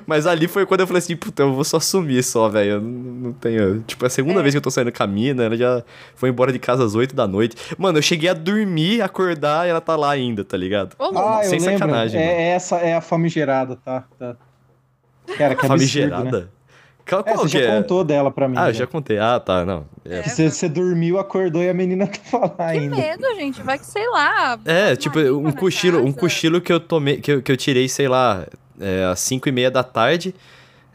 Mas 0.05 0.25
ali 0.27 0.47
foi 0.47 0.65
quando 0.65 0.82
eu 0.82 0.88
falei 0.88 0.99
assim, 0.99 1.15
puta, 1.15 1.43
eu 1.43 1.53
vou 1.53 1.63
só 1.63 1.80
sumir 1.80 2.23
só, 2.23 2.49
velho. 2.49 2.71
Eu 2.71 2.82
não, 2.82 2.89
não 2.89 3.34
tenho. 3.34 3.82
Tipo, 3.88 4.05
é 4.05 4.07
a 4.07 4.09
segunda 4.09 4.39
É. 4.39 4.43
vez 4.43 4.53
que 4.53 4.57
eu 4.57 4.61
tô 4.61 4.69
saindo 4.71 4.91
com 4.91 5.03
a 5.03 5.07
mina, 5.07 5.43
ela 5.43 5.55
já 5.57 5.84
foi 6.15 6.30
embora 6.30 6.51
de 6.51 6.59
casa 6.59 6.84
às 6.84 6.95
8 6.95 7.15
da 7.15 7.27
noite. 7.27 7.55
Mano, 7.77 7.97
eu 7.97 8.01
cheguei 8.01 8.30
a 8.30 8.34
dormir, 8.34 9.01
acordar 9.01 9.65
e 9.67 9.69
ela 9.69 9.82
tá 9.82 9.95
lá 9.95 10.11
ainda, 10.11 10.43
tá 10.43 10.57
ligado? 10.57 10.95
Ah, 10.99 11.39
eu 11.43 11.49
Sem 11.49 11.59
lembro. 11.59 11.77
sacanagem, 11.80 12.19
É, 12.21 12.25
mano. 12.25 12.39
essa 12.39 12.75
é 12.77 12.95
a 12.95 13.01
famigerada, 13.01 13.75
tá? 13.77 14.03
tá. 14.17 14.36
Cara, 15.38 15.55
que 15.55 15.65
absurdo, 15.65 16.07
né? 16.09 16.17
Famigerada? 16.17 16.49
Qual, 17.07 17.21
É, 17.21 17.34
qual 17.34 17.38
você 17.47 17.57
que 17.57 17.63
já 17.65 17.71
é? 17.73 17.82
contou 17.82 18.03
dela 18.03 18.30
pra 18.30 18.47
mim. 18.47 18.55
Ah, 18.57 18.63
eu 18.63 18.67
né? 18.67 18.73
já 18.73 18.86
contei. 18.86 19.17
Ah, 19.17 19.39
tá, 19.39 19.65
não. 19.65 19.86
É, 20.05 20.19
É. 20.19 20.23
Você, 20.23 20.49
você 20.51 20.69
dormiu, 20.69 21.17
acordou 21.17 21.61
e 21.63 21.67
a 21.69 21.73
menina 21.73 22.05
tava 22.30 22.45
lá 22.59 22.71
Que 22.71 22.77
ainda. 22.80 22.95
medo, 22.95 23.23
gente. 23.36 23.61
Vai 23.63 23.80
que, 23.80 23.86
sei 23.86 24.07
lá. 24.09 24.59
É, 24.65 24.95
tipo, 24.95 25.17
um 25.19 25.51
cochilo, 25.51 26.03
um 26.05 26.11
cochilo 26.11 26.61
que 26.61 26.71
eu 26.71 26.80
tomei, 26.80 27.17
que 27.19 27.32
eu, 27.32 27.41
que 27.41 27.51
eu 27.51 27.57
tirei, 27.57 27.89
sei 27.89 28.07
lá, 28.07 28.45
é, 28.80 29.05
às 29.05 29.19
5 29.19 29.49
e 29.49 29.51
meia 29.51 29.71
da 29.71 29.84
tarde. 29.84 30.34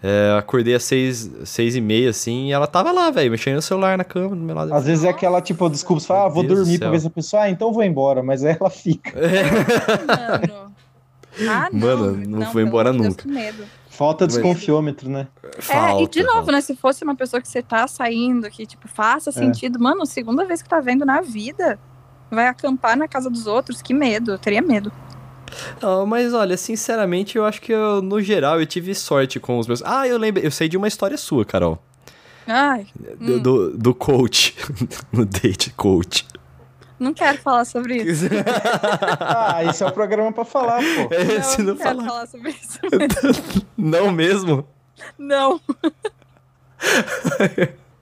É, 0.07 0.37
acordei 0.39 0.75
às 0.75 0.85
6, 0.85 1.31
seis 1.47 1.75
e 1.75 1.81
meia, 1.81 2.11
assim, 2.11 2.49
e 2.49 2.53
ela 2.53 2.67
tava 2.67 2.93
lá, 2.93 3.11
velho, 3.11 3.31
mexendo 3.31 3.55
no 3.55 3.63
celular 3.63 3.97
na 3.97 4.05
cama 4.05 4.37
do 4.37 4.37
meu 4.37 4.55
lado. 4.55 4.75
Às 4.75 4.85
vezes 4.85 5.03
é 5.03 5.09
aquela, 5.09 5.41
tipo, 5.41 5.67
desculpa, 5.71 6.01
você 6.01 6.07
fala, 6.07 6.27
ah, 6.27 6.29
vou 6.29 6.43
Deus 6.43 6.59
do 6.59 6.65
dormir 6.65 6.79
pra 6.79 6.91
ver 6.91 7.01
se 7.01 7.07
a 7.07 7.11
pessoa, 7.11 7.45
ah, 7.45 7.51
então 7.51 7.69
eu 7.69 7.73
vou 7.73 7.83
embora, 7.83 8.23
mas 8.23 8.45
aí 8.45 8.55
ela 8.61 8.69
fica. 8.69 9.13
Mano. 10.07 10.75
Ah, 11.49 11.69
não. 11.73 11.81
Mano, 11.81 12.17
não 12.29 12.43
foi 12.43 12.63
pelo 12.63 12.69
embora 12.69 12.93
Deus, 12.93 13.07
nunca. 13.07 13.25
Falta 13.89 14.27
desconfiômetro, 14.27 15.09
né? 15.09 15.29
é, 15.71 16.03
e 16.03 16.09
de 16.09 16.23
novo, 16.23 16.39
falta. 16.39 16.53
né? 16.53 16.61
Se 16.61 16.77
fosse 16.77 17.03
uma 17.03 17.15
pessoa 17.15 17.41
que 17.41 17.49
você 17.49 17.63
tá 17.63 17.87
saindo, 17.89 18.51
que, 18.51 18.67
tipo, 18.67 18.87
faça 18.87 19.33
sentido, 19.33 19.79
mano, 19.79 20.05
segunda 20.05 20.45
vez 20.45 20.61
que 20.61 20.69
tá 20.69 20.81
vendo 20.81 21.07
na 21.07 21.21
vida, 21.21 21.79
vai 22.31 22.49
acampar 22.49 22.97
na 22.97 23.07
casa 23.09 23.31
dos 23.31 23.47
outros, 23.47 23.81
que 23.81 23.95
medo. 23.95 24.33
Eu 24.33 24.39
teria 24.39 24.61
medo. 24.61 24.93
Não, 25.81 26.05
mas 26.07 26.33
olha, 26.35 26.57
sinceramente, 26.57 27.37
eu 27.37 27.45
acho 27.45 27.61
que 27.61 27.73
eu, 27.73 28.01
no 28.03 28.21
geral 28.21 28.61
eu 28.61 28.67
tive 28.67 28.95
sorte 28.95 29.39
com 29.41 29.59
os 29.59 29.67
meus. 29.67 29.83
Ah, 29.85 30.07
eu 30.09 30.19
lembro, 30.19 30.43
eu 30.43 30.51
sei 30.51 30.69
de 30.69 30.77
uma 30.77 30.89
história 30.89 31.17
sua, 31.17 31.45
Carol. 31.45 31.79
Ai, 32.47 32.87
Do, 33.19 33.35
Hum. 33.37 33.39
do, 33.43 33.71
do 33.79 33.95
coach. 33.95 34.55
no 35.13 35.25
date 35.25 35.71
coach. 35.71 36.27
não 36.99 37.15
quero 37.15 37.39
falar 37.39 37.65
sobre 37.65 37.97
isso. 38.03 38.27
Ah, 39.21 39.65
esse 39.65 39.83
é 39.83 39.87
o 39.87 39.93
programa 39.93 40.33
pra 40.33 40.45
falar, 40.45 40.79
pô. 40.81 41.15
Esse 41.15 41.59
não, 41.63 41.67
não, 41.69 41.75
não 41.75 41.77
quero 41.83 41.97
fala. 41.97 42.09
falar 42.09 42.27
sobre 42.27 42.51
isso. 42.51 42.79
Não 43.77 44.11
mesmo? 44.13 44.67
Não. 45.19 45.61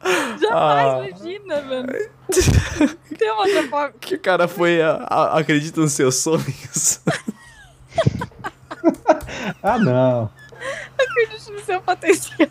Jamais, 0.03 0.51
Ah. 0.51 1.07
imagina, 1.09 1.63
mano. 1.63 1.89
Tem 3.19 3.31
uma 3.31 3.41
outra 3.43 3.69
forma. 3.69 3.95
Que 4.01 4.15
o 4.17 4.19
cara 4.19 4.49
foi. 4.49 4.83
a- 4.83 5.07
a- 5.09 5.39
acredita 5.39 5.81
nos 5.81 5.93
seus 5.93 6.17
sonhos. 6.17 7.01
Ah, 9.63 9.79
não. 9.79 10.31
Acredite 10.99 11.51
no 11.53 11.61
seu 11.61 11.81
potencial. 11.81 12.49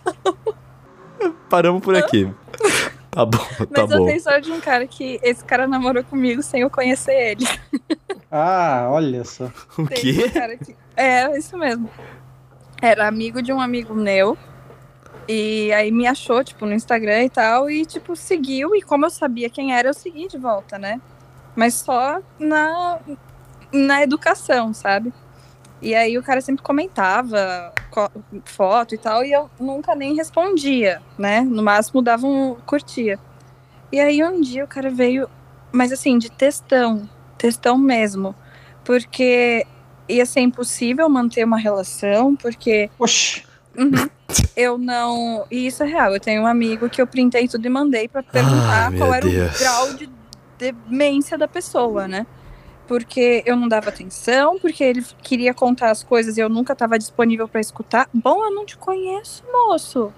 Paramos 1.50 1.82
por 1.82 1.96
aqui. 1.96 2.32
Tá 3.10 3.26
bom, 3.26 3.38
tá 3.38 3.82
Mas 3.84 3.92
eu 3.92 3.98
bom. 4.00 4.06
tenho 4.06 4.22
sorte 4.22 4.42
de 4.44 4.52
um 4.54 4.62
cara 4.62 4.88
que 4.88 5.20
esse 5.22 5.44
cara 5.44 5.68
namorou 5.68 6.04
comigo 6.04 6.42
sem 6.42 6.62
eu 6.62 6.70
conhecer 6.70 7.14
ele. 7.14 7.46
Ah, 8.32 8.88
olha 8.90 9.24
só. 9.26 9.52
O 9.78 9.86
Tem 9.88 9.98
quê? 9.98 10.24
um 10.28 10.30
cara 10.32 10.58
que- 10.58 10.76
É, 10.96 11.38
isso 11.38 11.58
mesmo. 11.58 11.90
Era 12.82 13.08
amigo 13.08 13.42
de 13.42 13.52
um 13.52 13.60
amigo 13.60 13.94
meu. 13.94 14.38
E 15.34 15.72
aí 15.72 15.92
me 15.92 16.06
achou, 16.06 16.44
tipo, 16.44 16.66
no 16.66 16.74
Instagram 16.74 17.24
e 17.24 17.30
tal. 17.30 17.70
E, 17.70 17.86
tipo, 17.86 18.18
seguiu. 18.18 18.76
E 18.76 18.82
como 18.82 19.06
eu 19.06 19.10
sabia 19.10 19.50
quem 19.50 19.74
era, 19.74 19.88
eu 19.88 19.94
segui 19.94 20.28
de 20.28 20.38
volta, 20.38 20.78
né? 20.78 21.00
Mas 21.56 21.76
só 21.76 22.20
na, 22.38 23.00
na 23.72 24.04
educação, 24.04 24.74
sabe? 24.74 25.14
E 25.82 25.96
aí 25.96 26.18
o 26.18 26.22
cara 26.24 26.42
sempre 26.42 26.62
comentava 26.62 27.74
co- 27.90 28.12
foto 28.44 28.94
e 28.94 28.98
tal. 28.98 29.24
E 29.24 29.32
eu 29.32 29.50
nunca 29.58 29.96
nem 29.96 30.14
respondia, 30.16 31.02
né? 31.18 31.40
No 31.40 31.64
máximo 31.64 32.02
dava 32.02 32.28
um 32.28 32.56
curtia. 32.66 33.18
E 33.90 34.02
aí 34.02 34.22
um 34.22 34.42
dia 34.42 34.66
o 34.66 34.68
cara 34.68 34.90
veio, 34.90 35.30
mas 35.72 35.94
assim, 35.94 36.18
de 36.18 36.30
textão. 36.30 37.10
Textão 37.38 37.78
mesmo. 37.78 38.36
Porque 38.84 39.66
ia 40.10 40.26
ser 40.26 40.42
impossível 40.42 41.08
manter 41.08 41.46
uma 41.46 41.58
relação, 41.58 42.36
porque 42.36 42.90
Oxi. 43.00 43.46
Uhum, 43.78 44.10
eu 44.56 44.78
não. 44.78 45.46
E 45.52 45.68
isso 45.68 45.84
é 45.84 45.88
real. 45.88 46.14
Eu 46.14 46.20
tenho 46.20 46.42
um 46.44 46.48
amigo 46.48 46.90
que 46.90 47.02
eu 47.02 47.08
printei 47.08 47.48
tudo 47.48 47.66
e 47.66 47.70
mandei 47.70 48.08
pra 48.08 48.22
perguntar 48.24 48.88
Ah, 48.88 48.98
qual 48.98 49.14
era 49.14 49.28
Deus. 49.28 49.56
o 49.56 49.60
grau 49.60 49.94
de 49.94 50.10
demência 50.58 51.38
da 51.38 51.48
pessoa, 51.48 52.08
né? 52.08 52.26
porque 52.88 53.42
eu 53.46 53.56
não 53.56 53.70
dava 53.70 53.88
atenção, 53.88 54.60
porque 54.60 54.84
ele 54.84 55.02
queria 55.24 55.54
contar 55.54 55.92
as 55.92 56.04
coisas 56.04 56.36
e 56.36 56.42
eu 56.42 56.50
nunca 56.50 56.74
estava 56.74 57.00
disponível 57.00 57.48
para 57.48 57.62
escutar. 57.62 58.10
Bom, 58.14 58.44
eu 58.44 58.54
não 58.54 58.66
te 58.66 58.78
conheço, 58.78 59.46
moço. 59.50 60.12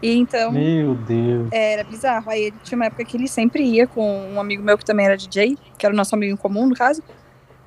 E 0.00 0.16
então. 0.16 0.50
Meu 0.50 0.94
Deus. 0.94 1.48
Era 1.52 1.84
bizarro. 1.84 2.30
Aí 2.30 2.44
ele 2.44 2.56
tinha 2.64 2.76
uma 2.76 2.86
época 2.86 3.04
que 3.04 3.18
ele 3.18 3.28
sempre 3.28 3.62
ia 3.64 3.86
com 3.86 4.32
um 4.32 4.40
amigo 4.40 4.62
meu 4.62 4.78
que 4.78 4.84
também 4.84 5.04
era 5.04 5.14
DJ, 5.14 5.58
que 5.76 5.84
era 5.84 5.92
o 5.94 5.96
nosso 5.96 6.14
amigo 6.14 6.32
em 6.32 6.36
comum, 6.38 6.66
no 6.66 6.74
caso. 6.74 7.02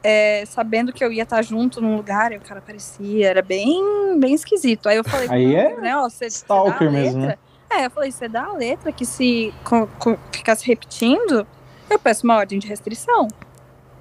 É, 0.04 0.43
sabendo 0.45 0.91
que 0.91 1.04
eu 1.04 1.12
ia 1.14 1.24
estar 1.24 1.41
junto 1.41 1.80
num 1.80 1.95
lugar, 1.95 2.34
e 2.34 2.38
o 2.38 2.41
cara 2.41 2.60
aparecia, 2.60 3.30
era 3.30 3.41
bem, 3.41 4.20
bem 4.20 4.34
esquisito. 4.34 4.89
Aí 4.89 4.97
eu 4.97 5.04
falei, 5.04 5.30
Aí 5.30 5.56
é 5.56 5.78
né, 5.78 5.95
ó, 5.95 6.10
você, 6.10 6.26
stalker 6.28 6.74
você 6.74 6.89
mesmo, 6.89 7.26
né? 7.28 7.38
É, 7.70 7.86
eu 7.86 7.89
falei, 7.89 8.12
você 8.12 8.28
dá 8.28 8.43
a 8.45 8.54
letra 8.54 8.91
que 8.91 9.06
se 9.06 9.54
co- 9.64 9.88
co- 9.97 10.20
ficasse 10.32 10.68
repetindo, 10.68 11.47
eu 11.89 11.97
peço 11.97 12.26
uma 12.26 12.36
ordem 12.36 12.60
de 12.60 12.68
restrição. 12.68 13.28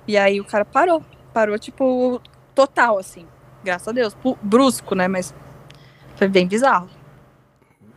E 0.07 0.19
aí 0.19 0.41
o 0.41 0.45
cara 0.45 0.65
parou. 0.65 1.03
Parou, 1.33 1.59
tipo, 1.59 2.21
total, 2.55 2.99
assim. 2.99 3.27
Graças 3.65 3.89
a 3.89 3.93
Deus. 3.93 4.15
Brusco, 4.43 4.95
né? 4.95 5.09
Mas 5.09 5.33
foi 6.17 6.29
bem 6.29 6.47
bizarro. 6.47 6.91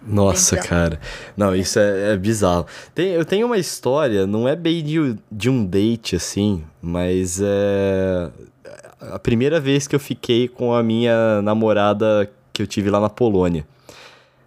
Nossa, 0.06 0.56
Bem 0.56 0.66
cara. 0.66 1.00
Não, 1.36 1.56
isso 1.56 1.80
é, 1.80 2.14
é 2.14 2.18
bizarro. 2.18 2.66
Tem- 2.94 3.10
eu 3.12 3.26
tenho 3.26 3.46
uma 3.48 3.58
história, 3.58 4.28
não 4.28 4.48
é 4.48 4.56
bem 4.56 4.84
de, 4.84 5.16
de 5.32 5.50
um 5.50 5.66
date, 5.66 6.16
assim, 6.16 6.64
mas 6.82 7.40
é. 7.44 8.30
A 9.12 9.20
primeira 9.20 9.60
vez 9.60 9.88
que 9.88 9.96
eu 9.96 10.00
fiquei 10.00 10.48
com 10.48 10.74
a 10.74 10.82
minha 10.82 11.42
namorada 11.42 12.30
que 12.54 12.62
eu 12.62 12.68
tive 12.68 12.90
lá 12.90 13.00
na 13.00 13.10
Polônia. 13.10 13.66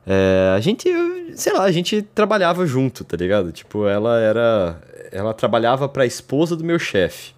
É, 0.06 0.52
a 0.56 0.60
gente, 0.60 0.88
sei 1.34 1.52
lá, 1.52 1.64
a 1.64 1.70
gente 1.72 2.00
trabalhava 2.02 2.66
junto, 2.66 3.04
tá 3.04 3.16
ligado? 3.16 3.52
Tipo, 3.52 3.86
ela 3.86 4.18
era. 4.18 4.80
Ela 5.12 5.34
trabalhava 5.34 5.88
pra 5.88 6.06
esposa 6.06 6.56
do 6.56 6.64
meu 6.64 6.78
chefe. 6.78 7.32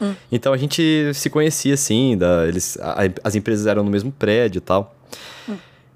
Hum. 0.00 0.14
Então 0.30 0.52
a 0.52 0.56
gente 0.56 1.10
se 1.14 1.28
conhecia 1.28 1.74
assim, 1.74 2.16
da, 2.16 2.46
eles, 2.46 2.78
a- 2.80 2.96
as 3.24 3.34
empresas 3.34 3.66
eram 3.66 3.82
no 3.82 3.90
mesmo 3.90 4.12
prédio 4.12 4.58
e 4.58 4.60
tal. 4.60 4.94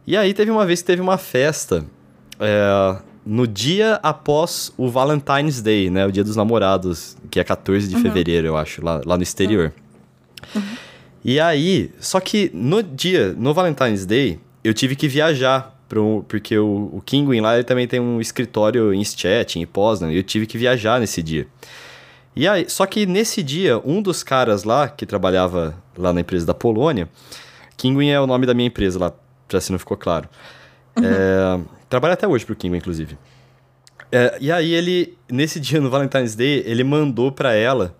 E 0.06 0.16
aí 0.16 0.34
teve 0.34 0.50
uma 0.50 0.66
vez 0.66 0.80
que 0.80 0.86
teve 0.86 1.00
uma 1.00 1.16
festa 1.18 1.84
é, 2.40 2.96
no 3.24 3.46
dia 3.46 4.00
após 4.02 4.72
o 4.76 4.88
Valentine's 4.88 5.60
Day, 5.62 5.88
né? 5.90 6.06
O 6.06 6.10
dia 6.12 6.24
dos 6.24 6.34
namorados, 6.36 7.16
que 7.30 7.38
é 7.38 7.44
14 7.44 7.88
de 7.88 7.94
Uhum. 7.96 8.02
fevereiro, 8.02 8.46
eu 8.48 8.56
acho, 8.56 8.84
lá, 8.84 9.00
lá 9.04 9.16
no 9.16 9.22
exterior. 9.22 9.72
E 11.24 11.38
aí, 11.38 11.92
só 12.00 12.18
que 12.18 12.50
no 12.52 12.82
dia, 12.82 13.32
no 13.38 13.54
Valentine's 13.54 14.04
Day, 14.04 14.40
eu 14.64 14.74
tive 14.74 14.96
que 14.96 15.06
viajar, 15.06 15.78
pro, 15.88 16.24
porque 16.26 16.58
o, 16.58 16.90
o 16.92 17.02
Kinguin 17.04 17.40
lá 17.40 17.54
ele 17.54 17.64
também 17.64 17.86
tem 17.86 18.00
um 18.00 18.20
escritório 18.20 18.92
em 18.92 19.04
Stettin, 19.04 19.60
em 19.60 19.66
Poznan, 19.66 20.10
e 20.12 20.16
eu 20.16 20.22
tive 20.24 20.46
que 20.46 20.58
viajar 20.58 20.98
nesse 20.98 21.22
dia. 21.22 21.46
E 22.34 22.48
aí, 22.48 22.64
só 22.68 22.86
que 22.86 23.06
nesse 23.06 23.40
dia, 23.42 23.80
um 23.84 24.02
dos 24.02 24.22
caras 24.24 24.64
lá, 24.64 24.88
que 24.88 25.06
trabalhava 25.06 25.76
lá 25.96 26.12
na 26.12 26.22
empresa 26.22 26.44
da 26.46 26.54
Polônia, 26.54 27.08
Kinguin 27.76 28.08
é 28.08 28.20
o 28.20 28.26
nome 28.26 28.46
da 28.46 28.54
minha 28.54 28.66
empresa 28.66 28.98
lá, 28.98 29.12
pra 29.52 29.60
se 29.60 29.70
não 29.70 29.78
ficou 29.78 29.96
claro. 29.96 30.28
É, 30.96 31.60
trabalha 31.88 32.14
até 32.14 32.26
hoje 32.26 32.44
pro 32.44 32.56
Kinguin, 32.56 32.78
inclusive. 32.78 33.16
É, 34.10 34.36
e 34.40 34.50
aí 34.52 34.72
ele, 34.74 35.16
nesse 35.30 35.58
dia, 35.58 35.80
no 35.80 35.88
Valentine's 35.88 36.34
Day, 36.34 36.62
ele 36.66 36.84
mandou 36.84 37.32
pra 37.32 37.54
ela 37.54 37.96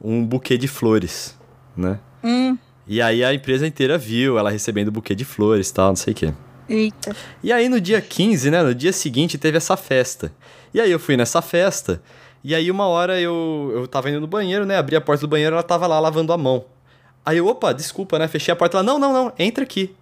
um 0.00 0.24
buquê 0.24 0.56
de 0.56 0.66
flores, 0.68 1.36
né? 1.76 1.98
Hum, 2.24 2.56
E 2.86 3.00
aí 3.02 3.22
a 3.22 3.34
empresa 3.34 3.66
inteira 3.66 3.98
viu 3.98 4.38
ela 4.38 4.50
recebendo 4.50 4.90
buquê 4.90 5.14
de 5.14 5.24
flores 5.24 5.68
e 5.68 5.74
tal, 5.74 5.88
não 5.88 5.96
sei 5.96 6.12
o 6.12 6.16
quê. 6.16 6.32
eita. 6.68 7.14
E 7.42 7.52
aí 7.52 7.68
no 7.68 7.80
dia 7.80 8.00
15, 8.00 8.50
né, 8.50 8.62
no 8.62 8.74
dia 8.74 8.92
seguinte, 8.92 9.36
teve 9.36 9.56
essa 9.58 9.76
festa. 9.76 10.32
E 10.72 10.80
aí 10.80 10.90
eu 10.90 10.98
fui 10.98 11.16
nessa 11.16 11.42
festa, 11.42 12.00
e 12.42 12.54
aí 12.54 12.70
uma 12.70 12.86
hora 12.86 13.20
eu, 13.20 13.70
eu 13.74 13.86
tava 13.86 14.08
indo 14.08 14.20
no 14.20 14.26
banheiro, 14.26 14.64
né, 14.64 14.78
abri 14.78 14.96
a 14.96 15.00
porta 15.00 15.20
do 15.22 15.28
banheiro, 15.28 15.54
ela 15.54 15.62
tava 15.62 15.86
lá 15.86 16.00
lavando 16.00 16.32
a 16.32 16.38
mão. 16.38 16.64
Aí 17.26 17.36
eu, 17.36 17.46
opa, 17.46 17.72
desculpa, 17.74 18.18
né, 18.18 18.26
fechei 18.28 18.50
a 18.52 18.56
porta, 18.56 18.78
ela, 18.78 18.82
não, 18.82 18.98
não, 18.98 19.12
não, 19.12 19.32
entra 19.38 19.62
aqui. 19.64 19.94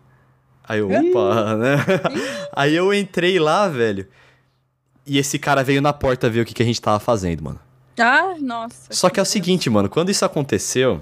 Aí 0.68 0.80
eu, 0.80 0.90
opa, 0.90 1.56
né. 1.56 1.76
aí 2.54 2.74
eu 2.76 2.92
entrei 2.92 3.38
lá, 3.38 3.68
velho, 3.68 4.06
e 5.06 5.16
esse 5.18 5.38
cara 5.38 5.64
veio 5.64 5.80
na 5.80 5.92
porta 5.92 6.28
ver 6.28 6.40
o 6.40 6.44
que, 6.44 6.52
que 6.54 6.62
a 6.62 6.66
gente 6.66 6.80
tava 6.80 6.98
fazendo, 7.00 7.42
mano. 7.42 7.60
Ah, 7.98 8.34
nossa. 8.40 8.92
Só 8.92 9.08
que 9.08 9.18
é 9.18 9.22
o 9.22 9.26
seguinte, 9.26 9.68
mano, 9.70 9.88
quando 9.88 10.10
isso 10.10 10.24
aconteceu, 10.24 11.00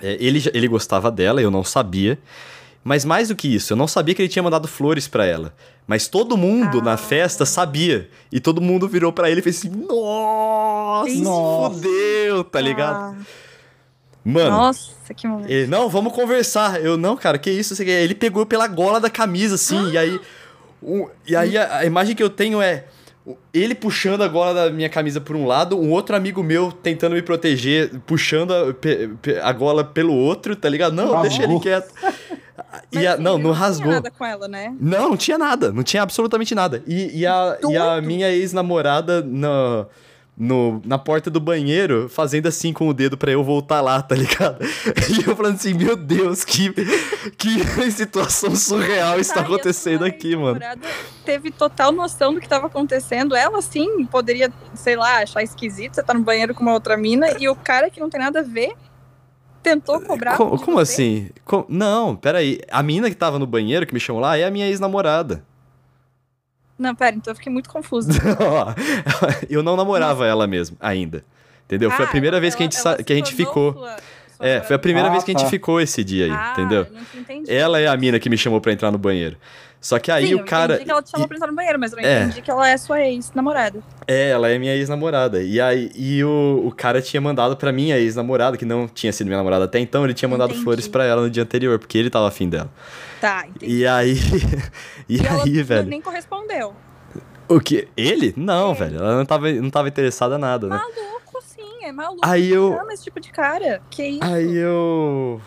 é, 0.00 0.16
ele, 0.18 0.42
ele 0.54 0.66
gostava 0.66 1.10
dela, 1.10 1.40
eu 1.42 1.50
não 1.50 1.62
sabia. 1.62 2.18
Mas 2.82 3.04
mais 3.04 3.28
do 3.28 3.36
que 3.36 3.46
isso, 3.54 3.74
eu 3.74 3.76
não 3.76 3.86
sabia 3.86 4.14
que 4.14 4.22
ele 4.22 4.28
tinha 4.30 4.42
mandado 4.42 4.66
flores 4.66 5.06
pra 5.06 5.26
ela. 5.26 5.52
Mas 5.86 6.08
todo 6.08 6.34
mundo 6.34 6.78
Ah. 6.78 6.82
na 6.82 6.96
festa 6.96 7.44
sabia. 7.44 8.08
E 8.32 8.40
todo 8.40 8.58
mundo 8.60 8.88
virou 8.88 9.12
pra 9.12 9.30
ele 9.30 9.40
e 9.40 9.42
fez 9.42 9.58
assim: 9.58 9.68
Nossa, 9.68 11.14
Nossa. 11.16 11.74
fodeu, 11.74 12.42
tá 12.44 12.58
ligado? 12.58 12.96
Ah, 12.96 13.16
Mano, 14.24 14.50
nossa, 14.50 15.14
que 15.14 15.26
momento. 15.26 15.48
ele, 15.50 15.66
não, 15.66 15.88
vamos 15.88 16.12
conversar. 16.12 16.80
Eu, 16.84 16.96
não, 16.96 17.16
cara, 17.16 17.38
que 17.38 17.50
isso? 17.50 17.74
Você 17.74 17.84
quer?" 17.84 18.02
Ele 18.02 18.14
pegou 18.14 18.44
pela 18.44 18.66
gola 18.66 19.00
da 19.00 19.08
camisa, 19.10 19.54
assim, 19.54 19.90
e 19.92 19.98
aí. 19.98 20.20
o- 20.82 21.08
e 21.26 21.34
aí 21.34 21.56
a, 21.56 21.78
a 21.78 21.84
imagem 21.86 22.14
que 22.14 22.22
eu 22.22 22.30
tenho 22.30 22.60
é. 22.60 22.84
Ele 23.52 23.74
puxando 23.74 24.22
a 24.22 24.28
gola 24.28 24.52
da 24.54 24.70
minha 24.70 24.88
camisa 24.88 25.20
por 25.20 25.36
um 25.36 25.46
lado, 25.46 25.78
um 25.78 25.90
outro 25.90 26.16
amigo 26.16 26.42
meu 26.42 26.72
tentando 26.72 27.14
me 27.14 27.22
proteger, 27.22 27.90
puxando 28.06 28.52
a, 28.52 28.72
pe- 28.74 29.10
pe- 29.20 29.38
a 29.38 29.52
gola 29.52 29.84
pelo 29.84 30.14
outro, 30.14 30.56
tá 30.56 30.68
ligado? 30.68 30.94
Não, 30.94 31.12
Rasgou. 31.12 31.22
deixa 31.22 31.42
ele 31.44 31.60
quieto. 31.60 31.92
E 32.92 33.06
a- 33.06 33.14
assim, 33.14 33.22
não, 33.22 33.34
ele 33.34 33.42
não 33.44 33.50
tinha 33.52 33.64
rasgou. 33.64 33.92
nada 33.92 34.10
com 34.10 34.24
ela, 34.24 34.46
né? 34.46 34.74
Não, 34.78 35.10
não 35.10 35.16
tinha 35.16 35.36
nada, 35.38 35.72
não 35.72 35.82
tinha 35.82 36.02
absolutamente 36.02 36.54
nada. 36.54 36.82
E, 36.86 37.20
e 37.20 37.26
a, 37.26 37.58
e 37.68 37.76
a 37.76 38.00
minha 38.00 38.30
ex-namorada 38.30 39.22
na, 39.22 39.28
no, 39.28 39.86
na 40.36 40.96
porta 40.96 41.28
do 41.30 41.38
banheiro, 41.38 42.08
fazendo 42.08 42.46
assim 42.46 42.72
com 42.72 42.88
o 42.88 42.94
dedo 42.94 43.18
pra 43.18 43.30
eu 43.30 43.44
voltar 43.44 43.80
lá, 43.82 44.00
tá 44.00 44.14
ligado? 44.14 44.58
E 45.10 45.28
eu 45.28 45.36
falando 45.36 45.56
assim, 45.56 45.74
meu 45.74 45.96
Deus, 45.96 46.44
que, 46.44 46.72
que 47.36 47.62
situação 47.92 48.54
surreal 48.56 49.18
está 49.18 49.34
Tá, 49.34 49.40
acontecendo 49.42 50.04
aqui, 50.04 50.34
mano. 50.36 50.58
Teve 51.24 51.50
total 51.50 51.92
noção 51.92 52.32
do 52.32 52.40
que 52.40 52.46
estava 52.46 52.66
acontecendo. 52.68 53.34
Ela, 53.36 53.60
sim, 53.60 54.06
poderia, 54.06 54.50
sei 54.74 54.96
lá, 54.96 55.18
achar 55.18 55.42
esquisito. 55.42 55.94
Você 55.94 56.02
tá 56.02 56.14
no 56.14 56.20
banheiro 56.22 56.54
com 56.54 56.62
uma 56.62 56.72
outra 56.72 56.96
mina 56.96 57.26
e 57.38 57.48
o 57.48 57.54
cara 57.54 57.90
que 57.90 58.00
não 58.00 58.08
tem 58.08 58.20
nada 58.20 58.40
a 58.40 58.42
ver 58.42 58.72
tentou 59.62 60.00
cobrar. 60.00 60.36
Co- 60.38 60.56
como 60.58 60.78
você? 60.78 60.92
assim? 60.92 61.30
Co- 61.44 61.66
não, 61.68 62.16
peraí. 62.16 62.60
A 62.70 62.82
menina 62.82 63.10
que 63.10 63.16
tava 63.16 63.38
no 63.38 63.46
banheiro, 63.46 63.86
que 63.86 63.92
me 63.92 64.00
chamou 64.00 64.22
lá, 64.22 64.36
é 64.38 64.44
a 64.44 64.50
minha 64.50 64.66
ex-namorada. 64.66 65.44
Não, 66.80 66.94
pera, 66.94 67.14
então 67.14 67.30
eu 67.30 67.36
fiquei 67.36 67.52
muito 67.52 67.68
confusa. 67.68 68.10
eu 69.48 69.62
não 69.62 69.76
namorava 69.76 70.26
ela 70.26 70.46
mesmo, 70.46 70.76
ainda. 70.80 71.22
Entendeu? 71.66 71.90
Foi 71.90 72.04
a 72.04 72.08
Ah, 72.08 72.10
primeira 72.10 72.36
ela- 72.36 72.40
vez 72.40 72.54
que 72.54 72.62
a 72.62 72.64
gente, 72.64 72.78
ela 72.78 72.96
que 73.02 73.12
a 73.12 73.16
gente 73.16 73.34
ficou. 73.34 73.72
sua- 73.74 73.96
sua 74.36 74.46
É, 74.48 74.60
foi 74.62 74.74
a 74.76 74.78
primeira 74.78 75.08
Ah, 75.08 75.12
vez 75.12 75.22
que 75.22 75.30
a 75.30 75.34
gente 75.34 75.44
tá. 75.44 75.50
ficou 75.50 75.80
esse 75.80 76.02
dia 76.02 76.24
aí, 76.24 76.30
Ah, 76.30 76.52
entendeu? 76.56 76.84
eu 76.84 76.92
não 76.94 77.20
entendi. 77.20 77.52
Ela 77.52 77.78
é 77.78 77.86
a 77.86 77.96
mina 77.96 78.18
que 78.18 78.28
me 78.30 78.36
chamou 78.38 78.60
pra 78.60 78.72
entrar 78.72 78.90
no 78.90 78.96
banheiro. 78.98 79.36
Só 79.80 79.98
que 79.98 80.10
aí 80.10 80.28
Sim, 80.28 80.34
o 80.34 80.44
cara. 80.44 80.72
Eu 80.72 80.76
entendi 80.76 80.84
que 80.86 80.90
ela 80.90 81.02
te 81.02 81.10
chamou 81.10 81.26
pra 81.28 81.36
entrar 81.36 81.48
no 81.48 81.54
banheiro, 81.56 81.78
mas 81.78 81.92
eu 81.92 81.98
não 81.98 82.04
É. 82.04 82.22
entendi 82.24 82.42
que 82.42 82.50
ela 82.50 82.68
é 82.68 82.76
sua 82.76 83.00
ex-namorada. 83.02 83.80
É, 84.06 84.30
ela 84.30 84.48
é 84.50 84.58
minha 84.58 84.74
ex-namorada. 84.74 85.42
E 85.42 85.58
aí 85.60 85.90
e 85.94 86.22
o, 86.24 86.62
o 86.66 86.72
cara 86.74 87.00
tinha 87.00 87.20
mandado 87.20 87.56
pra 87.56 87.70
minha 87.72 87.96
ex-namorada, 87.98 88.56
que 88.58 88.64
não 88.64 88.88
tinha 88.88 89.12
sido 89.12 89.26
minha 89.28 89.38
namorada 89.38 89.64
até 89.66 89.78
então, 89.78 90.04
ele 90.04 90.12
tinha 90.14 90.28
mandado 90.28 90.50
Entendi. 90.50 90.64
flores 90.64 90.88
pra 90.88 91.04
ela 91.04 91.22
no 91.22 91.30
dia 91.30 91.42
anterior, 91.42 91.78
porque 91.78 91.96
ele 91.96 92.10
tava 92.10 92.26
afim 92.28 92.48
dela. 92.48 92.68
Tá, 93.20 93.46
entendi. 93.46 93.74
E 93.78 93.86
aí. 93.86 94.14
e, 95.08 95.16
E 95.22 95.26
aí, 95.26 95.62
velho. 95.62 95.88
nem 95.88 96.00
correspondeu. 96.00 96.74
O 97.48 97.60
que? 97.60 97.88
Ele? 97.96 98.32
Não, 98.36 98.70
É. 98.70 98.74
velho. 98.74 98.96
Ela 98.98 99.16
não 99.16 99.26
tava, 99.26 99.50
não 99.52 99.70
tava 99.70 99.88
interessada 99.88 100.36
em 100.36 100.38
nada, 100.38 100.68
né? 100.68 100.76
Maluco, 100.76 101.42
sim, 101.42 101.84
é 101.84 101.92
maluco. 101.92 102.20
Aí 102.24 102.48
eu- 102.50 102.78
Ama 102.80 102.92
esse 102.92 103.04
tipo 103.04 103.20
de 103.20 103.30
cara. 103.30 103.82
Que 103.90 104.04
isso? 104.06 104.24
Aí 104.24 104.56
eu. 104.56 105.40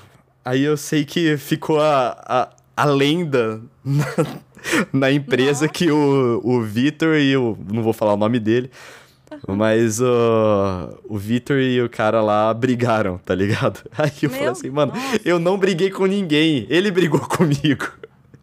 Aí 0.46 0.62
eu 0.64 0.76
sei 0.76 1.06
que 1.06 1.38
ficou 1.38 1.80
a, 1.80 2.18
a, 2.26 2.50
a 2.76 2.86
lenda 2.86 3.62
na, 3.84 4.06
na 4.92 5.12
empresa 5.12 5.62
Nossa. 5.66 5.70
que 5.70 5.90
o, 5.90 6.42
o 6.44 6.62
Vitor 6.62 7.16
e 7.16 7.36
o. 7.38 7.58
Não 7.72 7.82
vou 7.82 7.94
falar 7.94 8.14
o 8.14 8.18
nome 8.18 8.40
dele. 8.40 8.70
Mas 9.48 10.00
o, 10.02 11.00
o 11.06 11.18
Vitor 11.18 11.58
e 11.58 11.82
o 11.82 11.90
cara 11.90 12.22
lá 12.22 12.54
brigaram, 12.54 13.18
tá 13.18 13.34
ligado? 13.36 13.80
Aí 13.98 14.12
eu 14.22 14.30
falei 14.30 14.44
Meu, 14.46 14.52
assim, 14.52 14.70
mano, 14.70 14.94
nossa. 14.94 15.20
eu 15.26 15.40
não 15.40 15.58
briguei 15.58 15.90
com 15.90 16.06
ninguém, 16.06 16.66
ele 16.70 16.92
brigou 16.92 17.20
comigo. 17.28 17.88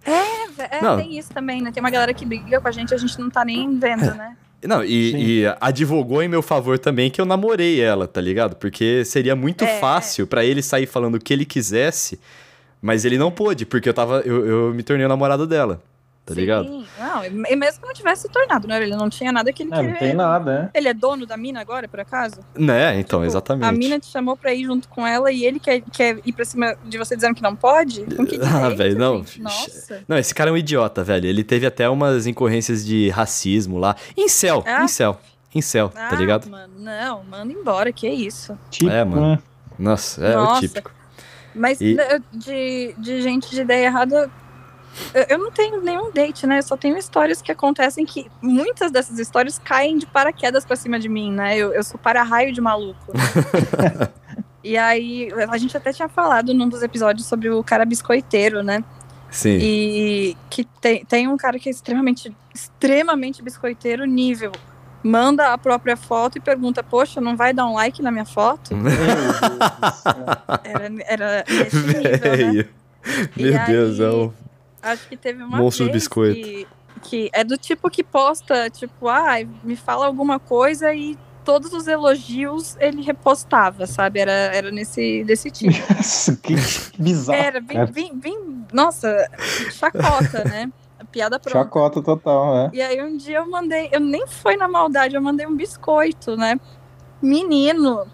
É, 0.04 0.78
é, 0.78 0.82
Não. 0.82 0.96
tem 0.98 1.18
isso 1.18 1.30
também, 1.32 1.60
né? 1.62 1.70
Tem 1.72 1.80
uma 1.82 1.90
galera 1.90 2.12
que 2.14 2.24
briga 2.24 2.60
com 2.60 2.68
a 2.68 2.72
gente 2.72 2.90
e 2.90 2.94
a 2.94 2.98
gente 2.98 3.18
não 3.18 3.30
tá 3.30 3.44
nem 3.44 3.78
vendo, 3.78 4.04
né? 4.14 4.36
Não, 4.62 4.84
e, 4.84 5.40
e 5.42 5.54
advogou 5.60 6.22
em 6.22 6.28
meu 6.28 6.42
favor 6.42 6.78
também 6.78 7.10
que 7.10 7.18
eu 7.20 7.24
namorei 7.24 7.80
ela, 7.80 8.06
tá 8.06 8.20
ligado? 8.20 8.56
Porque 8.56 9.04
seria 9.06 9.34
muito 9.34 9.64
É. 9.64 9.78
fácil 9.78 10.26
pra 10.26 10.44
ele 10.44 10.62
sair 10.62 10.84
falando 10.86 11.14
o 11.14 11.18
que 11.18 11.32
ele 11.32 11.46
quisesse, 11.46 12.20
mas 12.82 13.06
ele 13.06 13.16
não 13.16 13.30
pôde, 13.30 13.64
porque 13.64 13.88
eu 13.88 13.94
tava. 13.94 14.20
Eu, 14.20 14.46
eu 14.46 14.74
me 14.74 14.82
tornei 14.82 15.06
o 15.06 15.08
namorado 15.08 15.46
dela, 15.46 15.82
tá 16.34 16.40
ligado? 16.40 16.64
Sim. 16.68 16.86
Não, 16.98 17.24
e 17.24 17.56
mesmo 17.56 17.80
que 17.80 17.86
não 17.86 17.94
tivesse 17.94 18.22
se 18.22 18.28
tornado, 18.28 18.66
né? 18.68 18.82
Ele 18.82 18.94
não 18.96 19.08
tinha 19.08 19.32
nada 19.32 19.52
que 19.52 19.62
ele 19.62 19.72
É, 19.72 19.76
queria. 19.76 19.90
não 19.90 19.98
tem 19.98 20.14
nada, 20.14 20.52
né? 20.62 20.70
Ele 20.74 20.88
é 20.88 20.94
dono 20.94 21.26
da 21.26 21.36
mina 21.36 21.60
agora, 21.60 21.86
por 21.88 22.00
acaso? 22.00 22.40
Né, 22.56 22.98
então, 23.00 23.20
Tipo, 23.20 23.24
exatamente. 23.30 23.68
A 23.68 23.72
mina 23.72 23.98
te 23.98 24.06
chamou 24.06 24.36
pra 24.36 24.52
ir 24.54 24.64
junto 24.64 24.88
com 24.88 25.06
ela 25.06 25.30
e 25.32 25.44
ele 25.44 25.58
quer, 25.60 25.80
quer 25.92 26.18
ir 26.24 26.32
pra 26.32 26.44
cima 26.44 26.76
de 26.84 26.98
você 26.98 27.14
dizendo 27.14 27.34
que 27.34 27.42
não 27.42 27.54
pode? 27.56 28.04
Com 28.16 28.24
que 28.26 28.38
Ah, 28.42 28.68
velho, 28.70 28.98
não. 28.98 29.18
gente? 29.18 29.40
Nossa. 29.42 30.02
Não, 30.08 30.16
esse 30.18 30.34
cara 30.34 30.50
é 30.50 30.52
um 30.52 30.56
idiota, 30.56 31.02
velho. 31.04 31.26
Ele 31.26 31.42
teve 31.44 31.66
até 31.66 31.88
umas 31.88 32.26
incorrências 32.26 32.84
de 32.84 33.08
racismo 33.10 33.78
lá. 33.78 33.94
Incel, 34.16 34.62
Ah. 34.66 34.84
incel. 34.84 35.18
incel, 35.54 35.88
tá 35.88 36.10
Ah, 36.12 36.14
ligado? 36.14 36.48
Mano, 36.48 36.72
não, 36.78 37.24
manda 37.24 37.52
embora, 37.52 37.92
que 37.92 38.08
isso. 38.08 38.56
Tipo, 38.70 38.90
É, 38.90 39.04
mano. 39.04 39.32
né? 39.32 39.38
Nossa, 39.78 40.24
é 40.24 40.34
Nossa. 40.34 40.58
o 40.58 40.60
típico. 40.60 40.90
Mas 41.54 41.80
E- 41.80 41.96
de, 42.32 42.94
de 42.96 43.20
gente 43.22 43.50
de 43.50 43.60
ideia 43.62 43.86
errada, 43.86 44.30
eu, 45.28 45.38
não 45.38 45.50
tenho 45.50 45.80
nenhum 45.80 46.10
date, 46.12 46.46
né? 46.46 46.58
Eu 46.58 46.62
só 46.62 46.76
tenho 46.76 46.96
histórias 46.96 47.42
que 47.42 47.50
acontecem 47.50 48.04
que 48.04 48.30
muitas 48.40 48.90
dessas 48.90 49.18
histórias 49.18 49.58
caem 49.58 49.98
de 49.98 50.06
paraquedas 50.06 50.64
pra 50.64 50.76
cima 50.76 50.98
de 50.98 51.08
mim, 51.08 51.32
né? 51.32 51.56
Eu, 51.56 51.72
eu 51.72 51.82
sou 51.82 51.98
para-raio 51.98 52.52
de 52.52 52.60
maluco. 52.60 53.12
e 54.62 54.76
aí, 54.76 55.28
a 55.48 55.58
gente 55.58 55.76
até 55.76 55.92
tinha 55.92 56.08
falado 56.08 56.54
num 56.54 56.68
dos 56.68 56.82
episódios 56.82 57.26
sobre 57.26 57.50
o 57.50 57.62
cara 57.64 57.84
biscoiteiro, 57.84 58.62
né? 58.62 58.84
Sim. 59.30 59.58
E 59.60 60.36
que 60.48 60.64
tem, 60.80 61.04
tem 61.04 61.28
um 61.28 61.36
cara 61.36 61.58
que 61.58 61.68
é 61.68 61.72
extremamente, 61.72 62.34
extremamente 62.54 63.42
biscoiteiro 63.42 64.04
nível. 64.04 64.52
Manda 65.02 65.52
a 65.52 65.58
própria 65.58 65.96
foto 65.96 66.36
e 66.36 66.40
pergunta, 66.40 66.82
poxa, 66.82 67.20
não 67.20 67.36
vai 67.36 67.54
dar 67.54 67.66
um 67.66 67.74
like 67.74 68.02
na 68.02 68.10
minha 68.10 68.26
foto? 68.26 68.76
Meu. 68.76 68.92
Era, 70.62 70.90
era 71.06 71.44
nesse 71.48 71.76
nível, 71.76 72.02
né? 72.02 72.18
Velho. 72.18 72.68
E 73.36 73.42
Meu 73.42 73.66
Deus, 73.66 74.00
é 74.00 74.04
aí- 74.04 74.14
o. 74.14 74.34
Acho 74.82 75.08
que 75.08 75.16
teve 75.16 75.42
uma 75.42 75.58
Monstro 75.58 75.86
vez 75.86 75.94
biscoito. 75.94 76.40
Que, 76.40 76.66
que 77.02 77.30
é 77.32 77.44
do 77.44 77.56
tipo 77.56 77.90
que 77.90 78.02
posta, 78.02 78.70
tipo, 78.70 79.08
ah, 79.08 79.36
me 79.62 79.76
fala 79.76 80.06
alguma 80.06 80.38
coisa 80.38 80.92
e 80.94 81.18
todos 81.44 81.72
os 81.72 81.86
elogios 81.86 82.76
ele 82.78 83.02
repostava, 83.02 83.86
sabe? 83.86 84.20
Era, 84.20 84.32
era 84.32 84.70
nesse 84.70 85.24
desse 85.24 85.50
tipo. 85.52 85.72
Nossa, 85.94 86.36
que 86.36 86.54
bizarro. 86.98 87.38
Era 87.38 87.60
bem, 87.60 87.84
bem, 87.86 88.14
bem, 88.14 88.64
nossa, 88.72 89.28
chacota, 89.72 90.44
né? 90.44 90.70
Piada 91.10 91.40
pronta. 91.40 91.58
Chacota 91.58 92.02
total, 92.02 92.56
é. 92.56 92.70
E 92.72 92.80
aí 92.80 93.02
um 93.02 93.16
dia 93.16 93.38
eu 93.38 93.50
mandei, 93.50 93.88
eu 93.90 94.00
nem 94.00 94.26
foi 94.26 94.56
na 94.56 94.68
maldade, 94.68 95.14
eu 95.14 95.22
mandei 95.22 95.46
um 95.46 95.56
biscoito, 95.56 96.36
né? 96.36 96.60
Menino, 97.20 98.06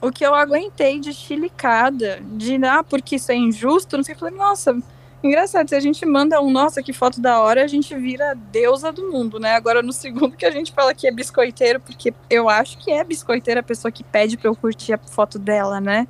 o 0.00 0.12
que 0.12 0.24
eu 0.24 0.34
aguentei 0.34 1.00
de 1.00 1.12
chilicada, 1.12 2.20
de 2.22 2.56
ah, 2.64 2.84
porque 2.84 3.16
isso 3.16 3.32
é 3.32 3.34
injusto, 3.34 3.96
não 3.96 4.04
sei, 4.04 4.14
eu 4.14 4.18
falei, 4.18 4.34
nossa, 4.34 4.80
engraçado, 5.26 5.68
se 5.68 5.74
a 5.74 5.80
gente 5.80 6.04
manda 6.06 6.40
um, 6.40 6.50
nossa, 6.50 6.82
que 6.82 6.92
foto 6.92 7.20
da 7.20 7.40
hora, 7.40 7.62
a 7.64 7.66
gente 7.66 7.94
vira 7.96 8.34
deusa 8.34 8.90
do 8.92 9.10
mundo, 9.10 9.38
né? 9.38 9.52
Agora 9.54 9.82
no 9.82 9.92
segundo 9.92 10.36
que 10.36 10.46
a 10.46 10.50
gente 10.50 10.72
fala 10.72 10.94
que 10.94 11.06
é 11.06 11.12
biscoiteiro, 11.12 11.80
porque 11.80 12.14
eu 12.30 12.48
acho 12.48 12.78
que 12.78 12.90
é 12.90 13.04
biscoiteiro 13.04 13.60
a 13.60 13.62
pessoa 13.62 13.90
que 13.92 14.02
pede 14.04 14.36
pra 14.36 14.48
eu 14.48 14.56
curtir 14.56 14.92
a 14.94 14.98
foto 14.98 15.38
dela, 15.38 15.80
né? 15.80 16.06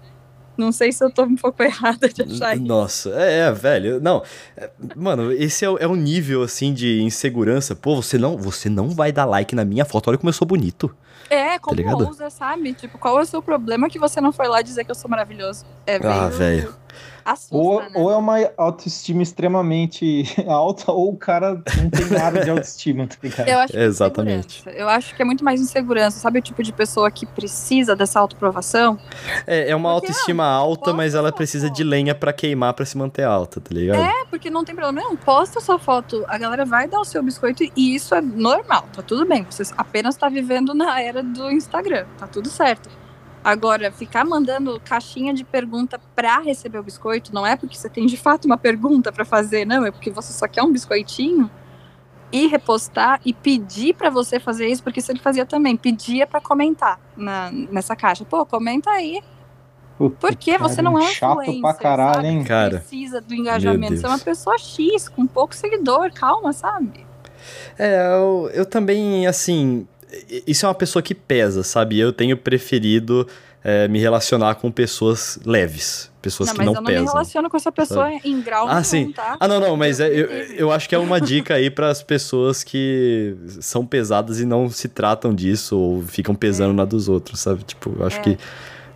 Não 0.56 0.72
sei 0.72 0.90
se 0.90 1.04
eu 1.04 1.10
tô 1.10 1.22
um 1.24 1.36
pouco 1.36 1.62
errada 1.64 2.08
de 2.08 2.22
achar 2.22 2.54
isso. 2.56 2.64
Nossa, 2.64 3.10
é, 3.10 3.40
é, 3.40 3.52
velho. 3.52 4.00
Não, 4.00 4.22
é, 4.56 4.70
mano, 4.96 5.30
esse 5.30 5.64
é, 5.66 5.68
o- 5.68 5.76
é 5.76 5.86
um 5.86 5.94
nível 5.96 6.42
assim 6.42 6.72
de 6.72 7.02
insegurança. 7.02 7.76
Pô, 7.76 7.94
você 8.00 8.16
não, 8.16 8.38
você 8.38 8.70
não 8.70 8.88
vai 8.88 9.12
dar 9.12 9.26
like 9.26 9.54
na 9.54 9.66
minha 9.66 9.84
foto. 9.84 10.08
Olha 10.08 10.16
como 10.16 10.30
eu 10.30 10.32
sou 10.32 10.46
bonito. 10.48 10.96
É, 11.28 11.58
como 11.58 11.76
ligado? 11.76 12.06
ousa, 12.06 12.30
sabe? 12.30 12.72
Tipo, 12.72 12.96
qual 12.96 13.18
é 13.18 13.22
o 13.22 13.26
seu 13.26 13.42
problema 13.42 13.90
que 13.90 13.98
você 13.98 14.18
não 14.20 14.32
foi 14.32 14.48
lá 14.48 14.62
dizer 14.62 14.84
que 14.84 14.90
eu 14.90 14.94
sou 14.94 15.10
maravilhoso? 15.10 15.66
É 15.86 15.96
Ah, 15.96 16.00
meio- 16.20 16.30
velho. 16.30 16.74
Assusta, 17.26 17.56
Ou, 17.56 17.80
né? 17.80 17.90
ou 17.96 18.10
é 18.12 18.16
uma 18.16 18.36
autoestima 18.56 19.20
extremamente 19.20 20.24
alta, 20.46 20.92
ou 20.92 21.10
o 21.10 21.16
cara 21.16 21.60
não 21.76 21.90
tem 21.90 22.06
nada 22.10 22.44
de 22.44 22.50
autoestima, 22.50 23.06
tá 23.08 23.16
ligado? 23.20 23.48
Eu 23.48 23.58
acho 23.58 23.72
que 23.72 23.78
é 23.78 23.82
Exatamente. 23.84 24.58
insegurança. 24.60 24.80
Eu 24.80 24.88
acho 24.88 25.14
que 25.16 25.22
é 25.22 25.24
muito 25.24 25.44
mais 25.44 25.60
insegurança. 25.60 26.20
Sabe 26.20 26.38
o 26.38 26.42
tipo 26.42 26.62
de 26.62 26.72
pessoa 26.72 27.10
que 27.10 27.26
precisa 27.26 27.96
dessa 27.96 28.20
autoprovação? 28.20 28.96
É, 29.44 29.70
é 29.70 29.74
uma 29.76 29.92
Porque, 29.92 30.06
autoestima 30.06 30.44
alta, 30.46 30.84
posta 30.84 30.96
mas 30.96 31.14
ela 31.16 31.32
precisa 31.32 31.68
de 31.68 31.82
lenha 31.82 32.14
pra 32.14 32.32
queimar 32.32 32.72
pra 32.74 32.86
se 32.86 32.96
manter 32.96 33.24
alta, 33.24 33.60
tá 33.60 33.74
ligado? 33.74 34.00
É, 34.00 34.24
porque 34.30 34.48
não 34.48 34.64
tem 34.64 34.74
problema 34.76 35.00
nenhum. 35.00 35.16
Posta 35.16 35.60
sua 35.60 35.80
foto, 35.80 36.24
a 36.28 36.38
galera 36.38 36.64
vai 36.64 36.86
dar 36.86 37.00
o 37.00 37.04
seu 37.04 37.22
biscoito 37.24 37.64
e 37.64 37.94
isso 37.94 38.14
é 38.14 38.20
normal, 38.20 38.84
tá 38.92 39.02
tudo 39.02 39.26
bem. 39.26 39.44
Você 39.50 39.64
apenas 39.76 40.14
tá 40.16 40.28
vivendo 40.28 40.72
na 40.74 41.00
era 41.00 41.22
do 41.24 41.50
Instagram, 41.50 42.06
tá 42.18 42.28
tudo 42.28 42.48
certo. 42.48 42.88
Agora, 43.46 43.92
ficar 43.92 44.24
mandando 44.24 44.80
caixinha 44.84 45.32
de 45.32 45.44
pergunta 45.44 46.00
pra 46.16 46.40
receber 46.40 46.80
o 46.80 46.82
biscoito, 46.82 47.32
não 47.32 47.46
é 47.46 47.54
porque 47.54 47.76
você 47.76 47.88
tem 47.88 48.04
de 48.04 48.16
fato 48.16 48.44
uma 48.46 48.58
pergunta 48.58 49.12
pra 49.12 49.24
fazer, 49.24 49.64
não, 49.64 49.86
é 49.86 49.92
porque 49.92 50.10
você 50.10 50.32
só 50.32 50.48
quer 50.48 50.64
um 50.64 50.72
biscoitinho 50.72 51.48
e 52.32 52.48
repostar 52.48 53.20
e 53.24 53.32
pedir 53.32 53.94
pra 53.94 54.10
você 54.10 54.40
fazer 54.40 54.66
isso, 54.66 54.82
porque 54.82 54.98
isso 54.98 55.12
ele 55.12 55.20
fazia 55.20 55.46
também, 55.46 55.76
pedia 55.76 56.26
pra 56.26 56.40
comentar 56.40 56.98
na, 57.16 57.52
nessa 57.52 57.94
caixa. 57.94 58.24
Pô, 58.24 58.44
comenta 58.44 58.90
aí, 58.90 59.22
Puta 59.96 60.16
porque 60.16 60.50
que 60.50 60.58
você 60.58 60.82
não 60.82 60.98
é 60.98 61.04
um 61.04 61.06
chato 61.06 61.40
influencer, 61.42 61.60
pra 61.60 61.74
caralho, 61.74 62.14
sabe? 62.14 62.26
hein? 62.26 62.42
Cara, 62.42 62.78
Precisa 62.80 63.20
do 63.20 63.32
engajamento. 63.32 63.96
Você 63.96 64.06
é 64.06 64.08
uma 64.08 64.18
pessoa 64.18 64.58
X, 64.58 65.08
com 65.08 65.24
pouco 65.24 65.54
seguidor, 65.54 66.12
calma, 66.12 66.52
sabe? 66.52 67.06
É, 67.78 68.12
eu, 68.16 68.50
eu 68.52 68.66
também, 68.66 69.24
assim. 69.24 69.86
Isso 70.46 70.64
é 70.66 70.68
uma 70.68 70.74
pessoa 70.74 71.02
que 71.02 71.14
pesa, 71.14 71.62
sabe? 71.62 71.98
Eu 71.98 72.12
tenho 72.12 72.36
preferido 72.36 73.26
é, 73.64 73.88
me 73.88 73.98
relacionar 73.98 74.54
com 74.56 74.70
pessoas 74.70 75.38
leves. 75.44 76.10
Pessoas 76.22 76.48
não, 76.48 76.54
que 76.54 76.58
mas 76.58 76.66
não 76.66 76.72
eu 76.72 76.76
não 76.76 76.82
me 76.82 76.92
pesam. 76.98 77.06
relaciono 77.14 77.48
com 77.50 77.56
essa 77.56 77.70
pessoa 77.72 78.10
em 78.24 78.40
grau 78.40 78.66
Ah, 78.66 78.70
nenhum, 78.74 78.84
sim. 78.84 79.12
tá? 79.12 79.36
Ah, 79.38 79.46
não, 79.46 79.60
não, 79.60 79.76
mas 79.76 80.00
é, 80.00 80.08
eu, 80.08 80.26
eu 80.56 80.72
acho 80.72 80.88
que 80.88 80.94
é 80.94 80.98
uma 80.98 81.20
dica 81.20 81.54
aí 81.54 81.70
para 81.70 81.88
as 81.88 82.02
pessoas 82.02 82.64
que 82.64 83.36
são 83.60 83.86
pesadas 83.86 84.40
e 84.40 84.44
não 84.46 84.68
se 84.68 84.88
tratam 84.88 85.32
disso 85.34 85.78
ou 85.78 86.02
ficam 86.02 86.34
pesando 86.34 86.72
na 86.74 86.84
dos 86.84 87.08
outros, 87.08 87.38
sabe? 87.40 87.62
Tipo, 87.62 87.94
eu 87.98 88.06
acho 88.06 88.18
É. 88.18 88.22
que 88.22 88.38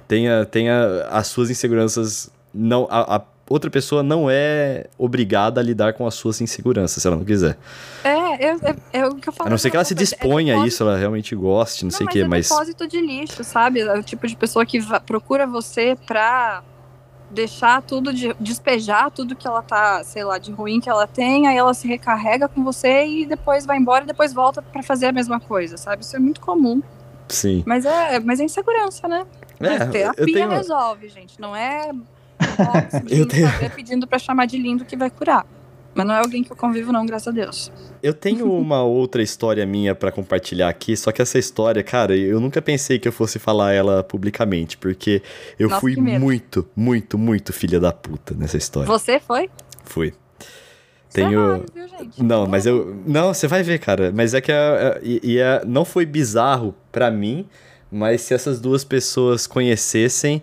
tenha, 0.09 0.45
tenha 0.45 1.07
as 1.11 1.29
suas 1.29 1.51
inseguranças. 1.51 2.31
Não, 2.53 2.89
a, 2.91 3.17
a 3.17 3.23
outra 3.51 3.69
pessoa 3.71 4.03
não 4.03 4.31
é 4.31 4.87
obrigada 4.97 5.61
a 5.61 5.63
lidar 5.65 5.93
com 5.93 6.07
as 6.07 6.15
suas 6.15 6.41
inseguranças, 6.41 7.03
se 7.03 7.07
ela 7.07 7.17
não 7.17 7.25
quiser. 7.25 7.59
É, 8.03 8.09
é, 8.47 8.51
é, 8.55 8.77
é 9.01 9.07
o 9.07 9.17
que 9.17 9.29
eu 9.29 9.33
falo. 9.33 9.49
A 9.49 9.51
não 9.51 9.59
ser 9.59 9.71
que 9.71 9.77
ela 9.77 9.85
se 9.85 9.93
É 9.93 9.97
disponha 9.97 10.55
a 10.55 10.57
depósito- 10.57 10.69
isso, 10.69 10.83
ela 10.85 10.97
realmente 10.97 11.35
goste, 11.37 11.85
não, 11.85 11.91
sei 11.91 12.05
o 12.05 12.07
mas 12.07 12.13
quê, 12.15 12.21
é 12.21 12.29
mas. 12.29 12.49
depósito 12.49 12.87
de 12.87 13.01
lixo, 13.01 13.45
sabe? 13.45 13.81
É 13.81 13.99
o 13.99 14.03
tipo 14.03 14.27
de 14.27 14.37
pessoa 14.37 14.65
que 14.65 14.79
procura 15.05 15.47
você 15.47 15.97
pra 16.07 16.63
deixar 17.31 17.81
tudo, 17.83 18.13
de, 18.13 18.35
despejar 18.41 19.11
tudo 19.11 19.37
que 19.37 19.47
ela 19.47 19.63
tá, 19.63 20.03
sei 20.05 20.25
lá, 20.25 20.37
de 20.39 20.51
ruim 20.51 20.81
que 20.81 20.89
ela 20.91 21.07
tem, 21.07 21.47
aí 21.47 21.57
ela 21.57 21.73
se 21.75 21.87
recarrega 21.87 22.49
com 22.49 22.65
você 22.65 23.05
e 23.07 23.27
depois 23.27 23.65
vai 23.67 23.77
embora 23.79 24.03
e 24.05 24.07
depois 24.07 24.33
volta 24.33 24.61
pra 24.63 24.83
fazer 24.83 25.07
a 25.07 25.13
mesma 25.13 25.39
coisa, 25.39 25.77
sabe? 25.77 26.03
Isso 26.03 26.17
é 26.17 26.19
muito 26.19 26.41
comum. 26.41 26.83
Sim. 27.29 27.63
Mas 27.65 27.85
é, 27.85 28.19
mas 28.19 28.41
é 28.41 28.45
insegurança, 28.45 29.07
né? 29.07 29.25
É, 29.61 29.79
Mas 29.79 29.91
terapia 29.91 30.25
tenho. 30.35 30.49
resolve, 30.51 31.09
gente. 31.09 31.41
Não 31.41 31.55
é 31.55 31.93
Eu 33.09 33.27
tenho- 33.27 33.49
fazer 33.49 33.71
pedindo 33.71 34.07
pra 34.07 34.19
chamar 34.19 34.47
de 34.47 34.59
lindo 34.59 34.85
que 34.85 34.97
vai 34.97 35.11
curar. 35.11 35.47
Mas 35.93 36.07
não 36.07 36.15
é 36.15 36.19
alguém 36.21 36.45
que 36.45 36.53
eu 36.53 36.57
convivo, 36.57 36.93
não, 36.93 37.05
graças 37.05 37.27
a 37.27 37.31
Deus. 37.33 37.73
Eu 38.01 38.15
tenho 38.15 38.47
uma 38.55 38.83
outra 38.85 39.21
história 39.23 39.67
minha 39.67 39.93
pra 39.93 40.13
compartilhar 40.13 40.69
aqui, 40.69 40.97
só 40.97 41.11
que 41.11 41.21
essa 41.21 41.37
história, 41.37 41.83
cara, 41.83 42.17
eu 42.17 42.39
nunca 42.39 42.63
pensei 42.63 42.97
que 42.99 43.09
eu 43.09 43.13
fosse 43.13 43.41
falar 43.41 43.73
ela 43.73 44.05
publicamente, 44.05 44.77
porque 44.79 45.21
eu 45.59 45.69
Nossa, 45.69 45.81
fui 45.81 45.97
muito, 45.97 46.69
muito, 46.77 47.19
muito 47.19 47.53
filha 47.53 47.81
da 47.81 47.93
puta 47.93 48.35
nessa 48.35 48.57
história. 48.57 48.87
Você 48.87 49.19
foi? 49.19 49.51
Fui. 49.85 50.15
Você 51.09 51.23
é 51.23 51.25
Tenho- 51.27 51.41
raro, 51.49 51.65
viu, 51.75 51.89
gente? 51.89 52.23
Não, 52.23 52.47
mas 52.47 52.67
eu. 52.67 52.97
Não, 53.05 53.35
você 53.35 53.49
vai 53.49 53.65
ver, 53.65 53.81
cara. 53.81 54.13
Mas 54.15 54.33
é 54.33 54.41
que 54.41 54.53
é, 54.53 54.55
é- 54.55 55.01
e, 55.03 55.39
não 55.67 55.85
foi 55.85 56.07
bizarro 56.07 56.73
pra 56.93 57.11
mim, 57.11 57.45
mas 57.91 58.21
se 58.21 58.33
essas 58.33 58.61
duas 58.61 58.85
pessoas 58.85 59.45
conhecessem, 59.45 60.41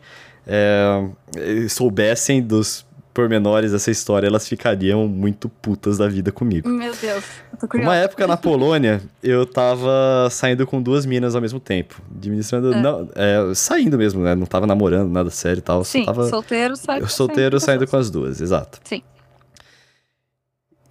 é, 0.48 1.68
soubessem 1.70 2.42
dos 2.42 2.88
pormenores 3.18 3.72
dessa 3.72 3.90
história, 3.90 4.28
elas 4.28 4.48
ficariam 4.48 5.08
muito 5.08 5.50
putas 5.50 5.98
da 5.98 6.08
vida 6.08 6.32
comigo. 6.32 6.70
Meu 6.70 6.94
Deus, 6.94 7.24
eu 7.52 7.58
tô 7.58 7.68
curiosa. 7.68 7.90
Uma 7.90 7.96
época 7.96 8.28
na 8.28 8.38
Polônia, 8.38 9.02
eu 9.24 9.44
tava 9.44 10.28
saindo 10.30 10.68
com 10.68 10.80
duas 10.80 11.04
minas 11.04 11.34
ao 11.34 11.42
mesmo 11.42 11.60
tempo. 11.60 12.00
Administrando. 12.16 12.72
É. 12.74 12.80
Não, 12.80 13.10
é, 13.16 13.56
saindo 13.56 13.98
mesmo, 13.98 14.24
né? 14.24 14.36
Não 14.36 14.46
tava 14.46 14.68
namorando, 14.68 15.12
nada 15.12 15.32
sério 15.32 15.58
e 15.58 15.64
tal. 15.64 15.84
só 15.84 15.92
Sim, 15.94 16.06
tava, 16.06 16.30
solteiro 16.30 16.76
sai 16.76 17.04
solteiro 17.08 17.60
sempre 17.60 17.66
saindo 17.66 17.88
com 17.90 17.98
as 17.98 18.12
duas, 18.12 18.40
exato. 18.40 18.80
Sim. 18.84 19.02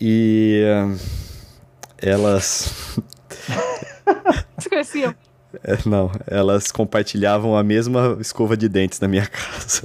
E. 0.01 0.65
ah, 0.67 0.97
Elas. 1.99 2.99
Você 4.59 4.69
conhecia? 4.69 5.17
É, 5.65 5.79
Não, 5.87 6.11
elas 6.27 6.71
compartilhavam 6.73 7.57
a 7.57 7.63
mesma 7.63 8.17
escova 8.21 8.57
de 8.57 8.69
dentes 8.69 9.01
na 9.01 9.09
minha 9.09 9.27
casa. 9.29 9.83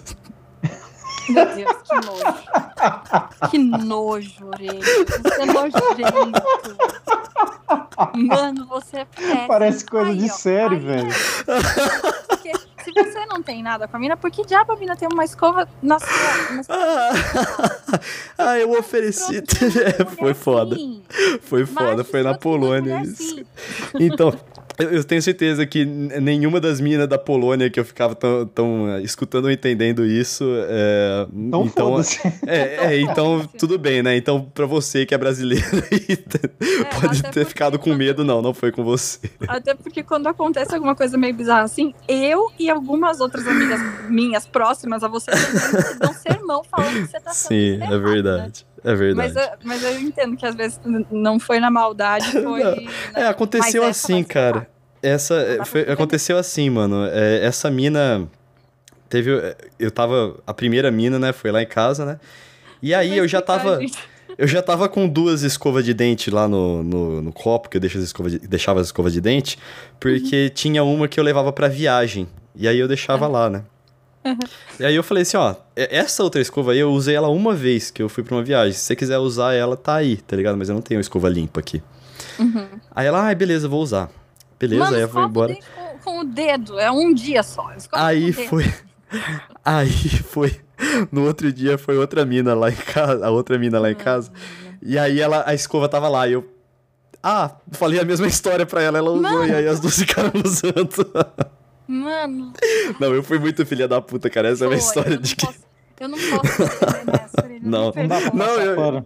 Meu 1.30 1.45
Deus, 1.55 1.78
que 1.84 1.95
nojo. 1.95 3.49
Que 3.51 3.57
nojo, 3.57 4.47
orelha. 4.47 4.80
Você 4.82 5.41
é 5.41 5.45
nojento. 5.45 6.41
Mano, 8.16 8.66
você 8.67 8.97
é 9.00 9.05
péssimo. 9.05 9.47
Parece 9.47 9.86
coisa 9.86 10.09
Aí, 10.12 10.17
de 10.17 10.29
ó, 10.29 10.33
série, 10.33 10.75
aí, 10.75 10.82
velho. 10.82 11.09
Porque 12.28 12.51
se 12.83 12.91
você 12.91 13.25
não 13.28 13.41
tem 13.41 13.62
nada 13.62 13.87
com 13.87 13.95
a 13.95 14.00
mina, 14.00 14.17
por 14.17 14.32
que 14.32 14.43
diabo 14.45 14.74
a 14.74 14.75
mina 14.75 14.95
tem 14.95 15.08
uma 15.12 15.24
escova 15.24 15.67
na 15.82 16.00
sua... 16.00 16.51
Na 16.55 16.63
sua... 16.63 16.75
Ah, 18.37 18.51
ah, 18.51 18.59
eu 18.59 18.71
ofereci. 18.78 19.37
É, 19.37 19.41
mulher 19.70 20.08
foi 20.17 20.33
foda. 20.33 20.75
assim. 20.75 21.04
Foi 21.41 21.66
foda, 21.66 21.97
Macho 21.97 22.09
foi 22.09 22.24
na 22.24 22.37
Polônia 22.37 23.01
isso. 23.04 23.21
assim. 23.21 23.45
Então, 24.00 24.33
Eu, 24.77 25.03
tenho 25.03 25.21
certeza 25.21 25.65
que 25.65 25.85
nenhuma 25.85 26.59
das 26.59 26.79
minas 26.79 27.07
da 27.07 27.17
Polônia 27.17 27.69
que 27.69 27.79
eu 27.79 27.85
ficava 27.85 28.15
tão, 28.15 28.45
tão 28.47 28.89
eh, 28.89 29.01
escutando 29.01 29.45
ou 29.45 29.51
entendendo 29.51 30.05
isso. 30.05 30.43
É, 30.69 31.27
Então, 31.33 31.65
então, 31.65 31.89
foda-se. 31.89 32.19
é, 32.47 32.85
é, 32.85 33.01
então 33.01 33.47
tudo 33.57 33.77
bem, 33.77 34.01
né? 34.01 34.15
Então, 34.15 34.41
pra 34.53 34.65
você 34.65 35.05
que 35.05 35.13
é 35.13 35.17
brasileiro 35.17 35.65
e 35.91 36.17
pode 36.99 37.23
ter 37.23 37.45
ficado 37.45 37.77
com 37.77 37.93
medo, 37.93 38.23
não, 38.23 38.41
não 38.41 38.53
foi 38.53 38.71
com 38.71 38.83
você. 38.83 39.19
Até 39.47 39.73
porque 39.73 40.03
quando 40.03 40.27
acontece 40.27 40.73
alguma 40.73 40.95
coisa 40.95 41.17
meio 41.17 41.33
bizarra 41.33 41.63
assim, 41.63 41.93
eu 42.07 42.51
e 42.57 42.69
algumas 42.69 43.19
outras 43.19 43.47
amigas 43.47 43.79
minhas 44.09 44.45
próximas 44.45 45.03
a 45.03 45.07
você 45.07 45.31
também 45.31 45.97
dão 45.99 46.13
sermão 46.13 46.63
falando 46.63 47.01
que 47.01 47.11
você 47.11 47.19
tá 47.19 47.31
sendo 47.31 47.49
Sim, 47.49 47.83
é 47.83 48.21
né? 48.21 48.51
É 48.83 48.95
verdade. 48.95 49.33
Mas, 49.33 49.45
eu- 49.45 49.51
mas 49.63 49.83
eu 49.83 49.99
entendo 49.99 50.36
que 50.36 50.45
às 50.45 50.55
vezes 50.55 50.79
não 51.12 51.39
foi 51.39 51.59
na 51.59 51.70
maldade, 51.70 52.25
foi. 52.43 52.62
É, 53.16 53.28
aconteceu 53.28 53.83
Mas 53.83 53.97
assim, 54.03 54.24
cara. 54.24 54.67
Essa 55.03 55.36
é, 55.36 55.66
foi- 55.66 55.82
aconteceu 55.82 56.37
assim, 56.37 56.70
mano. 56.70 57.05
É, 57.05 57.43
essa 57.45 57.70
mina 57.71 58.28
teve 59.09 59.32
eu 59.79 59.91
tava 59.91 60.36
a 60.45 60.53
primeira 60.53 60.89
mina, 60.91 61.17
né, 61.20 61.33
foi 61.33 61.51
lá 61.51 61.62
em 61.62 61.66
casa, 61.67 62.05
né? 62.05 62.20
E 62.82 62.93
aí 62.93 63.17
eu 63.17 63.28
já 63.28 63.41
tava 63.41 63.79
eu 64.37 64.47
já 64.47 64.62
tava 64.62 64.87
com 64.89 65.08
duas 65.08 65.41
escovas 65.43 65.83
de 65.86 65.93
dente 65.93 66.32
lá 66.32 66.47
no, 66.47 66.83
no, 66.83 67.21
no 67.21 67.33
copo, 67.33 67.67
que 67.70 67.78
eu 67.78 67.82
as 67.99 68.05
escovas 68.05 68.32
de- 68.32 68.39
deixava 68.47 68.79
as 68.79 68.87
escovas 68.87 69.13
de 69.13 69.21
dente, 69.21 69.58
porque 69.99 70.45
Uhum. 70.45 70.49
tinha 70.53 70.83
uma 70.83 71.08
que 71.08 71.20
eu 71.20 71.24
levava 71.24 71.51
pra 71.51 71.67
viagem. 71.67 72.28
E 72.55 72.67
aí 72.67 72.79
eu 72.79 72.87
deixava 72.87 73.28
lá, 73.28 73.49
né? 73.49 73.63
Uhum. 74.23 74.37
E 74.79 74.85
aí 74.85 74.95
eu 74.95 75.03
falei 75.03 75.23
assim, 75.23 75.37
ó, 75.37 75.55
e- 75.75 75.87
essa 75.91 76.23
outra 76.23 76.39
escova 76.41 76.71
aí 76.73 76.79
eu 76.79 76.91
usei 76.91 77.15
ela 77.15 77.27
uma 77.29 77.55
vez 77.55 77.89
que 77.89 78.01
eu 78.03 78.09
fui 78.09 78.23
pra 78.23 78.35
uma 78.35 78.43
viagem. 78.43 78.73
Se 78.73 78.79
você 78.81 78.95
quiser 78.95 79.17
usar 79.17 79.53
ela, 79.53 79.75
tá 79.75 79.95
aí, 79.95 80.17
tá 80.17 80.35
ligado? 80.35 80.57
Mas 80.57 80.69
eu 80.69 80.75
não 80.75 80.81
tenho 80.81 80.99
escova 81.01 81.27
limpa 81.29 81.59
aqui. 81.59 81.81
Uhum. 82.37 82.67
Aí 82.95 83.07
ela, 83.07 83.23
ai, 83.23 83.35
beleza, 83.35 83.67
vou 83.67 83.81
usar. 83.81 84.09
Beleza, 84.59 84.83
Mano, 84.83 84.95
aí 84.95 85.01
eu 85.01 85.09
o 85.11 85.25
embora. 85.25 85.55
Com, 85.55 85.97
com 86.03 86.19
o 86.19 86.23
dedo, 86.23 86.79
é 86.79 86.91
um 86.91 87.11
dia 87.13 87.41
só. 87.41 87.71
Aí 87.91 88.31
foi. 88.31 88.71
Aí 89.65 89.89
foi. 89.89 90.59
No 91.11 91.25
outro 91.25 91.51
dia 91.51 91.77
foi 91.77 91.97
outra 91.97 92.25
mina 92.25 92.53
lá 92.53 92.69
em 92.69 92.75
casa. 92.75 93.25
A 93.25 93.29
outra 93.29 93.57
mina 93.59 93.77
lá 93.79 93.91
em 93.91 93.95
casa. 93.95 94.31
E 94.81 94.97
aí 94.97 95.19
ela, 95.19 95.43
a 95.45 95.53
escova 95.53 95.87
tava 95.89 96.07
lá. 96.09 96.27
E 96.27 96.33
eu. 96.33 96.47
Ah, 97.21 97.51
falei 97.71 97.99
a 97.99 98.03
mesma 98.05 98.25
história 98.25 98.65
pra 98.65 98.81
ela, 98.81 98.97
ela 98.97 99.11
usou. 99.11 99.21
Mano. 99.21 99.45
E 99.47 99.53
aí 99.53 99.67
as 99.67 99.79
duas 99.79 99.95
ficaram 99.99 100.31
usando. 100.43 101.11
Mano, 101.92 102.54
Não, 103.00 103.13
eu 103.13 103.22
fui 103.22 103.38
muito 103.38 103.66
filha 103.66 103.88
da 103.88 104.00
puta, 104.01 104.30
cara. 104.30 104.50
Essa 104.50 104.63
é 104.63 104.68
a 104.68 104.70
minha 104.70 104.80
foi, 104.82 104.88
história 104.88 105.18
de 105.18 105.30
não 105.30 105.36
que. 105.36 105.46
posso- 105.46 105.72
Eu 106.00 106.08
não 106.08 106.18
posso 106.18 106.62
nessa, 107.05 107.51
Não. 107.62 107.92
Não 107.96 108.08
dá 108.08 108.22
pra. 108.22 108.34
Não, 108.34 108.46
eu-. 108.59 109.05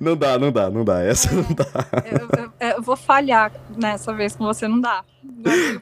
Não 0.00 0.16
dá, 0.16 0.38
não 0.38 0.52
dá, 0.52 0.70
não 0.70 0.84
dá. 0.84 1.02
Essa 1.02 1.34
não 1.34 1.42
dá. 1.42 1.64
Eu, 2.04 2.44
eu- 2.44 2.76
eu 2.76 2.82
vou 2.82 2.94
falhar 2.96 3.50
nessa 3.76 4.12
vez 4.12 4.36
com 4.36 4.44
você, 4.44 4.68
não 4.68 4.80
dá. 4.80 5.02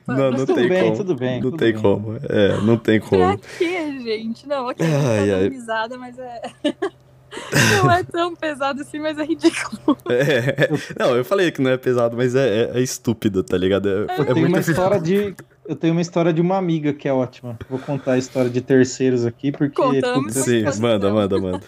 Não, 0.06 0.14
Não, 0.16 0.30
não 0.30 0.38
Tudo 0.38 0.54
tem 0.54 0.68
bem, 0.68 0.82
como. 0.84 0.96
tudo 0.96 1.14
bem, 1.16 1.34
Não 1.34 1.40
tudo 1.50 1.56
tem 1.58 1.72
bem. 1.72 1.82
como. 1.82 2.16
É, 2.28 2.56
não 2.62 2.76
tem 2.78 2.98
Pra 3.00 3.08
como. 3.10 3.38
quê, 3.58 4.00
gente? 4.00 4.48
Não, 4.48 4.68
ok, 4.68 4.86
Ai, 4.86 4.94
ai, 4.94 5.30
ai. 5.32 5.42
ai. 5.42 5.48
risada, 5.48 5.98
mas 5.98 6.18
é. 6.18 6.40
não 7.82 7.90
é 7.90 8.02
tão 8.02 8.34
pesado 8.34 8.82
assim, 8.82 8.98
mas 8.98 9.18
é 9.18 9.24
ridículo. 9.24 9.96
É, 10.08 10.68
não, 10.98 11.16
eu 11.16 11.24
falei 11.24 11.50
que 11.50 11.60
não 11.60 11.70
é 11.70 11.76
pesado, 11.76 12.16
mas 12.16 12.34
é, 12.34 12.64
é, 12.64 12.78
é 12.78 12.80
estúpido, 12.80 13.42
tá 13.42 13.56
ligado? 13.56 13.88
É, 13.88 13.92
Eu 13.92 14.02
é 14.02 14.06
tenho 14.06 14.40
muito 14.40 14.48
uma 14.48 14.60
história 14.60 15.00
de. 15.00 15.34
Eu 15.66 15.74
tenho 15.76 15.92
uma 15.94 16.02
história 16.02 16.32
de 16.32 16.40
uma 16.40 16.58
amiga 16.58 16.92
que 16.92 17.08
é 17.08 17.12
ótima. 17.12 17.58
Vou 17.70 17.78
contar 17.78 18.12
a 18.12 18.18
história 18.18 18.50
de 18.50 18.60
terceiros 18.60 19.24
aqui, 19.24 19.50
porque 19.50 19.80
Contamos. 19.80 20.34
putz, 20.34 20.44
Sim, 20.44 20.64
manda, 20.80 21.10
manda, 21.10 21.38
manda. 21.40 21.60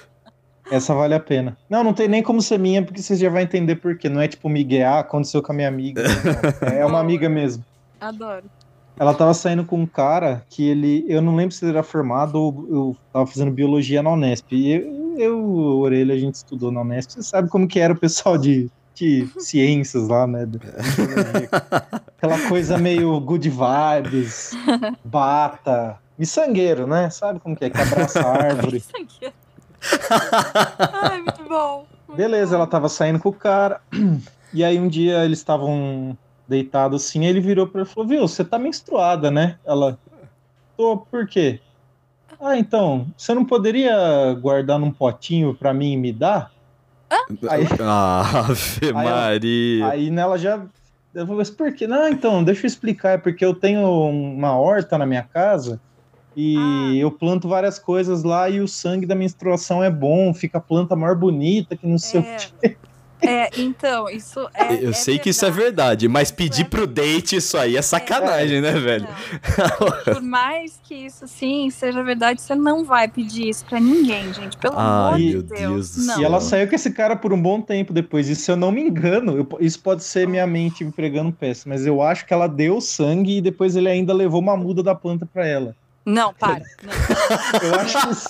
essa 0.71 0.95
vale 0.95 1.15
a 1.15 1.21
pena. 1.21 1.57
Não, 1.69 1.83
não 1.83 1.95
tem 1.95 2.07
nem 2.07 2.23
como 2.23 2.43
ser 2.43 2.59
minha, 2.59 2.83
porque 2.83 3.01
você 3.01 3.17
já 3.17 3.31
vai 3.31 3.43
entender 3.43 3.77
por 3.77 3.97
quê. 3.97 4.09
Não 4.09 4.21
é 4.21 4.29
tipo 4.29 4.49
Miguel, 4.49 4.87
ah, 4.89 4.99
aconteceu 5.01 5.43
com 5.43 5.53
a 5.53 5.55
minha 5.55 5.69
amiga. 5.69 6.03
É 6.77 6.85
uma 6.85 7.01
amiga 7.01 7.29
mesmo. 7.29 7.65
Adoro. 8.01 8.45
Ela 8.99 9.13
tava 9.13 9.35
saindo 9.35 9.65
com 9.65 9.79
um 9.81 9.87
cara 9.87 10.43
que 10.49 10.67
ele. 10.67 11.05
Eu 11.07 11.21
não 11.21 11.37
lembro 11.37 11.55
se 11.55 11.65
ele 11.65 11.73
era 11.73 11.83
formado 11.83 12.37
ou 12.37 12.67
eu 12.71 12.97
tava 13.13 13.27
fazendo 13.27 13.51
biologia 13.51 14.03
na 14.03 14.11
Unesp. 14.11 14.53
E 14.53 14.73
eu, 14.73 15.19
eu 15.19 15.39
o 15.39 15.79
Orelha, 15.81 16.15
a 16.15 16.19
gente 16.19 16.37
estudou 16.37 16.73
na 16.73 16.81
Unesp. 16.81 17.13
Você 17.13 17.23
sabe 17.23 17.49
como 17.51 17.69
que 17.69 17.79
era 17.79 17.93
o 17.93 17.99
pessoal 17.99 18.39
de, 18.39 18.71
de 18.95 19.29
ciências 19.39 20.09
lá, 20.09 20.27
né? 20.27 20.49
Aquela 22.17 22.49
coisa 22.49 22.79
meio 22.79 23.21
good 23.21 23.51
vibes, 23.51 24.53
bata, 25.05 25.99
miçangueiro, 26.19 26.87
né? 26.87 27.11
Sabe 27.11 27.39
como 27.39 27.55
que 27.55 27.67
é? 27.67 27.71
Que 27.71 27.81
abraça 27.81 28.21
a 28.21 28.33
árvore. 28.33 28.83
Ai, 31.03 31.21
muito 31.21 31.45
bom. 31.47 31.87
muito 32.09 32.17
Beleza, 32.17 32.53
bom. 32.53 32.57
ela 32.57 32.67
tava 32.67 32.89
saindo 32.89 33.19
com 33.19 33.29
o 33.29 33.33
cara. 33.35 33.81
E 34.55 34.65
aí 34.65 34.79
um 34.81 34.89
dia 34.89 35.23
eles 35.23 35.39
estavam 35.39 36.17
deitados 36.49 37.05
assim, 37.05 37.21
aí 37.21 37.27
ele 37.27 37.41
virou 37.41 37.67
pra 37.67 37.81
ela 37.83 37.89
e 37.91 37.93
falou: 37.93 38.09
Viu, 38.09 38.27
você 38.29 38.45
tá 38.45 38.59
menstruada, 38.59 39.31
né? 39.31 39.59
Ela. 39.65 39.99
Tô, 40.77 40.99
por 40.99 41.27
quê? 41.27 41.61
Ah, 42.41 42.57
então, 42.59 43.07
você 43.17 43.33
não 43.33 43.45
poderia 43.45 44.35
guardar 44.41 44.79
num 44.79 44.91
potinho 44.91 45.55
pra 45.55 45.73
mim 45.73 45.93
e 45.93 45.97
me 45.97 46.13
dar? 46.13 46.51
Aí- 47.49 47.67
Ah, 47.81 48.21
Ave 48.51 48.89
ela- 48.89 49.03
Maria. 49.03 49.87
Aí 49.89 50.11
nela 50.11 50.37
já. 50.39 50.61
Eu 51.15 51.23
falei, 51.25 51.39
mas 51.39 51.49
por 51.51 51.73
quê? 51.73 51.87
Não, 51.87 52.07
então, 52.09 52.45
deixa 52.45 52.65
eu 52.65 52.67
explicar. 52.67 53.11
É 53.13 53.19
porque 53.19 53.43
eu 53.45 53.55
tenho 53.55 53.89
uma 54.11 54.55
horta 54.59 54.99
na 54.99 55.07
minha 55.07 55.23
casa 55.23 55.81
e 56.37 56.57
Ah. 56.59 56.95
eu 56.97 57.11
planto 57.11 57.49
várias 57.49 57.79
coisas 57.79 58.23
lá 58.23 58.51
e 58.51 58.61
o 58.61 58.69
sangue 58.69 59.07
da 59.07 59.15
menstruação 59.15 59.83
é 59.83 59.91
bom, 59.91 60.35
fica 60.35 60.59
a 60.59 60.61
planta 60.61 60.95
mais 60.95 61.17
bonita, 61.19 61.75
que 61.75 61.87
não 61.87 61.97
sei 61.97 62.21
o 62.21 62.25
É, 62.25 62.37
é, 63.21 63.49
então, 63.59 64.09
isso 64.11 64.41
é. 64.55 64.85
Eu 64.85 64.91
é 64.91 64.93
sei 64.93 65.19
que 65.19 65.31
isso 65.31 65.45
é 65.45 65.51
verdade, 65.51 66.09
mas 66.09 66.31
pedir 66.31 66.67
pro 66.67 66.87
date 66.87 67.37
isso 67.37 67.57
aí 67.57 67.77
é 67.77 67.83
sacanagem, 67.83 68.61
né, 68.61 68.73
velho? 68.73 69.09
Por 70.05 70.23
mais 70.23 70.81
que 70.83 70.95
isso 70.95 71.27
sim 71.27 71.71
seja 71.71 72.03
verdade, 72.03 72.41
você 72.41 72.55
não 72.55 72.85
vai 72.85 73.09
pedir 73.09 73.49
isso 73.49 73.65
pra 73.65 73.81
ninguém, 73.81 74.33
gente. 74.33 74.57
Pelo 74.57 74.75
Ai, 74.79 74.85
amor 75.09 75.17
de 75.19 75.25
meu 75.33 75.43
Deus. 75.43 75.61
Deus 75.61 75.95
do 75.97 76.03
não. 76.07 76.15
céu. 76.15 76.23
E 76.23 76.25
ela 76.25 76.41
saiu 76.41 76.69
com 76.69 76.75
esse 76.75 76.91
cara 76.91 77.17
por 77.17 77.33
um 77.33 77.41
bom 77.41 77.61
tempo 77.61 77.93
depois. 77.93 78.29
E 78.29 78.37
se 78.37 78.51
eu 78.51 78.57
não 78.57 78.71
me 78.71 78.83
engano, 78.83 79.37
eu- 79.39 79.49
isso 79.61 79.81
pode 79.81 80.05
ser 80.05 80.27
minha 80.29 80.47
mente 80.47 80.85
me 80.85 80.93
pregando 80.93 81.33
peça, 81.33 81.69
mas 81.69 81.87
eu 81.87 82.03
acho 82.03 82.27
que 82.27 82.33
ela 82.35 82.47
deu 82.47 82.81
sangue 82.81 83.39
e 83.39 83.41
depois 83.41 83.77
ele 83.77 83.89
ainda 83.89 84.13
levou 84.13 84.41
uma 84.41 84.57
muda 84.57 84.83
da 84.83 84.95
planta 84.95 85.27
pra 85.27 85.47
ela. 85.47 85.75
Não, 86.05 86.33
para. 86.33 86.63
Não. 86.85 86.93
Eu 87.69 87.75
acho 87.81 88.11
isso. 88.11 88.29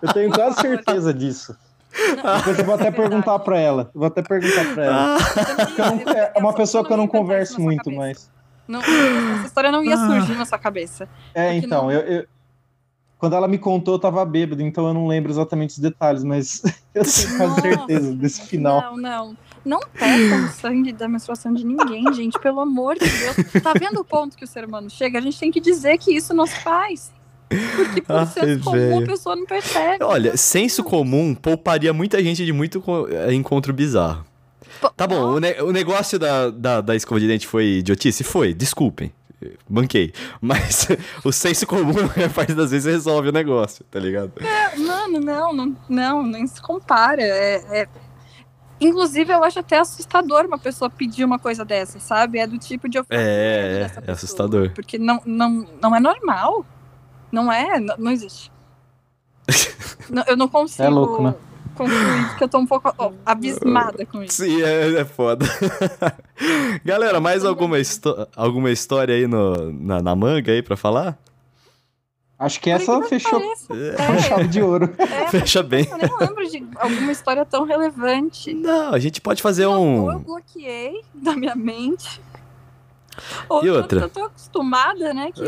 Eu 0.00 0.12
tenho 0.14 0.30
quase 0.30 0.60
certeza 0.62 1.12
disso. 1.12 1.54
Depois 2.38 2.58
eu 2.58 2.64
vou 2.64 2.74
até 2.74 2.90
perguntar 2.90 3.38
pra 3.40 3.58
ela. 3.58 3.90
Vou 3.94 4.06
até 4.06 4.22
perguntar 4.22 4.74
pra 4.74 4.84
ela. 4.84 5.18
Eu 5.78 5.96
não- 6.06 6.12
é 6.12 6.32
uma 6.36 6.52
pessoa 6.52 6.84
que 6.84 6.92
eu 6.92 6.96
não 6.96 7.06
converso 7.08 7.60
muito 7.60 7.90
mais. 7.90 8.30
Não, 8.66 8.80
essa 8.80 9.46
história 9.46 9.72
não 9.72 9.82
ia 9.82 9.94
Ah. 9.94 10.06
surgir 10.06 10.34
na 10.36 10.44
sua 10.44 10.58
cabeça. 10.58 11.08
É, 11.34 11.54
então, 11.54 11.84
não- 11.84 11.92
eu, 11.92 12.00
eu- 12.00 12.26
quando 13.18 13.34
ela 13.34 13.48
me 13.48 13.58
contou, 13.58 13.94
eu 13.94 13.98
tava 13.98 14.24
bêbado, 14.24 14.62
então 14.62 14.86
eu 14.86 14.94
não 14.94 15.06
lembro 15.08 15.30
exatamente 15.32 15.70
os 15.70 15.78
detalhes, 15.78 16.22
mas 16.22 16.62
eu 16.94 17.02
tenho 17.02 17.36
quase 17.36 17.38
Nossa. 17.38 17.60
certeza 17.62 18.14
desse 18.14 18.42
final. 18.46 18.80
Não, 18.80 18.96
não. 18.96 19.36
Não 19.64 19.80
peçam 19.92 20.44
o 20.44 20.48
sangue 20.48 20.92
da 20.92 21.08
menstruação 21.08 21.52
de 21.52 21.64
ninguém, 21.66 22.04
gente. 22.14 22.38
Pelo 22.38 22.60
amor 22.60 22.94
de 22.94 23.00
Deus. 23.06 23.62
Tá 23.62 23.72
vendo 23.78 24.00
o 24.00 24.04
ponto 24.04 24.36
que 24.36 24.44
o 24.44 24.46
ser 24.46 24.64
humano 24.64 24.88
chega? 24.88 25.18
A 25.18 25.20
gente 25.20 25.38
tem 25.38 25.50
que 25.50 25.60
dizer 25.60 25.98
que 25.98 26.14
isso 26.14 26.32
não 26.32 26.46
se 26.46 26.58
faz. 26.60 27.12
Porque 27.48 28.02
por 28.02 28.16
Ai, 28.16 28.26
senso 28.26 28.64
comum 28.64 28.76
velho. 28.76 29.04
a 29.04 29.06
pessoa 29.06 29.36
não 29.36 29.46
percebe. 29.46 30.04
Olha, 30.04 30.36
senso 30.36 30.84
comum 30.84 31.34
pouparia 31.34 31.92
muita 31.92 32.22
gente 32.22 32.44
de 32.44 32.52
muito 32.52 32.82
eh, 33.10 33.32
encontro 33.34 33.72
bizarro. 33.72 34.24
Tá 34.96 35.06
bom, 35.06 35.32
o, 35.34 35.40
ne- 35.40 35.60
o 35.62 35.72
negócio 35.72 36.18
da, 36.18 36.50
da, 36.50 36.80
da 36.80 36.94
escova 36.94 37.20
de 37.20 37.26
dente 37.26 37.46
foi 37.46 37.78
idiotice? 37.78 38.22
Foi, 38.22 38.52
desculpem. 38.54 39.12
Banquei. 39.68 40.12
Mas 40.40 40.88
o 41.24 41.32
senso 41.32 41.66
comum, 41.66 41.92
maior 42.16 42.30
parte 42.34 42.54
das 42.54 42.70
vezes, 42.70 42.92
resolve 42.92 43.28
o 43.28 43.32
negócio, 43.32 43.84
tá 43.90 43.98
ligado? 43.98 44.32
Mano, 44.76 45.20
não, 45.20 45.52
não, 45.52 45.76
não, 45.88 46.22
nem 46.22 46.46
se 46.46 46.60
compara. 46.60 47.22
É, 47.22 47.82
é- 47.82 47.88
Inclusive, 48.80 49.32
eu 49.32 49.42
acho 49.42 49.58
até 49.58 49.76
assustador 49.80 50.46
uma 50.46 50.58
pessoa 50.58 50.88
pedir 50.88 51.24
uma 51.24 51.36
coisa 51.38 51.64
dessa, 51.64 51.98
sabe? 51.98 52.38
É 52.38 52.46
do 52.46 52.58
tipo 52.58 52.88
de 52.88 53.00
ofender 53.00 53.18
É, 53.26 53.90
é 54.06 54.12
assustador. 54.12 54.70
Porque 54.72 54.96
não, 54.98 55.20
não, 55.26 55.66
não 55.82 55.96
é 55.96 55.98
normal. 55.98 56.64
Não 57.30 57.50
é, 57.52 57.78
não, 57.80 57.96
não 57.98 58.10
existe. 58.10 58.50
Não, 60.10 60.24
eu 60.26 60.36
não 60.36 60.48
consigo 60.48 60.82
É 60.82 60.88
louco, 60.88 61.22
né? 61.22 61.34
concluir, 61.74 62.28
porque 62.28 62.44
eu 62.44 62.48
tô 62.48 62.58
um 62.58 62.66
pouco 62.66 62.92
ó, 62.96 63.12
abismada 63.26 64.04
com 64.06 64.22
isso. 64.22 64.42
Sim, 64.42 64.62
é, 64.62 65.00
é 65.00 65.04
foda. 65.04 65.44
Galera, 66.84 67.20
mais 67.20 67.44
alguma, 67.44 67.76
alguma 68.34 68.70
história 68.70 69.14
aí 69.14 69.26
no, 69.26 69.70
na, 69.72 70.00
na 70.02 70.16
manga 70.16 70.50
aí 70.50 70.62
pra 70.62 70.76
falar? 70.76 71.18
Acho 72.38 72.58
que 72.60 72.70
Por 72.70 72.76
essa 72.80 73.00
que 73.02 73.08
fechou 73.08 73.40
pareça. 73.40 73.66
com 74.06 74.18
chave 74.22 74.48
de 74.48 74.62
ouro. 74.62 74.94
É, 74.98 75.02
é, 75.24 75.28
Fecha 75.28 75.62
bem. 75.62 75.86
eu 75.90 75.98
nem 75.98 76.16
lembro 76.20 76.48
de 76.50 76.66
alguma 76.76 77.12
história 77.12 77.44
tão 77.44 77.64
relevante. 77.64 78.54
Não, 78.54 78.94
a 78.94 78.98
gente 78.98 79.20
pode 79.20 79.42
fazer 79.42 79.66
Ou 79.66 79.74
eu 79.74 79.80
um. 80.16 80.18
bloqueei 80.20 81.02
da 81.14 81.36
minha 81.36 81.54
mente. 81.54 82.20
Ou 83.48 83.62
E 83.64 83.66
eu 83.66 83.74
tô- 83.74 83.80
outra? 83.80 84.00
Eu 84.00 84.08
tô 84.08 84.24
acostumada, 84.24 85.12
né? 85.12 85.30
Que 85.32 85.42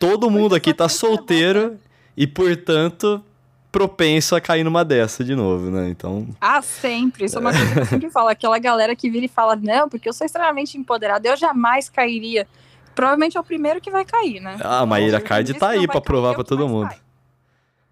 Todo 0.00 0.28
mundo 0.30 0.54
aqui 0.56 0.74
tá 0.74 0.88
solteiro 0.88 1.78
e, 2.16 2.26
portanto, 2.26 3.22
propenso 3.70 4.34
a 4.34 4.40
cair 4.40 4.64
numa 4.64 4.84
dessa 4.84 5.22
de 5.22 5.36
novo, 5.36 5.70
né? 5.70 5.88
Então. 5.90 6.26
Ah, 6.40 6.60
sempre. 6.60 7.26
Isso 7.26 7.36
é 7.36 7.40
uma 7.40 7.52
coisa 7.52 7.72
que 7.72 7.78
eu 7.80 7.84
sempre 7.86 8.10
falo. 8.10 8.28
Aquela 8.28 8.58
galera 8.58 8.96
que 8.96 9.08
vira 9.08 9.26
e 9.26 9.28
fala, 9.28 9.54
não, 9.54 9.88
porque 9.88 10.08
eu 10.08 10.12
sou 10.12 10.24
extremamente 10.24 10.76
empoderada, 10.76 11.28
eu 11.28 11.36
jamais 11.36 11.88
cairia. 11.88 12.48
Provavelmente 12.94 13.36
é 13.36 13.40
o 13.40 13.44
primeiro 13.44 13.80
que 13.80 13.90
vai 13.90 14.04
cair, 14.04 14.40
né? 14.40 14.56
Ah, 14.60 14.80
a 14.80 14.86
Maíra 14.86 15.20
Card 15.20 15.54
tá 15.54 15.68
aí 15.68 15.86
cair, 15.86 16.00
provar 16.02 16.32
é 16.32 16.34
que 16.34 16.44
todo 16.44 16.66
mundo. 16.68 16.90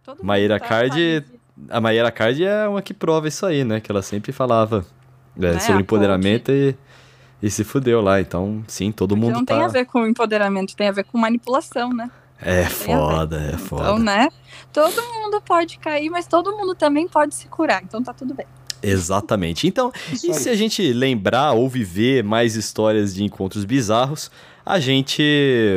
Todo 0.05 0.17
mundo 0.17 0.27
Maíra 0.27 0.59
tá- 0.59 0.67
Card- 0.67 1.25
A 1.71 1.81
Maíra 1.81 2.11
Card 2.11 2.43
é 2.45 2.67
uma 2.69 2.83
que 2.83 2.93
prova 2.95 3.29
isso 3.29 3.45
aí, 3.47 3.63
né? 3.65 3.81
Que 3.81 3.91
ela 3.93 4.03
sempre 4.03 4.33
falava 4.33 4.85
é, 5.37 5.41
Né, 5.53 5.61
sobre 5.61 5.83
empoderamento 5.83 6.51
e, 6.51 6.75
e 7.43 7.51
se 7.51 7.65
fudeu 7.65 8.01
lá. 8.01 8.21
Então, 8.21 8.65
sim, 8.67 8.93
todo 8.93 9.11
Porque 9.11 9.27
mundo 9.27 9.35
não 9.35 9.45
tá. 9.45 9.55
tem 9.55 9.65
a 9.65 9.69
ver 9.69 9.85
com 9.87 10.07
empoderamento, 10.07 10.75
tem 10.77 10.89
a 10.89 10.93
ver 10.93 11.05
com 11.05 11.19
manipulação, 11.19 11.91
né? 11.91 12.11
É 12.41 12.65
foda, 12.65 13.51
é 13.53 13.57
foda. 13.57 13.83
Então, 13.83 13.99
né? 13.99 14.29
Todo 14.73 15.03
mundo 15.15 15.41
pode 15.41 15.79
cair, 15.79 16.09
mas 16.09 16.27
todo 16.27 16.57
mundo 16.57 16.75
também 16.75 17.09
pode 17.09 17.35
se 17.35 17.49
curar. 17.49 17.83
Então 17.83 18.03
tá 18.03 18.13
tudo 18.13 18.33
bem. 18.35 18.47
Exatamente. 18.81 19.67
Então, 19.67 19.93
e 20.13 20.33
se 20.35 20.49
a 20.49 20.55
gente 20.55 20.93
lembrar 20.93 21.53
ou 21.53 21.69
viver 21.69 22.23
mais 22.23 22.55
histórias 22.55 23.13
de 23.13 23.25
encontros 23.25 23.65
bizarros, 23.65 24.31
a 24.69 24.79
gente 24.81 25.23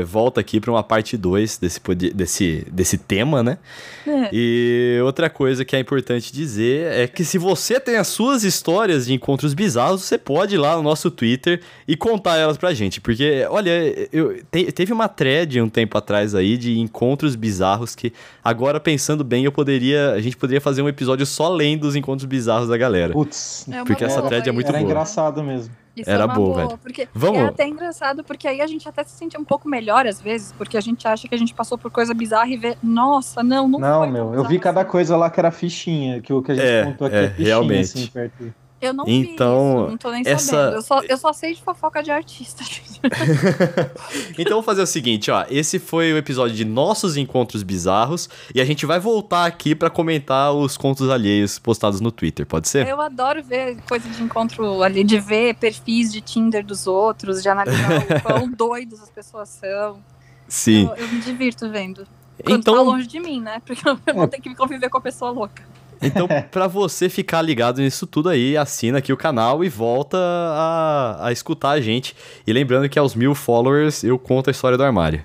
volta 0.06 0.42
aqui 0.42 0.60
para 0.60 0.70
uma 0.72 0.84
parte 0.84 1.16
2 1.16 1.58
desse, 1.58 1.80
desse, 2.14 2.68
desse 2.72 2.98
tema, 2.98 3.42
né? 3.42 3.58
É. 4.06 4.30
E 4.34 5.00
outra 5.04 5.30
coisa 5.30 5.64
que 5.64 5.76
é 5.76 5.80
importante 5.80 6.34
dizer 6.34 6.92
é 6.92 7.08
que 7.08 7.24
se 7.24 7.38
você 7.38 7.80
tem 7.80 7.96
as 7.98 8.08
suas 8.08 8.44
histórias 8.44 9.06
de 9.06 9.14
encontros 9.14 9.54
bizarros, 9.54 10.02
você 10.04 10.18
pode 10.18 10.56
ir 10.56 10.58
lá 10.58 10.76
no 10.76 10.84
nosso 10.84 11.10
Twitter 11.12 11.62
e 11.88 11.96
contar 11.96 12.38
elas 12.38 12.58
pra 12.58 12.74
gente. 12.74 13.00
Porque, 13.00 13.46
olha, 13.50 14.10
eu, 14.12 14.44
te- 14.52 14.72
teve 14.72 14.92
uma 14.92 15.08
thread 15.08 15.62
um 15.62 15.70
tempo 15.70 15.98
atrás 15.98 16.36
aí 16.36 16.58
de 16.58 16.80
encontros 16.80 17.36
bizarros 17.36 17.96
que, 17.96 18.12
agora 18.44 18.80
pensando 18.80 19.24
bem, 19.24 19.46
eu 19.46 19.52
poderia. 19.52 20.12
A 20.12 20.20
gente 20.20 20.36
poderia 20.36 20.60
fazer 20.60 20.82
um 20.82 20.90
episódio 20.90 21.26
só 21.26 21.48
lendo 21.50 21.86
os 21.86 21.96
encontros 21.96 22.26
bizarros 22.26 22.68
da 22.68 22.76
galera. 22.78 23.14
Putz, 23.14 23.66
É 23.72 23.84
Porque 23.86 24.04
essa 24.04 24.18
boa, 24.18 24.28
thread 24.30 24.50
é 24.50 24.52
muito 24.52 24.68
era 24.68 24.78
boa. 24.80 24.90
engraçado 24.90 25.44
mesmo. 25.44 25.72
Isso 25.96 26.10
Era 26.10 26.24
é 26.24 26.26
uma 26.26 26.34
boa, 26.34 26.48
boa, 26.56 26.68
velho. 26.68 26.78
porque 26.80 27.08
Vamos- 27.14 27.40
é 27.42 27.46
até 27.46 27.68
engraçado, 27.68 28.24
porque 28.24 28.48
aí 28.48 28.62
a 28.62 28.68
gente 28.68 28.88
até 28.88 29.04
se 29.04 29.12
sente 29.12 29.38
um 29.38 29.44
pouco 29.44 29.68
melhor 29.68 30.08
às 30.08 30.22
vezes, 30.22 30.52
porque 30.54 30.78
a 30.78 30.82
gente 30.82 31.06
acha 31.08 31.28
que 31.28 31.36
a 31.36 31.38
gente 31.38 31.54
passou 31.54 31.78
por 31.78 31.92
coisa 31.92 32.14
bizarra 32.14 32.48
e 32.50 32.56
vê, 32.58 32.78
nossa, 32.82 33.44
não, 33.44 33.68
não, 33.68 33.78
Não, 33.80 34.10
meu, 34.10 34.34
eu 34.34 34.44
vi 34.46 34.58
cada 34.58 34.82
assim. 34.82 34.90
coisa 34.90 35.18
lá 35.18 35.30
que 35.30 35.40
era 35.40 35.52
fichinha, 35.52 36.22
que 36.22 36.32
o 36.32 36.42
que 36.42 36.54
a 36.54 36.56
gente 36.56 36.66
É, 36.66 36.84
contou 36.86 37.08
aqui 37.08 37.16
é, 37.18 37.24
é, 37.26 37.30
fichinha, 37.30 37.48
realmente. 37.48 37.82
assim, 37.82 38.08
perto. 38.08 38.54
Eu 38.82 38.94
não 38.94 39.06
Então, 39.08 39.76
vi 39.78 39.82
isso, 39.84 39.90
não 39.91 39.98
tô 39.98 40.12
nem 40.12 40.24
essa- 40.26 40.45
sabendo. 40.45 40.76
Eu 40.76 40.82
só, 40.82 41.02
eu 41.02 41.18
só 41.18 41.32
sei 41.34 41.53
de 41.53 41.62
fofoca 41.62 42.02
de 42.02 42.10
artista, 42.12 42.64
gente. 42.66 42.99
Então 44.38 44.52
vamos 44.53 44.66
fazer 44.66 44.82
o 44.82 44.88
seguinte, 44.88 45.30
ó. 45.32 45.45
Esse 45.49 45.78
foi 45.80 46.14
o 46.14 46.18
episódio 46.18 46.56
de 46.56 46.66
nossos 46.66 47.18
encontros 47.18 47.64
bizarros 47.64 48.30
e 48.53 48.62
a 48.62 48.66
gente 48.66 48.86
vai 48.86 48.99
voltar 48.99 49.45
aqui 49.45 49.76
pra 49.76 49.90
comentar 49.90 50.53
os 50.53 50.78
contos 50.78 51.10
alheios 51.10 51.60
postados 51.60 52.02
no 52.02 52.12
Twitter, 52.12 52.45
pode 52.45 52.68
ser? 52.68 52.88
Eu 52.88 52.99
adoro 53.02 53.44
ver 53.44 53.78
coisa 53.88 54.08
de 54.10 54.22
encontro 54.24 54.82
ali, 54.84 55.03
de 55.03 55.20
ver 55.20 55.56
perfis 55.56 56.12
de 56.12 56.22
Tinder 56.22 56.66
dos 56.66 56.88
outros, 56.88 57.41
de 57.41 57.49
analisar 57.49 57.99
o 57.99 58.22
quão 58.22 58.49
doidos 58.52 59.02
as 59.02 59.10
pessoas 59.10 59.49
são. 59.49 59.99
Sim. 60.48 60.88
Eu, 60.88 60.95
eu 61.06 61.08
me 61.10 61.20
divirto 61.20 61.70
vendo. 61.70 62.08
Quando 62.44 62.64
tá 62.64 62.72
Então, 62.72 62.84
longe 62.84 63.06
de 63.08 63.20
mim, 63.20 63.40
né? 63.40 63.62
Porque 63.66 63.88
eu 63.88 63.98
vou 64.16 64.28
ter 64.28 64.41
que 64.41 64.53
conviver 64.56 64.90
com 64.90 64.98
a 64.98 65.02
pessoa 65.02 65.30
louca. 65.32 65.64
Então 66.02 66.28
para 66.52 66.68
você 66.68 67.10
ficar 67.10 67.41
ligado 67.41 67.82
nisso 67.82 68.06
tudo 68.07 68.30
aí, 68.30 68.57
assina 68.57 68.98
aqui 68.99 69.11
o 69.14 69.18
canal 69.18 69.64
e 69.64 69.69
volta 69.69 70.18
a, 70.18 71.28
a 71.28 71.32
escutar 71.32 71.72
a 71.72 71.82
gente. 71.82 72.15
E 72.45 72.52
lembrando 72.53 72.88
que 72.90 72.98
aos 72.99 73.15
mil 73.15 73.34
followers 73.36 74.03
eu 74.03 74.18
conto 74.19 74.49
a 74.49 74.52
história 74.52 74.78
do 74.78 74.84
armário. 74.84 75.23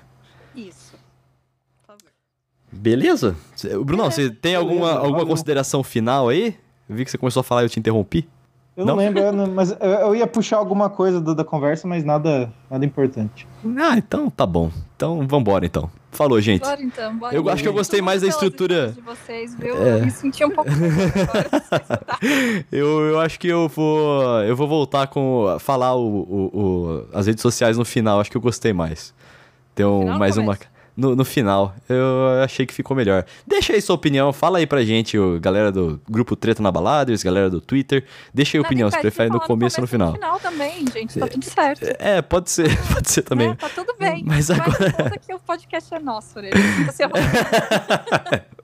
Isso. 0.55 0.93
Por 1.85 1.87
favor. 1.95 2.11
Beleza? 2.71 3.35
Bruno, 3.85 4.03
você 4.05 4.29
tem 4.29 4.55
alguma, 4.55 4.87
Beleza, 4.87 4.99
alguma 4.99 5.25
consideração 5.25 5.83
final 5.83 6.29
aí? 6.29 6.55
Eu 6.89 6.95
vi 6.95 7.03
que 7.05 7.11
você 7.11 7.17
começou 7.17 7.41
a 7.41 7.43
falar 7.43 7.61
e 7.61 7.65
eu 7.65 7.69
te 7.69 7.79
interrompi. 7.79 8.27
Eu 8.75 8.85
não, 8.85 8.95
Não? 8.95 9.03
lembro, 9.03 9.19
eu 9.23 9.33
não- 9.33 9.47
mas 9.47 9.71
eu, 9.71 9.77
eu 9.79 10.15
ia 10.15 10.27
puxar 10.27 10.57
alguma 10.57 10.87
coisa 10.87 11.19
do- 11.19 11.33
da 11.33 11.43
conversa, 11.43 11.87
mas 11.87 12.03
nada, 12.03 12.53
nada 12.69 12.85
importante. 12.85 13.47
Ah, 13.75 13.97
então 13.97 14.29
tá 14.29 14.45
bom. 14.45 14.71
Então 14.95 15.27
vambora 15.27 15.65
então. 15.65 15.89
Falou, 16.17 16.41
gente. 16.41 16.61
Bora 16.61 16.81
então, 16.81 17.15
bora. 17.15 17.35
Eu 17.35 17.47
acho 17.47 17.61
que 17.61 17.69
eu 17.69 17.73
gostei 17.73 18.01
mais 18.01 18.21
da 18.23 18.27
estrutura- 18.27 18.91
De 18.91 19.01
vocês, 19.01 19.53
viu? 19.55 19.75
É. 19.77 19.99
Eu 19.99 20.05
me 20.05 20.09
senti 20.11 20.43
um 20.43 20.49
pouco 20.49 20.67
agora. 20.71 22.65
Eu, 22.71 23.01
eu 23.01 23.19
acho 23.19 23.39
que 23.39 23.47
eu 23.47 23.67
vou. 23.69 24.41
Eu 24.41 24.55
vou 24.55 24.67
voltar 24.67 25.05
com. 25.07 25.45
falar 25.59 25.95
o, 25.95 26.01
o- 26.07 26.59
o- 26.59 27.07
as 27.13 27.27
redes 27.27 27.41
sociais 27.41 27.77
no 27.77 27.85
final. 27.85 28.19
Acho 28.19 28.31
que 28.31 28.37
eu 28.37 28.41
gostei 28.41 28.73
mais. 28.73 29.13
Tem 29.75 29.85
um, 29.85 30.17
mais 30.17 30.37
uma. 30.37 30.57
No, 30.97 31.15
no 31.15 31.23
final. 31.23 31.75
Eu 31.87 32.41
achei 32.43 32.65
que 32.65 32.73
ficou 32.73 32.97
melhor. 32.97 33.23
Deixa 33.45 33.71
aí 33.71 33.81
sua 33.81 33.95
opinião. 33.95 34.33
Fala 34.33 34.57
aí 34.57 34.65
pra 34.65 34.83
gente, 34.83 35.15
o, 35.15 35.39
galera 35.39 35.71
do 35.71 36.01
grupo 36.09 36.35
Treta 36.35 36.63
na 36.63 36.71
Baladers, 36.71 37.21
galera 37.21 37.51
do 37.51 37.61
Twitter. 37.61 38.03
Deixa 38.33 38.57
aí 38.57 38.63
a 38.63 38.65
opinião. 38.65 38.89
Se 38.89 38.99
prefere 38.99 39.29
no 39.29 39.39
começo 39.39 39.77
ou 39.79 39.83
no 39.83 39.87
final. 39.87 40.07
No 40.07 40.13
final 40.15 40.39
também, 40.39 40.85
gente. 40.91 41.19
Tá 41.19 41.27
tudo 41.27 41.45
certo. 41.45 41.85
É, 41.99 42.19
pode 42.23 42.49
ser. 42.49 42.75
Pode 42.91 43.11
ser 43.11 43.21
também. 43.21 43.49
É, 43.51 43.55
tá 43.55 43.69
tudo 43.69 43.93
bem. 43.99 44.23
Mas 44.25 44.49
agora- 44.49 44.91
conta 44.91 45.19
que 45.19 45.33
o 45.33 45.39
podcast 45.39 45.93
é 45.93 45.99
nosso, 45.99 46.39
Orelha. 46.39 46.55
À 46.57 47.07
vontade. 47.07 48.43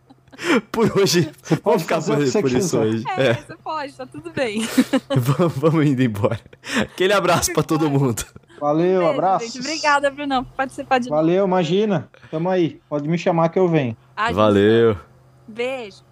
Por 0.72 0.98
hoje. 0.98 1.30
Você 1.44 1.56
Vamos 1.64 1.82
ficar 1.84 2.02
por, 2.02 2.16
você 2.18 2.42
por 2.42 2.52
isso 2.52 2.78
hoje. 2.80 3.04
É, 3.16 3.28
É, 3.28 3.34
você 3.36 3.56
pode, 3.64 3.94
tá 3.94 4.06
tudo 4.06 4.32
bem. 4.32 4.68
vamos, 5.16 5.54
vamos 5.56 5.86
indo 5.86 6.02
embora. 6.02 6.40
Aquele 6.82 7.14
abraço 7.14 7.54
pra 7.54 7.62
todo 7.64 7.90
mundo. 7.90 8.26
Valeu, 8.60 9.00
Beijo, 9.02 9.14
abraço. 9.14 9.46
gente. 9.46 9.60
Obrigada, 9.60 10.10
Brunão, 10.10 10.44
por 10.44 10.54
participar 10.54 11.00
de 11.00 11.10
novo. 11.10 11.22
Valeu, 11.22 11.46
imagina. 11.46 12.10
Tamo 12.32 12.50
aí. 12.50 12.82
Pode 12.88 13.08
me 13.08 13.18
chamar 13.18 13.50
que 13.50 13.60
eu 13.60 13.68
venho. 13.68 13.98
Gente, 14.18 14.34
Valeu. 14.34 14.98
Beijo. 15.48 16.04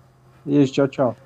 Beijo, 0.46 0.74
tchau, 0.74 0.88
tchau. 0.88 1.18